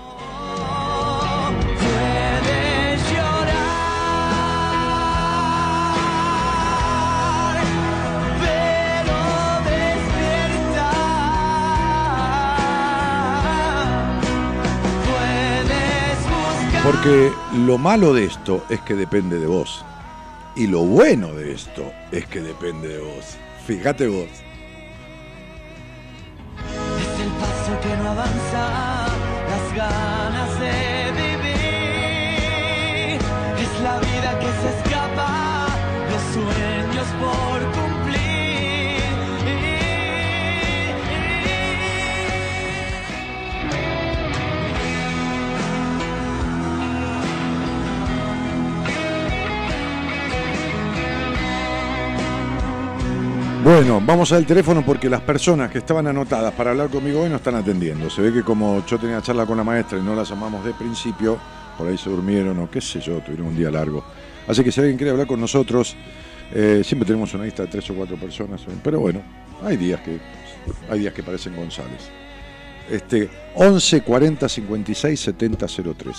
Porque 17.01 17.31
lo 17.53 17.79
malo 17.79 18.13
de 18.13 18.25
esto 18.25 18.65
es 18.69 18.81
que 18.81 18.97
depende 18.97 19.39
de 19.39 19.47
vos. 19.47 19.85
Y 20.57 20.67
lo 20.67 20.81
bueno 20.81 21.33
de 21.33 21.53
esto 21.53 21.93
es 22.11 22.27
que 22.27 22.41
depende 22.41 22.89
de 22.89 22.99
vos. 22.99 23.37
Fíjate 23.69 24.09
vos. 24.09 24.27
Bueno, 53.69 54.01
vamos 54.03 54.33
al 54.33 54.47
teléfono 54.47 54.83
porque 54.83 55.11
las 55.11 55.21
personas 55.21 55.71
que 55.71 55.77
estaban 55.77 56.07
anotadas 56.07 56.55
para 56.55 56.71
hablar 56.71 56.89
conmigo 56.89 57.21
hoy 57.21 57.29
no 57.29 57.37
están 57.37 57.55
atendiendo. 57.55 58.09
Se 58.09 58.23
ve 58.23 58.33
que 58.33 58.43
como 58.43 58.83
yo 58.87 58.99
tenía 58.99 59.21
charla 59.21 59.45
con 59.45 59.59
la 59.59 59.63
maestra 59.63 59.99
y 59.99 60.03
no 60.03 60.15
la 60.15 60.23
llamamos 60.23 60.65
de 60.65 60.73
principio, 60.73 61.39
por 61.77 61.87
ahí 61.87 61.99
se 61.99 62.09
durmieron 62.09 62.59
o 62.61 62.71
qué 62.71 62.81
sé 62.81 62.99
yo, 62.99 63.21
tuvieron 63.21 63.49
un 63.49 63.57
día 63.59 63.71
largo. 63.71 64.03
Así 64.47 64.65
que 64.65 64.73
si 64.73 64.81
alguien 64.81 64.97
quiere 64.97 65.11
hablar 65.11 65.27
con 65.27 65.39
nosotros, 65.39 65.95
eh, 66.55 66.81
siempre 66.83 67.07
tenemos 67.07 67.35
una 67.35 67.45
lista 67.45 67.65
de 67.65 67.69
tres 67.69 67.91
o 67.91 67.95
cuatro 67.95 68.17
personas, 68.17 68.63
pero 68.83 69.01
bueno, 69.01 69.21
hay 69.63 69.77
días 69.77 70.01
que, 70.01 70.19
hay 70.91 71.01
días 71.01 71.13
que 71.13 71.23
parecen 71.23 71.55
González. 71.55 72.09
Este, 72.91 73.29
11 73.55 74.01
40 74.01 74.49
56 74.49 75.21
70 75.21 75.67
03. 75.67 76.17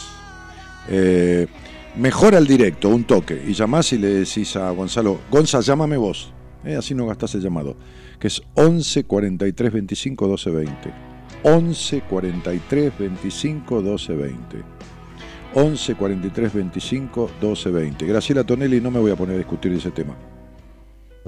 Eh, 0.88 1.48
mejora 1.96 2.38
el 2.38 2.46
directo, 2.46 2.90
un 2.90 3.06
toque. 3.06 3.44
Y 3.48 3.54
llamás 3.54 3.92
y 3.94 3.98
le 3.98 4.10
decís 4.10 4.56
a 4.56 4.70
Gonzalo, 4.70 5.22
Gonza, 5.32 5.62
llámame 5.62 5.98
vos. 5.98 6.32
Eh, 6.66 6.76
así 6.76 6.94
no 6.94 7.08
gastás 7.08 7.36
el 7.36 7.42
llamado. 7.42 7.76
Que 8.20 8.28
es 8.28 8.42
11 8.56 9.06
43 9.06 9.74
25 9.74 10.28
12 10.28 10.52
20. 10.52 10.94
11 11.44 12.02
43 12.02 13.00
25 13.00 13.82
12 13.82 14.14
20. 14.14 14.58
11 15.56 15.96
43 15.96 16.54
25 16.54 17.32
12 17.42 17.72
20. 17.72 18.06
Graciela 18.06 18.44
Tonelli, 18.44 18.82
no 18.82 18.92
me 18.92 19.00
voy 19.00 19.12
a 19.12 19.16
poner 19.16 19.36
a 19.36 19.38
discutir 19.38 19.74
ese 19.74 19.92
tema. 19.92 20.16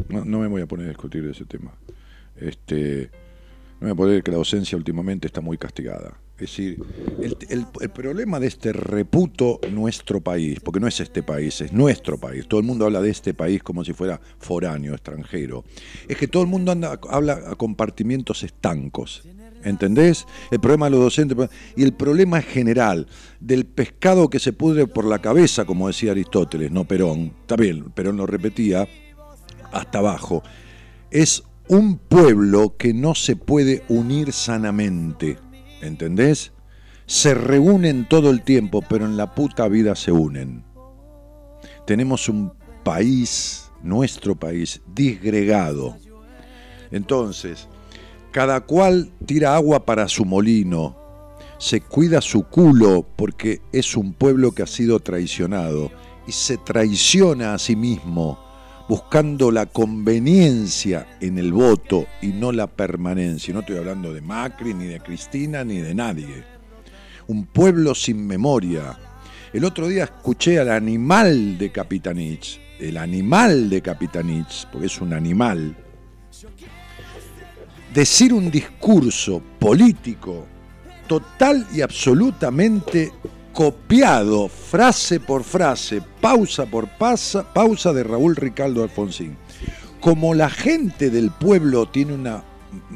No, 0.10 0.26
no 0.26 0.40
me 0.40 0.48
voy 0.48 0.62
a 0.62 0.68
poner 0.68 0.88
a 0.88 0.90
discutir 0.90 1.26
ese 1.26 1.46
tema. 1.46 1.72
Este, 2.38 3.10
no 3.82 3.88
me 3.88 3.96
puedo 3.96 4.10
creer 4.10 4.24
que 4.24 4.32
la 4.32 4.38
docencia 4.38 4.78
últimamente 4.78 5.28
está 5.28 5.42
muy 5.42 5.58
castigada. 5.58 6.14
Es 6.36 6.52
decir, 6.52 6.80
el, 7.50 7.90
problema 7.90 8.40
de 8.40 8.48
este 8.48 8.74
reputo 8.74 9.60
nuestro 9.72 10.22
país, 10.22 10.60
porque 10.60 10.80
no 10.80 10.88
es 10.88 11.00
este 11.00 11.24
país, 11.24 11.62
es 11.62 11.74
nuestro 11.74 12.20
país, 12.20 12.48
todo 12.48 12.60
el 12.60 12.66
mundo 12.66 12.86
habla 12.86 13.02
de 13.02 13.10
este 13.10 13.34
país 13.34 13.62
como 13.62 13.84
si 13.84 13.94
fuera 13.94 14.22
foráneo, 14.40 14.94
extranjero, 14.94 15.64
es 16.08 16.18
que 16.18 16.28
todo 16.28 16.44
el 16.44 16.50
mundo 16.50 16.72
anda, 16.72 17.00
habla 17.10 17.42
a 17.48 17.56
compartimientos 17.56 18.44
estancos. 18.44 19.24
¿Entendés? 19.64 20.26
El 20.50 20.60
problema 20.60 20.88
de 20.88 20.92
los 20.92 21.02
docentes 21.02 21.38
y 21.76 21.84
el 21.84 21.94
problema 21.94 22.42
general 22.42 23.06
del 23.40 23.68
pescado 23.68 24.28
que 24.28 24.40
se 24.40 24.54
pudre 24.54 24.88
por 24.88 25.06
la 25.06 25.20
cabeza, 25.20 25.66
como 25.66 25.88
decía 25.88 26.12
Aristóteles, 26.12 26.72
no 26.72 26.86
Perón, 26.86 27.34
está 27.42 27.56
bien, 27.58 27.92
Perón 27.92 28.18
lo 28.18 28.26
repetía, 28.26 28.88
hasta 29.72 30.00
abajo, 30.00 30.42
es 31.12 31.44
un 31.72 31.98
pueblo 31.98 32.76
que 32.76 32.94
no 32.94 33.16
se 33.16 33.38
puede 33.38 33.86
unir 33.88 34.34
sanamente, 34.34 35.38
¿entendés? 35.82 36.52
Se 37.06 37.34
reúnen 37.34 38.10
todo 38.10 38.30
el 38.30 38.44
tiempo, 38.44 38.84
pero 38.90 39.06
en 39.06 39.16
la 39.16 39.34
puta 39.34 39.70
vida 39.70 39.96
se 39.96 40.12
unen. 40.12 40.66
Tenemos 41.88 42.28
un 42.28 42.52
país, 42.84 43.72
nuestro 43.82 44.38
país, 44.38 44.82
disgregado. 44.94 45.96
Entonces, 46.92 47.70
cada 48.32 48.60
cual 48.60 49.14
tira 49.26 49.56
agua 49.56 49.86
para 49.86 50.10
su 50.10 50.26
molino, 50.26 50.98
se 51.58 51.80
cuida 51.80 52.20
su 52.20 52.44
culo 52.44 53.08
porque 53.16 53.62
es 53.72 53.96
un 53.96 54.12
pueblo 54.12 54.52
que 54.52 54.64
ha 54.64 54.68
sido 54.68 55.00
traicionado 55.00 55.90
y 56.28 56.34
se 56.34 56.58
traiciona 56.58 57.54
a 57.54 57.60
sí 57.60 57.78
mismo 57.78 58.51
buscando 58.92 59.52
la 59.52 59.68
conveniencia 59.68 61.16
en 61.22 61.38
el 61.38 61.54
voto 61.54 62.08
y 62.22 62.34
no 62.34 62.52
la 62.52 62.68
permanencia. 62.68 63.54
No 63.54 63.62
estoy 63.62 63.78
hablando 63.78 64.14
de 64.14 64.20
Macri, 64.20 64.74
ni 64.74 64.88
de 64.88 65.00
Cristina, 65.00 65.64
ni 65.64 65.78
de 65.78 65.96
nadie. 65.96 66.44
Un 67.28 67.46
pueblo 67.46 67.96
sin 67.96 68.28
memoria. 68.28 69.00
El 69.54 69.64
otro 69.64 69.88
día 69.88 70.04
escuché 70.04 70.60
al 70.60 70.70
animal 70.70 71.58
de 71.58 71.72
Capitanich, 71.72 72.60
el 72.82 72.98
animal 72.98 73.70
de 73.70 73.82
Capitanich, 73.82 74.68
porque 74.70 74.88
es 74.88 75.00
un 75.00 75.14
animal, 75.14 75.74
decir 77.94 78.34
un 78.34 78.52
discurso 78.52 79.42
político 79.58 80.48
total 81.08 81.66
y 81.74 81.80
absolutamente 81.80 83.14
copiado, 83.54 84.48
frase 84.48 85.20
por 85.20 85.44
frase, 85.44 86.02
pausa 86.22 86.66
por 86.66 86.88
pausa, 86.88 87.54
pausa 87.54 87.94
de 87.94 88.04
Raúl 88.04 88.36
Ricardo 88.36 88.84
Alfonsín. 88.84 89.38
Como 90.00 90.34
la 90.34 90.50
gente 90.50 91.10
del 91.10 91.32
pueblo 91.32 91.88
tiene 91.88 92.14
una, 92.14 92.44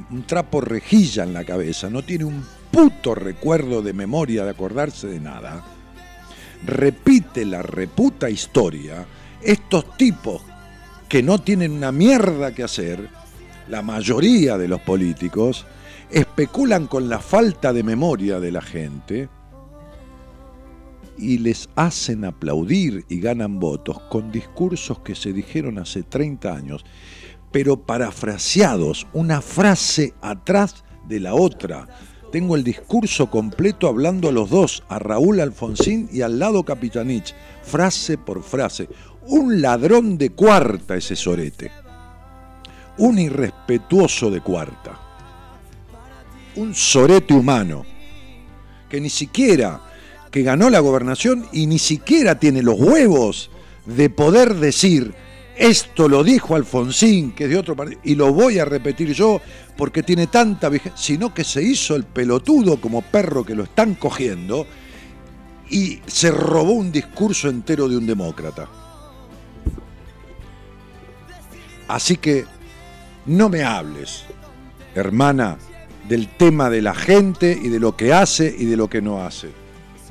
un 0.10 0.26
trapo 0.26 0.62
rejilla 0.62 1.24
en 1.24 1.34
la 1.34 1.44
cabeza, 1.44 1.90
no 1.90 2.04
tiene 2.04 2.26
un 2.26 2.44
puto 2.72 3.16
recuerdo 3.16 3.82
de 3.82 3.94
memoria 3.94 4.44
de 4.44 4.52
acordarse 4.52 5.08
de 5.08 5.20
nada, 5.20 5.64
repite 6.66 7.46
la 7.46 7.62
reputa 7.62 8.30
historia, 8.30 9.06
estos 9.42 9.96
tipos 9.98 10.42
que 11.08 11.22
no 11.22 11.40
tienen 11.40 11.74
una 11.74 11.92
mierda 11.92 12.54
que 12.54 12.64
hacer, 12.64 13.10
la 13.68 13.82
mayoría 13.82 14.58
de 14.58 14.68
los 14.68 14.82
políticos, 14.82 15.66
especulan 16.10 16.88
con 16.88 17.10
la 17.10 17.20
falta 17.20 17.74
de 17.74 17.84
memoria 17.84 18.40
de 18.40 18.52
la 18.52 18.62
gente 18.62 19.30
y 21.18 21.38
les 21.38 21.70
hacen 21.76 22.26
aplaudir 22.26 23.06
y 23.10 23.20
ganan 23.20 23.60
votos 23.60 24.00
con 24.10 24.32
discursos 24.32 25.00
que 25.00 25.16
se 25.16 25.34
dijeron 25.34 25.78
hace 25.78 26.04
30 26.04 26.54
años, 26.54 26.86
pero 27.52 27.78
parafraseados, 27.78 29.08
una 29.14 29.42
frase 29.42 30.14
atrás 30.22 30.84
de 31.08 31.20
la 31.20 31.34
otra. 31.34 31.88
Tengo 32.32 32.56
el 32.56 32.64
discurso 32.64 33.30
completo 33.30 33.88
hablando 33.88 34.28
a 34.28 34.32
los 34.32 34.50
dos, 34.50 34.84
a 34.90 35.00
Raúl 35.00 35.40
Alfonsín 35.40 36.10
y 36.12 36.22
al 36.22 36.38
lado 36.38 36.64
Capitanich, 36.64 37.34
frase 37.64 38.18
por 38.18 38.44
frase. 38.44 38.90
Un 39.28 39.62
ladrón 39.62 40.18
de 40.18 40.32
cuarta 40.32 40.96
ese 40.96 41.16
sorete. 41.16 41.72
Un 42.98 43.20
irrespetuoso 43.20 44.30
de 44.30 44.42
cuarta. 44.42 45.00
Un 46.58 46.76
sorete 46.76 47.34
humano. 47.34 47.86
Que 48.90 49.00
ni 49.00 49.10
siquiera, 49.10 49.82
que 50.36 50.44
ganó 50.44 50.70
la 50.70 50.82
gobernación 50.82 51.48
y 51.54 51.66
ni 51.66 51.80
siquiera 51.80 52.38
tiene 52.38 52.62
los 52.62 52.78
huevos 52.78 53.50
de 53.86 54.10
poder 54.10 54.56
decir, 54.56 55.14
esto 55.56 56.10
lo 56.10 56.26
dijo 56.26 56.58
Alfonsín, 56.58 57.32
que 57.32 57.46
es 57.46 57.52
de 57.52 57.58
otro 57.58 57.74
partido, 57.74 58.02
y 58.04 58.16
lo 58.16 58.34
voy 58.34 58.60
a 58.60 58.66
repetir 58.66 59.14
yo 59.14 59.40
porque 59.78 60.04
tiene 60.04 60.28
tanta 60.28 60.68
vigencia, 60.68 61.02
sino 61.02 61.34
que 61.34 61.46
se 61.46 61.64
hizo 61.64 61.96
el 61.96 62.04
pelotudo 62.04 62.82
como 62.82 63.02
perro 63.02 63.46
que 63.46 63.56
lo 63.56 63.64
están 63.64 63.96
cogiendo 63.96 64.68
y 65.70 66.02
se 66.06 66.32
robó 66.32 66.74
un 66.74 66.92
discurso 66.92 67.48
entero 67.48 67.88
de 67.88 67.96
un 67.96 68.06
demócrata. 68.06 68.68
Así 71.88 72.18
que 72.18 72.44
no 73.26 73.48
me 73.48 73.64
hables, 73.64 74.26
hermana, 74.96 75.58
del 76.10 76.28
tema 76.28 76.70
de 76.70 76.82
la 76.82 76.94
gente 76.94 77.58
y 77.58 77.70
de 77.70 77.80
lo 77.80 77.96
que 77.96 78.12
hace 78.12 78.54
y 78.60 78.66
de 78.66 78.76
lo 78.76 78.90
que 78.90 79.02
no 79.02 79.24
hace. 79.24 79.64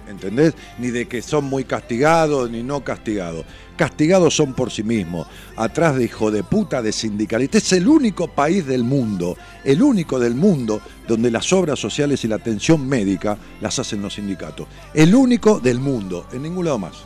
¿Entendés? 0.08 0.54
Ni 0.78 0.90
de 0.90 1.06
que 1.06 1.22
son 1.22 1.44
muy 1.44 1.64
castigados 1.64 2.50
ni 2.50 2.62
no 2.62 2.84
castigados. 2.84 3.46
Castigados 3.76 4.36
son 4.36 4.54
por 4.54 4.70
sí 4.70 4.82
mismos, 4.82 5.26
atrás 5.56 5.96
de 5.96 6.04
hijo 6.04 6.30
de 6.30 6.42
puta 6.42 6.82
de 6.82 6.92
sindicalistas. 6.92 7.64
Es 7.64 7.72
el 7.72 7.88
único 7.88 8.28
país 8.28 8.66
del 8.66 8.84
mundo, 8.84 9.36
el 9.64 9.82
único 9.82 10.18
del 10.18 10.34
mundo 10.34 10.80
donde 11.08 11.30
las 11.30 11.52
obras 11.52 11.78
sociales 11.78 12.24
y 12.24 12.28
la 12.28 12.36
atención 12.36 12.86
médica 12.86 13.38
las 13.60 13.78
hacen 13.78 14.02
los 14.02 14.14
sindicatos. 14.14 14.68
El 14.92 15.14
único 15.14 15.58
del 15.58 15.80
mundo, 15.80 16.26
en 16.32 16.42
ningún 16.42 16.66
lado 16.66 16.78
más. 16.78 16.96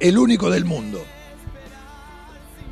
El 0.00 0.18
único 0.18 0.50
del 0.50 0.64
mundo. 0.64 1.04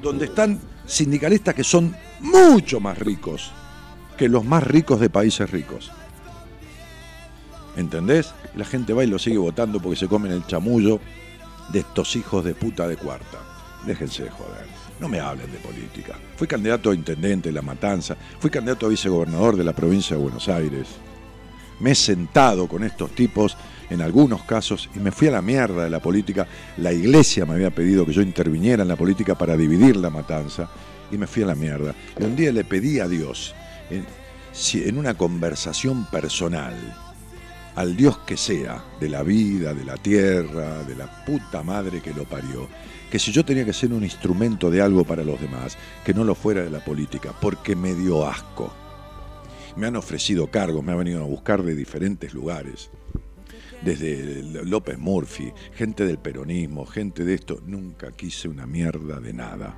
Donde 0.03 0.27
están 0.27 0.61
sindicalistas 0.87 1.55
que 1.55 1.65
son 1.65 1.95
mucho 2.21 2.81
más 2.81 2.99
ricos 2.99 3.53
que 4.17 4.29
los 4.29 4.45
más 4.45 4.63
ricos 4.63 5.01
de 5.01 5.11
países 5.11 5.51
ricos. 5.51 5.91
¿Entendés? 7.77 8.33
La 8.57 8.65
gente 8.65 8.93
va 8.93 9.05
y 9.05 9.09
lo 9.09 9.19
sigue 9.19 9.39
votando 9.39 9.81
porque 9.81 9.99
se 9.99 10.09
comen 10.09 10.33
el 10.33 10.47
chamullo 10.47 11.01
de 11.73 11.81
estos 11.81 12.15
hijos 12.17 12.45
de 12.45 12.55
puta 12.55 12.87
de 12.87 12.97
cuarta. 12.97 13.39
Déjense 13.87 14.25
de 14.25 14.31
joder. 14.31 14.67
No 15.01 15.09
me 15.09 15.21
hablen 15.21 15.51
de 15.51 15.59
política. 15.59 16.15
Fui 16.37 16.47
candidato 16.47 16.91
a 16.91 16.95
intendente 16.95 17.49
de 17.49 17.53
La 17.55 17.63
Matanza. 17.63 18.17
Fui 18.39 18.51
candidato 18.51 18.87
a 18.87 18.91
vicegobernador 18.91 19.57
de 19.57 19.65
la 19.65 19.73
provincia 19.73 20.17
de 20.17 20.23
Buenos 20.23 20.49
Aires. 20.49 20.89
Me 21.81 21.91
he 21.91 21.95
sentado 21.95 22.69
con 22.69 22.85
estos 22.85 23.11
tipos 23.11 23.57
en 23.91 24.01
algunos 24.01 24.43
casos 24.43 24.89
y 24.95 25.01
me 25.01 25.11
fui 25.11 25.29
a 25.29 25.33
la 25.33 25.43
mierda 25.43 25.85
de 25.85 25.91
la 25.91 26.01
política. 26.01 26.47
La 26.77 26.93
iglesia 26.93 27.45
me 27.45 27.55
había 27.55 27.71
pedido 27.71 28.07
que 28.07 28.13
yo 28.13 28.23
interviniera 28.23 28.83
en 28.83 28.89
la 28.89 28.97
política 28.97 29.35
para 29.37 29.57
dividir 29.57 29.97
la 29.97 30.11
matanza 30.11 30.69
y 31.11 31.19
me 31.19 31.27
fui 31.27 31.43
a 31.43 31.47
la 31.47 31.55
mierda. 31.55 31.95
Y 32.19 32.25
un 32.25 32.37
día 32.37 32.53
le 32.53 32.65
pedí 32.65 33.01
a 33.01 33.09
Dios, 33.09 33.55
en, 33.91 34.07
en 34.87 34.99
una 34.99 35.15
conversación 35.15 36.07
personal, 36.07 36.75
al 37.75 37.97
Dios 37.97 38.19
que 38.19 38.37
sea, 38.37 38.85
de 39.01 39.09
la 39.09 39.23
vida, 39.23 39.75
de 39.75 39.85
la 39.85 39.97
tierra, 39.97 40.85
de 40.85 40.95
la 40.95 41.25
puta 41.25 41.63
madre 41.63 42.01
que 42.01 42.15
lo 42.15 42.25
parió, 42.25 42.69
que 43.11 43.19
si 43.19 43.33
yo 43.33 43.45
tenía 43.45 43.65
que 43.65 43.73
ser 43.73 43.93
un 43.93 44.05
instrumento 44.05 44.71
de 44.71 44.81
algo 44.81 45.05
para 45.05 45.25
los 45.25 45.41
demás, 45.41 45.77
que 46.05 46.15
no 46.15 46.25
lo 46.25 46.35
fuera 46.35 46.63
de 46.63 46.71
la 46.71 46.85
política, 46.85 47.33
porque 47.41 47.77
me 47.77 47.95
dio 47.95 48.27
asco. 48.27 48.73
Me 49.77 49.87
han 49.87 49.97
ofrecido 49.97 50.49
cargos, 50.49 50.85
me 50.85 50.93
han 50.93 50.99
venido 50.99 51.23
a 51.23 51.27
buscar 51.27 51.63
de 51.63 51.75
diferentes 51.75 52.33
lugares, 52.33 52.91
desde 53.85 54.43
López 54.65 54.99
Murphy, 54.99 55.53
gente 55.75 56.07
del 56.07 56.19
peronismo, 56.19 56.87
gente 56.87 57.25
de 57.25 57.35
esto, 57.35 57.61
nunca 57.67 58.13
quise 58.13 58.49
una 58.49 58.67
mierda 58.67 59.21
de 59.21 59.33
nada. 59.33 59.75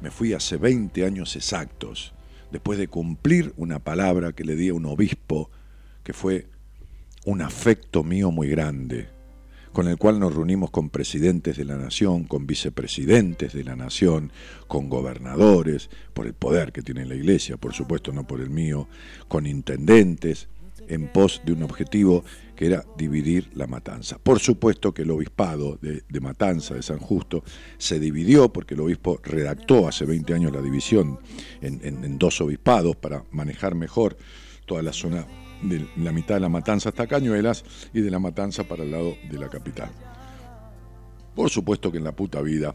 Me 0.00 0.10
fui 0.10 0.32
hace 0.32 0.56
20 0.56 1.04
años 1.04 1.36
exactos, 1.36 2.14
después 2.50 2.78
de 2.78 2.88
cumplir 2.88 3.52
una 3.56 3.80
palabra 3.80 4.32
que 4.32 4.44
le 4.44 4.54
di 4.54 4.68
a 4.68 4.74
un 4.74 4.86
obispo, 4.86 5.50
que 6.02 6.12
fue 6.12 6.46
un 7.26 7.42
afecto 7.42 8.02
mío 8.02 8.30
muy 8.30 8.48
grande. 8.48 9.14
con 9.72 9.88
el 9.88 9.98
cual 9.98 10.18
nos 10.18 10.34
reunimos 10.34 10.70
con 10.70 10.88
presidentes 10.88 11.58
de 11.58 11.66
la 11.66 11.76
nación, 11.76 12.24
con 12.24 12.46
vicepresidentes 12.46 13.52
de 13.52 13.62
la 13.62 13.76
nación, 13.76 14.32
con 14.68 14.88
gobernadores, 14.88 15.90
por 16.14 16.26
el 16.26 16.32
poder 16.32 16.72
que 16.72 16.80
tiene 16.80 17.04
la 17.04 17.14
iglesia, 17.14 17.58
por 17.58 17.74
supuesto, 17.74 18.10
no 18.10 18.26
por 18.26 18.40
el 18.40 18.48
mío, 18.48 18.88
con 19.28 19.46
intendentes, 19.46 20.48
en 20.88 21.08
pos 21.08 21.42
de 21.44 21.52
un 21.52 21.62
objetivo 21.62 22.24
que 22.54 22.66
era 22.66 22.84
dividir 22.96 23.50
la 23.54 23.66
matanza. 23.66 24.18
Por 24.18 24.40
supuesto 24.40 24.94
que 24.94 25.02
el 25.02 25.10
obispado 25.10 25.78
de, 25.82 26.20
Matanza, 26.20 26.74
de 26.74 26.82
San 26.82 26.98
Justo, 26.98 27.44
se 27.76 28.00
dividió 28.00 28.52
porque 28.52 28.74
el 28.74 28.80
obispo 28.80 29.20
redactó 29.22 29.86
hace 29.88 30.06
20 30.06 30.32
años 30.32 30.52
la 30.52 30.62
división 30.62 31.18
en, 31.60 32.18
dos 32.18 32.40
obispados 32.40 32.96
para 32.96 33.24
manejar 33.30 33.74
mejor 33.74 34.16
toda 34.64 34.82
la 34.82 34.92
zona 34.92 35.26
de 35.62 35.86
la 35.96 36.12
mitad 36.12 36.34
de 36.34 36.40
la 36.40 36.48
matanza 36.48 36.90
hasta 36.90 37.06
Cañuelas 37.06 37.64
y 37.92 38.00
de 38.00 38.10
la 38.10 38.18
matanza 38.18 38.64
para 38.64 38.82
el 38.82 38.90
lado 38.90 39.16
de 39.30 39.38
la 39.38 39.48
capital. 39.48 39.90
Por 41.34 41.50
supuesto 41.50 41.92
que 41.92 41.98
en 41.98 42.04
la 42.04 42.12
puta 42.12 42.40
vida 42.40 42.74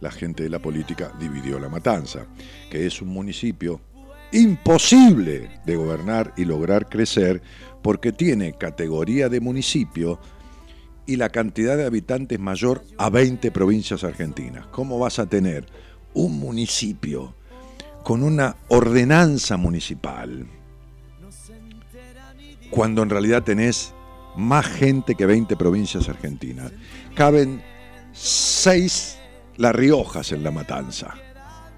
la 0.00 0.10
gente 0.10 0.42
de 0.42 0.50
la 0.50 0.58
política 0.58 1.12
dividió 1.18 1.58
la 1.58 1.68
matanza, 1.68 2.26
que 2.70 2.86
es 2.86 3.00
un 3.00 3.08
municipio 3.08 3.80
imposible 4.32 5.60
de 5.64 5.76
gobernar 5.76 6.34
y 6.36 6.44
lograr 6.44 6.88
crecer 6.88 7.40
porque 7.82 8.12
tiene 8.12 8.58
categoría 8.58 9.28
de 9.28 9.40
municipio 9.40 10.18
y 11.06 11.16
la 11.16 11.28
cantidad 11.28 11.76
de 11.76 11.84
habitantes 11.84 12.40
mayor 12.40 12.82
a 12.98 13.10
20 13.10 13.50
provincias 13.50 14.04
argentinas. 14.04 14.66
¿Cómo 14.68 14.98
vas 14.98 15.18
a 15.18 15.26
tener 15.26 15.66
un 16.14 16.38
municipio 16.38 17.34
con 18.02 18.22
una 18.22 18.56
ordenanza 18.68 19.56
municipal 19.56 20.46
cuando 22.70 23.02
en 23.02 23.10
realidad 23.10 23.42
tenés 23.42 23.94
más 24.36 24.66
gente 24.66 25.14
que 25.14 25.26
20 25.26 25.56
provincias 25.56 26.08
argentinas? 26.08 26.72
Caben 27.14 27.62
seis 28.12 29.18
La 29.56 29.72
Riojas 29.72 30.32
en 30.32 30.42
la 30.42 30.50
matanza, 30.50 31.14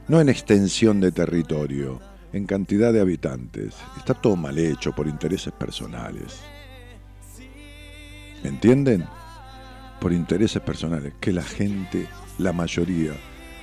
no 0.08 0.20
en 0.20 0.28
extensión 0.28 1.00
de 1.00 1.12
territorio 1.12 2.00
en 2.32 2.46
cantidad 2.46 2.92
de 2.92 3.00
habitantes. 3.00 3.74
Está 3.96 4.14
todo 4.14 4.36
mal 4.36 4.58
hecho 4.58 4.92
por 4.92 5.06
intereses 5.06 5.52
personales. 5.52 6.40
¿Me 8.42 8.50
entienden? 8.50 9.06
Por 10.00 10.12
intereses 10.12 10.60
personales, 10.60 11.14
que 11.18 11.32
la 11.32 11.42
gente, 11.42 12.06
la 12.38 12.52
mayoría, 12.52 13.12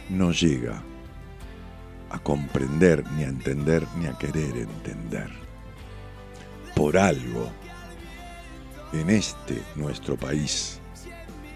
no 0.10 0.32
llega 0.32 0.82
a 2.10 2.20
comprender, 2.20 3.04
ni 3.12 3.24
a 3.24 3.28
entender, 3.28 3.86
ni 3.98 4.08
a 4.08 4.14
querer 4.18 4.58
entender. 4.58 5.43
Por 6.76 6.98
algo, 6.98 7.52
en 8.94 9.10
este 9.10 9.62
nuestro 9.76 10.18
país, 10.18 10.80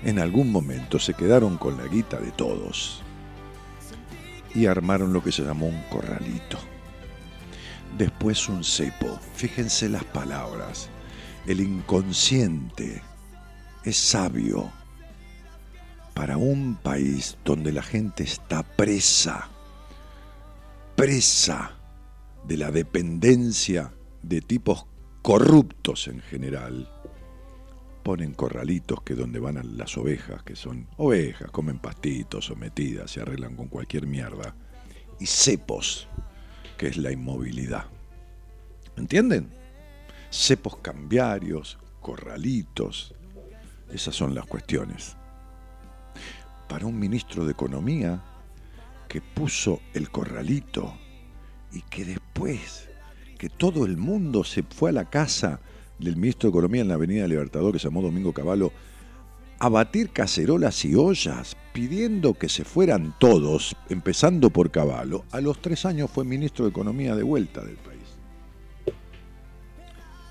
en 0.03 0.19
algún 0.19 0.51
momento 0.51 0.99
se 0.99 1.13
quedaron 1.13 1.57
con 1.57 1.77
la 1.77 1.87
guita 1.87 2.19
de 2.19 2.31
todos 2.31 3.01
y 4.53 4.65
armaron 4.65 5.13
lo 5.13 5.23
que 5.23 5.31
se 5.31 5.43
llamó 5.43 5.67
un 5.67 5.81
corralito 5.89 6.57
después 7.97 8.47
un 8.49 8.63
cepo. 8.63 9.19
Fíjense 9.35 9.89
las 9.89 10.03
palabras. 10.03 10.89
El 11.45 11.61
inconsciente 11.61 13.01
es 13.83 13.97
sabio 13.97 14.71
para 16.13 16.37
un 16.37 16.75
país 16.75 17.37
donde 17.45 17.71
la 17.71 17.83
gente 17.83 18.23
está 18.23 18.63
presa, 18.63 19.49
presa 20.95 21.73
de 22.45 22.57
la 22.57 22.71
dependencia 22.71 23.93
de 24.23 24.41
tipos 24.41 24.85
corruptos 25.27 26.07
en 26.07 26.21
general. 26.21 26.89
Ponen 28.01 28.33
corralitos 28.33 29.01
que 29.01 29.13
donde 29.13 29.41
van 29.41 29.77
las 29.77 29.97
ovejas, 29.97 30.41
que 30.43 30.55
son 30.55 30.87
ovejas, 30.95 31.51
comen 31.51 31.79
pastitos, 31.79 32.45
sometidas, 32.45 33.11
se 33.11 33.19
arreglan 33.19 33.57
con 33.57 33.67
cualquier 33.67 34.07
mierda. 34.07 34.55
Y 35.19 35.25
cepos 35.25 36.07
que 36.77 36.87
es 36.87 36.95
la 36.95 37.11
inmovilidad. 37.11 37.87
¿Entienden? 38.95 39.49
Cepos 40.29 40.77
cambiarios, 40.77 41.77
corralitos, 41.99 43.13
esas 43.91 44.15
son 44.15 44.33
las 44.33 44.45
cuestiones. 44.45 45.17
Para 46.69 46.85
un 46.85 46.97
ministro 46.97 47.43
de 47.43 47.51
Economía 47.51 48.23
que 49.09 49.19
puso 49.19 49.81
el 49.93 50.09
corralito 50.09 50.97
y 51.73 51.81
que 51.81 52.05
después 52.05 52.86
que 53.37 53.49
todo 53.49 53.85
el 53.85 53.97
mundo 53.97 54.43
se 54.43 54.63
fue 54.63 54.89
a 54.89 54.93
la 54.93 55.09
casa 55.09 55.59
del 55.99 56.15
ministro 56.15 56.49
de 56.49 56.51
Economía 56.51 56.81
en 56.81 56.87
la 56.87 56.95
Avenida 56.95 57.27
Libertador 57.27 57.73
que 57.73 57.79
se 57.79 57.85
llamó 57.85 58.01
Domingo 58.01 58.33
Cavallo 58.33 58.71
a 59.59 59.69
batir 59.69 60.09
cacerolas 60.09 60.85
y 60.85 60.95
ollas 60.95 61.55
pidiendo 61.73 62.33
que 62.35 62.49
se 62.49 62.63
fueran 62.63 63.15
todos, 63.19 63.75
empezando 63.89 64.49
por 64.49 64.71
Caballo, 64.71 65.25
a 65.31 65.41
los 65.41 65.61
tres 65.61 65.85
años 65.85 66.11
fue 66.11 66.25
ministro 66.25 66.65
de 66.65 66.71
Economía 66.71 67.15
de 67.15 67.23
vuelta 67.23 67.61
del 67.61 67.77
país. 67.77 67.97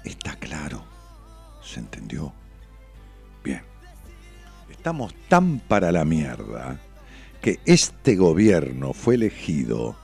Está 0.05 0.37
claro, 0.37 0.85
¿se 1.63 1.81
entendió? 1.81 2.33
Bien, 3.43 3.63
estamos 4.71 5.15
tan 5.29 5.59
para 5.59 5.91
la 5.91 6.05
mierda 6.05 6.81
que 7.41 7.59
este 7.65 8.17
gobierno 8.17 8.93
fue 8.93 9.17
elegido 9.17 9.97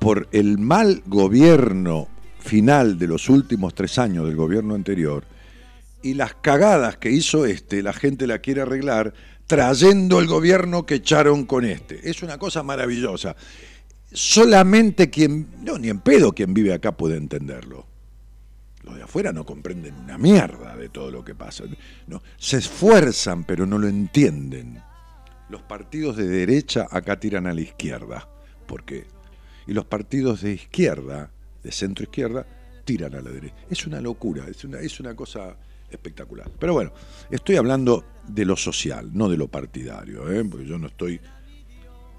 por 0.00 0.28
el 0.32 0.58
mal 0.58 1.02
gobierno 1.06 2.08
final 2.46 2.98
de 2.98 3.06
los 3.06 3.28
últimos 3.28 3.74
tres 3.74 3.98
años 3.98 4.26
del 4.26 4.36
gobierno 4.36 4.74
anterior 4.74 5.24
y 6.02 6.14
las 6.14 6.34
cagadas 6.34 6.96
que 6.98 7.10
hizo 7.10 7.46
este, 7.46 7.82
la 7.82 7.92
gente 7.92 8.26
la 8.26 8.38
quiere 8.38 8.62
arreglar 8.62 9.12
trayendo 9.46 10.20
el 10.20 10.26
gobierno 10.26 10.86
que 10.86 10.96
echaron 10.96 11.44
con 11.46 11.64
este. 11.64 12.08
Es 12.08 12.22
una 12.22 12.38
cosa 12.38 12.62
maravillosa. 12.62 13.36
Solamente 14.12 15.10
quien, 15.10 15.48
no, 15.62 15.78
ni 15.78 15.88
en 15.88 16.00
pedo 16.00 16.32
quien 16.32 16.54
vive 16.54 16.72
acá 16.72 16.96
puede 16.96 17.16
entenderlo. 17.16 17.86
Los 18.84 18.96
de 18.96 19.02
afuera 19.02 19.32
no 19.32 19.44
comprenden 19.44 19.94
una 19.94 20.16
mierda 20.16 20.76
de 20.76 20.88
todo 20.88 21.10
lo 21.10 21.24
que 21.24 21.34
pasa. 21.34 21.64
No, 22.06 22.22
se 22.36 22.58
esfuerzan, 22.58 23.44
pero 23.44 23.66
no 23.66 23.78
lo 23.78 23.88
entienden. 23.88 24.80
Los 25.48 25.62
partidos 25.62 26.16
de 26.16 26.28
derecha 26.28 26.86
acá 26.88 27.18
tiran 27.18 27.48
a 27.48 27.52
la 27.52 27.62
izquierda. 27.62 28.28
¿Por 28.66 28.84
qué? 28.84 29.06
Y 29.66 29.72
los 29.72 29.86
partidos 29.86 30.42
de 30.42 30.52
izquierda, 30.52 31.32
de 31.66 31.72
centro 31.72 32.04
izquierda, 32.04 32.46
tiran 32.84 33.12
a 33.16 33.20
la 33.20 33.30
derecha. 33.30 33.56
Es 33.68 33.86
una 33.86 34.00
locura, 34.00 34.44
es 34.48 34.62
una, 34.62 34.78
es 34.78 35.00
una 35.00 35.16
cosa 35.16 35.56
espectacular. 35.90 36.48
Pero 36.60 36.74
bueno, 36.74 36.92
estoy 37.28 37.56
hablando 37.56 38.04
de 38.26 38.44
lo 38.44 38.56
social, 38.56 39.10
no 39.12 39.28
de 39.28 39.36
lo 39.36 39.48
partidario, 39.48 40.30
¿eh? 40.32 40.44
porque 40.44 40.64
yo 40.64 40.78
no 40.78 40.86
estoy 40.86 41.20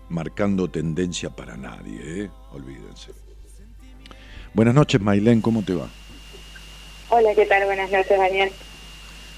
marcando 0.09 0.69
tendencia 0.69 1.29
para 1.29 1.55
nadie, 1.55 2.23
¿eh? 2.23 2.29
olvídense. 2.51 3.11
Buenas 4.53 4.75
noches, 4.75 4.99
Mailén, 4.99 5.39
¿cómo 5.39 5.63
te 5.63 5.73
va? 5.73 5.87
Hola, 7.09 7.33
¿qué 7.33 7.45
tal? 7.45 7.63
Buenas 7.65 7.89
noches, 7.89 8.17
Daniel. 8.17 8.51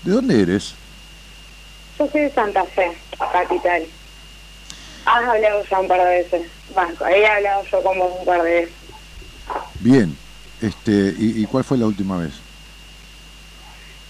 ¿De 0.04 0.12
dónde 0.12 0.42
eres? 0.42 0.74
Yo 2.00 2.08
soy 2.08 2.22
de 2.22 2.32
Santa 2.32 2.66
Fe, 2.66 2.92
capital. 3.32 3.84
Has 5.06 5.24
hablado 5.24 5.64
ya 5.70 5.80
un 5.80 5.88
par 5.88 6.00
de 6.00 6.06
veces. 6.06 6.48
Banco, 6.76 7.06
he 7.06 7.28
hablado 7.28 7.64
yo 7.66 7.84
como 7.84 8.06
un 8.06 8.26
par 8.26 8.42
de 8.42 8.62
veces. 8.62 8.79
Bien, 9.80 10.16
este, 10.62 11.14
¿y, 11.18 11.42
¿y 11.42 11.46
cuál 11.46 11.64
fue 11.64 11.78
la 11.78 11.86
última 11.86 12.18
vez? 12.18 12.34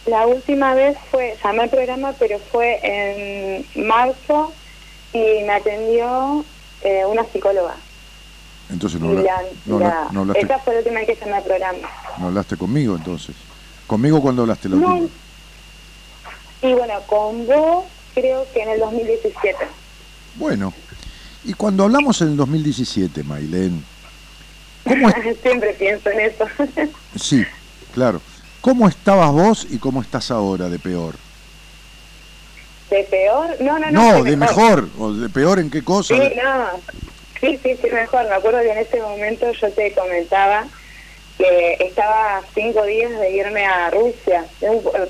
La 0.06 0.26
última 0.26 0.74
vez 0.74 0.98
fue, 1.12 1.38
llamé 1.44 1.64
al 1.64 1.70
programa, 1.70 2.14
pero 2.18 2.40
fue 2.40 2.80
en 2.82 3.88
marzo 3.88 4.52
y 5.14 5.44
me 5.44 5.52
atendió 5.52 6.44
eh, 6.82 7.06
una 7.06 7.24
psicóloga. 7.26 7.76
Entonces 8.72 9.00
no, 9.00 9.10
hablaste. 9.10 10.42
Esa 10.42 10.60
fue 10.60 10.74
la 10.74 10.80
última 10.80 11.00
vez 11.00 11.08
que 11.08 11.16
llamé 11.16 11.38
al 11.38 11.44
programa. 11.44 11.90
¿No 12.18 12.28
hablaste 12.28 12.58
conmigo 12.58 12.96
entonces? 12.96 13.36
¿Conmigo 13.88 14.22
cuando 14.22 14.44
hablaste 14.44 14.70
la 14.70 14.76
última? 14.78 15.10
Y 16.62 16.74
bueno, 16.74 16.94
con 17.08 17.46
vos 17.46 17.86
creo 18.14 18.46
que 18.54 18.62
en 18.62 18.70
el 18.70 18.80
2017. 18.80 19.58
Bueno, 20.36 20.74
y 21.44 21.54
cuando 21.54 21.84
hablamos 21.84 22.22
en 22.22 22.30
el 22.30 22.38
2017, 22.38 23.24
Mailén, 23.24 23.84
¿cómo 24.84 25.10
Siempre 25.42 25.74
pienso 25.74 26.10
en 26.10 26.20
eso. 26.20 26.46
sí, 27.16 27.46
claro. 27.94 28.22
¿Cómo 28.62 28.88
estabas 28.88 29.32
vos 29.32 29.68
y 29.70 29.78
cómo 29.78 30.02
estás 30.02 30.32
ahora 30.32 30.70
de 30.70 30.80
peor? 30.80 31.16
¿De 32.90 33.04
peor? 33.04 33.56
No, 33.62 33.80
no, 33.80 33.92
no. 33.92 34.14
No, 34.14 34.24
de 34.24 34.36
mejor. 34.36 34.90
¿O 34.98 35.14
de 35.14 35.30
peor 35.30 35.60
en 35.60 35.70
qué 35.70 35.84
cosa? 35.84 36.16
Sí, 36.16 36.34
no. 36.36 36.82
Sí, 37.40 37.60
sí, 37.64 37.78
sí, 37.82 37.90
mejor. 37.92 38.28
Me 38.28 38.36
acuerdo 38.36 38.60
que 38.60 38.72
en 38.72 38.80
ese 38.80 39.00
momento 39.02 39.52
yo 39.52 39.72
te 39.72 39.94
comentaba 39.94 40.66
que 41.38 41.78
estaba 41.80 42.42
cinco 42.54 42.84
días 42.84 43.12
de 43.18 43.32
irme 43.32 43.66
a 43.66 43.90
Rusia 43.92 44.46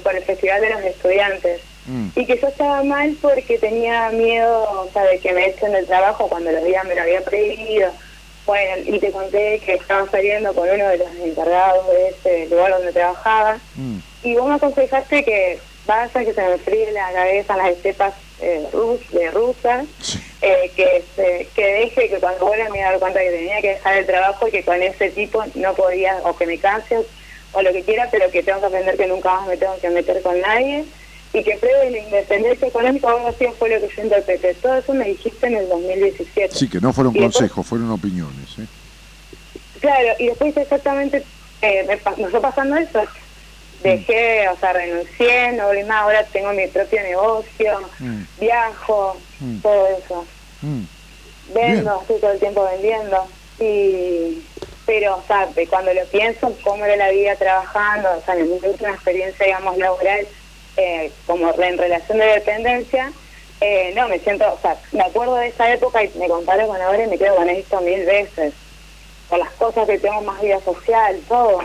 por 0.03 0.15
el 0.15 0.23
Festival 0.23 0.61
de 0.61 0.69
los 0.69 0.81
Estudiantes. 0.81 1.61
Mm. 1.87 2.09
Y 2.15 2.25
que 2.25 2.39
yo 2.39 2.49
estaba 2.49 2.83
mal 2.83 3.17
porque 3.19 3.57
tenía 3.57 4.11
miedo 4.11 4.83
o 4.85 4.89
sea, 4.93 5.03
de 5.05 5.17
que 5.19 5.33
me 5.33 5.47
echen 5.47 5.71
del 5.71 5.87
trabajo 5.87 6.27
cuando 6.27 6.51
los 6.51 6.63
días 6.63 6.85
me 6.85 6.93
lo 6.93 7.01
había 7.01 7.21
pedido 7.21 7.91
bueno, 8.49 8.81
y 8.84 8.99
te 8.99 9.11
conté 9.11 9.59
que 9.63 9.76
estaba 9.76 10.09
saliendo 10.09 10.51
con 10.55 10.67
uno 10.67 10.88
de 10.89 10.97
los 10.97 11.07
encargados 11.23 11.88
de 11.88 12.09
ese 12.09 12.45
lugar 12.47 12.71
donde 12.71 12.91
trabajaba. 12.91 13.59
Mm. 13.76 13.97
Y 14.23 14.35
vos 14.35 14.47
me 14.49 14.55
aconsejaste 14.55 15.23
que, 15.23 15.59
vaya, 15.85 16.09
que 16.11 16.34
se 16.34 16.41
me 16.41 16.57
fríe 16.57 16.91
la 16.91 17.11
cabeza 17.13 17.53
en 17.53 17.59
las 17.59 17.69
estepas 17.69 18.13
eh, 18.41 18.65
rus, 18.73 18.99
de 19.11 19.30
rusas, 19.30 19.85
eh, 20.41 20.71
que, 20.76 21.03
se- 21.15 21.47
que 21.53 21.65
deje, 21.73 22.09
que 22.09 22.19
cuando 22.19 22.47
vuelva 22.47 22.69
me 22.69 22.81
dar 22.81 22.97
cuenta 22.97 23.19
que 23.19 23.30
tenía 23.30 23.61
que 23.61 23.69
dejar 23.76 23.97
el 23.97 24.05
trabajo 24.07 24.47
y 24.47 24.51
que 24.51 24.63
con 24.65 24.81
ese 24.81 25.11
tipo 25.11 25.43
no 25.53 25.76
podía, 25.76 26.17
o 26.23 26.35
que 26.35 26.47
me 26.47 26.57
canse, 26.57 26.97
o 27.51 27.61
lo 27.61 27.71
que 27.71 27.84
quiera, 27.84 28.07
pero 28.11 28.31
que 28.31 28.41
tengo 28.41 28.61
que 28.61 28.65
aprender 28.65 28.97
que 28.97 29.05
nunca 29.07 29.31
más 29.35 29.47
me 29.47 29.57
tengo 29.57 29.77
que 29.80 29.89
meter 29.91 30.21
con 30.23 30.41
nadie, 30.41 30.85
y 31.34 31.43
que 31.43 31.57
pruebe 31.57 31.91
la 31.91 31.97
independencia 31.99 32.68
económica, 32.68 33.07
algo 33.10 33.27
así 33.27 33.45
fue 33.57 33.69
lo 33.69 33.80
que 33.88 33.95
yo 33.95 34.03
interpreté. 34.03 34.53
Todo 34.56 34.77
eso 34.77 34.93
me 34.93 35.06
dijiste 35.06 35.45
en 35.47 35.57
el 35.57 35.69
2017. 35.69 36.56
Sí, 36.56 36.68
que 36.69 36.80
no 36.80 36.91
fueron 36.93 37.15
Y 37.15 37.19
después- 37.19 37.35
consejos, 37.38 37.68
fueron 37.68 37.91
opiniones. 37.91 38.57
¿eh? 38.60 38.65
Claro, 39.80 40.10
y 40.18 40.27
después 40.27 40.57
exactamente 40.57 41.23
eh, 41.61 41.84
me, 41.88 41.95
me 42.23 42.30
fue 42.30 42.41
pasando 42.41 42.76
eso. 42.77 43.01
Dejé, 43.84 44.49
o 44.49 44.57
sea, 44.57 44.73
renuncié, 44.73 45.53
no 45.53 45.68
volví 45.68 45.84
más, 45.84 46.01
ahora 46.01 46.23
tengo 46.26 46.51
mi 46.51 46.68
propio 46.68 47.01
negocio, 47.01 47.80
Mm. 47.99 48.22
viajo, 48.39 49.18
Mm. 49.39 49.60
todo 49.60 49.88
eso. 49.88 50.26
Mm. 50.61 50.81
Vendo, 51.53 51.81
Bien. 51.91 52.01
estoy 52.01 52.19
todo 52.19 52.31
el 52.31 52.39
tiempo 52.39 52.65
vendiendo. 52.72 53.27
y 53.61 54.41
Pero, 54.85 55.18
o 55.18 55.23
sea, 55.27 55.47
cuando 55.69 55.93
lo 55.93 56.03
pienso, 56.06 56.51
cómo 56.64 56.84
era 56.84 56.95
la 56.95 57.11
vida 57.11 57.35
trabajando, 57.35 58.10
o 58.18 58.22
sea, 58.26 58.35
en 58.35 58.49
mi 58.49 58.57
última 58.68 58.89
experiencia, 58.89 59.45
digamos, 59.45 59.77
laboral, 59.77 60.27
eh, 60.80 61.11
como 61.26 61.53
en 61.61 61.77
relación 61.77 62.19
de 62.19 62.26
dependencia, 62.26 63.11
eh, 63.60 63.91
no, 63.95 64.07
me 64.07 64.19
siento, 64.19 64.45
o 64.53 64.60
sea, 64.61 64.77
me 64.93 65.01
acuerdo 65.01 65.35
de 65.35 65.47
esa 65.47 65.73
época 65.73 66.01
y 66.01 66.10
me 66.18 66.30
comparo 66.30 66.68
con 66.68 66.81
ahora 66.81 67.03
y 67.03 67.10
me 67.10 67.18
quedo 67.18 67.35
con 67.35 67.49
esto 67.49 67.81
mil 67.81 68.06
veces. 68.06 68.53
Por 69.27 69.39
las 69.39 69.51
cosas 69.51 69.85
que 69.88 69.99
tengo 69.99 70.22
más 70.22 70.41
vida 70.41 70.60
social, 70.61 71.19
todo. 71.27 71.60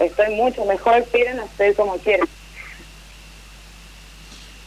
Estoy 0.00 0.34
mucho 0.34 0.64
mejor, 0.64 1.04
no 1.36 1.44
estoy 1.44 1.74
como 1.74 1.96
quiero. 1.98 2.26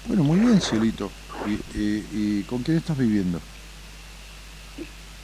Bueno, 0.05 0.23
muy 0.23 0.39
bien, 0.39 0.61
Cielito. 0.61 1.11
¿Y, 1.45 1.77
y, 1.77 2.07
y 2.11 2.43
con 2.43 2.61
quién 2.61 2.77
estás 2.77 2.97
viviendo? 2.97 3.41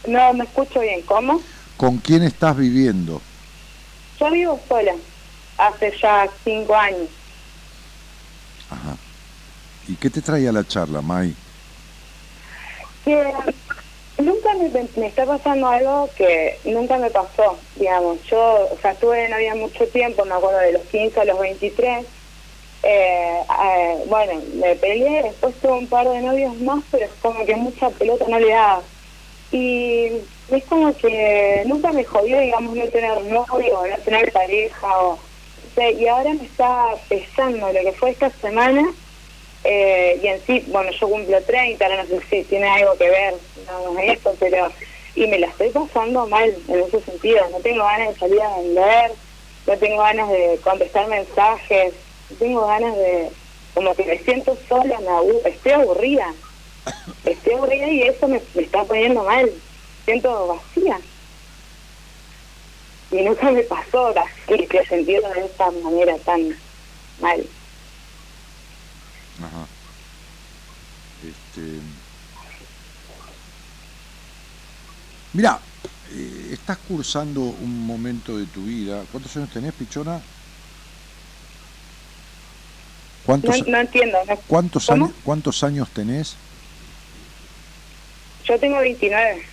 No 0.07 0.33
me 0.33 0.45
escucho 0.45 0.79
bien, 0.79 1.01
¿cómo? 1.03 1.41
¿Con 1.77 1.97
quién 1.97 2.23
estás 2.23 2.57
viviendo? 2.57 3.21
Yo 4.19 4.31
vivo 4.31 4.59
sola, 4.67 4.95
hace 5.57 5.93
ya 6.01 6.27
cinco 6.43 6.75
años. 6.75 7.07
Ajá. 8.69 8.97
¿Y 9.87 9.95
qué 9.95 10.09
te 10.09 10.21
trae 10.21 10.47
a 10.47 10.51
la 10.51 10.65
charla, 10.65 11.01
May? 11.01 11.33
que 13.07 13.23
nunca 14.17 14.49
me, 14.55 15.07
está 15.07 15.25
pasando 15.25 15.67
algo 15.67 16.09
que 16.17 16.59
nunca 16.65 16.97
me 16.97 17.09
pasó, 17.09 17.57
digamos. 17.75 18.21
Yo, 18.29 18.67
o 18.69 18.77
sea, 18.81 18.91
estuve 18.91 19.21
de 19.21 19.29
novia 19.29 19.55
mucho 19.55 19.87
tiempo, 19.87 20.25
me 20.25 20.33
acuerdo 20.35 20.59
de 20.59 20.73
los 20.73 20.81
15 20.83 21.21
a 21.21 21.25
los 21.25 21.39
23. 21.39 22.05
Eh, 22.83 23.43
eh, 23.49 24.03
bueno, 24.07 24.41
me 24.55 24.75
peleé, 24.75 25.23
después 25.23 25.55
tuve 25.61 25.71
un 25.71 25.87
par 25.87 26.09
de 26.09 26.21
novios 26.21 26.55
más, 26.59 26.83
pero 26.91 27.05
es 27.05 27.11
como 27.21 27.45
que 27.45 27.55
mucha 27.55 27.89
pelota 27.91 28.25
no 28.27 28.39
le 28.39 28.49
daba. 28.49 28.83
Y 29.51 30.11
es 30.49 30.63
como 30.67 30.93
que 30.97 31.63
nunca 31.65 31.93
me 31.93 32.03
jodió, 32.03 32.39
digamos, 32.39 32.75
no 32.75 32.85
tener 32.89 33.23
novio, 33.23 33.79
no 33.89 34.03
tener 34.03 34.31
pareja. 34.33 34.99
O, 35.01 35.17
y 35.81 36.07
ahora 36.07 36.33
me 36.33 36.45
está 36.45 36.85
pesando 37.09 37.67
lo 37.71 37.79
que 37.81 37.93
fue 37.99 38.11
esta 38.11 38.29
semana. 38.41 38.83
Eh, 39.63 40.19
y 40.23 40.27
en 40.27 40.45
sí, 40.45 40.65
bueno, 40.69 40.89
yo 40.99 41.07
cumplo 41.09 41.43
30, 41.43 41.85
ahora 41.85 42.03
no 42.03 42.09
sé 42.09 42.25
si 42.29 42.43
tiene 42.45 42.67
algo 42.69 42.97
que 42.97 43.09
ver 43.09 43.35
digamos, 43.55 43.97
esto, 44.03 44.35
pero. 44.39 44.69
Y 45.15 45.27
me 45.27 45.39
la 45.39 45.47
estoy 45.47 45.71
pasando 45.71 46.27
mal 46.27 46.49
en 46.67 46.79
ese 46.79 47.01
sentido. 47.03 47.49
No 47.49 47.59
tengo 47.61 47.83
ganas 47.83 48.09
de 48.09 48.19
salir 48.19 48.41
a 48.41 48.57
vender, 48.59 49.15
no 49.65 49.77
tengo 49.79 49.97
ganas 50.03 50.29
de 50.29 50.59
contestar 50.61 51.07
mensajes, 51.07 51.93
no 52.29 52.37
tengo 52.37 52.65
ganas 52.67 52.95
de. 52.97 53.31
Como 53.73 53.95
que 53.95 54.05
me 54.05 54.17
siento 54.19 54.57
sola, 54.69 54.99
me 55.01 55.09
abu- 55.09 55.41
estoy 55.45 55.71
aburrida. 55.73 56.35
Estoy 57.23 57.53
aburrida 57.53 57.87
y 57.89 58.01
eso 58.01 58.27
me 58.27 58.41
está 58.55 58.85
poniendo 58.85 59.23
mal. 59.23 59.53
Siento 60.05 60.47
vacía. 60.47 60.99
Y 63.11 63.21
nunca 63.23 63.51
me 63.51 63.63
pasó 63.63 64.07
así, 64.17 64.67
que 64.67 64.85
sentirlo 64.85 65.29
de 65.29 65.45
esta 65.45 65.71
manera 65.71 66.15
tan 66.25 66.49
mal. 67.19 67.49
Ajá. 69.41 69.67
Este... 71.23 71.81
Mira, 75.33 75.61
eh, 76.09 76.49
estás 76.51 76.79
cursando 76.79 77.41
un 77.41 77.85
momento 77.85 78.37
de 78.37 78.47
tu 78.47 78.63
vida. 78.65 79.05
¿Cuántos 79.11 79.35
años 79.37 79.49
tenés, 79.49 79.73
Pichona? 79.73 80.21
¿Cuántos, 83.25 83.61
No, 83.61 83.71
no 83.73 83.77
entiendo. 83.79 84.17
no- 84.25 84.41
cuántos, 84.47 84.87
¿Cómo? 84.87 85.05
años, 85.05 85.17
¿Cuántos 85.23 85.63
años 85.63 85.91
tenés? 85.91 86.37
Yo 88.45 88.59
tengo 88.59 88.79
29, 88.79 89.45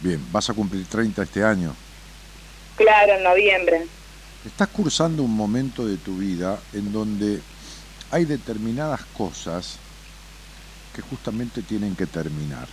Bien, 0.00 0.30
vas 0.32 0.48
a 0.50 0.54
cumplir 0.54 0.86
30 0.86 1.22
este 1.22 1.42
año. 1.44 1.76
Claro, 2.76 3.14
en 3.14 3.22
noviembre. 3.22 3.86
Estás 4.46 4.68
cursando 4.68 5.22
un 5.22 5.34
momento 5.34 5.86
de 5.86 5.96
tu 5.96 6.16
vida 6.18 6.58
en 6.72 6.92
donde 6.92 7.40
hay 8.10 8.24
determinadas 8.24 9.00
cosas 9.16 9.78
que 10.94 11.02
justamente 11.02 11.62
tienen 11.62 11.94
que 11.96 12.06
terminar. 12.06 12.66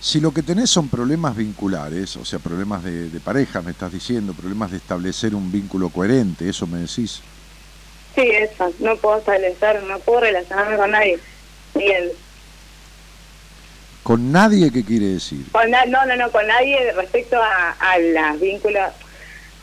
Si 0.00 0.20
lo 0.20 0.32
que 0.32 0.42
tenés 0.42 0.70
son 0.70 0.88
problemas 0.88 1.36
vinculares, 1.36 2.16
o 2.16 2.24
sea, 2.24 2.38
problemas 2.38 2.84
de, 2.84 3.10
de 3.10 3.20
pareja, 3.20 3.62
me 3.62 3.72
estás 3.72 3.92
diciendo, 3.92 4.32
problemas 4.32 4.70
de 4.70 4.78
establecer 4.78 5.34
un 5.34 5.50
vínculo 5.50 5.90
coherente, 5.90 6.48
eso 6.48 6.66
me 6.66 6.78
decís. 6.78 7.20
Sí, 8.14 8.22
eso. 8.22 8.72
No 8.80 8.96
puedo 8.96 9.18
establecer, 9.18 9.82
no 9.82 9.98
puedo 10.00 10.20
relacionarme 10.20 10.76
con 10.76 10.90
nadie. 10.90 11.18
Bien. 11.74 12.10
¿Con 14.02 14.32
nadie 14.32 14.70
qué 14.70 14.84
quiere 14.84 15.06
decir? 15.06 15.44
Con 15.52 15.70
na- 15.70 15.84
no, 15.86 16.04
no, 16.06 16.16
no, 16.16 16.30
con 16.32 16.46
nadie 16.46 16.92
respecto 16.92 17.36
a, 17.36 17.70
a 17.72 17.98
los 17.98 18.40
vínculos, 18.40 18.90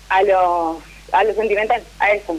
a 0.10 0.22
lo, 0.24 0.82
a 1.12 1.24
lo 1.24 1.34
sentimental, 1.34 1.84
a 2.00 2.12
eso. 2.12 2.34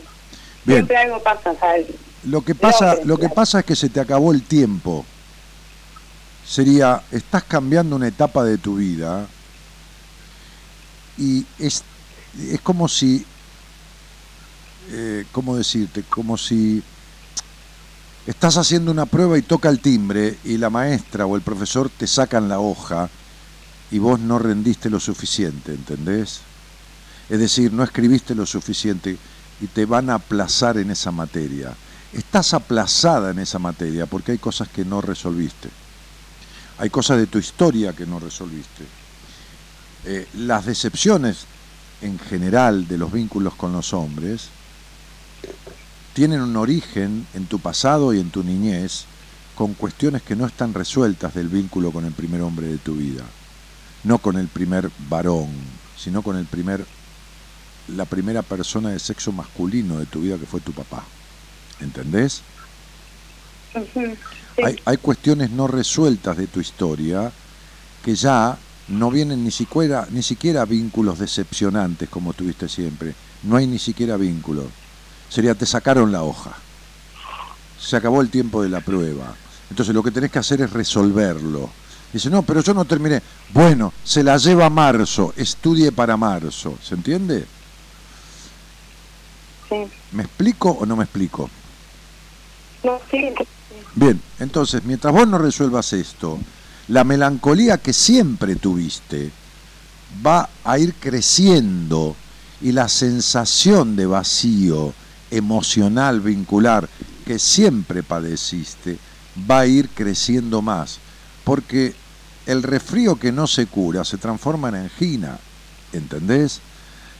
Bien. 0.64 0.78
Siempre 0.78 0.96
algo 0.96 1.22
pasa, 1.22 1.54
¿sabes? 1.58 1.86
Lo 2.24 2.42
que 2.42 2.54
pasa, 2.54 2.96
lo 3.04 3.16
que 3.16 3.20
claro. 3.22 3.34
pasa 3.34 3.60
es 3.60 3.64
que 3.64 3.76
se 3.76 3.88
te 3.88 4.00
acabó 4.00 4.32
el 4.32 4.42
tiempo. 4.42 5.04
Sería, 6.46 7.02
estás 7.10 7.42
cambiando 7.44 7.96
una 7.96 8.08
etapa 8.08 8.44
de 8.44 8.58
tu 8.58 8.76
vida 8.76 9.26
y 11.18 11.44
es, 11.58 11.82
es 12.52 12.60
como 12.60 12.88
si, 12.88 13.24
eh, 14.90 15.24
¿cómo 15.32 15.56
decirte? 15.56 16.02
Como 16.08 16.36
si 16.38 16.82
estás 18.26 18.56
haciendo 18.56 18.90
una 18.90 19.06
prueba 19.06 19.38
y 19.38 19.42
toca 19.42 19.68
el 19.68 19.80
timbre 19.80 20.38
y 20.44 20.58
la 20.58 20.70
maestra 20.70 21.26
o 21.26 21.36
el 21.36 21.42
profesor 21.42 21.88
te 21.88 22.06
sacan 22.06 22.48
la 22.48 22.58
hoja 22.58 23.08
y 23.90 23.98
vos 23.98 24.18
no 24.18 24.38
rendiste 24.38 24.90
lo 24.90 24.98
suficiente, 24.98 25.72
¿entendés? 25.72 26.40
Es 27.28 27.38
decir, 27.38 27.72
no 27.72 27.84
escribiste 27.84 28.34
lo 28.34 28.44
suficiente 28.44 29.16
y 29.60 29.66
te 29.68 29.86
van 29.86 30.10
a 30.10 30.14
aplazar 30.14 30.76
en 30.78 30.90
esa 30.90 31.12
materia. 31.12 31.72
Estás 32.12 32.52
aplazada 32.54 33.30
en 33.30 33.38
esa 33.38 33.58
materia 33.58 34.06
porque 34.06 34.32
hay 34.32 34.38
cosas 34.38 34.68
que 34.68 34.84
no 34.84 35.00
resolviste. 35.00 35.68
Hay 36.78 36.90
cosas 36.90 37.18
de 37.18 37.26
tu 37.26 37.38
historia 37.38 37.92
que 37.92 38.06
no 38.06 38.18
resolviste. 38.18 38.84
Eh, 40.04 40.28
las 40.34 40.66
decepciones 40.66 41.46
en 42.02 42.18
general 42.18 42.86
de 42.86 42.98
los 42.98 43.12
vínculos 43.12 43.54
con 43.54 43.72
los 43.72 43.92
hombres 43.92 44.48
tienen 46.16 46.40
un 46.40 46.56
origen 46.56 47.26
en 47.34 47.44
tu 47.44 47.58
pasado 47.58 48.14
y 48.14 48.20
en 48.20 48.30
tu 48.30 48.42
niñez 48.42 49.04
con 49.54 49.74
cuestiones 49.74 50.22
que 50.22 50.34
no 50.34 50.46
están 50.46 50.72
resueltas 50.72 51.34
del 51.34 51.50
vínculo 51.50 51.90
con 51.90 52.06
el 52.06 52.12
primer 52.12 52.40
hombre 52.40 52.68
de 52.68 52.78
tu 52.78 52.94
vida. 52.94 53.22
No 54.02 54.16
con 54.16 54.38
el 54.38 54.48
primer 54.48 54.90
varón, 55.10 55.50
sino 55.94 56.22
con 56.22 56.38
el 56.38 56.46
primer 56.46 56.86
la 57.88 58.06
primera 58.06 58.40
persona 58.40 58.88
de 58.88 58.98
sexo 58.98 59.30
masculino 59.30 59.98
de 59.98 60.06
tu 60.06 60.22
vida 60.22 60.38
que 60.38 60.46
fue 60.46 60.60
tu 60.60 60.72
papá. 60.72 61.04
¿Entendés? 61.80 62.40
Sí. 63.74 64.14
Hay, 64.64 64.80
hay 64.86 64.96
cuestiones 64.96 65.50
no 65.50 65.66
resueltas 65.66 66.38
de 66.38 66.46
tu 66.46 66.60
historia 66.60 67.30
que 68.02 68.14
ya 68.14 68.56
no 68.88 69.10
vienen 69.10 69.44
ni 69.44 69.50
siquiera, 69.50 70.08
ni 70.10 70.22
siquiera 70.22 70.64
vínculos 70.64 71.18
decepcionantes 71.18 72.08
como 72.08 72.32
tuviste 72.32 72.70
siempre. 72.70 73.14
No 73.42 73.56
hay 73.56 73.66
ni 73.66 73.78
siquiera 73.78 74.16
vínculos. 74.16 74.64
Sería, 75.28 75.54
te 75.54 75.66
sacaron 75.66 76.12
la 76.12 76.22
hoja. 76.22 76.52
Se 77.78 77.96
acabó 77.96 78.20
el 78.20 78.30
tiempo 78.30 78.62
de 78.62 78.68
la 78.68 78.80
prueba. 78.80 79.34
Entonces 79.70 79.94
lo 79.94 80.02
que 80.02 80.10
tenés 80.10 80.30
que 80.30 80.38
hacer 80.38 80.60
es 80.60 80.72
resolverlo. 80.72 81.70
Dice, 82.12 82.30
no, 82.30 82.42
pero 82.42 82.62
yo 82.62 82.72
no 82.72 82.84
terminé. 82.84 83.20
Bueno, 83.52 83.92
se 84.04 84.22
la 84.22 84.36
lleva 84.38 84.66
a 84.66 84.70
marzo, 84.70 85.34
estudie 85.36 85.92
para 85.92 86.16
marzo. 86.16 86.78
¿Se 86.82 86.94
entiende? 86.94 87.46
Sí. 89.68 89.76
¿Me 90.12 90.22
explico 90.22 90.70
o 90.70 90.86
no 90.86 90.96
me 90.96 91.04
explico? 91.04 91.50
No, 92.84 93.00
sí. 93.10 93.34
Bien, 93.94 94.20
entonces, 94.38 94.84
mientras 94.84 95.12
vos 95.12 95.26
no 95.26 95.38
resuelvas 95.38 95.92
esto, 95.92 96.38
la 96.88 97.02
melancolía 97.02 97.78
que 97.78 97.92
siempre 97.92 98.56
tuviste 98.56 99.30
va 100.24 100.48
a 100.64 100.78
ir 100.78 100.94
creciendo 100.94 102.14
y 102.60 102.72
la 102.72 102.88
sensación 102.88 103.96
de 103.96 104.06
vacío 104.06 104.94
emocional, 105.30 106.20
vincular, 106.20 106.88
que 107.24 107.38
siempre 107.38 108.02
padeciste, 108.02 108.98
va 109.50 109.60
a 109.60 109.66
ir 109.66 109.88
creciendo 109.88 110.62
más. 110.62 110.98
Porque 111.44 111.94
el 112.46 112.62
resfrío 112.62 113.16
que 113.16 113.32
no 113.32 113.46
se 113.46 113.66
cura 113.66 114.04
se 114.04 114.18
transforma 114.18 114.68
en 114.68 114.76
angina, 114.76 115.38
¿entendés? 115.92 116.60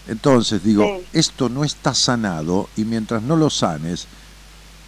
Entonces 0.08 0.62
digo, 0.62 0.84
Sí. 0.84 1.06
esto 1.12 1.48
no 1.48 1.64
está 1.64 1.94
sanado 1.94 2.68
y 2.76 2.84
mientras 2.84 3.22
no 3.22 3.36
lo 3.36 3.50
sanes, 3.50 4.06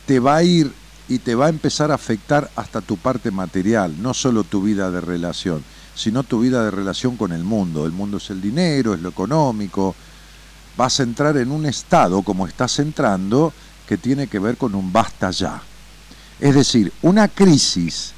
te 0.06 0.20
va 0.20 0.36
a 0.36 0.42
ir 0.44 0.72
y 1.08 1.18
te 1.18 1.34
va 1.34 1.46
a 1.46 1.48
empezar 1.48 1.90
a 1.90 1.94
afectar 1.94 2.50
hasta 2.54 2.80
tu 2.80 2.96
parte 2.96 3.30
material, 3.30 3.94
no 4.00 4.14
solo 4.14 4.44
tu 4.44 4.62
vida 4.62 4.90
de 4.90 5.00
relación, 5.00 5.64
sino 5.94 6.22
tu 6.22 6.40
vida 6.40 6.62
de 6.64 6.70
relación 6.70 7.16
con 7.16 7.32
el 7.32 7.42
mundo. 7.42 7.86
El 7.86 7.92
mundo 7.92 8.18
es 8.18 8.30
el 8.30 8.40
dinero, 8.40 8.94
es 8.94 9.00
lo 9.00 9.08
económico. 9.08 9.94
Vas 10.78 11.00
a 11.00 11.02
entrar 11.02 11.36
en 11.36 11.50
un 11.50 11.66
estado, 11.66 12.22
como 12.22 12.46
estás 12.46 12.78
entrando, 12.78 13.52
que 13.88 13.98
tiene 13.98 14.28
que 14.28 14.38
ver 14.38 14.56
con 14.56 14.76
un 14.76 14.92
basta 14.92 15.32
ya. 15.32 15.60
Es 16.38 16.54
decir, 16.54 16.92
una 17.02 17.26
crisis, 17.26 18.12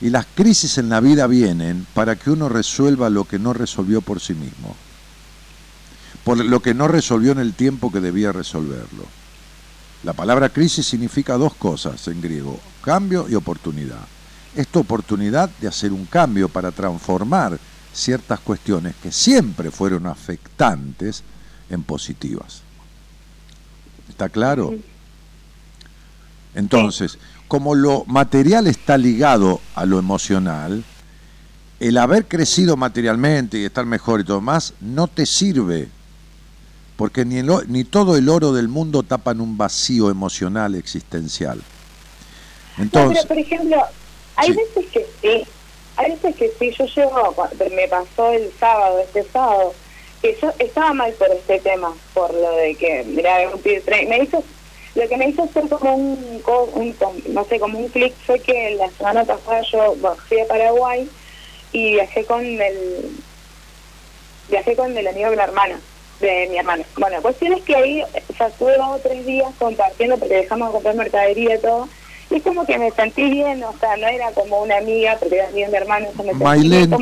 y 0.00 0.10
las 0.10 0.26
crisis 0.34 0.78
en 0.78 0.88
la 0.88 0.98
vida 0.98 1.28
vienen 1.28 1.86
para 1.94 2.16
que 2.16 2.30
uno 2.30 2.48
resuelva 2.48 3.08
lo 3.08 3.22
que 3.22 3.38
no 3.38 3.52
resolvió 3.52 4.00
por 4.00 4.18
sí 4.18 4.34
mismo, 4.34 4.74
por 6.24 6.44
lo 6.44 6.60
que 6.60 6.74
no 6.74 6.88
resolvió 6.88 7.30
en 7.30 7.38
el 7.38 7.54
tiempo 7.54 7.92
que 7.92 8.00
debía 8.00 8.32
resolverlo. 8.32 9.04
La 10.02 10.12
palabra 10.12 10.48
crisis 10.48 10.84
significa 10.88 11.34
dos 11.34 11.54
cosas 11.54 12.08
en 12.08 12.20
griego, 12.20 12.58
cambio 12.82 13.28
y 13.28 13.36
oportunidad. 13.36 14.04
Esta 14.56 14.80
oportunidad 14.80 15.50
de 15.60 15.68
hacer 15.68 15.92
un 15.92 16.06
cambio 16.06 16.48
para 16.48 16.72
transformar 16.72 17.60
ciertas 17.92 18.40
cuestiones 18.40 18.96
que 19.00 19.12
siempre 19.12 19.70
fueron 19.70 20.08
afectantes 20.08 21.22
en 21.70 21.82
positivas. 21.82 22.62
¿Está 24.08 24.28
claro? 24.28 24.74
Entonces, 26.54 27.18
como 27.48 27.74
lo 27.74 28.04
material 28.06 28.66
está 28.66 28.96
ligado 28.96 29.60
a 29.74 29.84
lo 29.84 29.98
emocional, 29.98 30.84
el 31.80 31.98
haber 31.98 32.26
crecido 32.26 32.76
materialmente 32.76 33.58
y 33.58 33.64
estar 33.64 33.84
mejor 33.84 34.20
y 34.20 34.24
todo 34.24 34.40
más 34.40 34.72
no 34.80 35.06
te 35.06 35.26
sirve, 35.26 35.88
porque 36.96 37.26
ni, 37.26 37.36
el 37.38 37.50
ni 37.68 37.84
todo 37.84 38.16
el 38.16 38.28
oro 38.30 38.52
del 38.52 38.68
mundo 38.68 39.02
tapan 39.02 39.40
un 39.42 39.58
vacío 39.58 40.08
emocional 40.10 40.74
existencial. 40.74 41.60
No, 42.78 42.84
Entonces, 42.84 43.26
pero 43.26 43.28
por 43.28 43.38
ejemplo, 43.38 43.82
hay 44.36 44.52
Sí. 44.52 44.56
veces 44.56 44.90
que 44.92 45.06
sí, 45.20 45.46
hay 45.96 46.10
veces 46.12 46.36
que 46.36 46.52
sí, 46.58 46.70
yo 46.78 46.86
llego, 46.86 47.36
me 47.76 47.88
pasó 47.88 48.32
el 48.32 48.50
sábado, 48.58 48.98
este 49.00 49.26
sábado, 49.30 49.74
que 50.22 50.36
yo 50.40 50.52
estaba 50.58 50.92
mal 50.92 51.12
por 51.14 51.30
este 51.30 51.60
tema, 51.60 51.94
por 52.14 52.32
lo 52.32 52.50
de 52.56 52.74
que, 52.74 53.04
mira, 53.04 53.50
me 54.08 54.18
hizo, 54.18 54.42
lo 54.94 55.08
que 55.08 55.16
me 55.16 55.28
hizo 55.28 55.42
hacer 55.42 55.68
como 55.68 55.94
un, 55.94 56.42
un 56.74 56.96
no 57.28 57.44
sé, 57.44 57.60
como 57.60 57.78
un 57.78 57.88
clic 57.88 58.14
fue 58.26 58.40
que 58.40 58.76
la 58.76 58.90
semana 58.90 59.24
pasada 59.24 59.62
yo 59.72 59.94
fui 60.28 60.40
a 60.40 60.46
Paraguay 60.46 61.08
y 61.72 61.92
viajé 61.92 62.24
con 62.24 62.44
el, 62.44 63.10
viajé 64.48 64.74
con 64.76 64.96
el 64.96 65.06
amigo 65.06 65.30
de 65.30 65.36
la 65.36 65.44
hermana, 65.44 65.80
de 66.20 66.48
mi 66.50 66.58
hermano. 66.58 66.84
Bueno, 66.96 67.20
cuestión 67.22 67.52
es 67.52 67.62
que 67.62 67.76
ahí, 67.76 68.02
o 68.02 68.34
sea, 68.36 68.48
estuve 68.48 68.76
dos 68.76 68.88
o 68.88 68.98
tres 68.98 69.26
días 69.26 69.52
compartiendo 69.58 70.16
porque 70.16 70.36
dejamos 70.36 70.68
de 70.68 70.72
comprar 70.72 70.94
mercadería 70.94 71.54
y 71.54 71.60
todo, 71.60 71.88
es 72.30 72.42
como 72.42 72.64
que 72.66 72.78
me 72.78 72.90
sentí 72.92 73.30
bien, 73.30 73.62
o 73.64 73.72
sea, 73.78 73.96
no 73.96 74.06
era 74.08 74.30
como 74.32 74.60
una 74.62 74.78
amiga, 74.78 75.16
porque 75.18 75.36
era 75.36 75.48
amiga 75.48 75.66
de 75.66 75.72
mi 75.72 75.76
hermano, 75.78 76.08
o 76.10 76.14
sea, 76.14 76.24
me 76.24 76.32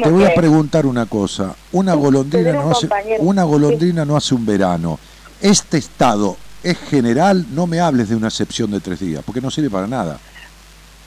te 0.02 0.10
voy 0.10 0.24
a 0.24 0.28
que- 0.28 0.34
preguntar 0.40 0.86
una 0.86 1.06
cosa. 1.06 1.54
Una 1.72 1.94
golondrina 1.94 2.52
no 2.52 2.70
hace, 2.70 2.88
una 3.18 3.44
golondrina 3.44 4.04
no 4.04 4.16
hace 4.16 4.34
un 4.34 4.44
verano. 4.46 4.98
Este 5.40 5.78
estado 5.78 6.36
es 6.62 6.78
general, 6.78 7.44
no 7.50 7.66
me 7.66 7.80
hables 7.80 8.08
de 8.08 8.16
una 8.16 8.28
excepción 8.28 8.70
de 8.70 8.80
tres 8.80 9.00
días, 9.00 9.22
porque 9.24 9.40
no 9.40 9.50
sirve 9.50 9.70
para 9.70 9.86
nada. 9.86 10.18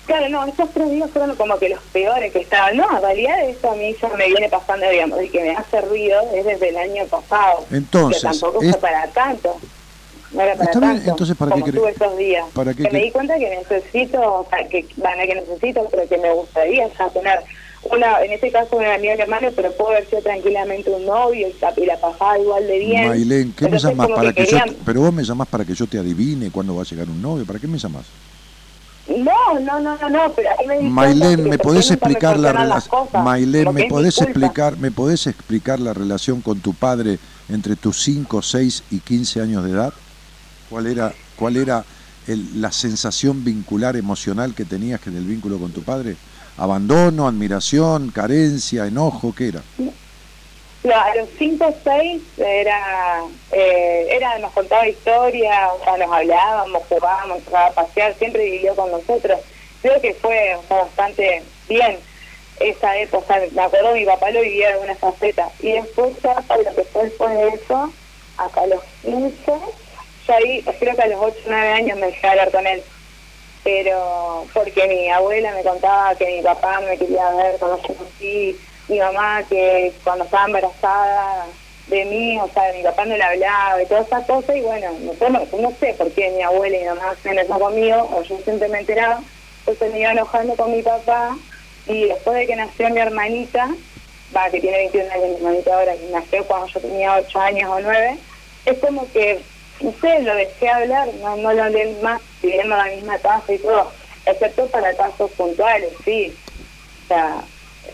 Claro, 0.06 0.30
no, 0.30 0.46
esos 0.46 0.72
tres 0.74 0.90
días 0.90 1.10
fueron 1.12 1.36
como 1.36 1.58
que 1.60 1.68
los 1.68 1.82
peores 1.92 2.32
que 2.32 2.40
estaban. 2.40 2.78
No, 2.78 2.86
en 2.96 3.02
realidad 3.02 3.42
esto 3.50 3.72
a 3.72 3.76
mí 3.76 3.94
ya 4.02 4.08
me 4.16 4.28
viene 4.28 4.48
pasando, 4.48 4.90
digamos, 4.90 5.22
y 5.22 5.28
que 5.30 5.42
me 5.42 5.52
hace 5.52 5.82
ruido 5.82 6.22
es 6.34 6.46
desde 6.46 6.70
el 6.70 6.78
año 6.78 7.06
pasado. 7.08 7.66
Entonces, 7.72 8.22
Pero 8.22 8.32
tampoco 8.34 8.64
es- 8.64 8.72
fue 8.72 8.80
para 8.80 9.08
tanto. 9.08 9.58
No 10.32 10.42
era 10.42 10.54
para 10.56 10.66
Está 10.66 10.80
bien, 10.80 10.92
tanto. 10.96 11.10
entonces, 11.12 11.36
¿para 11.38 11.50
qué 11.50 11.62
como 11.62 11.66
querés- 11.66 11.80
tuve 11.80 11.92
esos 11.92 12.18
días. 12.18 12.46
para 12.54 12.74
qué 12.74 12.84
que 12.84 12.92
me 12.92 13.00
di 13.04 13.12
cuenta 13.12 13.36
que 13.38 13.50
necesito, 13.50 14.48
que, 14.70 14.88
van 14.98 15.20
a 15.20 15.24
que 15.26 15.36
necesito, 15.36 15.88
pero 15.90 16.08
que 16.08 16.18
me 16.18 16.34
gustaría 16.34 16.88
ya 16.98 17.10
tener 17.10 17.40
una, 17.90 18.22
en 18.24 18.34
este 18.34 18.52
caso 18.52 18.76
una 18.76 18.96
amiga 18.96 19.16
de 19.16 19.22
hermano, 19.24 19.50
pero 19.56 19.72
puedo 19.74 19.92
haber 19.92 20.10
sido 20.10 20.22
tranquilamente 20.22 20.90
un 20.90 21.06
novio 21.06 21.48
y 21.48 21.86
la, 21.86 21.98
pasaba 21.98 22.38
igual 22.40 22.68
de 22.68 22.80
bien. 22.80 23.08
Mailén, 23.08 23.54
¿qué 23.54 23.66
me 23.66 23.78
Entonces, 23.78 23.90
llamás 23.90 24.06
como 24.08 24.16
para 24.18 24.34
que, 24.34 24.42
yo? 24.46 24.58
quería- 24.58 24.66
te- 24.66 24.80
Pero 24.86 25.02
vos 25.02 25.14
me 25.14 25.24
llamás 25.24 25.48
para 25.48 25.64
que 25.64 25.74
yo 25.74 25.88
te 25.88 25.98
adivine 25.98 26.52
cuándo 26.52 26.76
va 26.76 26.82
a 26.82 26.86
llegar 26.86 27.08
un 27.08 27.22
novio. 27.22 27.46
¿Para 27.46 27.60
qué 27.60 27.68
me 27.68 27.78
llamás? 27.78 28.06
No, 29.08 29.60
no, 29.62 29.80
no, 29.80 29.98
no, 29.98 30.10
no, 30.10 30.34
pero 30.34 30.50
ahí 30.60 30.68
me 30.68 30.76
que 31.38 31.38
¿me 31.38 31.58
podés 31.58 31.86
qué 31.86 31.92
me 31.92 31.96
explicar 31.96 32.38
la 32.38 32.52
relación? 32.52 33.08
que 33.08 33.72
¿me 33.72 33.86
podés 33.86 34.22
explicar, 34.22 34.78
me 34.78 34.92
podés 34.92 35.28
explicar 35.28 35.80
la 35.80 35.94
relación 35.94 36.42
con 36.42 36.60
tu 36.60 36.74
padre 36.74 37.18
entre 37.48 37.78
tus 37.78 38.02
5, 38.04 38.42
6 38.42 38.84
y 38.92 39.00
15 39.00 39.40
años 39.40 39.64
de 39.64 39.72
edad? 39.72 39.94
¿Cuál 40.68 40.88
era, 40.88 41.16
cuál 41.36 41.58
era 41.58 41.86
el- 42.26 42.62
la 42.62 42.72
sensación 42.72 43.44
vincular 43.44 43.96
emocional 43.96 44.54
que 44.56 44.66
tenías 44.66 45.06
en 45.08 45.16
el 45.16 45.26
vínculo 45.26 45.60
con 45.60 45.74
tu 45.74 45.84
padre? 45.84 46.20
¿Abandono, 46.56 47.28
admiración, 47.28 48.10
carencia, 48.10 48.86
enojo? 48.86 49.34
¿Qué 49.34 49.48
era? 49.50 49.66
No, 50.84 50.96
a 50.96 51.16
los 51.16 51.30
5 51.38 51.66
o 51.68 51.82
6 51.84 52.24
era, 52.38 53.24
eh, 53.52 54.08
era, 54.10 54.38
nos 54.40 54.54
contaba 54.54 54.88
historias, 54.88 55.70
o 55.80 55.84
sea, 55.84 55.98
nos 55.98 56.12
hablábamos, 56.16 56.84
jugábamos, 56.88 57.44
a 57.54 57.74
pasear, 57.74 58.18
siempre 58.20 58.44
vivió 58.46 58.76
con 58.76 58.92
nosotros. 58.92 59.40
Creo 59.82 60.00
que 60.02 60.16
fue 60.22 60.56
bastante 60.70 61.52
bien 61.68 62.06
esa 62.60 62.98
época, 63.00 63.36
me 63.52 63.62
acuerdo 63.64 63.94
mi 63.94 64.06
papá 64.06 64.32
lo 64.32 64.42
vivía 64.42 64.72
de 64.72 64.80
una 64.80 64.96
faceta. 64.98 65.54
Y 65.60 65.74
después 65.74 66.16
ya, 66.24 66.36
para 66.48 66.64
lo 66.64 66.76
que 66.76 66.86
fue 66.94 67.04
después 67.06 67.38
de 67.38 67.48
eso, 67.50 67.98
hasta 68.38 68.68
los 68.68 68.84
15, 69.02 69.54
yo 70.28 70.34
ahí, 70.34 70.64
creo 70.80 70.96
que 70.96 71.02
a 71.02 71.08
los 71.08 71.22
8 71.22 71.36
o 71.46 71.50
9 71.50 71.72
años 71.74 71.98
me 71.98 72.08
dejé 72.08 72.28
hablar 72.28 72.52
con 72.52 72.68
él. 72.68 72.84
Pero 73.64 74.46
porque 74.54 74.88
mi 74.88 75.10
abuela 75.10 75.52
me 75.54 75.64
contaba 75.64 76.16
que 76.16 76.26
mi 76.26 76.42
papá 76.42 76.80
me 76.82 76.98
quería 76.98 77.30
ver 77.32 77.58
cuando 77.60 77.82
yo 77.88 77.96
nací, 78.02 78.58
mi 78.88 79.00
mamá 79.00 79.44
que 79.50 79.92
cuando 80.04 80.24
estaba 80.24 80.46
embarazada 80.46 81.48
de 81.88 82.06
mí, 82.06 82.40
o 82.40 82.50
sea, 82.50 82.72
mi 82.74 82.84
papá 82.84 83.06
no 83.06 83.16
le 83.16 83.24
hablaba 83.24 83.82
y 83.82 83.86
todas 83.86 84.08
esas 84.08 84.26
cosas, 84.26 84.56
y 84.56 84.62
bueno, 84.62 84.92
no, 85.02 85.72
sé, 85.80 85.94
por 85.94 86.12
qué 86.12 86.30
mi 86.32 86.42
abuela 86.44 86.76
y 86.76 86.80
mi 86.82 86.86
mamá 86.86 87.16
se 87.22 87.30
enojó 87.30 87.60
conmigo, 87.60 88.10
o 88.14 88.22
yo 88.24 88.38
siempre 88.40 88.68
me 88.68 88.80
enteraba, 88.80 89.22
entonces 89.60 89.92
me 89.94 90.00
iba 90.00 90.12
enojando 90.12 90.56
con 90.56 90.72
mi 90.72 90.82
papá, 90.82 91.38
y 91.88 92.06
después 92.06 92.38
de 92.38 92.48
que 92.48 92.56
nació 92.56 92.90
mi 92.90 93.00
hermanita, 93.00 93.70
va, 94.36 94.50
que 94.50 94.60
tiene 94.60 94.78
21 94.78 95.12
años 95.12 95.30
mi 95.30 95.36
hermanita 95.36 95.74
ahora, 95.74 95.96
que 95.96 96.10
nació 96.12 96.46
cuando 96.46 96.68
yo 96.68 96.80
tenía 96.82 97.16
8 97.16 97.40
años 97.40 97.72
o 97.72 97.80
9, 97.80 98.18
es 98.66 98.80
como 98.80 99.12
que, 99.14 99.40
sé, 99.80 100.22
lo 100.22 100.36
dejé 100.36 100.70
hablar, 100.70 101.08
no, 101.22 101.38
no 101.38 101.54
lo 101.54 101.64
hablé 101.64 101.96
más, 102.02 102.22
viviendo 102.42 102.76
la 102.76 102.86
misma 102.86 103.18
casa 103.20 103.54
y 103.54 103.60
todo, 103.60 103.92
excepto 104.26 104.68
para 104.68 104.94
casos 104.96 105.32
puntuales, 105.32 105.92
sí. 106.04 106.36
O 107.04 107.08
sea, 107.08 107.44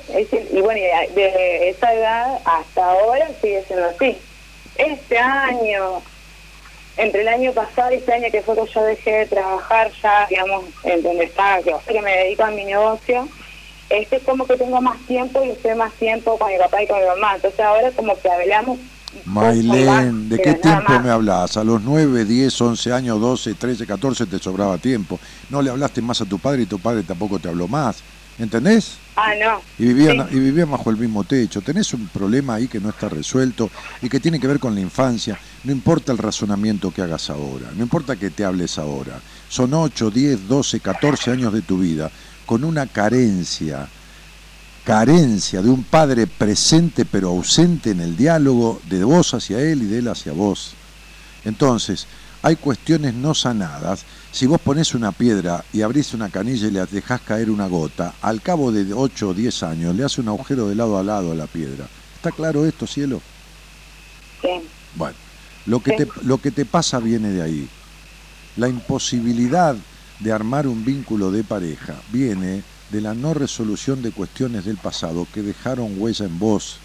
y 0.09 0.61
bueno, 0.61 0.79
y 0.79 1.13
de, 1.13 1.21
de 1.21 1.69
esa 1.69 1.93
edad 1.93 2.39
hasta 2.45 2.85
ahora 2.85 3.29
sigue 3.41 3.63
siendo 3.67 3.85
así. 3.85 4.17
Este 4.75 5.17
año, 5.17 6.01
entre 6.97 7.21
el 7.21 7.27
año 7.27 7.53
pasado 7.53 7.91
y 7.91 7.97
este 7.97 8.13
año 8.13 8.31
que 8.31 8.41
fue 8.41 8.55
que 8.55 8.71
yo 8.71 8.83
dejé 8.83 9.11
de 9.11 9.25
trabajar 9.27 9.91
ya, 10.01 10.25
digamos, 10.29 10.65
en 10.83 11.03
donde 11.03 11.25
estaba, 11.25 11.61
que, 11.61 11.75
que 11.87 12.01
me 12.01 12.17
dedico 12.17 12.43
a 12.43 12.51
mi 12.51 12.65
negocio, 12.65 13.27
este 13.89 14.15
es 14.15 14.23
como 14.23 14.47
que 14.47 14.57
tengo 14.57 14.81
más 14.81 14.99
tiempo 15.05 15.43
y 15.43 15.51
estoy 15.51 15.75
más 15.75 15.93
tiempo 15.93 16.37
con 16.37 16.51
mi 16.51 16.57
papá 16.57 16.81
y 16.81 16.87
con 16.87 16.99
mi 16.99 17.05
mamá. 17.05 17.35
Entonces 17.35 17.59
ahora 17.59 17.91
como 17.91 18.19
que 18.19 18.29
hablamos 18.29 18.79
Mailén, 19.25 20.29
¿de 20.29 20.39
qué 20.39 20.53
tiempo 20.55 20.99
me 20.99 21.09
hablas? 21.09 21.57
A 21.57 21.63
los 21.63 21.81
9, 21.81 22.25
10, 22.25 22.61
11 22.61 22.91
años, 22.93 23.19
12, 23.19 23.53
13, 23.55 23.85
14 23.85 24.25
te 24.25 24.39
sobraba 24.39 24.77
tiempo. 24.77 25.19
No 25.49 25.61
le 25.61 25.69
hablaste 25.69 26.01
más 26.01 26.21
a 26.21 26.25
tu 26.25 26.39
padre 26.39 26.63
y 26.63 26.65
tu 26.65 26.79
padre 26.79 27.03
tampoco 27.03 27.39
te 27.39 27.47
habló 27.49 27.67
más. 27.67 27.97
¿Entendés? 28.39 28.93
Ah, 29.15 29.29
no. 29.39 29.61
Y 29.77 29.93
vivían, 29.93 30.27
Sí. 30.29 30.37
y 30.37 30.39
vivían 30.39 30.71
bajo 30.71 30.89
el 30.89 30.97
mismo 30.97 31.23
techo. 31.23 31.61
Tenés 31.61 31.93
un 31.93 32.07
problema 32.07 32.55
ahí 32.55 32.67
que 32.67 32.79
no 32.79 32.89
está 32.89 33.07
resuelto 33.07 33.69
y 34.01 34.09
que 34.09 34.19
tiene 34.19 34.39
que 34.39 34.47
ver 34.47 34.59
con 34.59 34.73
la 34.73 34.81
infancia. 34.81 35.37
No 35.63 35.71
importa 35.71 36.11
el 36.11 36.17
razonamiento 36.17 36.91
que 36.91 37.03
hagas 37.03 37.29
ahora, 37.29 37.69
no 37.75 37.83
importa 37.83 38.15
que 38.15 38.31
te 38.31 38.43
hables 38.43 38.79
ahora. 38.79 39.19
Son 39.47 39.71
8, 39.73 40.09
10, 40.09 40.47
12, 40.47 40.79
14 40.79 41.29
años 41.31 41.53
de 41.53 41.61
tu 41.61 41.77
vida 41.77 42.09
con 42.47 42.63
una 42.63 42.87
carencia, 42.87 43.87
carencia 44.83 45.61
de 45.61 45.69
un 45.69 45.83
padre 45.83 46.27
presente 46.27 47.05
pero 47.05 47.29
ausente 47.29 47.91
en 47.91 48.01
el 48.01 48.17
diálogo 48.17 48.81
de 48.89 49.03
vos 49.03 49.33
hacia 49.33 49.59
él 49.59 49.83
y 49.83 49.85
de 49.85 49.99
él 49.99 50.07
hacia 50.09 50.33
vos. 50.33 50.73
Entonces, 51.45 52.05
hay 52.41 52.57
cuestiones 52.57 53.13
no 53.13 53.33
sanadas. 53.33 54.03
Si 54.31 54.45
vos 54.45 54.59
pones 54.59 54.93
una 54.93 55.11
piedra 55.13 55.63
y 55.71 55.81
abrís 55.81 56.13
una 56.13 56.29
canilla 56.29 56.67
y 56.67 56.71
le 56.71 56.85
dejás 56.85 57.21
caer 57.21 57.49
una 57.49 57.67
gota, 57.67 58.13
al 58.21 58.41
cabo 58.41 58.71
de 58.71 58.93
8 58.93 59.29
o 59.29 59.33
10 59.33 59.63
años 59.63 59.95
le 59.95 60.03
hace 60.03 60.19
un 60.19 60.27
agujero 60.27 60.67
de 60.67 60.75
lado 60.75 60.97
a 60.97 61.03
lado 61.03 61.31
a 61.31 61.35
la 61.35 61.47
piedra. 61.47 61.87
¿Está 62.15 62.31
claro 62.31 62.65
esto, 62.65 62.85
cielo? 62.85 63.21
Sí. 64.41 64.49
Bueno, 64.95 65.15
lo 65.65 65.81
que, 65.81 65.91
Sí. 65.91 65.97
te, 65.97 66.07
lo 66.23 66.39
que 66.39 66.51
te 66.51 66.65
pasa 66.65 66.99
viene 66.99 67.29
de 67.29 67.41
ahí. 67.41 67.69
La 68.57 68.67
imposibilidad 68.67 69.75
de 70.19 70.31
armar 70.31 70.67
un 70.67 70.83
vínculo 70.83 71.31
de 71.31 71.43
pareja 71.43 71.95
viene 72.11 72.63
de 72.93 73.01
la 73.01 73.15
no 73.15 73.33
resolución 73.33 74.03
de 74.03 74.11
cuestiones 74.11 74.65
del 74.65 74.77
pasado 74.77 75.27
que 75.33 75.41
dejaron 75.41 75.95
huella 75.97 76.25
en 76.25 76.37
vos. 76.37 76.77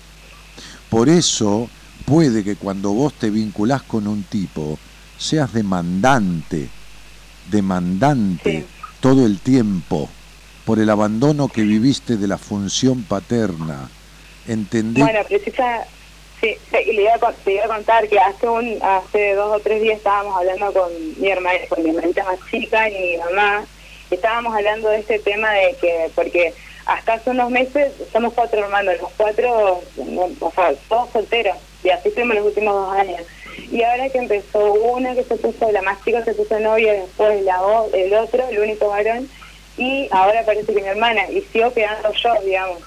Por 0.89 1.11
eso 1.11 1.69
puede 2.07 2.43
que 2.43 2.57
cuando 2.57 2.93
vos 2.93 3.13
te 3.13 3.29
vinculás 3.29 3.83
con 3.83 4.09
un 4.09 4.23
tipo 4.23 4.79
seas 5.19 5.53
demandante, 5.53 6.69
demandante 7.51 8.65
todo 9.01 9.27
el 9.27 9.39
tiempo 9.41 10.09
por 10.65 10.79
el 10.79 10.89
abandono 10.89 11.49
que 11.49 11.63
viviste 11.63 12.17
de 12.17 12.27
la 12.27 12.39
función 12.39 13.03
paterna. 13.03 13.91
¿Entendés? 14.47 15.05
Bueno, 15.05 15.21
precisa, 15.29 15.87
sí, 16.41 16.57
y 16.87 16.93
le 16.95 17.03
iba, 17.03 17.15
a, 17.17 17.33
te 17.33 17.53
iba 17.53 17.65
a 17.67 17.69
contar 17.69 18.09
que 18.09 18.19
hace 18.19 18.49
un 18.49 18.79
hace 18.83 19.35
dos 19.35 19.59
o 19.59 19.61
tres 19.61 19.83
días 19.83 19.99
estábamos 19.99 20.35
hablando 20.39 20.73
con 20.73 20.91
mi 21.21 21.29
hermana, 21.29 21.59
con 21.69 21.83
mi 21.83 21.91
hermanita 21.91 22.25
más 22.25 22.39
chica 22.51 22.89
y 22.89 22.99
mi 22.99 23.17
mamá, 23.19 23.67
estábamos 24.17 24.55
hablando 24.55 24.89
de 24.91 24.99
este 25.01 25.19
tema 25.21 25.53
de 25.53 25.77
que, 25.81 26.13
porque 26.15 26.55
hasta 26.87 27.15
hace 27.15 27.31
unos 27.31 27.51
meses 27.51 27.93
somos 28.13 28.33
cuatro 28.35 28.61
hermanos, 28.61 28.95
los 29.01 29.13
cuatro, 29.17 29.85
o 30.41 30.53
sea, 30.57 30.75
todos 30.89 31.11
solteros, 31.13 31.57
y 31.83 31.91
así 31.91 32.11
fuimos 32.13 32.37
los 32.37 32.47
últimos 32.47 32.75
dos 32.75 32.93
años. 32.97 33.21
Y 33.71 33.83
ahora 33.83 34.09
que 34.11 34.19
empezó 34.19 34.73
una 34.75 35.15
que 35.15 35.25
se 35.25 35.37
puso, 35.37 35.71
la 35.71 35.83
más 35.83 36.03
chica 36.05 36.25
se 36.25 36.35
puso 36.35 36.59
novia, 36.59 36.93
después 36.95 37.43
la 37.43 37.63
o- 37.63 37.91
el 37.93 38.13
otro, 38.15 38.49
el 38.49 38.59
único 38.61 38.89
varón, 38.89 39.31
y 39.77 40.09
ahora 40.13 40.45
parece 40.45 40.75
que 40.75 40.81
mi 40.83 40.89
hermana, 40.89 41.31
y 41.31 41.43
sigo 41.53 41.73
quedando 41.73 42.11
yo, 42.13 42.35
digamos. 42.45 42.83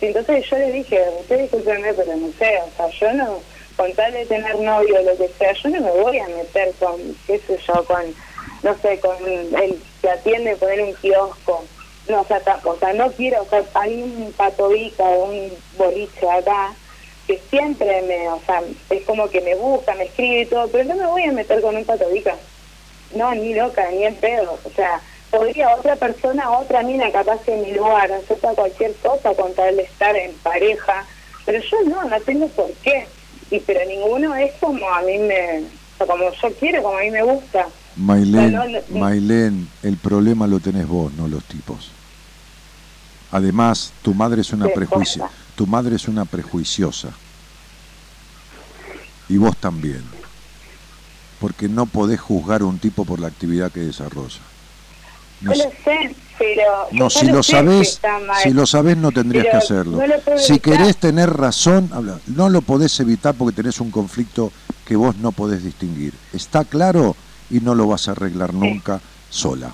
Entonces 0.00 0.46
yo 0.50 0.56
le 0.58 0.72
dije, 0.72 1.02
usted 1.20 1.38
discúlpeme, 1.40 1.92
pero 1.94 2.16
no 2.16 2.32
sé, 2.40 2.58
o 2.62 2.72
sea, 2.76 2.86
yo 3.00 3.12
no, 3.14 3.44
con 3.76 3.92
tal 3.96 4.12
de 4.12 4.24
tener 4.26 4.58
novio 4.60 5.00
o 5.00 5.02
lo 5.02 5.18
que 5.18 5.28
sea, 5.38 5.52
yo 5.52 5.70
no 5.70 5.80
me 5.82 5.90
voy 6.02 6.18
a 6.18 6.28
meter 6.28 6.74
con, 6.78 7.16
qué 7.26 7.38
sé 7.40 7.56
yo, 7.66 7.84
con, 7.84 8.14
no 8.62 8.76
sé, 8.80 9.00
con 9.00 9.16
el 9.26 9.82
que 10.02 10.10
atiende 10.10 10.56
poner 10.56 10.82
un 10.82 10.94
kiosco. 10.94 11.68
No, 12.06 12.22
o 12.22 12.26
sea, 12.26 12.42
ta- 12.42 12.62
o 12.64 12.78
sea, 12.78 12.92
no 12.94 13.12
quiero, 13.14 13.42
o 13.42 13.48
sea, 13.48 13.68
hay 13.74 14.02
un 14.02 14.32
patobica, 14.32 15.04
un 15.04 15.62
boliche 15.72 16.28
acá, 16.30 16.76
que 17.26 17.46
siempre 17.50 18.00
me, 18.02 18.28
o 18.30 18.40
sea, 18.46 18.62
es 18.90 19.06
como 19.06 19.28
que 19.28 19.42
me 19.42 19.54
busca, 19.56 19.94
me 19.94 20.04
escribe 20.04 20.42
y 20.42 20.48
todo, 20.48 20.70
pero 20.70 20.84
no 20.84 20.96
me 20.96 21.06
voy 21.06 21.22
a 21.24 21.32
meter 21.32 21.60
con 21.60 21.76
un 21.76 21.84
patobica. 21.84 22.40
No, 23.10 23.34
ni 23.34 23.54
loca, 23.54 23.90
ni 23.90 24.04
en 24.04 24.20
pedo. 24.20 24.60
O 24.64 24.70
sea, 24.72 25.02
podría 25.30 25.74
otra 25.76 25.96
persona, 25.96 26.50
otra 26.58 26.82
mina 26.82 27.10
capaz 27.10 27.40
en 27.46 27.62
mi 27.62 27.72
lugar, 27.72 28.12
acepta 28.12 28.54
cualquier 28.54 28.98
cosa 29.00 29.34
con 29.34 29.54
tal 29.54 29.76
de 29.76 29.84
estar 29.84 30.14
en 30.16 30.38
pareja, 30.40 31.06
pero 31.44 31.58
yo 31.60 31.76
no, 31.86 32.04
no 32.04 32.20
tengo 32.22 32.48
por 32.54 32.76
qué. 32.80 33.08
Y 33.50 33.60
pero 33.60 33.84
ninguno 33.86 34.34
es 34.36 34.52
como 34.60 34.88
a 34.90 35.00
mí 35.02 35.18
me, 35.18 35.70
o 35.98 36.06
como 36.06 36.30
yo 36.30 36.56
quiero, 36.58 36.82
como 36.82 36.98
a 36.98 37.02
mí 37.02 37.10
me 37.10 37.22
gusta. 37.22 37.72
Mailén, 37.98 38.52
No, 38.54 38.64
no, 38.68 38.78
no. 38.90 38.98
Mailén, 39.00 39.68
el 39.82 39.96
problema 39.96 40.46
lo 40.46 40.60
tenés 40.60 40.86
vos, 40.86 41.12
no 41.14 41.26
los 41.28 41.42
tipos. 41.44 41.90
Además, 43.30 43.92
tu 44.02 44.14
madre 44.14 44.40
es 44.40 44.52
una 44.52 44.66
Sí, 44.66 44.72
prejuicio, 44.74 45.22
posta. 45.22 45.36
tu 45.56 45.66
madre 45.66 45.96
es 45.96 46.08
una 46.08 46.24
prejuiciosa. 46.24 47.10
Y 49.28 49.36
vos 49.36 49.56
también. 49.56 50.02
Porque 51.40 51.68
no 51.68 51.86
podés 51.86 52.20
juzgar 52.20 52.62
a 52.62 52.64
un 52.64 52.78
tipo 52.78 53.04
por 53.04 53.20
la 53.20 53.28
actividad 53.28 53.70
que 53.70 53.80
desarrolla. 53.80 54.40
Yo 55.40 55.52
si- 55.52 55.58
lo 55.58 55.70
sé, 55.84 56.16
pero... 56.38 56.64
No, 56.92 57.10
si 57.10 57.26
lo 57.26 57.42
sabés, 57.42 58.00
si 58.42 58.50
lo 58.52 58.66
sabés 58.66 58.96
no 58.96 59.12
tendrías 59.12 59.46
que 59.50 59.56
hacerlo. 59.56 59.98
no 59.98 60.38
si 60.38 60.58
querés 60.58 60.96
tener 60.96 61.30
razón, 61.30 61.90
habla. 61.92 62.18
No 62.26 62.48
lo 62.48 62.62
podés 62.62 62.98
evitar 63.00 63.34
porque 63.34 63.54
tenés 63.54 63.80
un 63.80 63.90
conflicto 63.90 64.50
que 64.86 64.96
vos 64.96 65.16
no 65.18 65.32
podés 65.32 65.62
distinguir. 65.62 66.14
Está 66.32 66.64
claro 66.64 67.14
y 67.50 67.60
no 67.60 67.74
lo 67.74 67.86
vas 67.86 68.08
a 68.08 68.12
arreglar 68.12 68.54
nunca 68.54 69.00
sola. 69.30 69.72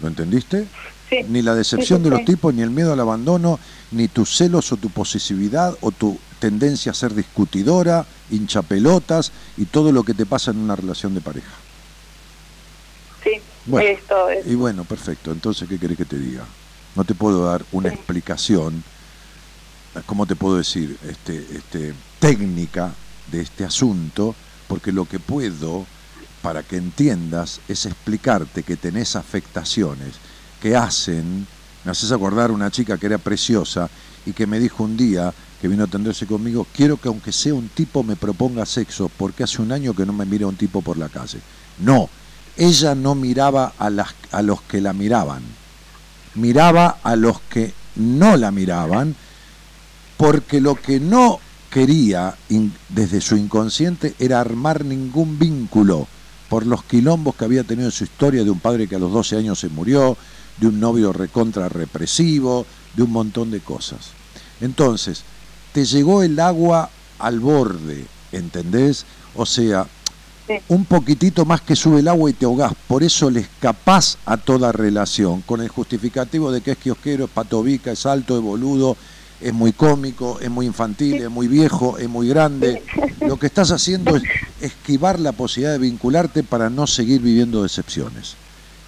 ¿Lo 0.00 0.08
entendiste? 0.08 0.66
Sí. 1.08 1.24
Ni 1.28 1.42
la 1.42 1.54
decepción 1.54 1.98
Sí, 1.98 2.04
de 2.04 2.10
los 2.10 2.24
tipos, 2.24 2.54
ni 2.54 2.62
el 2.62 2.70
miedo 2.70 2.92
al 2.92 3.00
abandono, 3.00 3.58
ni 3.90 4.08
tus 4.08 4.36
celos 4.36 4.70
o 4.72 4.76
tu 4.76 4.90
posesividad 4.90 5.76
o 5.80 5.90
tu 5.90 6.18
tendencia 6.38 6.92
a 6.92 6.94
ser 6.94 7.14
discutidora, 7.14 8.06
hinchapelotas 8.30 9.32
y 9.56 9.66
todo 9.66 9.92
lo 9.92 10.04
que 10.04 10.14
te 10.14 10.24
pasa 10.24 10.52
en 10.52 10.58
una 10.58 10.76
relación 10.76 11.14
de 11.14 11.20
pareja. 11.20 11.52
Sí, 13.22 13.32
Bueno, 13.66 13.88
esto 13.88 14.30
es... 14.30 14.46
Y 14.46 14.54
bueno, 14.54 14.84
perfecto. 14.84 15.32
Entonces, 15.32 15.68
¿qué 15.68 15.78
querés 15.78 15.98
que 15.98 16.06
te 16.06 16.18
diga? 16.18 16.44
No 16.94 17.04
te 17.04 17.14
puedo 17.14 17.44
dar 17.44 17.64
una 17.72 17.88
explicación, 17.90 18.82
¿cómo 20.06 20.26
te 20.26 20.36
puedo 20.36 20.56
decir? 20.56 20.96
Este, 21.06 21.36
este, 21.54 21.92
técnica 22.18 22.94
de 23.30 23.42
este 23.42 23.64
asunto, 23.64 24.34
porque 24.70 24.92
lo 24.92 25.04
que 25.04 25.18
puedo, 25.18 25.84
para 26.42 26.62
que 26.62 26.76
entiendas, 26.76 27.60
es 27.66 27.86
explicarte 27.86 28.62
que 28.62 28.76
tenés 28.76 29.16
afectaciones 29.16 30.14
que 30.62 30.76
hacen, 30.76 31.44
me 31.84 31.90
haces 31.90 32.12
acordar 32.12 32.52
una 32.52 32.70
chica 32.70 32.96
que 32.96 33.06
era 33.06 33.18
preciosa 33.18 33.90
y 34.24 34.32
que 34.32 34.46
me 34.46 34.60
dijo 34.60 34.84
un 34.84 34.96
día 34.96 35.34
que 35.60 35.66
vino 35.66 35.82
a 35.82 35.86
atenderse 35.86 36.24
conmigo, 36.24 36.68
quiero 36.72 36.98
que 36.98 37.08
aunque 37.08 37.32
sea 37.32 37.52
un 37.52 37.68
tipo 37.68 38.04
me 38.04 38.14
proponga 38.14 38.64
sexo, 38.64 39.10
porque 39.16 39.42
hace 39.42 39.60
un 39.60 39.72
año 39.72 39.92
que 39.92 40.06
no 40.06 40.12
me 40.12 40.24
mira 40.24 40.46
un 40.46 40.54
tipo 40.54 40.82
por 40.82 40.96
la 40.96 41.08
calle. 41.08 41.40
No, 41.80 42.08
ella 42.56 42.94
no 42.94 43.16
miraba 43.16 43.72
a, 43.76 43.90
a 44.30 44.42
los 44.42 44.62
que 44.62 44.80
la 44.80 44.92
miraban, 44.92 45.42
miraba 46.36 46.98
a 47.02 47.16
los 47.16 47.40
que 47.40 47.74
no 47.96 48.36
la 48.36 48.52
miraban, 48.52 49.16
porque 50.16 50.60
lo 50.60 50.76
que 50.76 51.00
no 51.00 51.40
quería 51.70 52.34
in- 52.48 52.72
desde 52.88 53.20
su 53.20 53.36
inconsciente 53.36 54.14
era 54.18 54.40
armar 54.40 54.84
ningún 54.84 55.38
vínculo 55.38 56.06
por 56.48 56.66
los 56.66 56.82
quilombos 56.84 57.36
que 57.36 57.44
había 57.44 57.62
tenido 57.64 57.86
en 57.88 57.92
su 57.92 58.04
historia 58.04 58.42
de 58.44 58.50
un 58.50 58.58
padre 58.58 58.88
que 58.88 58.96
a 58.96 58.98
los 58.98 59.12
12 59.12 59.36
años 59.36 59.58
se 59.60 59.68
murió, 59.68 60.16
de 60.58 60.66
un 60.66 60.80
novio 60.80 61.12
recontra 61.12 61.68
represivo, 61.68 62.66
de 62.96 63.04
un 63.04 63.12
montón 63.12 63.50
de 63.52 63.60
cosas. 63.60 64.10
Entonces, 64.60 65.22
te 65.72 65.84
llegó 65.84 66.22
el 66.24 66.38
agua 66.40 66.90
al 67.20 67.38
borde, 67.40 68.04
¿entendés? 68.32 69.04
O 69.36 69.46
sea, 69.46 69.86
un 70.68 70.84
poquitito 70.84 71.44
más 71.44 71.60
que 71.60 71.76
sube 71.76 72.00
el 72.00 72.08
agua 72.08 72.28
y 72.28 72.32
te 72.32 72.44
ahogás. 72.44 72.72
Por 72.88 73.04
eso 73.04 73.30
le 73.30 73.40
escapás 73.40 74.18
a 74.26 74.36
toda 74.36 74.72
relación, 74.72 75.42
con 75.42 75.60
el 75.60 75.68
justificativo 75.68 76.50
de 76.50 76.60
que 76.60 76.72
es 76.72 76.78
kiosquero, 76.78 77.26
es 77.26 77.30
patobica, 77.30 77.92
es 77.92 78.04
alto, 78.04 78.36
es 78.36 78.42
boludo, 78.42 78.96
es 79.40 79.52
muy 79.52 79.72
cómico, 79.72 80.38
es 80.40 80.50
muy 80.50 80.66
infantil, 80.66 81.22
es 81.22 81.30
muy 81.30 81.48
viejo, 81.48 81.98
es 81.98 82.08
muy 82.08 82.28
grande. 82.28 82.82
Lo 83.20 83.38
que 83.38 83.46
estás 83.46 83.70
haciendo 83.70 84.16
es 84.16 84.22
esquivar 84.60 85.18
la 85.18 85.32
posibilidad 85.32 85.72
de 85.72 85.78
vincularte 85.78 86.42
para 86.42 86.68
no 86.68 86.86
seguir 86.86 87.20
viviendo 87.20 87.62
decepciones. 87.62 88.34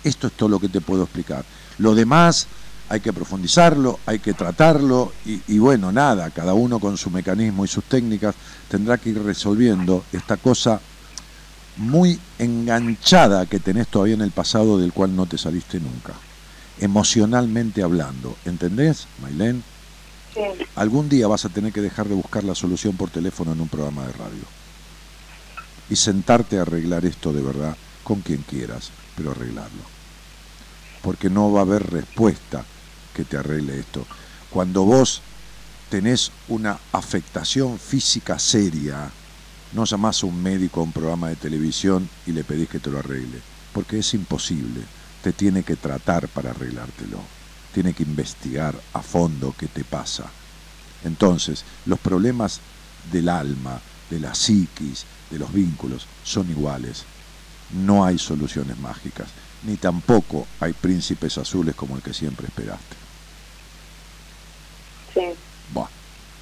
Esto 0.05 0.27
es 0.27 0.33
todo 0.35 0.49
lo 0.49 0.59
que 0.59 0.69
te 0.69 0.81
puedo 0.81 1.05
explicar. 1.05 1.45
Lo 1.79 1.95
demás 1.95 2.47
hay 2.89 3.01
que 3.01 3.12
profundizarlo, 3.12 4.01
hay 4.05 4.19
que 4.19 4.35
tratarlo 4.35 5.12
y, 5.24 5.41
y 5.49 5.59
bueno, 5.59 5.93
nada, 5.93 6.29
cada 6.31 6.53
uno 6.53 6.79
con 6.79 6.99
su 6.99 7.11
mecanismo 7.11 7.65
y 7.65 7.69
sus 7.69 7.85
técnicas 7.85 8.35
tendrá 8.69 8.99
que 8.99 9.11
ir 9.11 9.23
resolviendo 9.23 10.05
esta 10.12 10.37
cosa 10.37 10.81
muy 11.77 12.20
enganchada 12.39 13.47
que 13.47 13.59
tenés 13.59 13.89
todavía 13.89 14.15
en 14.15 14.20
el 14.20 14.31
pasado 14.31 14.79
del 14.79 14.93
cual 14.93 15.16
no 15.16 15.27
te 15.27 15.39
saliste 15.39 15.81
nunca, 15.81 16.12
emocionalmente 16.81 17.83
hablando. 17.83 18.37
¿Entendés, 18.45 19.07
Mailén? 19.23 19.62
Sí. 20.35 20.41
Algún 20.77 21.09
día 21.09 21.27
vas 21.29 21.45
a 21.45 21.51
tener 21.51 21.73
que 21.73 21.81
dejar 21.81 22.09
de 22.09 22.15
buscar 22.15 22.45
la 22.45 22.55
solución 22.55 22.97
por 22.97 23.11
teléfono 23.11 23.53
en 23.53 23.61
un 23.61 23.69
programa 23.69 24.07
de 24.07 24.13
radio 24.13 24.45
y 25.91 25.97
sentarte 25.97 26.59
a 26.59 26.63
arreglar 26.63 27.05
esto 27.05 27.33
de 27.33 27.43
verdad 27.43 27.77
con 28.03 28.21
quien 28.21 28.43
quieras, 28.43 28.91
pero 29.17 29.33
arreglarlo. 29.33 29.83
Porque 31.03 31.29
no 31.29 31.53
va 31.53 31.61
a 31.61 31.65
haber 31.65 31.91
respuesta 31.91 32.65
que 33.15 33.25
te 33.25 33.37
arregle 33.37 33.79
esto. 33.79 34.07
Cuando 34.51 34.85
vos 34.85 35.21
tenés 35.91 36.33
una 36.49 36.79
afectación 36.93 37.79
física 37.79 38.39
seria, 38.39 39.11
no 39.73 39.85
llamás 39.85 40.23
a 40.23 40.27
un 40.27 40.43
médico 40.43 40.81
a 40.81 40.85
un 40.85 40.93
programa 40.93 41.29
de 41.29 41.37
televisión 41.37 42.09
y 42.27 42.33
le 42.33 42.45
pedís 42.45 42.69
que 42.69 42.81
te 42.81 42.91
lo 42.91 42.99
arregle, 42.99 43.41
porque 43.73 43.99
es 43.99 44.15
imposible. 44.15 44.81
Te 45.23 45.33
tiene 45.33 45.63
que 45.63 45.77
tratar 45.77 46.29
para 46.29 46.51
arreglártelo. 46.51 47.19
Tiene 47.73 47.94
que 47.94 48.03
investigar 48.03 48.74
a 48.93 49.03
fondo 49.03 49.55
qué 49.59 49.66
te 49.66 49.85
pasa. 49.85 50.31
Entonces, 51.05 51.65
los 51.86 51.99
problemas 51.99 52.61
del 53.11 53.28
alma, 53.28 53.81
de 54.11 54.20
la 54.20 54.35
psiquis, 54.35 55.05
de 55.31 55.39
los 55.39 55.53
vínculos, 55.53 56.07
son 56.24 56.49
iguales. 56.51 57.05
No 57.74 58.05
hay 58.05 58.19
soluciones 58.19 58.78
mágicas, 58.78 59.28
ni 59.66 59.77
tampoco 59.77 60.47
hay 60.61 60.73
príncipes 60.73 61.39
azules 61.39 61.74
como 61.74 61.97
el 61.97 62.03
que 62.03 62.12
siempre 62.12 62.47
esperaste. 62.47 62.97
Sí, 65.15 65.35
Buah, 65.74 65.89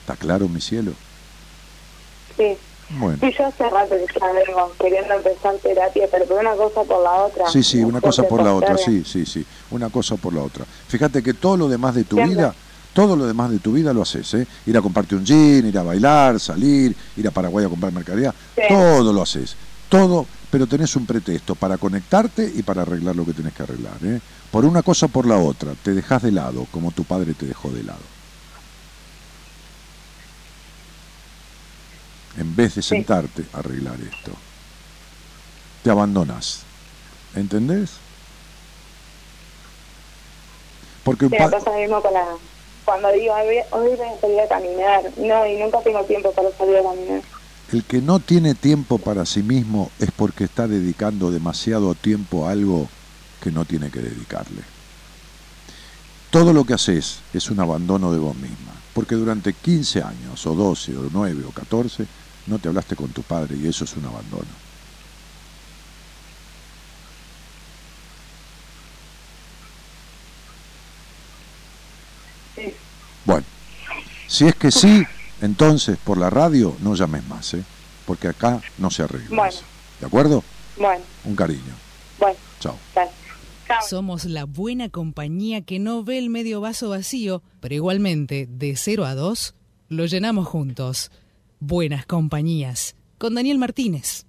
¿está 0.01 0.17
claro, 0.17 0.49
mi 0.49 0.61
cielo? 0.61 0.93
sí. 2.37 2.57
Bueno. 2.99 3.19
Sí, 3.21 3.31
yo 3.39 3.47
hace 3.47 3.71
rato 3.71 3.95
que 3.95 4.21
ya 4.21 4.33
vengo 4.33 4.73
queriendo 4.81 5.15
empezar 5.15 5.57
terapia, 5.59 6.09
pero 6.11 6.27
por 6.27 6.39
una 6.39 6.57
cosa 6.57 6.83
por 6.83 7.03
la 7.05 7.13
otra. 7.25 7.47
Sí, 7.47 7.63
sí, 7.63 7.85
una 7.85 8.01
cosa 8.01 8.25
por 8.25 8.43
la 8.43 8.53
otra, 8.53 8.77
sí, 8.77 9.05
sí, 9.05 9.25
sí, 9.25 9.47
una 9.71 9.91
cosa 9.91 10.17
por 10.17 10.35
la 10.35 10.43
otra. 10.43 10.65
Fíjate 10.89 11.23
que 11.23 11.35
todo 11.35 11.57
lo 11.57 11.69
demás 11.69 11.95
de 11.95 12.05
tu 12.05 12.17
Siempre. 12.17 12.37
vida, 12.37 12.55
todo 12.93 13.17
lo 13.17 13.27
demás 13.27 13.51
de 13.51 13.59
tu 13.61 13.73
vida 13.73 13.93
lo 13.93 14.03
haces, 14.03 14.35
¿eh? 14.35 14.47
Ir 14.67 14.77
a 14.77 14.83
comprarte 14.83 15.15
un 15.15 15.25
jean, 15.25 15.67
ir 15.67 15.79
a 15.79 15.83
bailar, 15.83 16.41
salir, 16.41 16.95
ir 17.17 17.29
a 17.29 17.31
Paraguay 17.31 17.65
a 17.65 17.69
comprar 17.69 17.93
mercadería, 17.93 18.35
Sí. 18.57 18.63
todo 18.69 19.13
lo 19.13 19.23
haces. 19.23 19.57
todo, 19.89 20.25
pero 20.53 20.69
tenés 20.69 20.95
un 20.95 21.05
pretexto 21.05 21.57
para 21.57 21.77
conectarte 21.77 22.49
y 22.55 22.63
para 22.63 22.83
arreglar 22.83 23.17
lo 23.17 23.27
que 23.27 23.33
tenés 23.33 23.53
que 23.53 23.65
arreglar. 23.65 23.97
¿eh? 24.05 24.21
Por 24.53 24.65
una 24.65 24.85
cosa 24.85 25.07
o 25.07 25.09
por 25.09 25.27
la 25.27 25.37
otra, 25.37 25.73
te 25.83 25.95
dejas 25.95 26.23
de 26.23 26.31
lado, 26.31 26.69
como 26.71 26.93
tu 26.93 27.03
padre 27.03 27.35
te 27.35 27.45
dejó 27.47 27.71
de 27.71 27.83
lado. 27.83 27.99
En 32.39 32.55
vez 32.55 32.77
de 32.77 32.83
sentarte 32.83 33.45
a 33.53 33.59
arreglar 33.59 33.97
esto, 34.01 34.33
te 35.83 35.91
abandonas. 35.91 36.61
¿Entendés? 37.35 37.91
Porque 41.03 41.27
Sí, 41.27 41.31
me 41.33 41.39
pasa 41.51 41.73
mismo 41.73 42.03
con 42.03 42.13
la... 42.15 42.39
Cuando 42.85 43.13
digo, 43.13 43.35
"Ay, 43.35 43.47
voy- 43.47 43.81
hoy 43.83 43.97
voy 43.97 44.07
a 44.09 44.21
salir 44.21 44.41
a 44.41 44.49
caminar. 44.49 45.13
No, 45.17 45.47
y 45.47 45.57
nunca 45.59 45.81
tengo 45.83 46.05
tiempo 46.07 46.33
para 46.33 46.51
salir 46.57 46.77
a 46.79 46.83
caminar. 46.83 47.23
El 47.69 47.85
que 47.87 48.03
no 48.03 48.21
tiene 48.21 48.55
tiempo 48.55 48.99
para 48.99 49.25
sí 49.27 49.43
mismo 49.43 49.93
es 49.99 50.11
porque 50.11 50.45
está 50.45 50.67
dedicando 50.67 51.31
demasiado 51.31 51.95
tiempo 51.95 52.47
a 52.47 52.51
algo 52.53 52.91
que 53.41 53.53
no 53.53 53.65
tiene 53.65 53.91
que 53.91 54.01
dedicarle. 54.01 54.65
Todo 56.31 56.53
lo 56.53 56.65
que 56.65 56.75
haces 56.75 57.25
es 57.33 57.51
un 57.51 57.61
abandono 57.61 58.13
de 58.13 58.19
vos 58.19 58.37
misma, 58.37 58.85
porque 58.93 59.15
durante 59.17 59.55
15 59.55 60.03
años, 60.03 60.47
o 60.47 60.55
12, 60.55 60.97
o 60.97 61.09
9, 61.11 61.45
o 61.45 61.53
14, 61.53 62.09
no 62.47 62.59
te 62.61 62.69
hablaste 62.69 62.95
con 62.97 63.13
tu 63.13 63.25
padre 63.25 63.57
y 63.57 63.67
eso 63.67 63.85
es 63.85 63.97
un 63.97 64.05
abandono. 64.07 64.60
Bueno, 73.31 73.47
si 74.27 74.47
es 74.47 74.55
que 74.55 74.71
sí, 74.71 75.05
entonces 75.41 75.99
por 75.99 76.19
la 76.19 76.31
radio 76.31 76.77
no 76.81 76.95
llames 76.95 77.25
más, 77.29 77.55
¿eh? 77.55 77.65
porque 78.07 78.29
acá 78.29 78.61
no 78.79 78.91
se 78.91 79.03
arregla. 79.03 79.29
Bueno. 79.29 79.45
eso. 79.53 79.63
¿De 80.01 80.07
acuerdo? 80.07 80.43
Bueno, 80.77 81.05
Un 81.25 81.37
cariño. 81.37 81.75
bueno. 82.19 82.37
Chao. 82.59 82.77
Somos 83.89 84.25
la 84.25 84.45
buena 84.45 84.89
compañía 84.89 85.61
que 85.61 85.79
no 85.79 86.03
ve 86.03 86.19
el 86.19 86.29
medio 86.29 86.61
vaso 86.61 86.89
vacío, 86.89 87.43
pero 87.61 87.75
igualmente, 87.75 88.49
de 88.51 88.75
0 88.77 89.05
a 89.05 89.15
2, 89.15 89.55
lo 89.89 90.07
llenamos 90.07 90.49
juntos. 90.49 91.13
Buenas 91.61 92.05
compañías. 92.05 92.97
Con 93.19 93.35
Daniel 93.37 93.59
Martínez. 93.59 94.27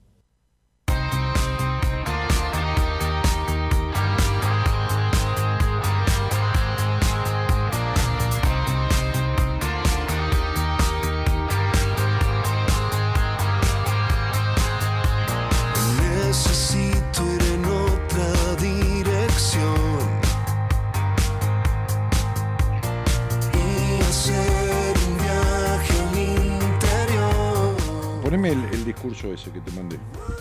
Poneme 28.41 28.67
el, 28.69 28.73
el 28.73 28.85
discurso 28.85 29.27
ese 29.31 29.51
que 29.51 29.59
te 29.59 29.69
mandé. 29.71 29.99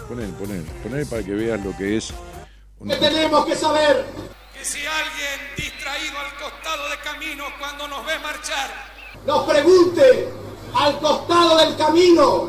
Ponele, 0.08 0.32
ponele, 0.32 0.62
ponele 0.82 1.04
para 1.04 1.22
que 1.22 1.32
veas 1.32 1.62
lo 1.62 1.76
que 1.76 1.98
es. 1.98 2.10
un- 2.78 2.88
tenemos 2.88 3.44
que 3.44 3.54
saber 3.54 4.06
que 4.54 4.64
si 4.64 4.78
alguien 4.86 5.54
distraído 5.54 6.18
al 6.18 6.34
costado 6.42 6.88
de 6.88 6.96
camino 7.00 7.44
cuando 7.58 7.86
nos 7.88 8.06
ve 8.06 8.18
marchar, 8.20 8.70
nos 9.26 9.44
pregunte 9.46 10.28
al 10.74 10.98
costado 10.98 11.58
del 11.58 11.76
camino 11.76 12.48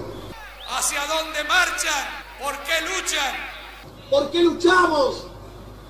hacia 0.69 1.01
dónde 1.07 1.43
marchan, 1.43 2.07
por 2.41 2.57
qué 2.59 2.79
luchan, 2.87 3.35
por 4.09 4.31
qué 4.31 4.43
luchamos 4.43 5.27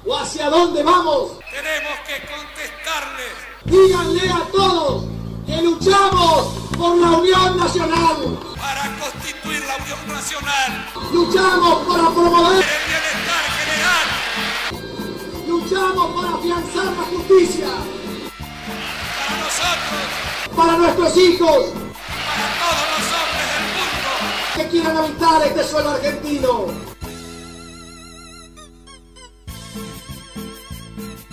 o 0.08 0.18
hacia 0.18 0.50
dónde 0.50 0.82
vamos. 0.82 1.38
tenemos 1.52 2.00
que 2.08 2.16
contestarles 2.26 3.34
Díganle 3.66 4.28
a 4.28 4.42
todos 4.52 5.06
que 5.52 5.62
luchamos 5.62 6.54
por 6.78 6.98
la 6.98 7.12
unión 7.12 7.58
nacional, 7.58 8.40
para 8.58 8.98
constituir 8.98 9.62
la 9.68 9.76
Unión 9.84 10.08
Nacional, 10.08 10.88
luchamos 11.12 11.88
para 11.88 12.10
promover, 12.10 12.64
el 12.64 12.84
bienestar 12.88 13.44
general, 13.60 14.08
luchamos 15.50 16.16
para 16.16 16.30
afianzar 16.36 16.86
la 16.86 17.04
justicia. 17.04 17.68
Para 19.18 19.36
nosotros, 19.44 20.04
para 20.56 20.78
nuestros 20.78 21.18
hijos. 21.18 21.60
Para 22.28 22.46
todos 22.62 22.86
los 22.94 23.06
hombres 23.20 23.48
del 23.52 23.64
mundo. 23.76 24.12
que 24.56 24.64
quieran 24.70 24.96
habitar 24.98 25.48
este 25.48 25.64
suelo 25.66 25.90
argentino. 25.92 26.52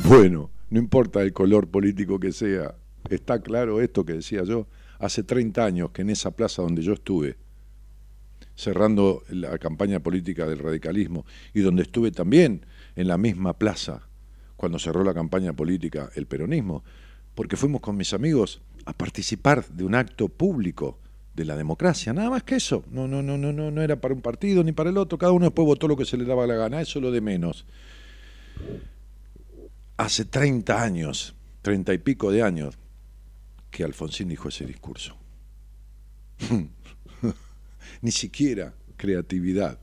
Bueno, 0.04 0.50
no 0.70 0.78
importa 0.78 1.20
el 1.20 1.32
color 1.32 1.70
político 1.70 2.18
que 2.18 2.32
sea, 2.32 2.74
está 3.10 3.40
claro 3.40 3.80
esto 3.80 4.04
que 4.04 4.14
decía 4.14 4.44
yo. 4.44 4.66
Hace 4.98 5.22
30 5.22 5.64
años 5.64 5.90
que 5.90 6.02
en 6.02 6.10
esa 6.10 6.30
plaza 6.32 6.62
donde 6.62 6.82
yo 6.82 6.92
estuve, 6.92 7.36
cerrando 8.56 9.22
la 9.30 9.56
campaña 9.58 10.00
política 10.00 10.46
del 10.46 10.58
radicalismo, 10.58 11.24
y 11.54 11.60
donde 11.60 11.82
estuve 11.82 12.10
también 12.10 12.66
en 12.96 13.06
la 13.06 13.16
misma 13.16 13.56
plaza, 13.56 14.08
cuando 14.56 14.80
cerró 14.80 15.04
la 15.04 15.14
campaña 15.14 15.52
política 15.52 16.10
el 16.16 16.26
peronismo, 16.26 16.82
porque 17.36 17.56
fuimos 17.56 17.80
con 17.80 17.96
mis 17.96 18.12
amigos 18.12 18.60
a 18.84 18.92
participar 18.92 19.68
de 19.68 19.84
un 19.84 19.94
acto 19.94 20.28
público 20.28 20.98
de 21.34 21.44
la 21.44 21.56
democracia, 21.56 22.12
nada 22.12 22.30
más 22.30 22.42
que 22.42 22.56
eso. 22.56 22.82
No, 22.90 23.06
no, 23.06 23.22
no, 23.22 23.38
no, 23.38 23.52
no, 23.52 23.70
no 23.70 23.80
era 23.82 24.00
para 24.00 24.12
un 24.12 24.20
partido 24.20 24.64
ni 24.64 24.72
para 24.72 24.90
el 24.90 24.98
otro, 24.98 25.18
cada 25.18 25.30
uno 25.30 25.46
después 25.46 25.64
votó 25.64 25.86
lo 25.86 25.96
que 25.96 26.04
se 26.04 26.16
le 26.16 26.24
daba 26.24 26.48
la 26.48 26.56
gana, 26.56 26.80
eso 26.80 26.98
es 26.98 27.02
lo 27.04 27.12
de 27.12 27.20
menos. 27.20 27.64
Hace 29.96 30.24
30 30.24 30.82
años, 30.82 31.36
30 31.62 31.94
y 31.94 31.98
pico 31.98 32.32
de 32.32 32.42
años, 32.42 32.76
que 33.70 33.84
Alfonsín 33.84 34.28
dijo 34.28 34.48
ese 34.48 34.66
discurso. 34.66 35.16
Ni 38.02 38.10
siquiera 38.10 38.74
creatividad 38.96 39.78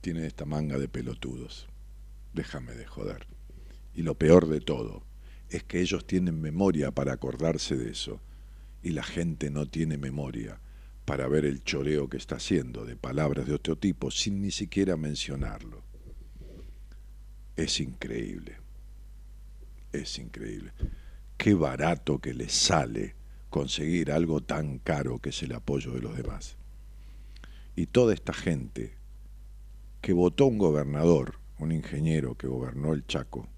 tiene 0.00 0.26
esta 0.26 0.44
manga 0.44 0.78
de 0.78 0.88
pelotudos. 0.88 1.68
Déjame 2.32 2.74
de 2.74 2.86
joder. 2.86 3.26
Y 3.94 4.02
lo 4.02 4.14
peor 4.14 4.48
de 4.48 4.60
todo 4.60 5.02
es 5.48 5.62
que 5.62 5.80
ellos 5.80 6.06
tienen 6.06 6.40
memoria 6.40 6.90
para 6.90 7.12
acordarse 7.12 7.76
de 7.76 7.90
eso 7.90 8.20
y 8.82 8.90
la 8.90 9.02
gente 9.02 9.50
no 9.50 9.66
tiene 9.66 9.96
memoria 9.96 10.60
para 11.04 11.28
ver 11.28 11.44
el 11.44 11.62
choreo 11.62 12.08
que 12.08 12.16
está 12.16 12.36
haciendo 12.36 12.84
de 12.84 12.96
palabras 12.96 13.46
de 13.46 13.54
otro 13.54 13.76
tipo 13.76 14.10
sin 14.10 14.42
ni 14.42 14.50
siquiera 14.50 14.96
mencionarlo. 14.96 15.82
Es 17.56 17.80
increíble. 17.80 18.58
Es 19.92 20.18
increíble. 20.18 20.72
Qué 21.36 21.54
barato 21.54 22.18
que 22.18 22.34
les 22.34 22.52
sale 22.52 23.14
conseguir 23.50 24.10
algo 24.10 24.40
tan 24.42 24.78
caro 24.78 25.18
que 25.18 25.30
es 25.30 25.42
el 25.42 25.52
apoyo 25.52 25.92
de 25.92 26.00
los 26.00 26.16
demás. 26.16 26.56
Y 27.74 27.86
toda 27.86 28.14
esta 28.14 28.32
gente 28.32 28.94
que 30.00 30.12
votó 30.12 30.46
un 30.46 30.58
gobernador, 30.58 31.38
un 31.58 31.72
ingeniero 31.72 32.34
que 32.36 32.46
gobernó 32.46 32.92
el 32.94 33.06
Chaco, 33.06 33.48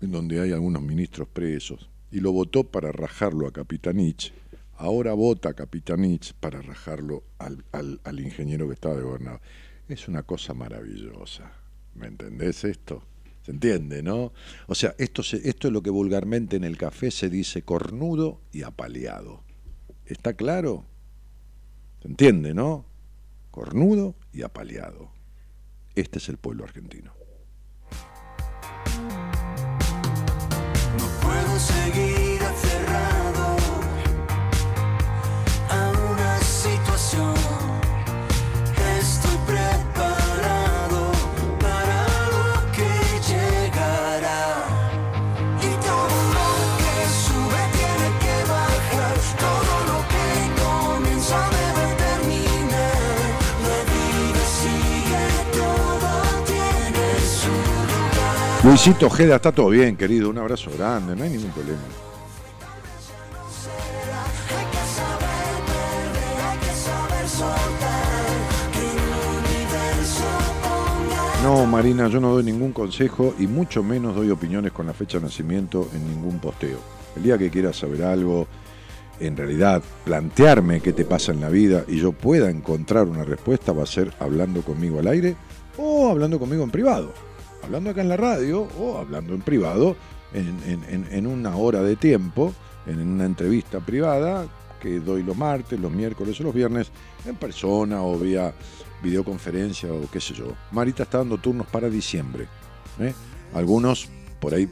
en 0.00 0.10
donde 0.10 0.40
hay 0.40 0.52
algunos 0.52 0.82
ministros 0.82 1.28
presos, 1.28 1.88
y 2.10 2.20
lo 2.20 2.32
votó 2.32 2.64
para 2.64 2.92
rajarlo 2.92 3.46
a 3.46 3.52
Capitanich, 3.52 4.32
ahora 4.76 5.12
vota 5.14 5.50
a 5.50 5.54
Capitanich 5.54 6.34
para 6.34 6.60
rajarlo 6.60 7.22
al, 7.38 7.64
al- 7.72 8.00
al 8.04 8.20
ingeniero 8.20 8.66
que 8.68 8.74
estaba 8.74 8.96
de 8.96 9.02
gobernador. 9.02 9.40
Es 9.88 10.08
una 10.08 10.22
cosa 10.24 10.54
maravillosa. 10.54 11.52
¿Me 11.94 12.06
entendés 12.08 12.64
esto? 12.64 13.02
¿Se 13.44 13.50
entiende, 13.50 14.02
no? 14.02 14.32
O 14.68 14.74
sea, 14.74 14.94
esto, 14.98 15.22
esto 15.22 15.68
es 15.68 15.72
lo 15.72 15.82
que 15.82 15.90
vulgarmente 15.90 16.56
en 16.56 16.64
el 16.64 16.76
café 16.76 17.10
se 17.10 17.28
dice 17.28 17.62
cornudo 17.62 18.40
y 18.52 18.62
apaleado. 18.62 19.42
¿Está 20.06 20.34
claro? 20.34 20.84
¿Se 22.00 22.08
entiende, 22.08 22.54
no? 22.54 22.86
Cornudo 23.50 24.14
y 24.32 24.42
apaleado. 24.42 25.10
Este 25.94 26.18
es 26.18 26.28
el 26.28 26.38
pueblo 26.38 26.64
argentino. 26.64 27.12
Luisito 58.64 59.06
Ojeda, 59.06 59.36
está 59.36 59.50
todo 59.50 59.70
bien, 59.70 59.96
querido. 59.96 60.30
Un 60.30 60.38
abrazo 60.38 60.70
grande, 60.76 61.16
no 61.16 61.24
hay 61.24 61.30
ningún 61.30 61.50
problema. 61.50 61.80
No, 71.42 71.66
Marina, 71.66 72.06
yo 72.06 72.20
no 72.20 72.34
doy 72.34 72.44
ningún 72.44 72.72
consejo 72.72 73.34
y 73.36 73.48
mucho 73.48 73.82
menos 73.82 74.14
doy 74.14 74.30
opiniones 74.30 74.70
con 74.70 74.86
la 74.86 74.92
fecha 74.92 75.18
de 75.18 75.24
nacimiento 75.24 75.88
en 75.92 76.08
ningún 76.08 76.38
posteo. 76.38 76.78
El 77.16 77.24
día 77.24 77.36
que 77.36 77.50
quieras 77.50 77.76
saber 77.76 78.04
algo, 78.04 78.46
en 79.18 79.36
realidad 79.36 79.82
plantearme 80.04 80.80
qué 80.80 80.92
te 80.92 81.04
pasa 81.04 81.32
en 81.32 81.40
la 81.40 81.48
vida 81.48 81.84
y 81.88 81.98
yo 81.98 82.12
pueda 82.12 82.48
encontrar 82.48 83.08
una 83.08 83.24
respuesta 83.24 83.72
va 83.72 83.82
a 83.82 83.86
ser 83.86 84.12
hablando 84.20 84.62
conmigo 84.62 85.00
al 85.00 85.08
aire 85.08 85.34
o 85.78 86.08
hablando 86.08 86.38
conmigo 86.38 86.62
en 86.62 86.70
privado. 86.70 87.31
Hablando 87.62 87.90
acá 87.90 88.00
en 88.00 88.08
la 88.08 88.16
radio 88.16 88.68
o 88.78 88.98
hablando 88.98 89.34
en 89.34 89.40
privado 89.40 89.96
en, 90.34 91.26
una 91.26 91.56
hora 91.56 91.82
de 91.82 91.96
tiempo, 91.96 92.54
en 92.86 93.00
una 93.00 93.24
entrevista 93.24 93.80
privada 93.80 94.46
que 94.80 94.98
doy 94.98 95.22
los 95.22 95.36
martes, 95.36 95.78
los 95.78 95.92
miércoles 95.92 96.40
o 96.40 96.44
los 96.44 96.54
viernes 96.54 96.90
en 97.24 97.36
persona 97.36 98.02
o 98.02 98.18
vía 98.18 98.52
videoconferencia 99.02 99.92
o 99.92 100.08
qué 100.10 100.20
sé 100.20 100.34
yo. 100.34 100.52
Marita 100.70 101.04
está 101.04 101.18
dando 101.18 101.38
turnos 101.38 101.66
para 101.66 101.88
diciembre. 101.88 102.46
¿eh? 102.98 103.12
Algunos 103.54 104.08
por 104.40 104.54
ahí 104.54 104.68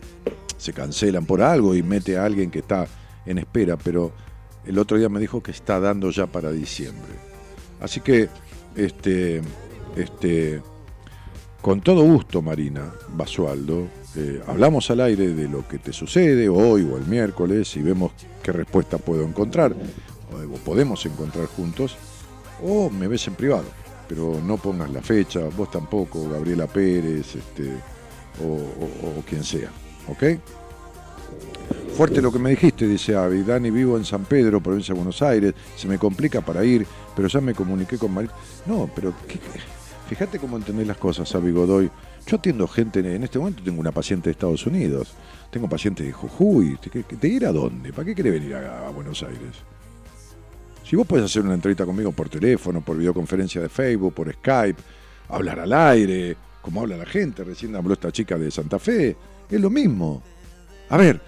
se 0.57 0.73
cancelan 0.73 1.27
por 1.27 1.43
algo 1.43 1.75
y 1.75 1.83
mete 1.83 2.17
a 2.17 2.25
alguien 2.25 2.51
que 2.51 2.61
está 2.61 2.87
en 3.27 3.39
espera, 3.39 3.77
pero 3.77 4.13
el 4.65 4.79
otro 4.79 4.99
día 4.99 5.09
me 5.09 5.21
dijo 5.21 5.43
que 5.43 5.51
está 5.51 5.81
dando 5.81 6.11
ya 6.11 6.27
para 6.27 6.51
diciembre. 6.51 7.13
Así 7.81 8.01
que, 8.01 8.29
este, 8.77 9.41
este, 9.97 10.63
con 11.63 11.81
todo 11.81 12.03
gusto, 12.03 12.43
Marina 12.43 12.91
Basualdo, 13.15 13.87
eh, 14.17 14.43
hablamos 14.47 14.91
al 14.91 15.01
aire 15.01 15.29
de 15.35 15.49
lo 15.49 15.67
que 15.69 15.79
te 15.79 15.93
sucede 15.93 16.49
hoy 16.49 16.89
o 16.91 16.97
el 16.97 17.07
miércoles 17.07 17.77
y 17.77 17.83
vemos 17.83 18.13
qué 18.43 18.53
respuesta 18.53 18.99
puedo 18.99 19.23
encontrar, 19.25 19.73
o, 19.73 20.57
podemos 20.65 21.05
encontrar 21.07 21.47
juntos, 21.47 21.97
o 22.63 22.89
me 22.91 23.09
ves 23.09 23.27
en 23.29 23.35
privado, 23.35 23.65
pero 24.09 24.41
no 24.45 24.57
pongas 24.57 24.91
la 24.91 25.03
fecha, 25.03 25.41
vos 25.57 25.71
tampoco, 25.71 26.29
Gabriela 26.29 26.67
Pérez, 26.67 27.35
este, 27.37 27.71
o, 28.43 28.47
o- 28.47 29.19
o 29.19 29.23
quien 29.29 29.45
sea, 29.45 29.71
¿ok? 30.09 30.25
Fuerte 31.97 32.23
lo 32.23 32.33
que 32.33 32.39
me 32.39 32.51
dijiste, 32.51 32.87
dice 32.87 33.15
Avi. 33.15 33.43
Dani, 33.43 33.71
vivo 33.71 33.99
en 33.99 34.05
San 34.07 34.25
Pedro, 34.25 34.61
provincia 34.63 34.95
de 34.95 34.99
Buenos 35.01 35.21
Aires. 35.21 35.53
Se 35.77 35.87
me 35.87 35.99
complica 35.99 36.41
para 36.41 36.65
ir, 36.65 36.87
pero 37.15 37.29
ya 37.29 37.41
me 37.43 37.53
comuniqué 37.53 37.99
con 37.99 38.13
Marita. 38.15 38.33
No, 38.65 38.89
pero 38.95 39.13
¿qué- 39.29 39.39
qué? 39.39 39.61
Fíjate 40.11 40.41
cómo 40.41 40.57
entendés 40.57 40.89
las 40.89 40.97
cosas, 40.97 41.33
Avi 41.37 41.53
Godoy. 41.53 41.89
Yo 42.27 42.37
atiendo 42.37 42.67
gente, 42.67 42.99
en 42.99 43.23
este 43.23 43.39
momento 43.39 43.63
tengo 43.63 43.81
una 43.81 43.93
paciente 43.93 44.29
de 44.29 44.33
Estados 44.33 44.67
Unidos. 44.67 45.13
Tengo 45.53 45.69
pacientes 45.69 46.05
de 46.05 46.13
Jujuy. 46.13 46.77
¿De, 47.21 47.29
ir 47.29 47.47
a 47.47 47.53
dónde? 47.53 47.93
¿Para 47.93 48.07
qué 48.07 48.15
querés 48.17 48.33
venir 48.33 48.57
a, 48.57 48.89
a 48.89 48.91
Buenos 48.91 49.23
Aires? 49.23 49.55
Si 50.85 50.97
vos 50.97 51.07
podés 51.07 51.27
hacer 51.27 51.43
una 51.43 51.55
entrevista 51.55 51.87
conmigo 51.87 52.11
por 52.11 52.29
teléfono, 52.29 52.81
por 52.81 52.97
videoconferencia 52.97 53.61
de 53.61 53.69
Facebook, 53.69 54.13
por 54.13 54.33
Skype, 54.33 54.83
hablar 55.29 55.61
al 55.61 55.73
aire, 55.73 56.37
como 56.61 56.81
habla 56.81 56.97
la 56.97 57.07
gente, 57.07 57.45
recién 57.45 57.77
habló 57.77 57.93
esta 57.93 58.11
chica 58.11 58.37
de 58.37 58.51
Santa 58.51 58.81
Fe, 58.81 59.17
es 59.49 59.61
lo 59.61 59.71
mismo. 59.71 60.21
A 60.89 60.97
ver, 60.97 61.21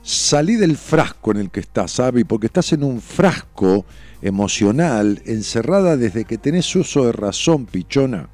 salí 0.00 0.54
del 0.54 0.76
frasco 0.76 1.32
en 1.32 1.38
el 1.38 1.50
que 1.50 1.58
estás, 1.58 1.98
Avi, 1.98 2.22
porque 2.22 2.46
estás 2.46 2.72
en 2.72 2.84
un 2.84 3.00
frasco 3.00 3.84
emocional, 4.22 5.22
encerrada 5.24 5.96
desde 5.96 6.24
que 6.24 6.38
tenés 6.38 6.74
uso 6.76 7.06
de 7.06 7.12
razón, 7.12 7.66
pichona. 7.66 8.28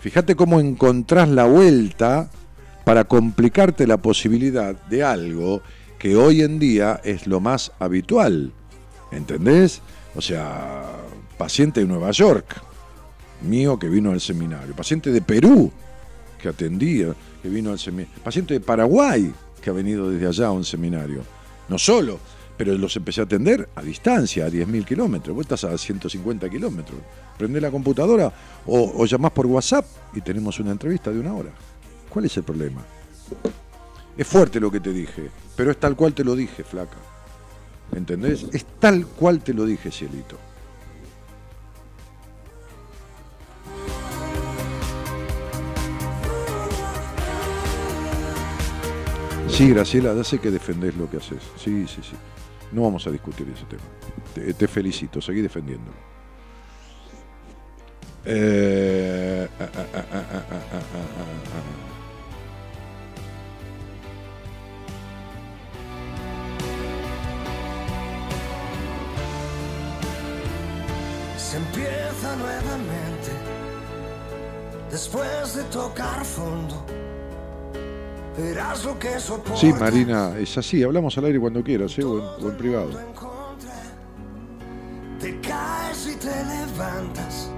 Fíjate 0.00 0.36
cómo 0.36 0.60
encontrás 0.60 1.28
la 1.28 1.46
vuelta 1.46 2.30
para 2.84 3.04
complicarte 3.04 3.86
la 3.86 3.96
posibilidad 3.96 4.74
de 4.86 5.02
algo 5.02 5.62
que 5.98 6.16
hoy 6.16 6.42
en 6.42 6.58
día 6.58 7.00
es 7.02 7.26
lo 7.26 7.40
más 7.40 7.72
habitual. 7.78 8.52
¿Entendés? 9.10 9.80
O 10.14 10.20
sea, 10.20 10.84
paciente 11.38 11.80
de 11.80 11.86
Nueva 11.86 12.10
York, 12.10 12.60
mío 13.42 13.78
que 13.78 13.88
vino 13.88 14.10
al 14.10 14.20
seminario, 14.20 14.74
paciente 14.76 15.10
de 15.10 15.22
Perú 15.22 15.72
que 16.40 16.48
atendía, 16.48 17.14
que 17.42 17.48
vino 17.48 17.70
al 17.70 17.78
seminario, 17.78 18.22
paciente 18.22 18.54
de 18.54 18.60
Paraguay 18.60 19.32
que 19.62 19.70
ha 19.70 19.72
venido 19.72 20.10
desde 20.10 20.26
allá 20.26 20.48
a 20.48 20.52
un 20.52 20.64
seminario. 20.64 21.22
No 21.70 21.78
solo, 21.78 22.20
pero 22.56 22.74
los 22.74 22.94
empecé 22.96 23.20
a 23.20 23.24
atender 23.24 23.68
a 23.74 23.82
distancia, 23.82 24.46
a 24.46 24.48
10.000 24.48 24.84
kilómetros. 24.84 25.34
Vos 25.34 25.42
estás 25.44 25.64
a 25.64 25.76
150 25.76 26.48
kilómetros. 26.48 27.00
Prendés 27.36 27.62
la 27.62 27.70
computadora 27.70 28.32
o, 28.66 28.92
o 28.96 29.06
llamás 29.06 29.32
por 29.32 29.46
WhatsApp 29.46 29.84
y 30.14 30.20
tenemos 30.20 30.58
una 30.60 30.70
entrevista 30.70 31.10
de 31.10 31.18
una 31.18 31.34
hora. 31.34 31.50
¿Cuál 32.08 32.26
es 32.26 32.36
el 32.36 32.44
problema? 32.44 32.84
Es 34.16 34.26
fuerte 34.26 34.60
lo 34.60 34.70
que 34.70 34.78
te 34.78 34.92
dije, 34.92 35.30
pero 35.56 35.72
es 35.72 35.78
tal 35.78 35.96
cual 35.96 36.14
te 36.14 36.22
lo 36.22 36.36
dije, 36.36 36.62
flaca. 36.62 36.96
¿Entendés? 37.94 38.46
Es 38.52 38.64
tal 38.78 39.06
cual 39.06 39.42
te 39.42 39.52
lo 39.52 39.66
dije, 39.66 39.90
cielito. 39.90 40.38
Sí, 49.48 49.68
Graciela, 49.70 50.14
ya 50.14 50.24
sé 50.24 50.40
que 50.40 50.50
defendés 50.50 50.96
lo 50.96 51.08
que 51.08 51.18
haces. 51.18 51.40
Sí, 51.56 51.86
sí, 51.86 52.00
sí. 52.02 52.16
No 52.74 52.82
vamos 52.82 53.06
a 53.06 53.10
discutir 53.12 53.48
ese 53.48 53.64
tema. 53.66 53.82
Te, 54.34 54.66
felicito, 54.66 55.20
seguí 55.20 55.40
defendiéndolo. 55.40 55.96
Se 71.36 71.56
empieza 71.56 72.36
nuevamente 72.36 73.30
después 74.90 75.54
de 75.54 75.62
tocar 75.64 76.24
fondo 76.24 77.03
Sí, 79.54 79.72
Marina, 79.72 80.36
es 80.38 80.56
así. 80.58 80.82
Hablamos 80.82 81.16
al 81.18 81.26
aire 81.26 81.38
cuando 81.38 81.62
quieras, 81.62 81.96
¿eh? 81.98 82.04
o, 82.04 82.18
en, 82.18 82.44
o 82.44 82.50
en 82.50 82.56
privado. 82.56 82.90
Te 85.20 85.40
caes 85.40 86.08
y 86.12 86.16
te 86.16 86.26
levantas 86.26 87.50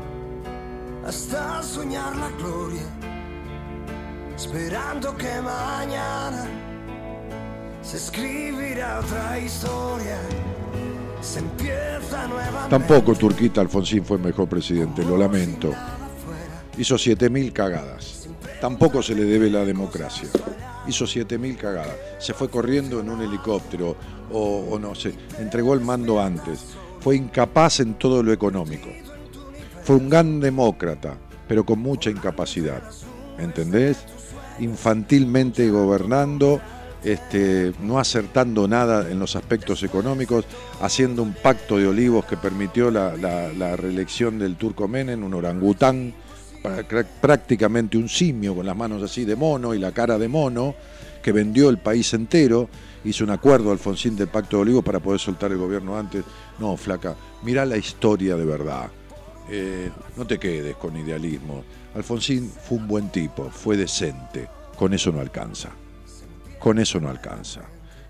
hasta 1.06 1.62
soñar 1.62 2.14
la 2.16 2.28
gloria, 2.30 2.82
esperando 4.36 5.16
que 5.16 5.40
mañana 5.40 6.46
se 7.82 7.96
escribirá 7.96 9.00
otra 9.00 9.38
historia. 9.38 10.18
Se 11.20 11.38
empieza 11.40 12.26
nuevamente. 12.28 12.70
Tampoco 12.70 13.14
Turquita 13.14 13.60
Alfonsín 13.60 14.04
fue 14.04 14.16
el 14.18 14.22
mejor 14.24 14.48
presidente, 14.48 15.04
lo 15.04 15.16
lamento. 15.16 15.72
Hizo 16.76 16.96
7.000 16.96 17.52
cagadas. 17.52 18.15
Tampoco 18.60 19.02
se 19.02 19.14
le 19.14 19.24
debe 19.24 19.50
la 19.50 19.64
democracia. 19.64 20.28
Hizo 20.86 21.04
7.000 21.04 21.56
cagadas. 21.56 21.96
Se 22.18 22.32
fue 22.32 22.48
corriendo 22.48 23.00
en 23.00 23.10
un 23.10 23.20
helicóptero 23.22 23.96
o, 24.32 24.78
no 24.78 24.94
sé, 24.94 25.14
entregó 25.38 25.74
el 25.74 25.80
mando 25.80 26.20
antes. 26.20 26.64
Fue 27.00 27.16
incapaz 27.16 27.80
en 27.80 27.94
todo 27.94 28.22
lo 28.22 28.32
económico. 28.32 28.88
Fue 29.84 29.96
un 29.96 30.08
gran 30.08 30.40
demócrata, 30.40 31.16
pero 31.46 31.64
con 31.64 31.78
mucha 31.80 32.10
incapacidad. 32.10 32.82
¿Entendés? 33.38 33.98
Infantilmente 34.58 35.68
gobernando, 35.70 36.60
este, 37.04 37.72
no 37.82 37.98
acertando 37.98 38.66
nada 38.66 39.10
en 39.10 39.18
los 39.18 39.36
aspectos 39.36 39.82
económicos, 39.82 40.44
haciendo 40.80 41.22
un 41.22 41.34
pacto 41.34 41.76
de 41.78 41.86
olivos 41.86 42.24
que 42.24 42.36
permitió 42.36 42.90
la, 42.90 43.16
la- 43.16 43.52
la 43.52 43.76
reelección 43.76 44.38
del 44.38 44.56
turco 44.56 44.88
Menem, 44.88 45.22
un 45.22 45.34
orangután, 45.34 46.14
prácticamente 47.20 47.96
un 47.96 48.08
simio 48.08 48.54
con 48.54 48.66
las 48.66 48.76
manos 48.76 49.02
así 49.02 49.24
de 49.24 49.36
mono 49.36 49.74
y 49.74 49.78
la 49.78 49.92
cara 49.92 50.18
de 50.18 50.28
mono, 50.28 50.74
que 51.22 51.32
vendió 51.32 51.68
el 51.68 51.78
país 51.78 52.12
entero, 52.14 52.68
hizo 53.04 53.24
un 53.24 53.30
acuerdo 53.30 53.72
Alfonsín 53.72 54.16
del 54.16 54.28
pacto 54.28 54.56
de 54.56 54.62
olivos 54.62 54.84
para 54.84 55.00
poder 55.00 55.20
soltar 55.20 55.52
el 55.52 55.58
gobierno 55.58 55.98
antes. 55.98 56.24
No, 56.58 56.76
flaca, 56.76 57.16
mirá 57.42 57.64
la 57.64 57.76
historia 57.76 58.36
de 58.36 58.44
verdad. 58.44 58.90
Eh, 59.48 59.90
no 60.16 60.26
te 60.26 60.38
quedes 60.38 60.76
con 60.76 60.96
idealismo. 60.96 61.64
Alfonsín 61.94 62.50
fue 62.50 62.78
un 62.78 62.88
buen 62.88 63.10
tipo, 63.10 63.50
fue 63.50 63.76
decente. 63.76 64.48
Con 64.76 64.92
eso 64.92 65.12
no 65.12 65.20
alcanza. 65.20 65.70
Con 66.58 66.78
eso 66.78 67.00
no 67.00 67.08
alcanza. 67.08 67.62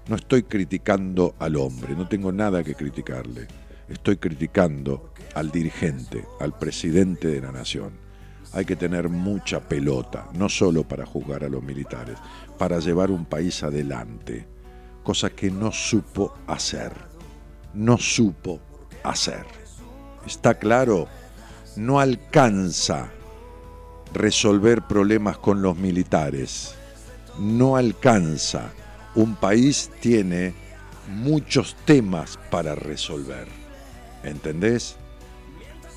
No 0.08 0.16
estoy 0.16 0.44
criticando 0.44 1.34
al 1.38 1.56
hombre, 1.56 1.94
no 1.94 2.08
tengo 2.08 2.32
nada 2.32 2.62
que 2.62 2.74
criticarle. 2.74 3.48
Estoy 3.88 4.16
criticando 4.16 5.12
al 5.34 5.50
dirigente, 5.50 6.24
al 6.40 6.58
presidente 6.58 7.28
de 7.28 7.40
la 7.40 7.52
nación. 7.52 8.05
Hay 8.52 8.64
que 8.64 8.76
tener 8.76 9.08
mucha 9.08 9.60
pelota, 9.60 10.28
no 10.34 10.48
solo 10.48 10.84
para 10.84 11.04
juzgar 11.04 11.44
a 11.44 11.48
los 11.48 11.62
militares, 11.62 12.16
para 12.58 12.78
llevar 12.78 13.10
un 13.10 13.24
país 13.24 13.62
adelante, 13.62 14.46
cosa 15.02 15.30
que 15.30 15.50
no 15.50 15.72
supo 15.72 16.34
hacer. 16.46 16.92
No 17.74 17.98
supo 17.98 18.60
hacer. 19.04 19.44
¿Está 20.26 20.54
claro? 20.54 21.06
No 21.76 22.00
alcanza 22.00 23.10
resolver 24.14 24.82
problemas 24.82 25.38
con 25.38 25.62
los 25.62 25.76
militares. 25.76 26.74
No 27.38 27.76
alcanza. 27.76 28.72
Un 29.14 29.36
país 29.36 29.90
tiene 30.00 30.54
muchos 31.08 31.76
temas 31.84 32.38
para 32.50 32.74
resolver. 32.74 33.46
¿Entendés? 34.24 34.96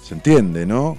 ¿Se 0.03 0.13
entiende, 0.13 0.65
no? 0.65 0.97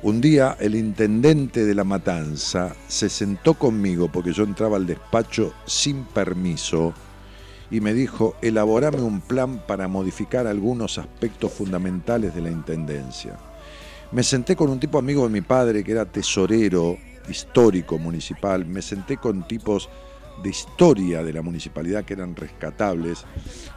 Un 0.00 0.20
día 0.20 0.56
el 0.60 0.76
intendente 0.76 1.64
de 1.64 1.74
La 1.74 1.82
Matanza 1.82 2.72
se 2.86 3.08
sentó 3.08 3.54
conmigo 3.54 4.08
porque 4.12 4.32
yo 4.32 4.44
entraba 4.44 4.76
al 4.76 4.86
despacho 4.86 5.52
sin 5.66 6.04
permiso 6.04 6.94
y 7.68 7.80
me 7.80 7.92
dijo, 7.92 8.36
elaborame 8.40 9.00
un 9.02 9.20
plan 9.20 9.60
para 9.66 9.88
modificar 9.88 10.46
algunos 10.46 10.98
aspectos 10.98 11.52
fundamentales 11.52 12.32
de 12.32 12.42
la 12.42 12.50
Intendencia. 12.50 13.36
Me 14.12 14.22
senté 14.22 14.54
con 14.54 14.70
un 14.70 14.78
tipo 14.78 14.98
amigo 14.98 15.24
de 15.24 15.32
mi 15.32 15.40
padre 15.40 15.82
que 15.82 15.90
era 15.90 16.04
tesorero 16.04 16.96
histórico 17.28 17.98
municipal, 17.98 18.64
me 18.66 18.82
senté 18.82 19.16
con 19.16 19.48
tipos 19.48 19.88
de 20.44 20.50
historia 20.50 21.24
de 21.24 21.32
la 21.32 21.42
municipalidad 21.42 22.04
que 22.04 22.14
eran 22.14 22.36
rescatables 22.36 23.24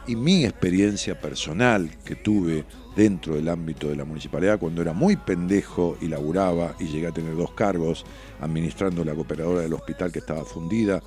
y 0.06 0.14
mi 0.14 0.44
experiencia 0.44 1.20
personal 1.20 1.90
que 2.04 2.14
tuve 2.14 2.64
dentro 2.94 3.34
del 3.34 3.48
ámbito 3.48 3.88
de 3.88 3.96
la 3.96 4.04
municipalidad 4.04 4.58
cuando 4.58 4.82
era 4.82 4.92
muy 4.92 5.16
pendejo 5.16 5.96
y 6.00 6.08
laburaba 6.08 6.74
y 6.78 6.86
llegué 6.86 7.06
a 7.06 7.12
tener 7.12 7.36
dos 7.36 7.52
cargos, 7.52 8.04
administrando 8.40 9.04
la 9.04 9.14
cooperadora 9.14 9.62
del 9.62 9.72
hospital 9.72 10.12
que 10.12 10.18
estaba 10.18 10.44
fundida 10.44 11.02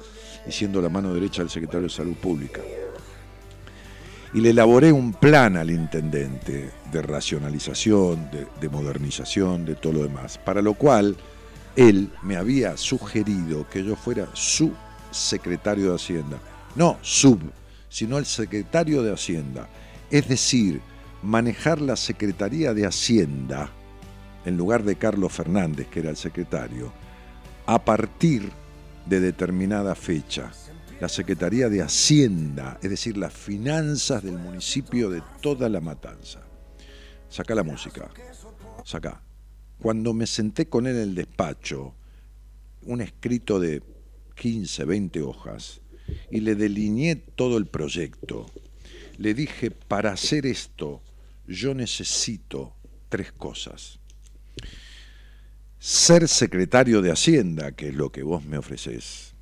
y 0.47 0.51
siendo 0.51 0.81
la 0.81 0.89
mano 0.89 1.13
derecha 1.13 1.41
del 1.41 1.49
secretario 1.49 1.83
de 1.83 1.93
Salud 1.93 2.15
Pública. 2.15 2.61
Y 4.33 4.41
le 4.41 4.49
elaboré 4.49 4.91
un 4.91 5.13
plan 5.13 5.55
al 5.55 5.71
intendente 5.71 6.69
de 6.91 7.01
racionalización, 7.01 8.29
de, 8.31 8.47
de 8.59 8.69
modernización, 8.69 9.63
de 9.63 9.75
todo 9.75 9.93
lo 9.93 10.03
demás, 10.03 10.37
para 10.37 10.61
lo 10.61 10.73
cual 10.73 11.15
él 11.75 12.09
me 12.21 12.35
había 12.35 12.75
sugerido 12.75 13.67
que 13.69 13.83
yo 13.83 13.95
fuera 13.95 14.27
su 14.33 14.73
secretario 15.11 15.89
de 15.89 15.95
Hacienda. 15.95 16.37
No 16.75 16.97
sub, 17.01 17.39
sino 17.89 18.17
el 18.17 18.25
secretario 18.25 19.03
de 19.03 19.13
Hacienda. 19.13 19.69
Es 20.11 20.27
decir, 20.27 20.81
manejar 21.25 21.81
la 21.81 21.95
Secretaría 21.95 22.73
de 22.75 22.85
Hacienda, 22.85 23.71
en 24.45 24.57
lugar 24.57 24.83
de 24.83 24.95
Carlos 24.95 25.33
Fernández, 25.33 25.87
que 25.87 26.01
era 26.01 26.11
el 26.11 26.17
secretario, 26.17 26.93
a 27.65 27.83
partir 27.83 28.51
de 29.07 29.19
determinada 29.19 29.95
fecha. 29.95 30.51
La 31.01 31.09
Secretaría 31.09 31.67
de 31.67 31.81
Hacienda, 31.81 32.77
es 32.81 32.91
decir, 32.91 33.17
las 33.17 33.33
finanzas 33.33 34.23
del 34.23 34.37
municipio 34.37 35.09
de 35.09 35.23
toda 35.41 35.67
la 35.67 35.81
matanza. 35.81 36.41
Saca 37.27 37.55
la 37.55 37.63
música, 37.63 38.09
saca. 38.83 39.21
Cuando 39.81 40.13
me 40.13 40.27
senté 40.27 40.69
con 40.69 40.85
él 40.85 40.95
en 40.95 41.01
el 41.01 41.15
despacho, 41.15 41.95
un 42.83 43.01
escrito 43.01 43.59
de 43.59 43.81
15, 44.35 44.85
20 44.85 45.21
hojas, 45.23 45.81
y 46.29 46.41
le 46.41 46.53
delineé 46.53 47.15
todo 47.15 47.57
el 47.57 47.65
proyecto. 47.65 48.45
Le 49.17 49.33
dije, 49.33 49.71
para 49.71 50.11
hacer 50.11 50.45
esto, 50.45 51.01
yo 51.47 51.73
necesito 51.73 52.75
tres 53.09 53.31
cosas. 53.31 53.99
Ser 55.79 56.27
secretario 56.27 57.01
de 57.01 57.11
Hacienda, 57.11 57.73
que 57.73 57.89
es 57.89 57.95
lo 57.95 58.11
que 58.11 58.23
vos 58.23 58.43
me 58.45 58.57
ofreces. 58.57 59.35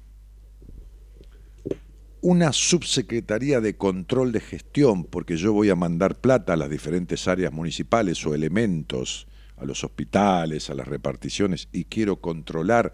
Una 2.21 2.53
subsecretaría 2.53 3.61
de 3.61 3.75
control 3.75 4.31
de 4.31 4.39
gestión, 4.39 5.03
porque 5.05 5.37
yo 5.37 5.53
voy 5.53 5.69
a 5.69 5.75
mandar 5.75 6.19
plata 6.19 6.53
a 6.53 6.57
las 6.57 6.69
diferentes 6.69 7.27
áreas 7.27 7.51
municipales 7.51 8.25
o 8.25 8.33
elementos, 8.33 9.27
a 9.57 9.65
los 9.65 9.83
hospitales, 9.83 10.69
a 10.69 10.73
las 10.73 10.87
reparticiones, 10.87 11.67
y 11.71 11.85
quiero 11.85 12.21
controlar 12.21 12.93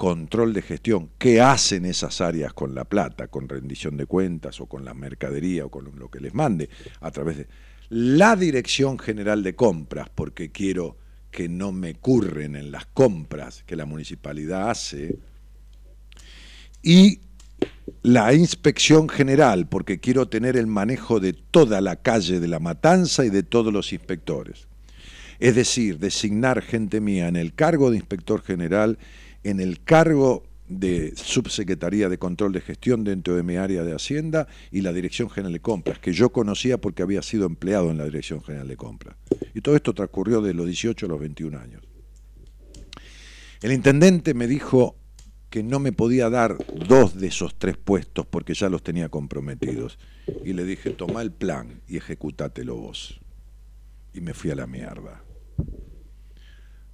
control 0.00 0.54
de 0.54 0.62
gestión, 0.62 1.10
qué 1.18 1.42
hacen 1.42 1.84
esas 1.84 2.22
áreas 2.22 2.54
con 2.54 2.74
la 2.74 2.86
plata, 2.86 3.28
con 3.28 3.50
rendición 3.50 3.98
de 3.98 4.06
cuentas 4.06 4.58
o 4.58 4.64
con 4.64 4.82
la 4.82 4.94
mercadería 4.94 5.66
o 5.66 5.68
con 5.68 5.92
lo 5.94 6.10
que 6.10 6.20
les 6.20 6.32
mande, 6.32 6.70
a 7.02 7.10
través 7.10 7.36
de 7.36 7.48
la 7.90 8.34
Dirección 8.34 8.98
General 8.98 9.42
de 9.42 9.54
Compras, 9.54 10.08
porque 10.08 10.50
quiero 10.50 10.96
que 11.30 11.50
no 11.50 11.70
me 11.72 11.96
curren 11.96 12.56
en 12.56 12.72
las 12.72 12.86
compras 12.86 13.62
que 13.66 13.76
la 13.76 13.84
municipalidad 13.84 14.70
hace, 14.70 15.18
y 16.82 17.20
la 18.02 18.32
Inspección 18.32 19.06
General, 19.06 19.68
porque 19.68 20.00
quiero 20.00 20.28
tener 20.28 20.56
el 20.56 20.66
manejo 20.66 21.20
de 21.20 21.34
toda 21.34 21.82
la 21.82 21.96
calle 21.96 22.40
de 22.40 22.48
la 22.48 22.58
Matanza 22.58 23.26
y 23.26 23.28
de 23.28 23.42
todos 23.42 23.70
los 23.70 23.92
inspectores. 23.92 24.66
Es 25.40 25.54
decir, 25.54 25.98
designar 25.98 26.62
gente 26.62 27.02
mía 27.02 27.28
en 27.28 27.36
el 27.36 27.52
cargo 27.52 27.90
de 27.90 27.98
inspector 27.98 28.40
general 28.40 28.98
en 29.44 29.60
el 29.60 29.82
cargo 29.82 30.44
de 30.70 31.12
subsecretaría 31.16 32.08
de 32.08 32.18
control 32.18 32.52
de 32.52 32.60
gestión 32.60 33.02
dentro 33.02 33.34
de 33.34 33.42
mi 33.42 33.56
área 33.56 33.82
de 33.82 33.92
Hacienda 33.92 34.46
y 34.70 34.82
la 34.82 34.92
Dirección 34.92 35.28
General 35.28 35.52
de 35.52 35.60
Compras, 35.60 35.98
que 35.98 36.12
yo 36.12 36.30
conocía 36.30 36.80
porque 36.80 37.02
había 37.02 37.22
sido 37.22 37.44
empleado 37.44 37.90
en 37.90 37.98
la 37.98 38.04
Dirección 38.04 38.40
General 38.40 38.68
de 38.68 38.76
Compras. 38.76 39.16
Y 39.52 39.60
todo 39.60 39.74
esto 39.74 39.92
transcurrió 39.92 40.40
de 40.40 40.54
los 40.54 40.66
18 40.66 41.06
a 41.06 41.08
los 41.08 41.20
21 41.20 41.58
años. 41.58 41.82
El 43.62 43.72
intendente 43.72 44.32
me 44.32 44.46
dijo 44.46 44.96
que 45.50 45.64
no 45.64 45.80
me 45.80 45.92
podía 45.92 46.30
dar 46.30 46.56
dos 46.88 47.18
de 47.18 47.26
esos 47.26 47.58
tres 47.58 47.76
puestos 47.76 48.24
porque 48.24 48.54
ya 48.54 48.68
los 48.68 48.84
tenía 48.84 49.08
comprometidos. 49.08 49.98
Y 50.44 50.52
le 50.52 50.64
dije, 50.64 50.90
toma 50.90 51.20
el 51.22 51.32
plan 51.32 51.82
y 51.88 51.96
ejecutátelo 51.96 52.76
vos. 52.76 53.20
Y 54.14 54.20
me 54.20 54.34
fui 54.34 54.52
a 54.52 54.54
la 54.54 54.68
mierda 54.68 55.24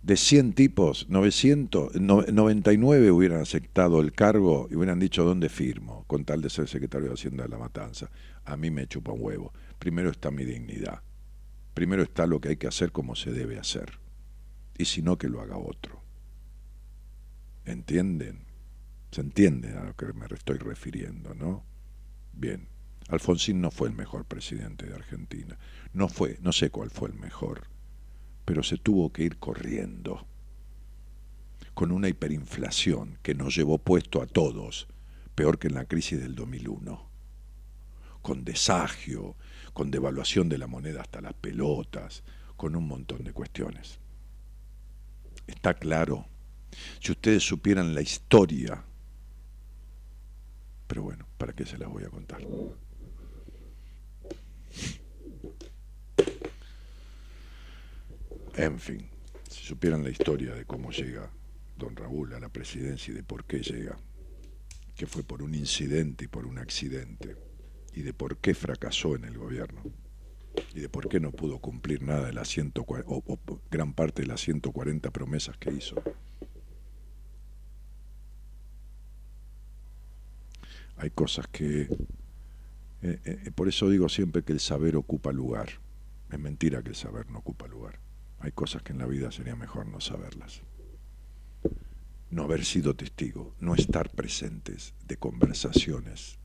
de 0.06 0.16
100 0.16 0.52
tipos, 0.52 1.08
900, 1.08 1.96
99 2.00 3.10
hubieran 3.10 3.40
aceptado 3.40 4.00
el 4.00 4.12
cargo 4.12 4.68
y 4.70 4.76
hubieran 4.76 5.00
dicho 5.00 5.24
dónde 5.24 5.48
firmo, 5.48 6.04
con 6.06 6.24
tal 6.24 6.40
de 6.42 6.48
ser 6.48 6.68
secretario 6.68 7.08
de 7.08 7.14
Hacienda 7.14 7.42
de 7.42 7.48
la 7.48 7.58
Matanza. 7.58 8.08
A 8.44 8.56
mí 8.56 8.70
me 8.70 8.86
chupa 8.86 9.10
un 9.10 9.18
huevo. 9.20 9.52
Primero 9.80 10.08
está 10.10 10.30
mi 10.30 10.44
dignidad. 10.44 11.02
Primero 11.74 12.04
está 12.04 12.28
lo 12.28 12.40
que 12.40 12.50
hay 12.50 12.56
que 12.56 12.68
hacer 12.68 12.92
como 12.92 13.16
se 13.16 13.32
debe 13.32 13.58
hacer. 13.58 13.98
Y 14.78 14.84
si 14.84 15.02
no, 15.02 15.18
que 15.18 15.28
lo 15.28 15.40
haga 15.40 15.56
otro. 15.56 16.00
¿Entienden? 17.64 18.44
¿Se 19.10 19.22
entiende 19.22 19.72
a 19.72 19.86
lo 19.86 19.96
que 19.96 20.12
me 20.12 20.26
estoy 20.26 20.58
refiriendo, 20.58 21.34
no? 21.34 21.64
Bien. 22.32 22.68
Alfonsín 23.08 23.60
no 23.60 23.72
fue 23.72 23.88
el 23.88 23.96
mejor 23.96 24.24
presidente 24.24 24.86
de 24.86 24.94
Argentina. 24.94 25.58
No 25.92 26.08
fue, 26.08 26.38
no 26.42 26.52
sé 26.52 26.70
cuál 26.70 26.90
fue 26.90 27.08
el 27.08 27.16
mejor 27.16 27.74
pero 28.46 28.62
se 28.62 28.78
tuvo 28.78 29.12
que 29.12 29.24
ir 29.24 29.38
corriendo 29.38 30.24
con 31.74 31.92
una 31.92 32.08
hiperinflación 32.08 33.18
que 33.22 33.34
nos 33.34 33.54
llevó 33.54 33.76
puesto 33.76 34.22
a 34.22 34.26
todos, 34.26 34.86
peor 35.34 35.58
que 35.58 35.66
en 35.66 35.74
la 35.74 35.84
crisis 35.84 36.18
del 36.18 36.34
2001, 36.34 37.10
con 38.22 38.44
desagio, 38.44 39.36
con 39.74 39.90
devaluación 39.90 40.48
de 40.48 40.56
la 40.56 40.68
moneda 40.68 41.02
hasta 41.02 41.20
las 41.20 41.34
pelotas, 41.34 42.22
con 42.56 42.76
un 42.76 42.88
montón 42.88 43.24
de 43.24 43.32
cuestiones. 43.32 43.98
Está 45.46 45.74
claro, 45.74 46.26
si 47.00 47.12
ustedes 47.12 47.42
supieran 47.42 47.94
la 47.94 48.00
historia, 48.00 48.84
pero 50.86 51.02
bueno, 51.02 51.26
¿para 51.36 51.52
qué 51.52 51.66
se 51.66 51.76
las 51.76 51.90
voy 51.90 52.04
a 52.04 52.10
contar? 52.10 52.40
En 58.56 58.80
fin, 58.80 59.06
si 59.50 59.64
supieran 59.64 60.02
la 60.02 60.08
historia 60.08 60.54
de 60.54 60.64
cómo 60.64 60.90
llega 60.90 61.30
don 61.76 61.94
Raúl 61.94 62.32
a 62.32 62.40
la 62.40 62.48
presidencia 62.48 63.12
y 63.12 63.14
de 63.14 63.22
por 63.22 63.44
qué 63.44 63.58
llega, 63.58 63.98
que 64.94 65.06
fue 65.06 65.22
por 65.22 65.42
un 65.42 65.54
incidente 65.54 66.24
y 66.24 66.28
por 66.28 66.46
un 66.46 66.58
accidente, 66.58 67.36
y 67.92 68.00
de 68.00 68.14
por 68.14 68.38
qué 68.38 68.54
fracasó 68.54 69.14
en 69.14 69.24
el 69.24 69.36
gobierno, 69.36 69.82
y 70.74 70.80
de 70.80 70.88
por 70.88 71.06
qué 71.10 71.20
no 71.20 71.32
pudo 71.32 71.58
cumplir 71.58 72.02
nada 72.02 72.24
de 72.24 72.32
las 72.32 72.48
140, 72.48 73.06
o, 73.10 73.40
gran 73.70 73.92
parte 73.92 74.22
de 74.22 74.28
las 74.28 74.40
140 74.40 75.10
promesas 75.10 75.58
que 75.58 75.72
hizo. 75.74 75.96
Hay 80.96 81.10
cosas 81.10 81.46
que... 81.48 81.82
Eh, 83.02 83.20
eh, 83.22 83.50
por 83.54 83.68
eso 83.68 83.90
digo 83.90 84.08
siempre 84.08 84.42
que 84.44 84.54
el 84.54 84.60
saber 84.60 84.96
ocupa 84.96 85.30
lugar. 85.30 85.68
Es 86.30 86.38
mentira 86.38 86.82
que 86.82 86.88
el 86.88 86.96
saber 86.96 87.30
no 87.30 87.40
ocupa 87.40 87.68
lugar. 87.68 88.05
Hay 88.40 88.52
cosas 88.52 88.82
que 88.82 88.92
en 88.92 88.98
la 88.98 89.06
vida 89.06 89.30
sería 89.32 89.56
mejor 89.56 89.86
no 89.86 90.00
saberlas. 90.00 90.62
No 92.30 92.42
haber 92.44 92.64
sido 92.64 92.94
testigo, 92.94 93.54
no 93.60 93.74
estar 93.74 94.10
presentes 94.10 94.94
de 95.06 95.16
conversaciones 95.16 96.38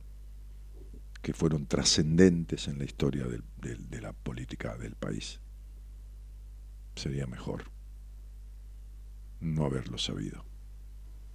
que 1.22 1.32
fueron 1.34 1.66
trascendentes 1.66 2.68
en 2.68 2.78
la 2.78 2.84
historia 2.84 3.26
de 3.26 4.00
la 4.00 4.12
política 4.12 4.76
del 4.76 4.96
país. 4.96 5.40
Sería 6.94 7.26
mejor 7.26 7.64
no 9.40 9.64
haberlo 9.64 9.98
sabido. 9.98 10.44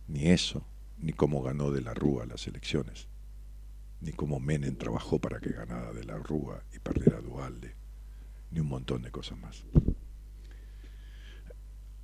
Ni 0.08 0.30
eso, 0.30 0.66
ni 0.98 1.14
cómo 1.14 1.44
ganó 1.44 1.72
de 1.72 1.82
la 1.82 1.94
Rúa 1.94 2.26
las 2.26 2.48
elecciones, 2.48 3.08
ni 4.02 4.14
cómo 4.14 4.40
Menem 4.40 4.76
trabajó 4.76 5.20
para 5.20 5.40
que 5.40 5.52
ganara 5.52 5.92
de 5.94 6.04
la 6.04 6.18
Rúa 6.18 6.64
y 6.74 6.80
perdiera 6.80 7.22
Dualde, 7.22 7.76
ni 8.52 8.62
un 8.62 8.68
montón 8.68 9.02
de 9.02 9.12
cosas 9.12 9.38
más. 9.38 9.66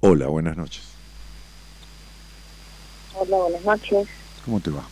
Hola, 0.06 0.28
buenas 0.28 0.58
noches. 0.58 0.82
Hola, 3.18 3.38
buenas 3.38 3.64
noches. 3.64 4.06
¿Cómo 4.44 4.60
te 4.60 4.70
va? 4.70 4.84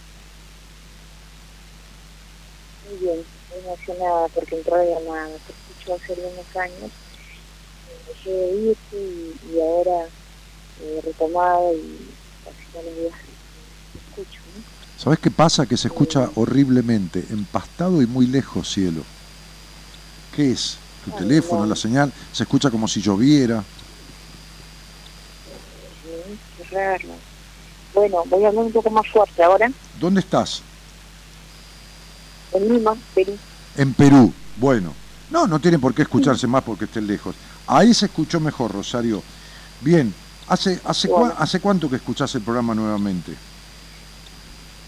Muy 2.88 2.98
bien, 2.98 3.20
estoy 3.20 3.60
emocionada 3.62 4.28
porque 4.30 4.56
entró 4.56 4.78
la 4.78 4.86
llamada, 4.86 5.28
te 5.28 5.52
escucho 5.52 5.96
hace 5.96 6.14
unos 6.14 6.56
años. 6.56 6.92
dejé 8.08 8.32
de 8.32 8.56
ir 8.56 8.78
y, 8.94 9.54
y 9.54 9.60
ahora 9.60 10.08
he 10.82 11.02
retomado 11.02 11.74
y 11.74 12.08
casi 12.46 12.72
todos 12.72 12.86
los 12.86 12.96
días 12.96 13.14
escucho. 14.08 14.40
¿no? 14.56 14.64
¿Sabes 14.98 15.20
qué 15.20 15.30
pasa? 15.30 15.66
Que 15.66 15.76
se 15.76 15.90
escucha 15.90 16.30
horriblemente, 16.36 17.26
empastado 17.32 18.02
y 18.02 18.08
muy 18.08 18.28
lejos, 18.28 18.72
cielo. 18.72 19.04
¿Qué 20.34 20.52
es? 20.54 20.78
Tu 21.04 21.12
teléfono, 21.12 21.64
no. 21.64 21.68
la 21.68 21.76
señal, 21.76 22.14
se 22.32 22.44
escucha 22.44 22.72
como 22.72 22.88
si 22.88 23.02
lloviera. 23.02 23.62
Raro. 26.72 27.10
Bueno, 27.94 28.24
voy 28.28 28.46
a 28.46 28.48
hablar 28.48 28.66
un 28.66 28.72
poco 28.72 28.90
más 28.90 29.06
fuerte 29.08 29.44
ahora. 29.44 29.70
¿Dónde 30.00 30.22
estás? 30.22 30.62
En 32.54 32.68
Lima, 32.74 32.96
Perú. 33.14 33.38
En 33.78 33.94
Perú. 33.94 34.34
Bueno, 34.58 34.94
no, 35.30 35.48
no 35.48 35.60
tiene 35.60 35.80
por 35.80 35.94
qué 35.94 36.04
escucharse 36.04 36.48
más 36.48 36.64
porque 36.64 36.86
estén 36.86 37.08
lejos. 37.08 37.36
Ahí 37.68 37.94
se 37.94 38.06
escuchó 38.06 38.40
mejor, 38.40 38.72
Rosario. 38.72 39.22
Bien, 39.82 40.14
¿hace, 40.48 40.80
hace, 40.86 41.10
cua- 41.10 41.20
Bueno. 41.20 41.36
¿hace 41.38 41.60
cuánto 41.60 41.90
que 41.90 41.96
escuchás 41.98 42.34
el 42.36 42.42
programa 42.42 42.74
nuevamente? 42.76 43.34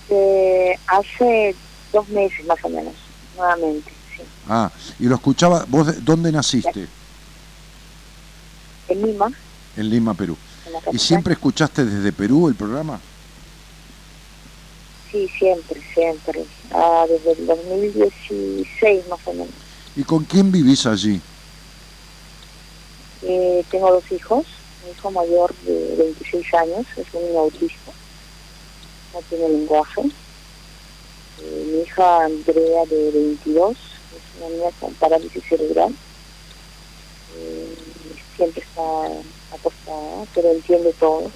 Eh, 0.09 0.77
hace 0.87 1.55
dos 1.91 2.07
meses 2.09 2.45
más 2.45 2.57
o 2.63 2.69
menos, 2.69 2.93
nuevamente. 3.37 3.91
Sí. 4.15 4.23
Ah, 4.47 4.69
y 4.99 5.05
lo 5.05 5.15
escuchaba, 5.15 5.65
¿vos 5.67 5.87
de- 5.87 6.01
dónde 6.01 6.31
naciste? 6.31 6.87
En 8.89 9.01
Lima, 9.01 9.31
En 9.75 9.89
Lima, 9.89 10.13
Perú. 10.13 10.37
En 10.77 10.85
la 10.85 10.91
¿Y 10.91 10.99
siempre 10.99 11.33
escuchaste 11.33 11.85
desde 11.85 12.11
Perú 12.11 12.47
el 12.47 12.55
programa? 12.55 12.99
Sí, 15.11 15.29
siempre, 15.37 15.79
siempre. 15.93 16.43
Ah, 16.71 17.05
desde 17.07 17.33
el 17.33 17.45
2016 17.45 19.07
más 19.07 19.19
o 19.25 19.33
menos. 19.33 19.49
¿Y 19.95 20.03
con 20.03 20.23
quién 20.23 20.51
vivís 20.51 20.85
allí? 20.87 21.21
Eh, 23.21 23.63
tengo 23.69 23.91
dos 23.91 24.11
hijos. 24.11 24.45
Mi 24.83 24.91
hijo 24.91 25.11
mayor 25.11 25.53
de 25.65 25.95
26 25.97 26.53
años 26.55 26.85
es 26.97 27.05
un 27.13 27.25
niño 27.25 27.39
autista. 27.39 27.91
No 29.13 29.21
tiene 29.29 29.49
lenguaje. 29.49 30.01
Eh, 31.41 31.67
mi 31.71 31.81
hija 31.81 32.25
Andrea 32.25 32.85
de 32.89 33.11
22 33.11 33.71
es 33.71 34.41
una 34.41 34.49
niña 34.49 34.69
con 34.79 34.93
parálisis 34.95 35.43
cerebral. 35.47 35.93
Eh, 37.37 37.75
siempre 38.35 38.63
está 38.63 39.09
acostada, 39.53 40.25
pero 40.33 40.51
entiende 40.51 40.93
todo. 40.99 41.31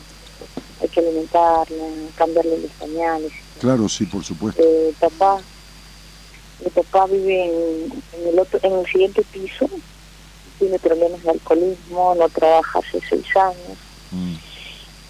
Hay 0.81 0.88
que 0.89 0.99
alimentarla, 0.99 1.85
cambiarle 2.15 2.57
los 2.60 2.72
pañales. 2.73 3.31
Claro, 3.60 3.89
sí, 3.89 4.06
por 4.06 4.23
supuesto. 4.23 4.61
Eh, 4.64 4.94
papá, 4.99 5.39
mi 6.64 6.69
papá 6.69 7.07
vive 7.07 7.45
en, 7.45 7.91
en 8.14 8.27
el 8.27 8.39
otro, 8.39 8.60
en 8.61 8.73
el 8.73 8.85
siguiente 8.85 9.23
piso, 9.31 9.68
tiene 10.60 10.77
problemas 10.80 11.22
de 11.23 11.31
alcoholismo, 11.31 12.15
no 12.15 12.30
trabaja 12.30 12.80
hace 12.80 12.99
seis 13.10 13.26
años 13.35 13.77
Mm. 14.10 14.35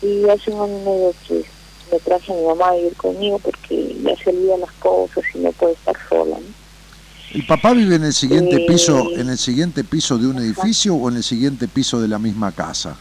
y 0.02 0.28
hace 0.30 0.50
un 0.50 0.62
año 0.62 0.78
y 0.80 0.86
medio 0.86 1.14
que 1.28 1.44
me 1.92 2.00
traje 2.00 2.32
a 2.34 2.36
mi 2.36 2.42
mamá 2.46 2.70
a 2.70 2.76
vivir 2.76 2.96
conmigo 2.96 3.38
porque 3.38 3.96
ya 4.02 4.16
se 4.18 4.32
olvida 4.32 4.58
las 4.58 4.72
cosas 4.80 5.24
y 5.36 5.38
no 5.38 5.52
puede 5.52 5.74
estar 5.74 5.96
sola. 6.10 6.38
¿no? 6.40 6.67
¿El 7.34 7.46
papá 7.46 7.74
vive 7.74 7.96
en 7.96 8.04
el 8.06 8.14
siguiente 8.14 8.56
Eh, 8.64 8.66
piso, 8.68 9.12
en 9.18 9.30
el 9.30 9.38
siguiente 9.38 9.84
piso 9.84 10.18
de 10.18 10.28
un 10.28 10.38
edificio 10.38 10.96
o 10.96 11.10
en 11.10 11.18
el 11.18 11.24
siguiente 11.24 11.68
piso 11.68 12.00
de 12.00 12.08
la 12.08 12.20
misma 12.20 12.52
casa? 12.52 12.96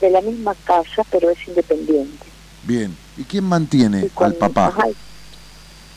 De 0.00 0.10
la 0.10 0.20
misma 0.20 0.54
casa, 0.64 1.02
pero 1.10 1.28
es 1.30 1.38
independiente. 1.46 2.26
Bien. 2.64 2.96
¿Y 3.16 3.24
quién 3.24 3.44
mantiene 3.44 4.08
al 4.16 4.34
papá? 4.34 4.68
Ajá, 4.68 4.84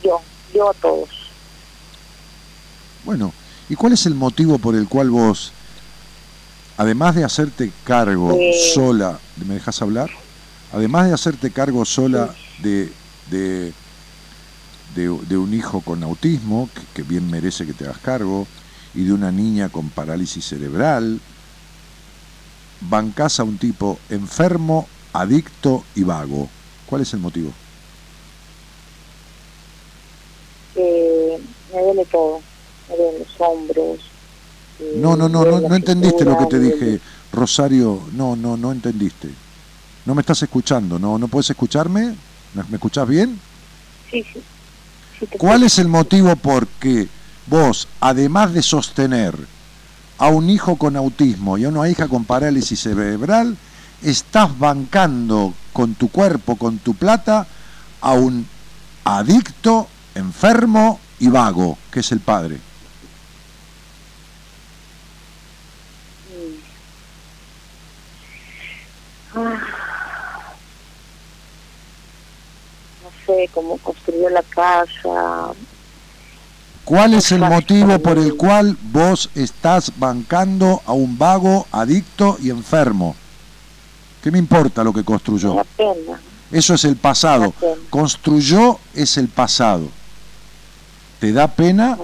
yo, 0.02 0.20
yo 0.54 0.70
a 0.70 0.74
todos. 0.74 1.08
Bueno, 3.04 3.32
¿y 3.68 3.74
cuál 3.74 3.92
es 3.94 4.04
el 4.06 4.14
motivo 4.14 4.58
por 4.58 4.74
el 4.74 4.86
cual 4.88 5.10
vos, 5.10 5.52
además 6.76 7.14
de 7.14 7.24
hacerte 7.24 7.72
cargo 7.84 8.36
Eh. 8.38 8.52
sola, 8.74 9.18
¿me 9.46 9.54
dejas 9.54 9.80
hablar? 9.82 10.10
Además 10.72 11.06
de 11.08 11.14
hacerte 11.14 11.50
cargo 11.50 11.84
sola 11.84 12.34
de, 12.62 12.92
de, 13.30 13.72
de, 14.94 15.04
de 15.26 15.36
un 15.36 15.54
hijo 15.54 15.80
con 15.82 16.02
autismo, 16.02 16.68
que, 16.74 16.82
que 16.94 17.02
bien 17.02 17.28
merece 17.30 17.66
que 17.66 17.74
te 17.74 17.84
hagas 17.84 17.98
cargo, 18.00 18.46
y 18.94 19.04
de 19.04 19.12
una 19.12 19.32
niña 19.32 19.68
con 19.70 19.90
parálisis 19.90 20.44
cerebral, 20.46 21.20
bancás 22.80 23.40
a 23.40 23.44
un 23.44 23.58
tipo 23.58 23.98
enfermo, 24.08 24.86
adicto 25.12 25.82
y 25.94 26.02
vago. 26.04 26.48
¿Cuál 26.86 27.02
es 27.02 27.12
el 27.14 27.20
motivo? 27.20 27.50
Eh, 30.74 31.38
me 31.72 31.82
duele 31.82 32.06
todo, 32.06 32.40
me 32.88 32.96
duelen 32.96 33.18
los 33.20 33.34
hombros. 33.40 34.00
eh, 34.78 34.92
No, 34.96 35.16
no, 35.16 35.28
no, 35.28 35.44
no, 35.44 35.60
no 35.60 35.74
entendiste 35.74 36.24
lo 36.24 36.36
que 36.36 36.46
te 36.46 36.58
dije, 36.58 37.00
Rosario. 37.30 38.08
No, 38.12 38.36
no, 38.36 38.56
no 38.56 38.72
entendiste. 38.72 39.28
No 40.04 40.14
me 40.14 40.20
estás 40.20 40.42
escuchando, 40.42 40.98
¿no? 40.98 41.18
¿No 41.18 41.28
puedes 41.28 41.50
escucharme? 41.50 42.16
¿Me, 42.52 42.62
me 42.64 42.76
escuchás 42.76 43.06
bien? 43.06 43.42
Sí, 44.10 44.22
sí. 44.32 44.51
Te 45.26 45.38
¿Cuál 45.38 45.62
es 45.62 45.78
el 45.78 45.88
motivo 45.88 46.36
por 46.36 46.66
qué 46.66 47.08
vos, 47.46 47.88
además 48.00 48.52
de 48.52 48.62
sostener 48.62 49.36
a 50.18 50.28
un 50.28 50.48
hijo 50.50 50.76
con 50.76 50.96
autismo 50.96 51.58
y 51.58 51.64
a 51.64 51.68
una 51.68 51.88
hija 51.88 52.08
con 52.08 52.24
parálisis 52.24 52.80
cerebral, 52.80 53.56
estás 54.02 54.58
bancando 54.58 55.54
con 55.72 55.94
tu 55.94 56.08
cuerpo, 56.08 56.56
con 56.56 56.78
tu 56.78 56.94
plata, 56.94 57.46
a 58.00 58.12
un 58.12 58.46
adicto, 59.04 59.88
enfermo 60.14 61.00
y 61.18 61.28
vago, 61.28 61.78
que 61.90 62.00
es 62.00 62.12
el 62.12 62.20
padre? 62.20 62.58
Ah. 69.34 69.60
No 73.02 73.10
sé 73.26 73.41
cómo 73.52 73.76
construyó 73.78 74.28
la 74.30 74.42
casa. 74.42 75.52
¿Cuál 76.84 77.14
es 77.14 77.30
el 77.30 77.40
motivo 77.40 77.98
por 78.00 78.18
el 78.18 78.34
cual 78.34 78.76
vos 78.82 79.30
estás 79.34 79.92
bancando 79.96 80.82
a 80.84 80.92
un 80.92 81.16
vago, 81.16 81.66
adicto 81.70 82.36
y 82.42 82.50
enfermo? 82.50 83.14
¿Qué 84.22 84.30
me 84.30 84.38
importa 84.38 84.82
lo 84.82 84.92
que 84.92 85.04
construyó? 85.04 85.54
La 85.54 85.64
pena. 85.64 86.20
Eso 86.50 86.74
es 86.74 86.84
el 86.84 86.96
pasado. 86.96 87.54
Construyó 87.88 88.78
es 88.94 89.16
el 89.16 89.28
pasado. 89.28 89.88
¿Te 91.20 91.32
da 91.32 91.48
pena? 91.48 91.96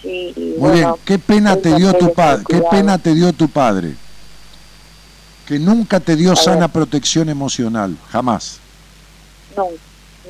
Sí, 0.00 0.32
y 0.36 0.40
Muy 0.40 0.58
bueno, 0.58 0.76
bien. 0.76 0.94
¿Qué 1.04 1.18
pena 1.18 1.56
te 1.56 1.74
dio 1.74 1.92
tu 1.94 2.12
padre? 2.12 2.44
¿Qué 2.48 2.62
pena 2.70 2.96
te 2.98 3.14
dio 3.14 3.32
tu 3.32 3.48
padre? 3.48 3.94
Que 5.46 5.58
nunca 5.58 6.00
te 6.00 6.16
dio 6.16 6.34
sana 6.36 6.68
protección 6.68 7.28
emocional, 7.28 7.96
jamás. 8.10 8.60
No, 9.56 9.66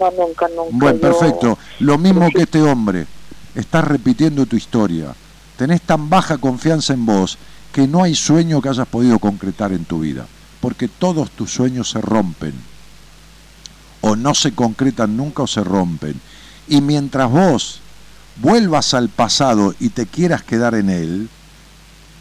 no, 0.00 0.10
nunca, 0.26 0.46
nunca. 0.48 0.70
Bueno, 0.72 0.96
Yo- 0.96 1.00
perfecto. 1.00 1.58
Lo 1.80 1.98
mismo 1.98 2.28
que 2.30 2.42
este 2.42 2.62
hombre. 2.62 3.06
Estás 3.54 3.84
repitiendo 3.84 4.46
tu 4.46 4.56
historia. 4.56 5.14
Tenés 5.56 5.82
tan 5.82 6.10
baja 6.10 6.38
confianza 6.38 6.92
en 6.92 7.06
vos 7.06 7.38
que 7.72 7.86
no 7.86 8.02
hay 8.02 8.14
sueño 8.14 8.60
que 8.60 8.68
hayas 8.68 8.88
podido 8.88 9.18
concretar 9.20 9.72
en 9.72 9.84
tu 9.84 10.00
vida. 10.00 10.26
Porque 10.60 10.88
todos 10.88 11.30
tus 11.30 11.52
sueños 11.52 11.90
se 11.90 12.00
rompen. 12.00 12.54
O 14.00 14.16
no 14.16 14.34
se 14.34 14.52
concretan 14.54 15.16
nunca 15.16 15.44
o 15.44 15.46
se 15.46 15.62
rompen. 15.62 16.20
Y 16.66 16.80
mientras 16.80 17.30
vos 17.30 17.80
vuelvas 18.36 18.94
al 18.94 19.08
pasado 19.08 19.74
y 19.78 19.90
te 19.90 20.06
quieras 20.06 20.42
quedar 20.42 20.74
en 20.74 20.90
él, 20.90 21.28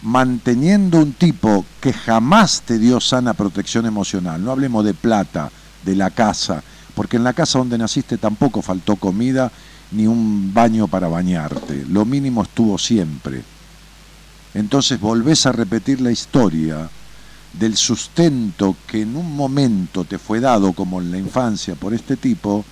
manteniendo 0.04 1.00
un 1.00 1.14
tipo 1.14 1.66
que 1.82 1.94
jamás 1.94 2.62
te 2.62 2.78
dio 2.78 3.00
sana 3.00 3.34
protección 3.34 3.86
emocional, 3.86 4.44
no 4.44 4.52
hablemos 4.52 4.86
de 4.86 4.94
plata, 4.94 5.50
de 5.84 5.96
la 5.96 6.10
casa, 6.12 6.64
porque 6.96 7.18
en 7.18 7.24
la 7.24 7.34
casa 7.34 7.60
donde 7.60 7.78
naciste 7.78 8.18
tampoco 8.18 8.62
faltó 8.62 8.96
comida 8.96 9.52
ni 9.92 10.08
un 10.08 10.54
baño 10.54 10.88
para 10.88 11.08
bañarte, 11.08 11.86
lo 11.88 12.06
mínimo 12.06 12.44
estuvo 12.44 12.78
siempre. 12.78 13.44
Entonces 14.54 15.00
volvés 15.00 15.46
a 15.46 15.52
repetir 15.52 16.02
la 16.02 16.12
historia 16.12 16.90
del 17.54 17.78
sustento 17.78 18.76
que 18.88 19.02
en 19.02 19.16
un 19.16 19.36
momento 19.36 20.04
te 20.04 20.18
fue 20.18 20.40
dado, 20.40 20.74
como 20.74 21.02
en 21.02 21.12
la 21.12 21.18
infancia, 21.18 21.76
por 21.76 21.94
este 21.94 22.18
tipo, 22.18 22.66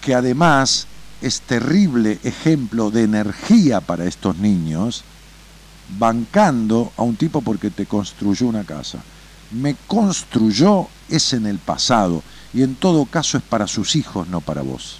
que 0.00 0.14
además 0.14 0.86
es 1.20 1.42
terrible 1.42 2.18
ejemplo 2.24 2.90
de 2.90 3.02
energía 3.02 3.80
para 3.80 4.06
estos 4.06 4.38
niños, 4.38 5.04
bancando 5.98 6.92
a 6.96 7.02
un 7.02 7.16
tipo 7.16 7.42
porque 7.42 7.70
te 7.70 7.86
construyó 7.86 8.46
una 8.46 8.64
casa. 8.64 9.02
Me 9.50 9.76
construyó 9.86 10.88
es 11.08 11.32
en 11.32 11.46
el 11.46 11.58
pasado 11.58 12.22
y 12.52 12.62
en 12.62 12.74
todo 12.74 13.04
caso 13.06 13.38
es 13.38 13.44
para 13.44 13.66
sus 13.66 13.96
hijos, 13.96 14.28
no 14.28 14.40
para 14.40 14.62
vos. 14.62 14.98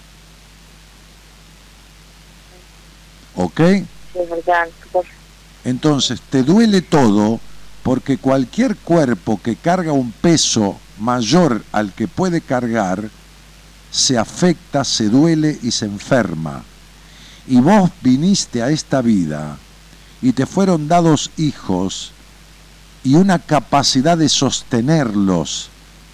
¿Ok? 3.36 3.60
Entonces, 5.64 6.20
te 6.30 6.42
duele 6.42 6.82
todo 6.82 7.40
porque 7.82 8.18
cualquier 8.18 8.76
cuerpo 8.76 9.40
que 9.42 9.56
carga 9.56 9.92
un 9.92 10.12
peso 10.12 10.78
mayor 10.98 11.64
al 11.72 11.92
que 11.92 12.08
puede 12.08 12.40
cargar, 12.40 13.10
se 13.90 14.18
afecta, 14.18 14.84
se 14.84 15.08
duele 15.08 15.58
y 15.62 15.70
se 15.70 15.86
enferma. 15.86 16.62
Y 17.46 17.60
vos 17.60 17.90
viniste 18.02 18.62
a 18.62 18.70
esta 18.70 19.02
vida 19.02 19.58
y 20.22 20.32
te 20.32 20.46
fueron 20.46 20.88
dados 20.88 21.30
hijos 21.36 22.12
y 23.02 23.14
una 23.14 23.38
capacidad 23.38 24.18
de 24.18 24.28
sostenerlos, 24.28 25.70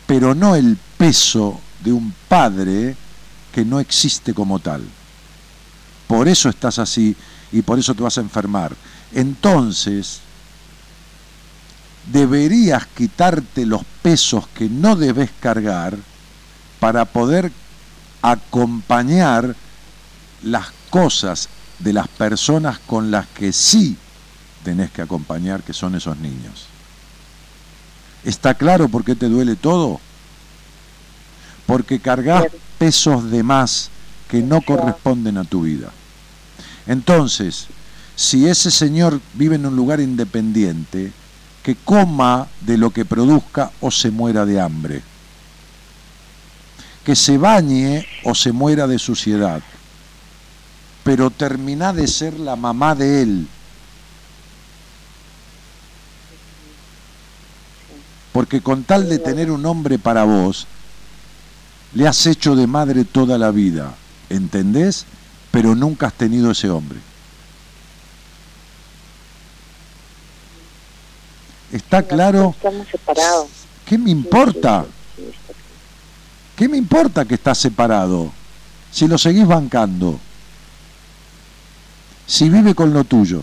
pero 0.06 0.34
no 0.34 0.54
el 0.54 0.78
peso 0.96 1.60
de 1.82 1.92
un 1.92 2.14
padre 2.28 2.96
que 3.52 3.64
no 3.64 3.80
existe 3.80 4.34
como 4.34 4.58
tal. 4.58 4.82
Por 6.06 6.28
eso 6.28 6.48
estás 6.48 6.78
así 6.78 7.16
y 7.52 7.62
por 7.62 7.78
eso 7.78 7.94
te 7.94 8.02
vas 8.02 8.18
a 8.18 8.20
enfermar. 8.20 8.74
Entonces, 9.12 10.20
deberías 12.12 12.86
quitarte 12.86 13.66
los 13.66 13.82
pesos 14.02 14.46
que 14.48 14.68
no 14.68 14.94
debes 14.96 15.30
cargar 15.40 15.96
para 16.78 17.04
poder 17.04 17.50
acompañar 18.22 19.56
las 20.42 20.66
cosas 20.90 21.48
de 21.78 21.92
las 21.92 22.08
personas 22.08 22.78
con 22.78 23.10
las 23.10 23.26
que 23.26 23.52
sí 23.52 23.96
tenés 24.64 24.90
que 24.90 25.02
acompañar, 25.02 25.62
que 25.62 25.72
son 25.72 25.94
esos 25.94 26.16
niños. 26.18 26.66
¿Está 28.24 28.54
claro 28.54 28.88
por 28.88 29.04
qué 29.04 29.14
te 29.14 29.28
duele 29.28 29.56
todo? 29.56 30.00
Porque 31.66 32.00
cargas 32.00 32.46
pesos 32.78 33.30
de 33.30 33.42
más 33.42 33.90
que 34.28 34.42
no 34.42 34.60
corresponden 34.60 35.38
a 35.38 35.44
tu 35.44 35.62
vida. 35.62 35.90
Entonces, 36.86 37.66
si 38.14 38.46
ese 38.46 38.70
señor 38.70 39.20
vive 39.34 39.56
en 39.56 39.66
un 39.66 39.76
lugar 39.76 40.00
independiente, 40.00 41.12
que 41.66 41.74
coma 41.74 42.46
de 42.60 42.78
lo 42.78 42.90
que 42.90 43.04
produzca 43.04 43.72
o 43.80 43.90
se 43.90 44.12
muera 44.12 44.46
de 44.46 44.60
hambre. 44.60 45.02
Que 47.04 47.16
se 47.16 47.38
bañe 47.38 48.06
o 48.22 48.36
se 48.36 48.52
muera 48.52 48.86
de 48.86 49.00
suciedad. 49.00 49.60
Pero 51.02 51.30
termina 51.30 51.92
de 51.92 52.06
ser 52.06 52.38
la 52.38 52.54
mamá 52.54 52.94
de 52.94 53.22
él. 53.22 53.48
Porque 58.36 58.60
con 58.60 58.84
tal 58.84 59.08
de 59.08 59.18
tener 59.18 59.50
un 59.50 59.64
hombre 59.64 59.98
para 59.98 60.24
vos, 60.24 60.66
le 61.94 62.06
has 62.06 62.26
hecho 62.26 62.54
de 62.54 62.66
madre 62.66 63.06
toda 63.06 63.38
la 63.38 63.50
vida, 63.50 63.94
¿entendés? 64.28 65.06
Pero 65.50 65.74
nunca 65.74 66.08
has 66.08 66.12
tenido 66.12 66.50
ese 66.50 66.68
hombre. 66.68 66.98
¿Está 71.72 72.02
claro? 72.02 72.54
Estamos 72.54 72.86
separados. 72.88 73.48
¿Qué 73.86 73.96
me 73.96 74.10
importa? 74.10 74.84
¿Qué 76.56 76.68
me 76.68 76.76
importa 76.76 77.24
que 77.24 77.36
estás 77.36 77.56
separado? 77.56 78.30
Si 78.92 79.08
lo 79.08 79.16
seguís 79.16 79.46
bancando. 79.46 80.20
Si 82.26 82.50
vive 82.50 82.74
con 82.74 82.92
lo 82.92 83.02
tuyo. 83.04 83.42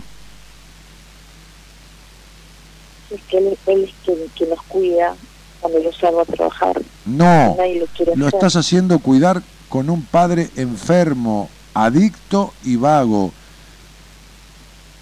Es 3.14 3.20
que 3.28 3.38
él, 3.38 3.58
él 3.66 3.84
es 3.84 3.90
quien, 4.04 4.18
quien 4.36 4.50
nos 4.50 4.62
cuida 4.62 5.14
cuando 5.60 5.80
yo 5.80 5.92
salgo 5.92 6.20
a 6.20 6.24
trabajar. 6.24 6.82
No, 7.06 7.54
Nadie 7.56 7.80
lo 7.80 7.86
quiere 7.86 8.16
lo 8.16 8.26
hacer. 8.26 8.38
estás 8.38 8.56
haciendo 8.56 8.98
cuidar 8.98 9.42
con 9.68 9.88
un 9.90 10.02
padre 10.02 10.50
enfermo, 10.56 11.48
adicto 11.74 12.52
y 12.64 12.76
vago. 12.76 13.32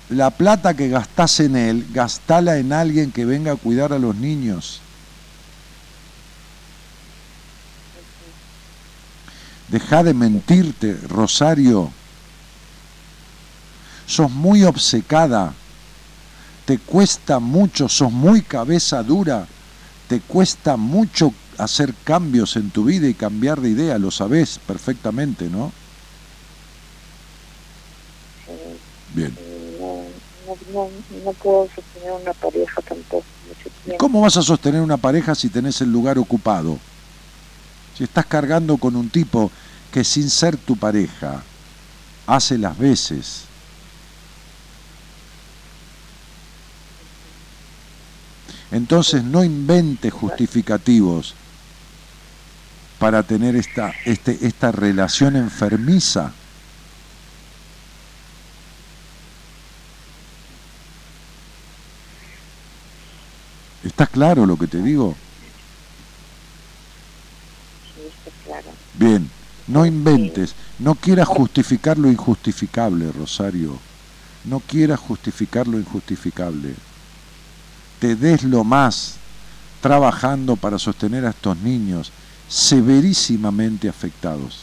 La 0.09 0.30
plata 0.30 0.74
que 0.74 0.89
gastás 0.89 1.40
en 1.40 1.56
él, 1.56 1.86
gastala 1.93 2.59
en 2.59 2.72
alguien 2.72 3.12
que 3.12 3.24
venga 3.24 3.52
a 3.52 3.56
cuidar 3.56 3.93
a 3.93 3.98
los 3.98 4.14
niños. 4.14 4.80
Deja 9.68 10.02
de 10.02 10.12
mentirte, 10.12 10.98
Rosario. 11.09 11.90
Sos 14.06 14.30
muy 14.30 14.64
obcecada. 14.64 15.55
Te 16.64 16.78
cuesta 16.78 17.39
mucho, 17.40 17.89
sos 17.89 18.12
muy 18.12 18.43
cabeza 18.43 19.02
dura. 19.02 19.47
Te 20.09 20.20
cuesta 20.20 20.76
mucho 20.76 21.32
hacer 21.59 21.94
cambios 22.05 22.56
en 22.56 22.70
tu 22.70 22.84
vida 22.84 23.09
y 23.09 23.14
cambiar 23.14 23.60
de 23.60 23.70
idea, 23.70 23.98
lo 23.98 24.10
sabés 24.10 24.59
perfectamente, 24.66 25.48
¿no? 25.48 25.72
Bien. 29.14 29.36
No, 29.80 30.05
no, 30.47 30.56
no, 30.72 30.90
no 31.24 31.32
puedo 31.34 31.68
sostener 31.74 32.12
una 32.12 32.32
pareja 32.32 32.80
tampoco. 32.82 33.24
mucho 33.48 33.70
tiempo. 33.84 33.98
¿Cómo 33.98 34.20
vas 34.22 34.36
a 34.36 34.43
sostener 34.43 34.80
una 34.80 34.97
pareja 34.97 35.34
si 35.34 35.48
tenés 35.48 35.80
el 35.80 35.93
lugar 35.93 36.18
ocupado? 36.18 36.78
Si 37.97 38.05
estás 38.05 38.26
cargando 38.26 38.78
con 38.78 38.97
un 38.97 39.10
tipo 39.10 39.51
que 39.93 40.05
sin 40.05 40.30
ser 40.30 40.56
tu 40.56 40.76
pareja 40.76 41.43
hace 42.26 42.56
las 42.56 42.76
veces. 42.78 43.51
Entonces 48.73 49.23
no 49.23 49.44
inventes 49.44 50.12
justificativos 50.12 51.35
para 52.99 53.23
tener 53.23 53.55
esta, 53.55 53.93
este, 54.07 54.39
esta 54.47 54.73
relación 54.73 55.36
enfermiza. 55.36 56.32
¿Está 63.85 64.07
claro 64.07 64.47
lo 64.47 64.57
que 64.57 64.69
te 64.69 64.81
digo? 64.81 65.16
Sí, 67.94 68.03
está 68.07 68.31
claro. 68.44 68.69
Bien, 68.94 69.28
no 69.66 69.85
inventes, 69.85 70.55
no 70.78 70.94
quieras 70.94 71.28
justificar 71.28 71.99
lo 71.99 72.11
injustificable, 72.11 73.12
Rosario. 73.12 73.78
No 74.44 74.61
quieras 74.61 74.99
justificar 74.99 75.69
lo 75.69 75.78
injustificable. 75.78 76.74
Te 78.02 78.16
des 78.16 78.42
lo 78.42 78.64
más 78.64 79.14
trabajando 79.80 80.56
para 80.56 80.76
sostener 80.76 81.24
a 81.24 81.30
estos 81.30 81.56
niños 81.58 82.10
severísimamente 82.48 83.88
afectados. 83.88 84.62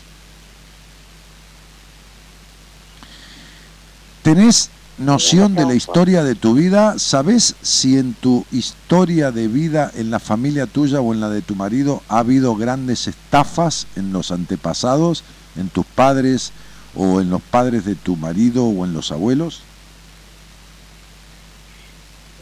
¿Tenés 4.23 4.69
noción 4.97 5.55
de 5.55 5.65
la 5.65 5.73
historia 5.73 6.25
de 6.25 6.35
tu 6.35 6.53
vida? 6.53 6.99
¿Sabes 6.99 7.55
si 7.61 7.97
en 7.97 8.13
tu 8.13 8.45
historia 8.51 9.31
de 9.31 9.47
vida, 9.47 9.89
en 9.95 10.11
la 10.11 10.19
familia 10.19 10.65
tuya 10.67 10.99
o 10.99 11.13
en 11.13 11.21
la 11.21 11.29
de 11.29 11.41
tu 11.41 11.55
marido, 11.55 12.03
ha 12.09 12.19
habido 12.19 12.57
grandes 12.57 13.07
estafas 13.07 13.87
en 13.95 14.11
los 14.11 14.31
antepasados, 14.31 15.23
en 15.55 15.69
tus 15.69 15.85
padres 15.85 16.51
o 16.93 17.21
en 17.21 17.29
los 17.29 17.41
padres 17.41 17.85
de 17.85 17.95
tu 17.95 18.17
marido 18.17 18.65
o 18.65 18.83
en 18.83 18.91
los 18.91 19.13
abuelos? 19.13 19.61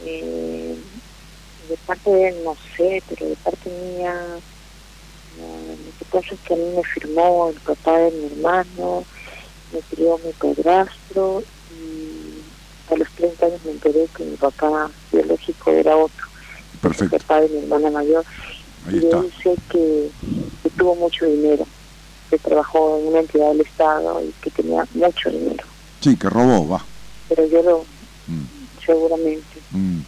Eh, 0.03 0.46
parte 1.87 2.11
de 2.11 2.27
él 2.29 2.43
no 2.43 2.55
sé, 2.75 3.03
pero 3.07 3.29
de 3.29 3.37
parte 3.37 3.69
mía, 3.69 4.39
lo 5.35 5.93
que 5.97 6.05
pasa 6.05 6.35
es 6.35 6.41
que 6.41 6.53
a 6.53 6.57
mí 6.57 6.65
me 6.65 6.81
firmó 6.93 7.49
el 7.49 7.61
papá 7.61 7.97
de 7.99 8.11
mi 8.11 8.25
hermano, 8.27 9.07
me 9.71 9.81
crió 9.83 10.17
mi 10.19 10.33
padrastro 10.33 11.43
y 11.69 12.43
a 12.87 12.95
los 12.95 13.07
30 13.15 13.45
años 13.47 13.61
me 13.63 13.71
enteré 13.71 14.09
que 14.15 14.23
mi 14.23 14.37
papá 14.37 14.91
biológico 15.11 15.71
era 15.71 15.95
otro, 15.97 16.25
Perfecto, 16.81 17.15
el 17.15 17.21
papá 17.21 17.41
de 17.41 17.49
mi 17.49 17.59
hermana 17.59 17.91
mayor. 17.91 18.25
ahí 18.85 18.95
y 18.95 19.05
está. 19.05 19.17
él 19.19 19.33
sé 19.43 19.55
que, 19.69 20.11
que 20.63 20.69
tuvo 20.71 20.95
mucho 20.95 21.25
dinero, 21.25 21.67
que 22.29 22.37
trabajó 22.39 22.97
en 22.99 23.07
una 23.07 23.19
entidad 23.19 23.49
del 23.49 23.61
Estado 23.61 24.23
y 24.23 24.33
que 24.41 24.51
tenía 24.51 24.85
mucho 24.91 25.29
dinero, 25.29 25.65
Sí, 26.01 26.17
que 26.17 26.29
robó, 26.29 26.67
va. 26.67 26.87
pero 27.27 27.45
yo 27.47 27.63
lo, 27.63 27.87
Mm, 28.29 28.43
seguramente. 28.85 29.63
mm. 29.69 30.01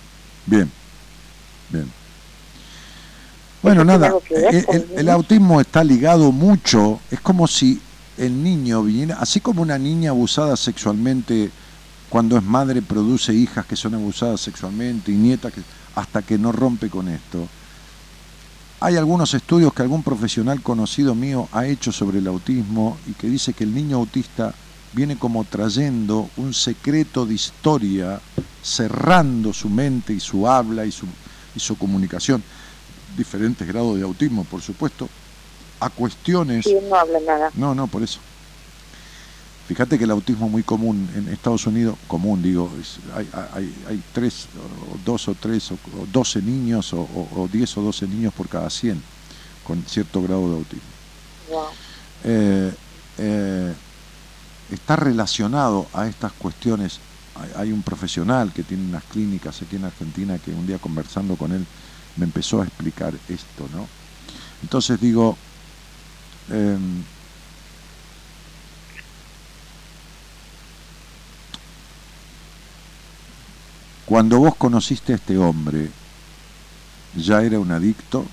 Bien, 0.46 0.74
bien. 1.70 1.92
Bueno, 3.62 3.84
nada, 3.84 4.14
que 4.26 4.36
ver 4.36 4.88
el, 4.96 5.10
autismo 5.10 5.60
está 5.60 5.84
ligado 5.84 6.32
mucho, 6.32 7.02
es 7.12 7.20
como 7.20 7.46
si 7.46 7.82
el 8.18 8.42
niño 8.42 8.84
viniera, 8.84 9.18
así 9.20 9.42
como 9.42 9.62
una 9.62 9.78
niña 9.78 10.12
abusada 10.12 10.56
sexualmente, 10.56 11.52
cuando 12.10 12.38
es 12.38 12.44
madre 12.44 12.82
produce 12.82 13.34
hijas 13.34 13.66
que 13.66 13.76
son 13.76 13.96
abusadas 13.96 14.40
sexualmente 14.40 15.12
y 15.12 15.16
nietas 15.16 15.54
que 15.54 15.62
hasta 15.96 16.22
que 16.22 16.38
no 16.38 16.52
rompe 16.52 16.90
con 16.90 17.10
esto. 17.10 17.48
Hay 18.80 18.96
algunos 18.96 19.34
estudios 19.34 19.74
que 19.74 19.82
algún 19.82 20.04
profesional 20.04 20.62
conocido 20.62 21.14
mío 21.14 21.50
ha 21.52 21.66
hecho 21.66 21.92
sobre 21.92 22.20
el 22.20 22.28
autismo 22.28 22.98
y 23.08 23.14
que 23.14 23.28
dice 23.28 23.54
que 23.54 23.66
el 23.66 23.76
niño 23.76 23.98
autista 23.98 24.54
viene 24.94 25.18
como 25.18 25.44
trayendo 25.44 26.30
un 26.38 26.54
secreto 26.54 27.26
de 27.26 27.34
historia, 27.34 28.22
cerrando 28.64 29.52
su 29.52 29.70
mente 29.70 30.14
y 30.14 30.22
su 30.22 30.48
habla 30.48 30.86
y 30.86 30.92
su, 30.92 31.06
su 31.60 31.78
comunicación, 31.78 32.44
diferentes 33.18 33.68
grados 33.68 33.98
de 33.98 34.04
autismo, 34.04 34.44
por 34.46 34.62
supuesto, 34.62 35.08
a 35.80 35.90
cuestiones... 35.90 36.66
Sí, 36.66 36.78
no 36.90 36.96
habla 36.96 37.20
nada. 37.20 37.52
No, 37.56 37.74
no, 37.76 37.88
por 37.88 38.04
eso. 38.04 38.20
Fíjate 39.68 39.98
que 40.00 40.06
el 40.06 40.12
autismo 40.12 40.48
es 40.48 40.52
muy 40.52 40.64
común 40.64 41.08
en 41.16 41.28
Estados 41.30 41.68
Unidos, 41.68 41.96
común 42.08 42.42
digo, 42.42 42.72
es- 42.82 42.98
hay, 43.16 43.30
hay, 43.54 43.76
hay 43.88 44.02
tres, 44.14 44.48
o 44.92 44.98
dos 45.06 45.28
o 45.28 45.36
tres, 45.36 45.72
o, 45.72 45.76
o 45.76 46.06
12 46.12 46.42
niños, 46.42 46.92
o, 46.94 47.02
o, 47.02 47.42
o 47.44 47.48
10 47.48 47.78
o 47.78 47.82
12 47.84 48.08
niños 48.08 48.34
por 48.34 48.48
cada 48.48 48.70
100 48.70 49.00
con 49.68 49.84
cierto 49.88 50.24
grado 50.24 50.50
de 50.50 50.56
autismo. 50.56 50.90
Wow. 51.52 51.66
Eh, 52.24 52.74
eh, 53.20 53.74
está 54.72 54.96
relacionado 54.96 55.86
a 55.94 56.08
estas 56.08 56.32
cuestiones 56.34 57.00
hay, 57.56 57.72
un 57.72 57.82
profesional 57.82 58.52
que 58.54 58.64
tiene 58.64 58.84
unas 58.84 59.04
clínicas 59.04 59.62
aquí 59.62 59.76
en 59.76 59.86
Argentina 59.86 60.38
que 60.44 60.52
un 60.52 60.68
día 60.68 60.78
conversando 60.78 61.36
con 61.36 61.52
él 61.52 61.66
me 62.18 62.26
empezó 62.26 62.62
a 62.62 62.66
explicar 62.66 63.14
esto, 63.28 63.68
¿no? 63.76 63.88
Entonces 64.62 65.00
digo, 65.00 65.38
em, 66.52 67.04
cuando 74.06 74.40
vos 74.40 74.56
conociste 74.56 75.14
a 75.14 75.16
este 75.16 75.38
hombre, 75.38 75.90
¿ya 77.16 77.42
era 77.42 77.60
un 77.60 77.72
adicto? 77.72 78.26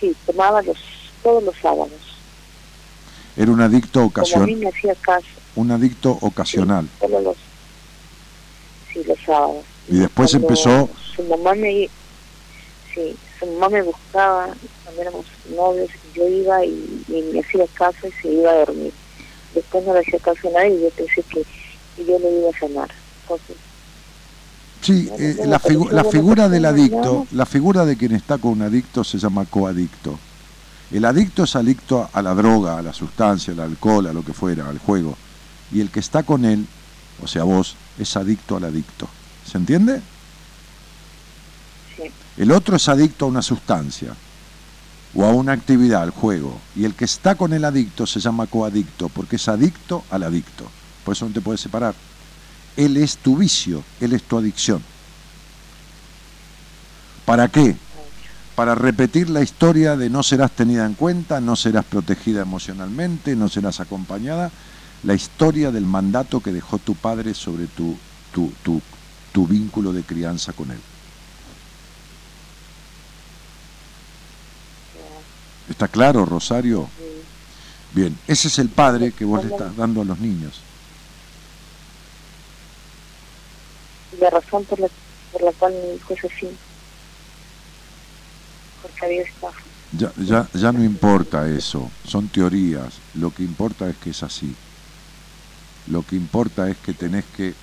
Sí, 0.00 0.14
tomaba 0.26 0.60
los, 0.62 0.78
todos 1.22 1.42
los 1.44 1.54
sábados. 1.62 2.11
Era 3.36 3.50
un 3.50 3.60
adicto 3.60 3.92
Como 4.00 4.04
a 4.04 4.08
ocasional. 4.08 4.46
mí 4.48 4.56
me 4.56 4.68
hacía 4.68 4.94
caso, 4.96 5.26
Un 5.56 5.70
adicto 5.70 6.18
ocasional. 6.20 6.86
solo 7.00 7.20
los, 7.20 7.36
sí, 8.92 9.02
los 9.06 9.18
sábados. 9.24 9.64
Y 9.88 9.96
después 9.98 10.30
Cuando 10.30 10.48
empezó, 10.48 10.88
Su 11.16 11.22
mamá 11.24 11.54
me, 11.54 11.88
sí, 12.94 13.16
su 13.38 13.46
mamá 13.46 13.68
me 13.70 13.82
buscaba 13.82 14.48
cuando 14.84 15.02
éramos 15.02 15.24
novios, 15.56 15.88
y 16.14 16.18
yo 16.18 16.28
iba 16.28 16.64
y, 16.64 17.04
y 17.08 17.22
me 17.32 17.40
hacía 17.40 17.66
caso 17.74 18.06
y 18.06 18.12
se 18.22 18.28
iba 18.32 18.50
a 18.50 18.54
dormir. 18.64 18.92
Después 19.54 19.84
no 19.84 19.94
le 19.94 20.00
hacía 20.00 20.18
caso 20.18 20.48
a 20.48 20.50
nadie 20.52 20.76
y 20.76 20.82
yo 20.82 20.90
pensé 20.90 21.22
que, 21.22 21.42
que 21.96 22.04
yo 22.06 22.18
le 22.18 22.30
iba 22.38 22.50
a 22.50 22.58
sanar. 22.58 22.90
Entonces, 23.22 23.56
sí, 24.82 25.10
eh, 25.18 25.36
la, 25.46 25.60
figu- 25.60 25.90
la 25.90 26.04
figura 26.04 26.48
del 26.48 26.64
adicto, 26.64 27.26
la 27.32 27.46
figura 27.46 27.84
de 27.84 27.96
quien 27.96 28.12
está 28.12 28.38
con 28.38 28.52
un 28.52 28.62
adicto 28.62 29.04
se 29.04 29.18
llama 29.18 29.44
coadicto. 29.46 30.18
El 30.92 31.06
adicto 31.06 31.44
es 31.44 31.56
adicto 31.56 32.10
a 32.12 32.20
la 32.20 32.34
droga, 32.34 32.76
a 32.76 32.82
la 32.82 32.92
sustancia, 32.92 33.54
al 33.54 33.60
alcohol, 33.60 34.06
a 34.06 34.12
lo 34.12 34.22
que 34.22 34.34
fuera, 34.34 34.68
al 34.68 34.78
juego. 34.78 35.16
Y 35.72 35.80
el 35.80 35.90
que 35.90 36.00
está 36.00 36.22
con 36.22 36.44
él, 36.44 36.66
o 37.22 37.26
sea 37.26 37.44
vos, 37.44 37.76
es 37.98 38.14
adicto 38.16 38.56
al 38.56 38.64
adicto. 38.64 39.08
¿Se 39.50 39.56
entiende? 39.56 40.02
Sí. 41.96 42.02
El 42.36 42.52
otro 42.52 42.76
es 42.76 42.88
adicto 42.88 43.24
a 43.24 43.28
una 43.28 43.40
sustancia 43.40 44.14
o 45.14 45.24
a 45.24 45.30
una 45.32 45.52
actividad, 45.52 46.02
al 46.02 46.10
juego. 46.10 46.60
Y 46.76 46.84
el 46.84 46.94
que 46.94 47.06
está 47.06 47.36
con 47.36 47.54
el 47.54 47.64
adicto 47.64 48.06
se 48.06 48.20
llama 48.20 48.46
coadicto, 48.46 49.08
porque 49.08 49.36
es 49.36 49.48
adicto 49.48 50.04
al 50.10 50.24
adicto. 50.24 50.66
Por 51.04 51.16
eso 51.16 51.26
no 51.26 51.32
te 51.32 51.40
puedes 51.40 51.60
separar. 51.62 51.94
Él 52.76 52.98
es 52.98 53.16
tu 53.16 53.36
vicio, 53.38 53.82
él 54.00 54.12
es 54.12 54.22
tu 54.24 54.36
adicción. 54.36 54.82
¿Para 57.24 57.48
qué? 57.48 57.76
Para 58.54 58.74
repetir 58.74 59.30
la 59.30 59.42
historia 59.42 59.96
de 59.96 60.10
no 60.10 60.22
serás 60.22 60.50
tenida 60.52 60.84
en 60.84 60.94
cuenta, 60.94 61.40
no 61.40 61.56
serás 61.56 61.84
protegida 61.84 62.42
emocionalmente, 62.42 63.34
no 63.34 63.48
serás 63.48 63.80
acompañada. 63.80 64.50
La 65.04 65.14
historia 65.14 65.70
del 65.70 65.86
mandato 65.86 66.40
que 66.40 66.52
dejó 66.52 66.78
tu 66.78 66.94
padre 66.94 67.34
sobre 67.34 67.66
tu, 67.66 67.96
tu, 68.32 68.52
tu, 68.62 68.80
tu 69.32 69.46
vínculo 69.46 69.92
de 69.92 70.02
crianza 70.02 70.52
con 70.52 70.70
él. 70.70 70.80
¿Está 75.70 75.88
claro, 75.88 76.26
Rosario? 76.26 76.88
Bien, 77.94 78.16
ese 78.26 78.48
es 78.48 78.58
el 78.58 78.68
padre 78.68 79.12
que 79.12 79.24
vos 79.24 79.44
le 79.44 79.50
estás 79.50 79.76
dando 79.76 80.02
a 80.02 80.04
los 80.04 80.18
niños. 80.18 80.60
la 84.22 84.30
razón 84.30 84.64
por 84.64 84.78
la, 84.78 84.88
por 85.32 85.42
la 85.42 85.52
cual 85.52 85.72
mi 85.72 85.96
hijo 85.96 86.14
es 86.14 86.24
así, 86.24 86.48
Ya, 89.92 90.10
ya, 90.16 90.48
ya 90.54 90.72
no 90.72 90.82
importa 90.82 91.48
eso, 91.48 91.90
son 92.06 92.28
teorías. 92.28 92.94
Lo 93.14 93.32
que 93.32 93.42
importa 93.42 93.88
es 93.88 93.96
que 93.96 94.10
es 94.10 94.22
así. 94.22 94.54
Lo 95.88 96.02
que 96.02 96.16
importa 96.16 96.68
es 96.70 96.76
que 96.78 96.94
tenés 96.94 97.24
que... 97.36 97.54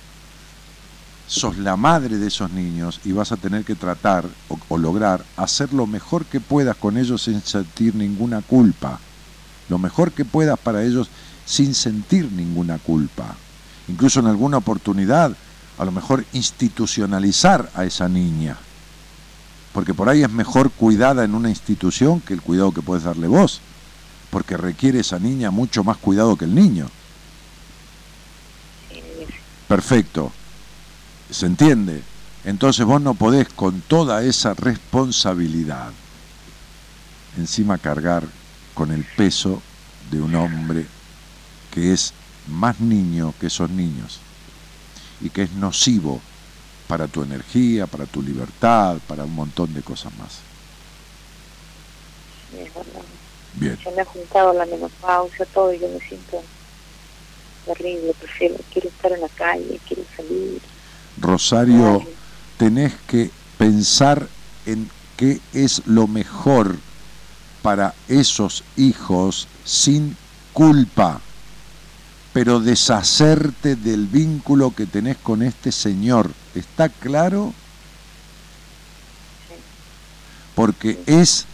Sos 1.26 1.58
la 1.58 1.76
madre 1.76 2.18
de 2.18 2.26
esos 2.26 2.50
niños 2.50 3.00
y 3.04 3.12
vas 3.12 3.30
a 3.30 3.36
tener 3.36 3.64
que 3.64 3.76
tratar 3.76 4.26
o, 4.48 4.58
o 4.68 4.78
lograr 4.78 5.24
hacer 5.36 5.72
lo 5.72 5.86
mejor 5.86 6.24
que 6.24 6.40
puedas 6.40 6.76
con 6.76 6.96
ellos 6.96 7.22
sin 7.22 7.40
sentir 7.40 7.94
ninguna 7.94 8.42
culpa. 8.42 8.98
Lo 9.68 9.78
mejor 9.78 10.10
que 10.10 10.24
puedas 10.24 10.58
para 10.58 10.82
ellos 10.82 11.08
sin 11.46 11.74
sentir 11.74 12.32
ninguna 12.32 12.78
culpa. 12.78 13.36
Incluso 13.86 14.18
en 14.18 14.26
alguna 14.26 14.56
oportunidad, 14.56 15.36
a 15.78 15.84
lo 15.84 15.92
mejor 15.92 16.24
institucionalizar 16.32 17.70
a 17.74 17.84
esa 17.84 18.08
niña 18.08 18.56
porque 19.72 19.94
por 19.94 20.08
ahí 20.08 20.22
es 20.22 20.30
mejor 20.30 20.70
cuidada 20.70 21.24
en 21.24 21.34
una 21.34 21.48
institución 21.48 22.20
que 22.20 22.34
el 22.34 22.42
cuidado 22.42 22.72
que 22.72 22.82
puedes 22.82 23.04
darle 23.04 23.28
vos, 23.28 23.60
porque 24.30 24.56
requiere 24.56 25.00
esa 25.00 25.18
niña 25.18 25.50
mucho 25.50 25.84
más 25.84 25.96
cuidado 25.96 26.36
que 26.36 26.44
el 26.44 26.54
niño. 26.54 26.88
Perfecto, 29.68 30.32
¿se 31.30 31.46
entiende? 31.46 32.02
Entonces 32.44 32.84
vos 32.84 33.00
no 33.00 33.14
podés 33.14 33.48
con 33.48 33.80
toda 33.82 34.22
esa 34.24 34.54
responsabilidad 34.54 35.92
encima 37.38 37.78
cargar 37.78 38.24
con 38.74 38.90
el 38.90 39.04
peso 39.04 39.62
de 40.10 40.20
un 40.20 40.34
hombre 40.34 40.86
que 41.70 41.92
es 41.92 42.12
más 42.48 42.80
niño 42.80 43.34
que 43.40 43.46
esos 43.46 43.70
niños 43.70 44.18
y 45.20 45.30
que 45.30 45.42
es 45.42 45.52
nocivo 45.52 46.20
para 46.90 47.06
tu 47.06 47.22
energía, 47.22 47.86
para 47.86 48.04
tu 48.04 48.20
libertad, 48.20 48.98
para 49.06 49.22
un 49.22 49.32
montón 49.32 49.72
de 49.72 49.80
cosas 49.80 50.12
más. 50.18 50.40
Sí, 52.50 52.58
es 52.58 52.74
verdad. 52.74 53.02
Bien. 53.54 53.78
Se 53.82 53.92
me 53.92 54.02
ha 54.02 54.04
juntado 54.04 54.52
la 54.52 54.66
menopausia, 54.66 55.46
todo, 55.54 55.72
y 55.72 55.78
yo 55.78 55.88
me 55.88 56.00
siento 56.00 56.42
terrible, 57.64 58.12
prefiero, 58.18 58.56
quiero 58.72 58.88
estar 58.88 59.12
en 59.12 59.20
la 59.20 59.28
calle, 59.28 59.80
quiero 59.86 60.02
salir. 60.16 60.60
Rosario, 61.20 62.04
tenés 62.58 62.92
que 63.06 63.30
pensar 63.56 64.26
en 64.66 64.90
qué 65.16 65.38
es 65.52 65.86
lo 65.86 66.08
mejor 66.08 66.74
para 67.62 67.94
esos 68.08 68.64
hijos 68.76 69.46
sin 69.64 70.16
culpa, 70.52 71.20
pero 72.32 72.60
deshacerte 72.60 73.76
del 73.76 74.06
vínculo 74.06 74.74
que 74.74 74.86
tenés 74.86 75.16
con 75.16 75.42
este 75.42 75.72
señor. 75.72 76.30
¿Está 76.54 76.88
claro? 76.88 77.52
Porque 80.54 81.00
es 81.06 81.46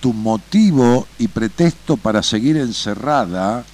tu 0.00 0.12
motivo 0.12 1.06
y 1.18 1.28
pretexto 1.28 1.96
para 1.96 2.22
seguir 2.22 2.56
encerrada 2.56 3.64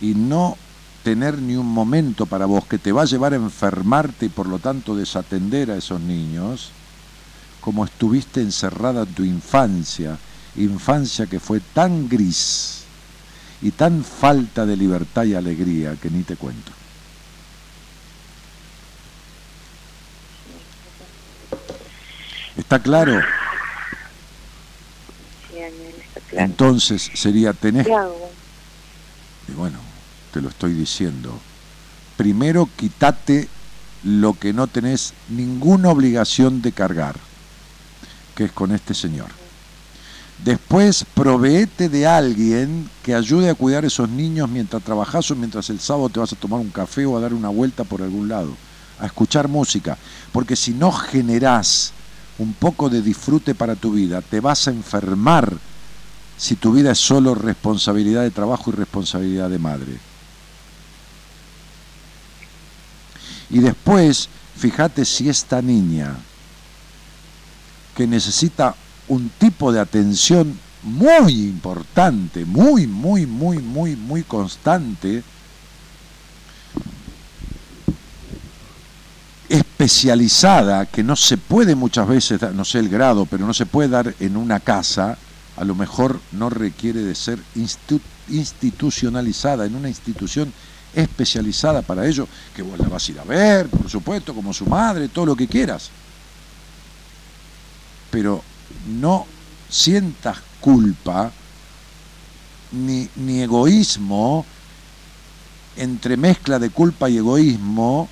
y 0.00 0.14
no 0.14 0.56
tener 1.02 1.38
ni 1.38 1.56
un 1.56 1.66
momento 1.66 2.24
para 2.24 2.46
vos 2.46 2.64
que 2.64 2.78
te 2.78 2.92
va 2.92 3.02
a 3.02 3.06
llevar 3.06 3.34
a 3.34 3.36
enfermarte 3.36 4.26
y 4.26 4.30
por 4.30 4.46
lo 4.46 4.58
tanto 4.58 4.96
desatender 4.96 5.70
a 5.70 5.76
esos 5.76 6.00
niños, 6.00 6.70
como 7.60 7.84
estuviste 7.84 8.40
encerrada 8.40 9.02
en 9.02 9.14
tu 9.14 9.24
infancia, 9.24 10.16
infancia 10.56 11.26
que 11.26 11.40
fue 11.40 11.60
tan 11.60 12.08
gris 12.08 12.83
y 13.64 13.70
tan 13.70 14.04
falta 14.04 14.66
de 14.66 14.76
libertad 14.76 15.24
y 15.24 15.34
alegría 15.34 15.96
que 15.96 16.10
ni 16.10 16.22
te 16.22 16.36
cuento. 16.36 16.70
¿Está 22.58 22.78
claro? 22.78 23.22
Sí, 25.48 25.54
Daniel, 25.54 25.94
está 25.98 26.20
claro. 26.20 26.44
Entonces 26.44 27.10
sería, 27.14 27.54
tenés 27.54 27.86
¿Qué 27.86 27.94
hago? 27.94 28.30
Y 29.48 29.52
bueno, 29.52 29.78
te 30.30 30.42
lo 30.42 30.50
estoy 30.50 30.74
diciendo. 30.74 31.40
Primero 32.18 32.68
quítate 32.76 33.48
lo 34.02 34.34
que 34.34 34.52
no 34.52 34.66
tenés 34.66 35.14
ninguna 35.30 35.88
obligación 35.88 36.60
de 36.60 36.72
cargar, 36.72 37.16
que 38.36 38.44
es 38.44 38.52
con 38.52 38.72
este 38.72 38.92
señor. 38.92 39.43
Después 40.42 41.06
proveete 41.14 41.88
de 41.88 42.06
alguien 42.06 42.90
que 43.02 43.14
ayude 43.14 43.48
a 43.48 43.54
cuidar 43.54 43.84
a 43.84 43.86
esos 43.86 44.08
niños 44.08 44.48
mientras 44.48 44.82
trabajás 44.82 45.30
o 45.30 45.36
mientras 45.36 45.70
el 45.70 45.80
sábado 45.80 46.08
te 46.08 46.20
vas 46.20 46.32
a 46.32 46.36
tomar 46.36 46.60
un 46.60 46.70
café 46.70 47.06
o 47.06 47.16
a 47.16 47.20
dar 47.20 47.32
una 47.32 47.48
vuelta 47.48 47.84
por 47.84 48.02
algún 48.02 48.28
lado, 48.28 48.54
a 48.98 49.06
escuchar 49.06 49.48
música. 49.48 49.96
Porque 50.32 50.56
si 50.56 50.72
no 50.72 50.90
generás 50.90 51.92
un 52.38 52.52
poco 52.52 52.90
de 52.90 53.00
disfrute 53.00 53.54
para 53.54 53.76
tu 53.76 53.92
vida, 53.92 54.20
te 54.20 54.40
vas 54.40 54.66
a 54.66 54.72
enfermar 54.72 55.56
si 56.36 56.56
tu 56.56 56.72
vida 56.72 56.90
es 56.90 56.98
solo 56.98 57.34
responsabilidad 57.34 58.22
de 58.22 58.30
trabajo 58.30 58.70
y 58.70 58.74
responsabilidad 58.74 59.48
de 59.48 59.58
madre. 59.58 59.98
Y 63.50 63.60
después, 63.60 64.28
fíjate 64.56 65.04
si 65.04 65.28
esta 65.28 65.62
niña 65.62 66.16
que 67.94 68.06
necesita 68.06 68.74
un 69.08 69.30
tipo 69.38 69.72
de 69.72 69.80
atención 69.80 70.58
muy 70.82 71.32
importante, 71.46 72.44
muy, 72.44 72.86
muy, 72.86 73.26
muy, 73.26 73.58
muy, 73.58 73.96
muy 73.96 74.22
constante, 74.22 75.22
especializada, 79.48 80.86
que 80.86 81.02
no 81.02 81.16
se 81.16 81.36
puede 81.36 81.74
muchas 81.74 82.06
veces, 82.08 82.40
no 82.54 82.64
sé 82.64 82.78
el 82.78 82.88
grado, 82.88 83.26
pero 83.26 83.46
no 83.46 83.54
se 83.54 83.66
puede 83.66 83.88
dar 83.88 84.14
en 84.20 84.36
una 84.36 84.60
casa, 84.60 85.18
a 85.56 85.64
lo 85.64 85.74
mejor 85.74 86.20
no 86.32 86.50
requiere 86.50 87.02
de 87.02 87.14
ser 87.14 87.38
institu 87.54 88.14
institucionalizada 88.28 89.66
en 89.66 89.74
una 89.74 89.88
institución 89.88 90.52
especializada 90.94 91.82
para 91.82 92.06
ello, 92.06 92.28
que 92.54 92.62
vos 92.62 92.78
la 92.78 92.88
vas 92.88 93.08
a 93.08 93.12
ir 93.12 93.20
a 93.20 93.24
ver, 93.24 93.68
por 93.68 93.90
supuesto, 93.90 94.34
como 94.34 94.52
su 94.52 94.66
madre, 94.66 95.08
todo 95.08 95.26
lo 95.26 95.36
que 95.36 95.48
quieras. 95.48 95.90
Pero 98.10 98.42
no 98.86 99.26
sientas 99.68 100.38
culpa 100.60 101.32
ni, 102.72 103.08
ni 103.16 103.42
egoísmo, 103.42 104.44
entre 105.76 106.16
mezcla 106.16 106.58
de 106.58 106.70
culpa 106.70 107.10
y 107.10 107.18
egoísmo, 107.18 108.08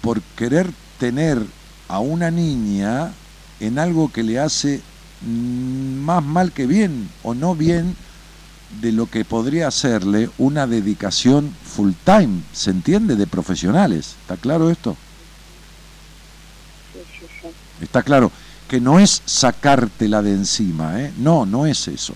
por 0.00 0.20
querer 0.36 0.70
tener 0.98 1.40
a 1.88 2.00
una 2.00 2.30
niña 2.30 3.12
en 3.60 3.78
algo 3.78 4.10
que 4.12 4.22
le 4.22 4.38
hace 4.38 4.80
más 5.22 6.24
mal 6.24 6.52
que 6.52 6.66
bien 6.66 7.10
o 7.22 7.34
no 7.34 7.54
bien 7.54 7.94
de 8.80 8.92
lo 8.92 9.06
que 9.06 9.24
podría 9.24 9.68
hacerle 9.68 10.30
una 10.38 10.66
dedicación 10.66 11.54
full 11.64 11.92
time, 12.04 12.42
¿se 12.52 12.70
entiende? 12.70 13.16
De 13.16 13.26
profesionales. 13.26 14.14
¿Está 14.22 14.36
claro 14.36 14.70
esto? 14.70 14.96
Sí, 16.92 17.00
sí, 17.18 17.26
sí. 17.42 17.48
Está 17.82 18.02
claro 18.02 18.30
que 18.70 18.80
no 18.80 19.00
es 19.00 19.20
sacártela 19.26 20.22
de 20.22 20.30
encima, 20.30 21.02
¿eh? 21.02 21.12
No, 21.16 21.44
no 21.44 21.66
es 21.66 21.88
eso. 21.88 22.14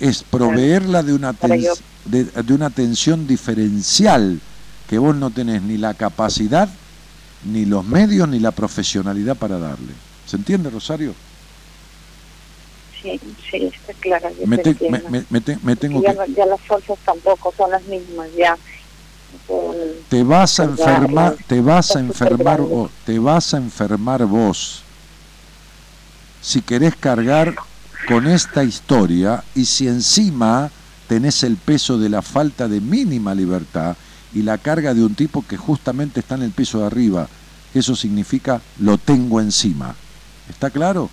Es 0.00 0.24
proveerla 0.24 1.02
de 1.02 1.12
una, 1.12 1.32
de, 1.34 2.24
de 2.24 2.54
una 2.54 2.66
atención 2.66 3.26
diferencial 3.26 4.40
que 4.88 4.96
vos 4.96 5.14
no 5.16 5.30
tenés 5.30 5.60
ni 5.60 5.76
la 5.76 5.92
capacidad, 5.92 6.70
ni 7.44 7.66
los 7.66 7.84
medios, 7.84 8.26
ni 8.26 8.38
la 8.40 8.52
profesionalidad 8.52 9.36
para 9.36 9.58
darle. 9.58 9.92
¿Se 10.24 10.36
entiende, 10.36 10.70
Rosario? 10.70 11.12
Sí, 13.02 13.20
sí, 13.50 13.70
está 13.70 13.92
claro. 14.00 14.30
yo 14.30 14.46
Me, 14.46 14.56
te 14.56 14.62
te- 14.74 14.90
me- 14.90 14.98
entiendo. 14.98 15.08
me- 15.10 15.26
me 15.28 15.40
te- 15.42 15.58
me 15.62 15.76
tengo 15.76 16.02
ya, 16.02 16.12
que... 16.14 16.32
ya 16.32 16.46
las 16.46 16.60
fuerzas 16.66 16.98
tampoco 17.04 17.52
son 17.56 17.70
las 17.70 17.82
mismas, 17.84 18.30
ya. 18.34 18.56
Te 20.08 20.22
vas 20.22 20.60
a 20.60 20.64
enfermar, 20.64 21.36
te 21.46 21.60
vas 21.60 21.96
a 21.96 22.00
enfermar 22.00 22.60
vos, 22.60 22.90
te 23.04 23.18
vas 23.18 23.54
a 23.54 23.56
enfermar 23.58 24.24
vos. 24.24 24.82
Si 26.40 26.62
querés 26.62 26.94
cargar 26.94 27.54
con 28.06 28.26
esta 28.26 28.62
historia 28.62 29.42
y 29.54 29.64
si 29.64 29.88
encima 29.88 30.70
tenés 31.08 31.42
el 31.42 31.56
peso 31.56 31.98
de 31.98 32.08
la 32.08 32.22
falta 32.22 32.68
de 32.68 32.80
mínima 32.80 33.34
libertad 33.34 33.96
y 34.32 34.42
la 34.42 34.58
carga 34.58 34.94
de 34.94 35.04
un 35.04 35.14
tipo 35.14 35.44
que 35.46 35.56
justamente 35.56 36.20
está 36.20 36.36
en 36.36 36.42
el 36.42 36.52
piso 36.52 36.80
de 36.80 36.86
arriba, 36.86 37.28
eso 37.74 37.96
significa 37.96 38.60
lo 38.78 38.98
tengo 38.98 39.40
encima. 39.40 39.94
¿Está 40.48 40.70
claro? 40.70 41.10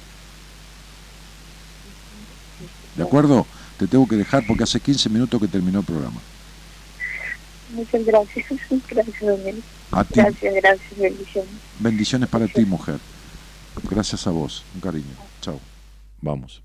¿De 2.96 3.04
acuerdo? 3.04 3.48
Te 3.78 3.88
tengo 3.88 4.08
que 4.08 4.16
dejar 4.16 4.46
porque 4.48 4.64
hace 4.64 4.80
15 4.80 5.10
minutos 5.10 5.42
que 5.42 5.48
terminó 5.48 5.80
el 5.80 5.86
programa. 5.86 6.20
Muchas 7.74 8.06
gracias, 8.06 8.46
gracias, 8.90 9.22
Daniel. 9.22 9.64
A 9.92 10.04
ti. 10.04 10.14
Gracias, 10.16 10.54
gracias, 10.54 10.98
bendiciones. 10.98 11.52
Bendiciones 11.80 12.30
para 12.30 12.48
ti, 12.48 12.66
mujer. 12.66 13.00
Gracias 13.90 14.28
a 14.28 14.32
vos. 14.32 14.64
Un 14.76 14.82
cariño. 14.82 15.16
Chao. 15.42 15.60
Vamos. 16.22 16.62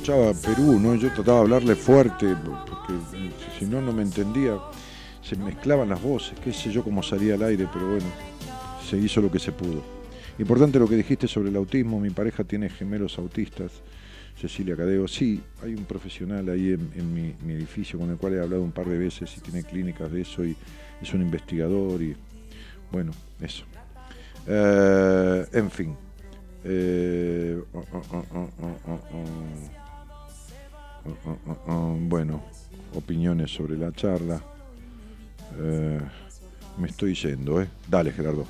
Escuchaba 0.00 0.32
Perú, 0.32 0.80
¿no? 0.80 0.94
Yo 0.94 1.12
trataba 1.12 1.38
de 1.38 1.42
hablarle 1.42 1.74
fuerte, 1.74 2.34
porque 2.34 2.94
eh, 3.18 3.30
si 3.58 3.66
no, 3.66 3.82
no 3.82 3.92
me 3.92 4.02
entendía. 4.02 4.58
Se 5.22 5.36
mezclaban 5.36 5.90
las 5.90 6.02
voces, 6.02 6.38
qué 6.42 6.54
sé 6.54 6.72
yo 6.72 6.82
cómo 6.82 7.02
salía 7.02 7.34
al 7.34 7.42
aire, 7.42 7.68
pero 7.70 7.86
bueno, 7.86 8.06
se 8.88 8.96
hizo 8.96 9.20
lo 9.20 9.30
que 9.30 9.38
se 9.38 9.52
pudo. 9.52 9.82
Importante 10.38 10.78
lo 10.78 10.88
que 10.88 10.96
dijiste 10.96 11.28
sobre 11.28 11.50
el 11.50 11.56
autismo, 11.56 12.00
mi 12.00 12.08
pareja 12.08 12.44
tiene 12.44 12.70
gemelos 12.70 13.18
autistas, 13.18 13.72
Cecilia 14.40 14.74
Cadeo. 14.74 15.06
Sí, 15.06 15.42
hay 15.62 15.74
un 15.74 15.84
profesional 15.84 16.48
ahí 16.48 16.72
en, 16.72 17.36
mi 17.44 17.52
edificio 17.52 17.98
con 17.98 18.10
el 18.10 18.16
cual 18.16 18.34
he 18.34 18.40
hablado 18.40 18.62
un 18.62 18.72
par 18.72 18.86
de 18.86 18.96
veces 18.96 19.36
y 19.36 19.40
tiene 19.40 19.62
clínicas 19.64 20.10
de 20.10 20.22
eso 20.22 20.42
y 20.42 20.56
es 21.02 21.12
un 21.12 21.20
investigador 21.20 22.00
y 22.02 22.16
bueno, 22.90 23.12
eso. 23.42 23.64
Eh, 24.46 25.46
en 25.52 25.70
fin. 25.70 25.94
Eh, 26.64 27.60
oh, 27.74 27.84
oh, 27.92 28.24
oh, 28.34 29.79
oh, 31.06 31.36
oh, 31.46 31.72
oh. 31.72 31.96
Bueno, 32.00 32.42
opiniones 32.94 33.50
sobre 33.50 33.76
la 33.76 33.92
charla. 33.92 34.40
Eh, 35.58 36.00
me 36.78 36.88
estoy 36.88 37.14
yendo, 37.14 37.60
¿eh? 37.60 37.68
Dale, 37.88 38.12
Gerardo. 38.12 38.46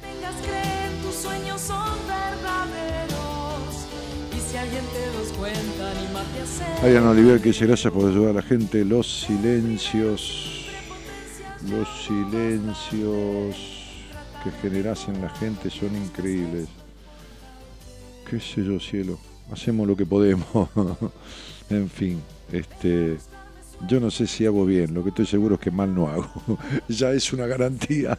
tengas 0.00 0.34
creer, 0.42 0.90
tus 1.02 1.14
sueños 1.14 1.60
son 1.60 1.98
verdaderos. 2.06 3.86
Y 4.36 4.40
si 4.40 4.56
alguien 4.56 4.84
te 4.92 5.18
los 5.18 5.28
cuenta, 5.32 5.90
anímate 5.90 6.40
a 6.40 6.42
hacer. 6.42 6.84
Adrián 6.84 7.06
Oliver 7.06 7.40
que 7.40 7.48
dice 7.48 7.66
gracias 7.66 7.92
por 7.92 8.08
ayudar 8.08 8.30
a 8.30 8.34
la 8.34 8.42
gente. 8.42 8.84
Los 8.84 9.20
silencios, 9.22 10.66
los 11.68 11.88
silencios 12.06 13.56
que 14.42 14.50
generas 14.62 15.08
en 15.08 15.20
la 15.20 15.30
gente 15.30 15.70
son 15.70 15.94
increíbles. 15.96 16.68
Qué 18.28 18.40
sé 18.40 18.64
yo, 18.64 18.80
cielo. 18.80 19.18
Hacemos 19.52 19.86
lo 19.86 19.96
que 19.96 20.06
podemos. 20.06 20.68
en 21.70 21.88
fin, 21.90 22.20
este, 22.52 23.16
yo 23.86 24.00
no 24.00 24.10
sé 24.10 24.26
si 24.26 24.46
hago 24.46 24.64
bien. 24.64 24.94
Lo 24.94 25.02
que 25.02 25.10
estoy 25.10 25.26
seguro 25.26 25.56
es 25.56 25.60
que 25.60 25.70
mal 25.70 25.94
no 25.94 26.08
hago. 26.08 26.30
ya 26.88 27.10
es 27.12 27.32
una 27.32 27.46
garantía. 27.46 28.18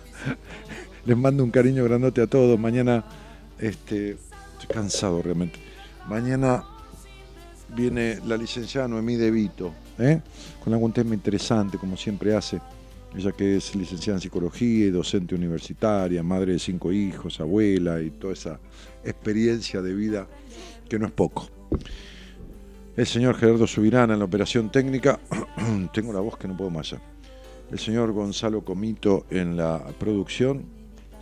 Les 1.06 1.18
mando 1.18 1.44
un 1.44 1.52
cariño 1.52 1.84
grandote 1.84 2.22
a 2.22 2.28
todos. 2.28 2.60
Mañana, 2.60 3.04
este, 3.60 4.12
estoy 4.12 4.76
cansado 4.76 5.22
realmente. 5.22 5.60
Mañana 6.08 6.64
viene 7.76 8.20
la 8.26 8.38
licenciada 8.38 8.88
Noemí 8.88 9.16
De 9.16 9.32
Vito, 9.32 9.74
¿eh? 10.00 10.22
con 10.64 10.74
algún 10.74 10.94
tema 10.94 11.14
interesante, 11.14 11.78
como 11.78 11.98
siempre 11.98 12.36
hace. 12.36 12.62
Ella 13.16 13.32
que 13.32 13.58
es 13.58 13.76
licenciada 13.76 14.18
en 14.18 14.22
psicología 14.22 14.86
y 14.86 14.90
docente 14.90 15.34
universitaria, 15.34 16.22
madre 16.24 16.54
de 16.54 16.60
cinco 16.60 16.92
hijos, 16.92 17.40
abuela 17.40 18.02
y 18.02 18.12
toda 18.12 18.34
esa 18.34 18.60
experiencia 19.04 19.82
de 19.82 19.94
vida 19.94 20.28
que 20.90 21.00
no 21.00 21.08
es 21.08 21.12
poco. 21.14 21.50
El 22.98 23.06
señor 23.06 23.38
Gerardo 23.38 23.68
Subirana 23.68 24.14
en 24.14 24.20
la 24.20 24.26
operación 24.26 24.72
técnica. 24.72 25.20
Tengo 25.94 26.12
la 26.12 26.20
voz 26.20 26.36
que 26.36 26.48
no 26.48 26.58
puedo 26.58 26.72
más 26.72 26.90
ya. 26.90 27.02
El 27.70 27.78
señor 27.78 28.12
Gonzalo 28.12 28.66
Comito 28.66 29.28
en 29.30 29.56
la 29.56 29.86
producción. 30.00 30.66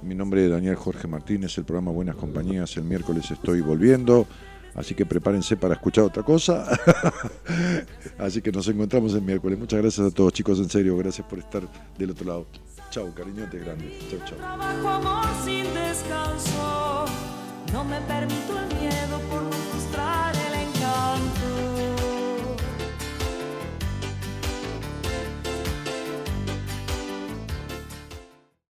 Mi 0.01 0.15
nombre 0.15 0.45
es 0.45 0.51
Daniel 0.51 0.75
Jorge 0.75 1.09
Martínez, 1.09 1.57
el 1.57 1.65
programa 1.65 1.91
Buenas 1.91 2.15
Compañías. 2.15 2.77
El 2.77 2.85
miércoles 2.85 3.29
estoy 3.29 3.59
volviendo. 3.59 4.25
Así 4.73 4.95
que 4.95 5.05
prepárense 5.05 5.57
para 5.57 5.73
escuchar 5.73 6.05
otra 6.05 6.23
cosa. 6.23 6.65
Así 8.17 8.41
que 8.41 8.53
nos 8.53 8.65
encontramos 8.69 9.13
el 9.13 9.23
miércoles. 9.23 9.59
Muchas 9.59 9.81
gracias 9.81 10.07
a 10.07 10.11
todos, 10.11 10.31
chicos, 10.31 10.59
en 10.59 10.69
serio. 10.69 10.95
Gracias 10.95 11.27
por 11.27 11.39
estar 11.39 11.63
del 11.97 12.11
otro 12.11 12.25
lado. 12.25 12.47
Chao, 12.89 13.13
cariñote 13.13 13.59
grande. 13.59 13.99
Chao, 14.09 14.19
chao. 14.25 14.37
Trabajo, 14.37 14.87
amor 14.87 15.25
sin 15.43 15.65
descanso. 15.73 17.05
No 17.73 17.83
me 17.83 17.99
permito 18.01 18.59
el 18.61 18.79
miedo 18.79 19.19
por 19.29 19.51
frustrar 19.51 20.34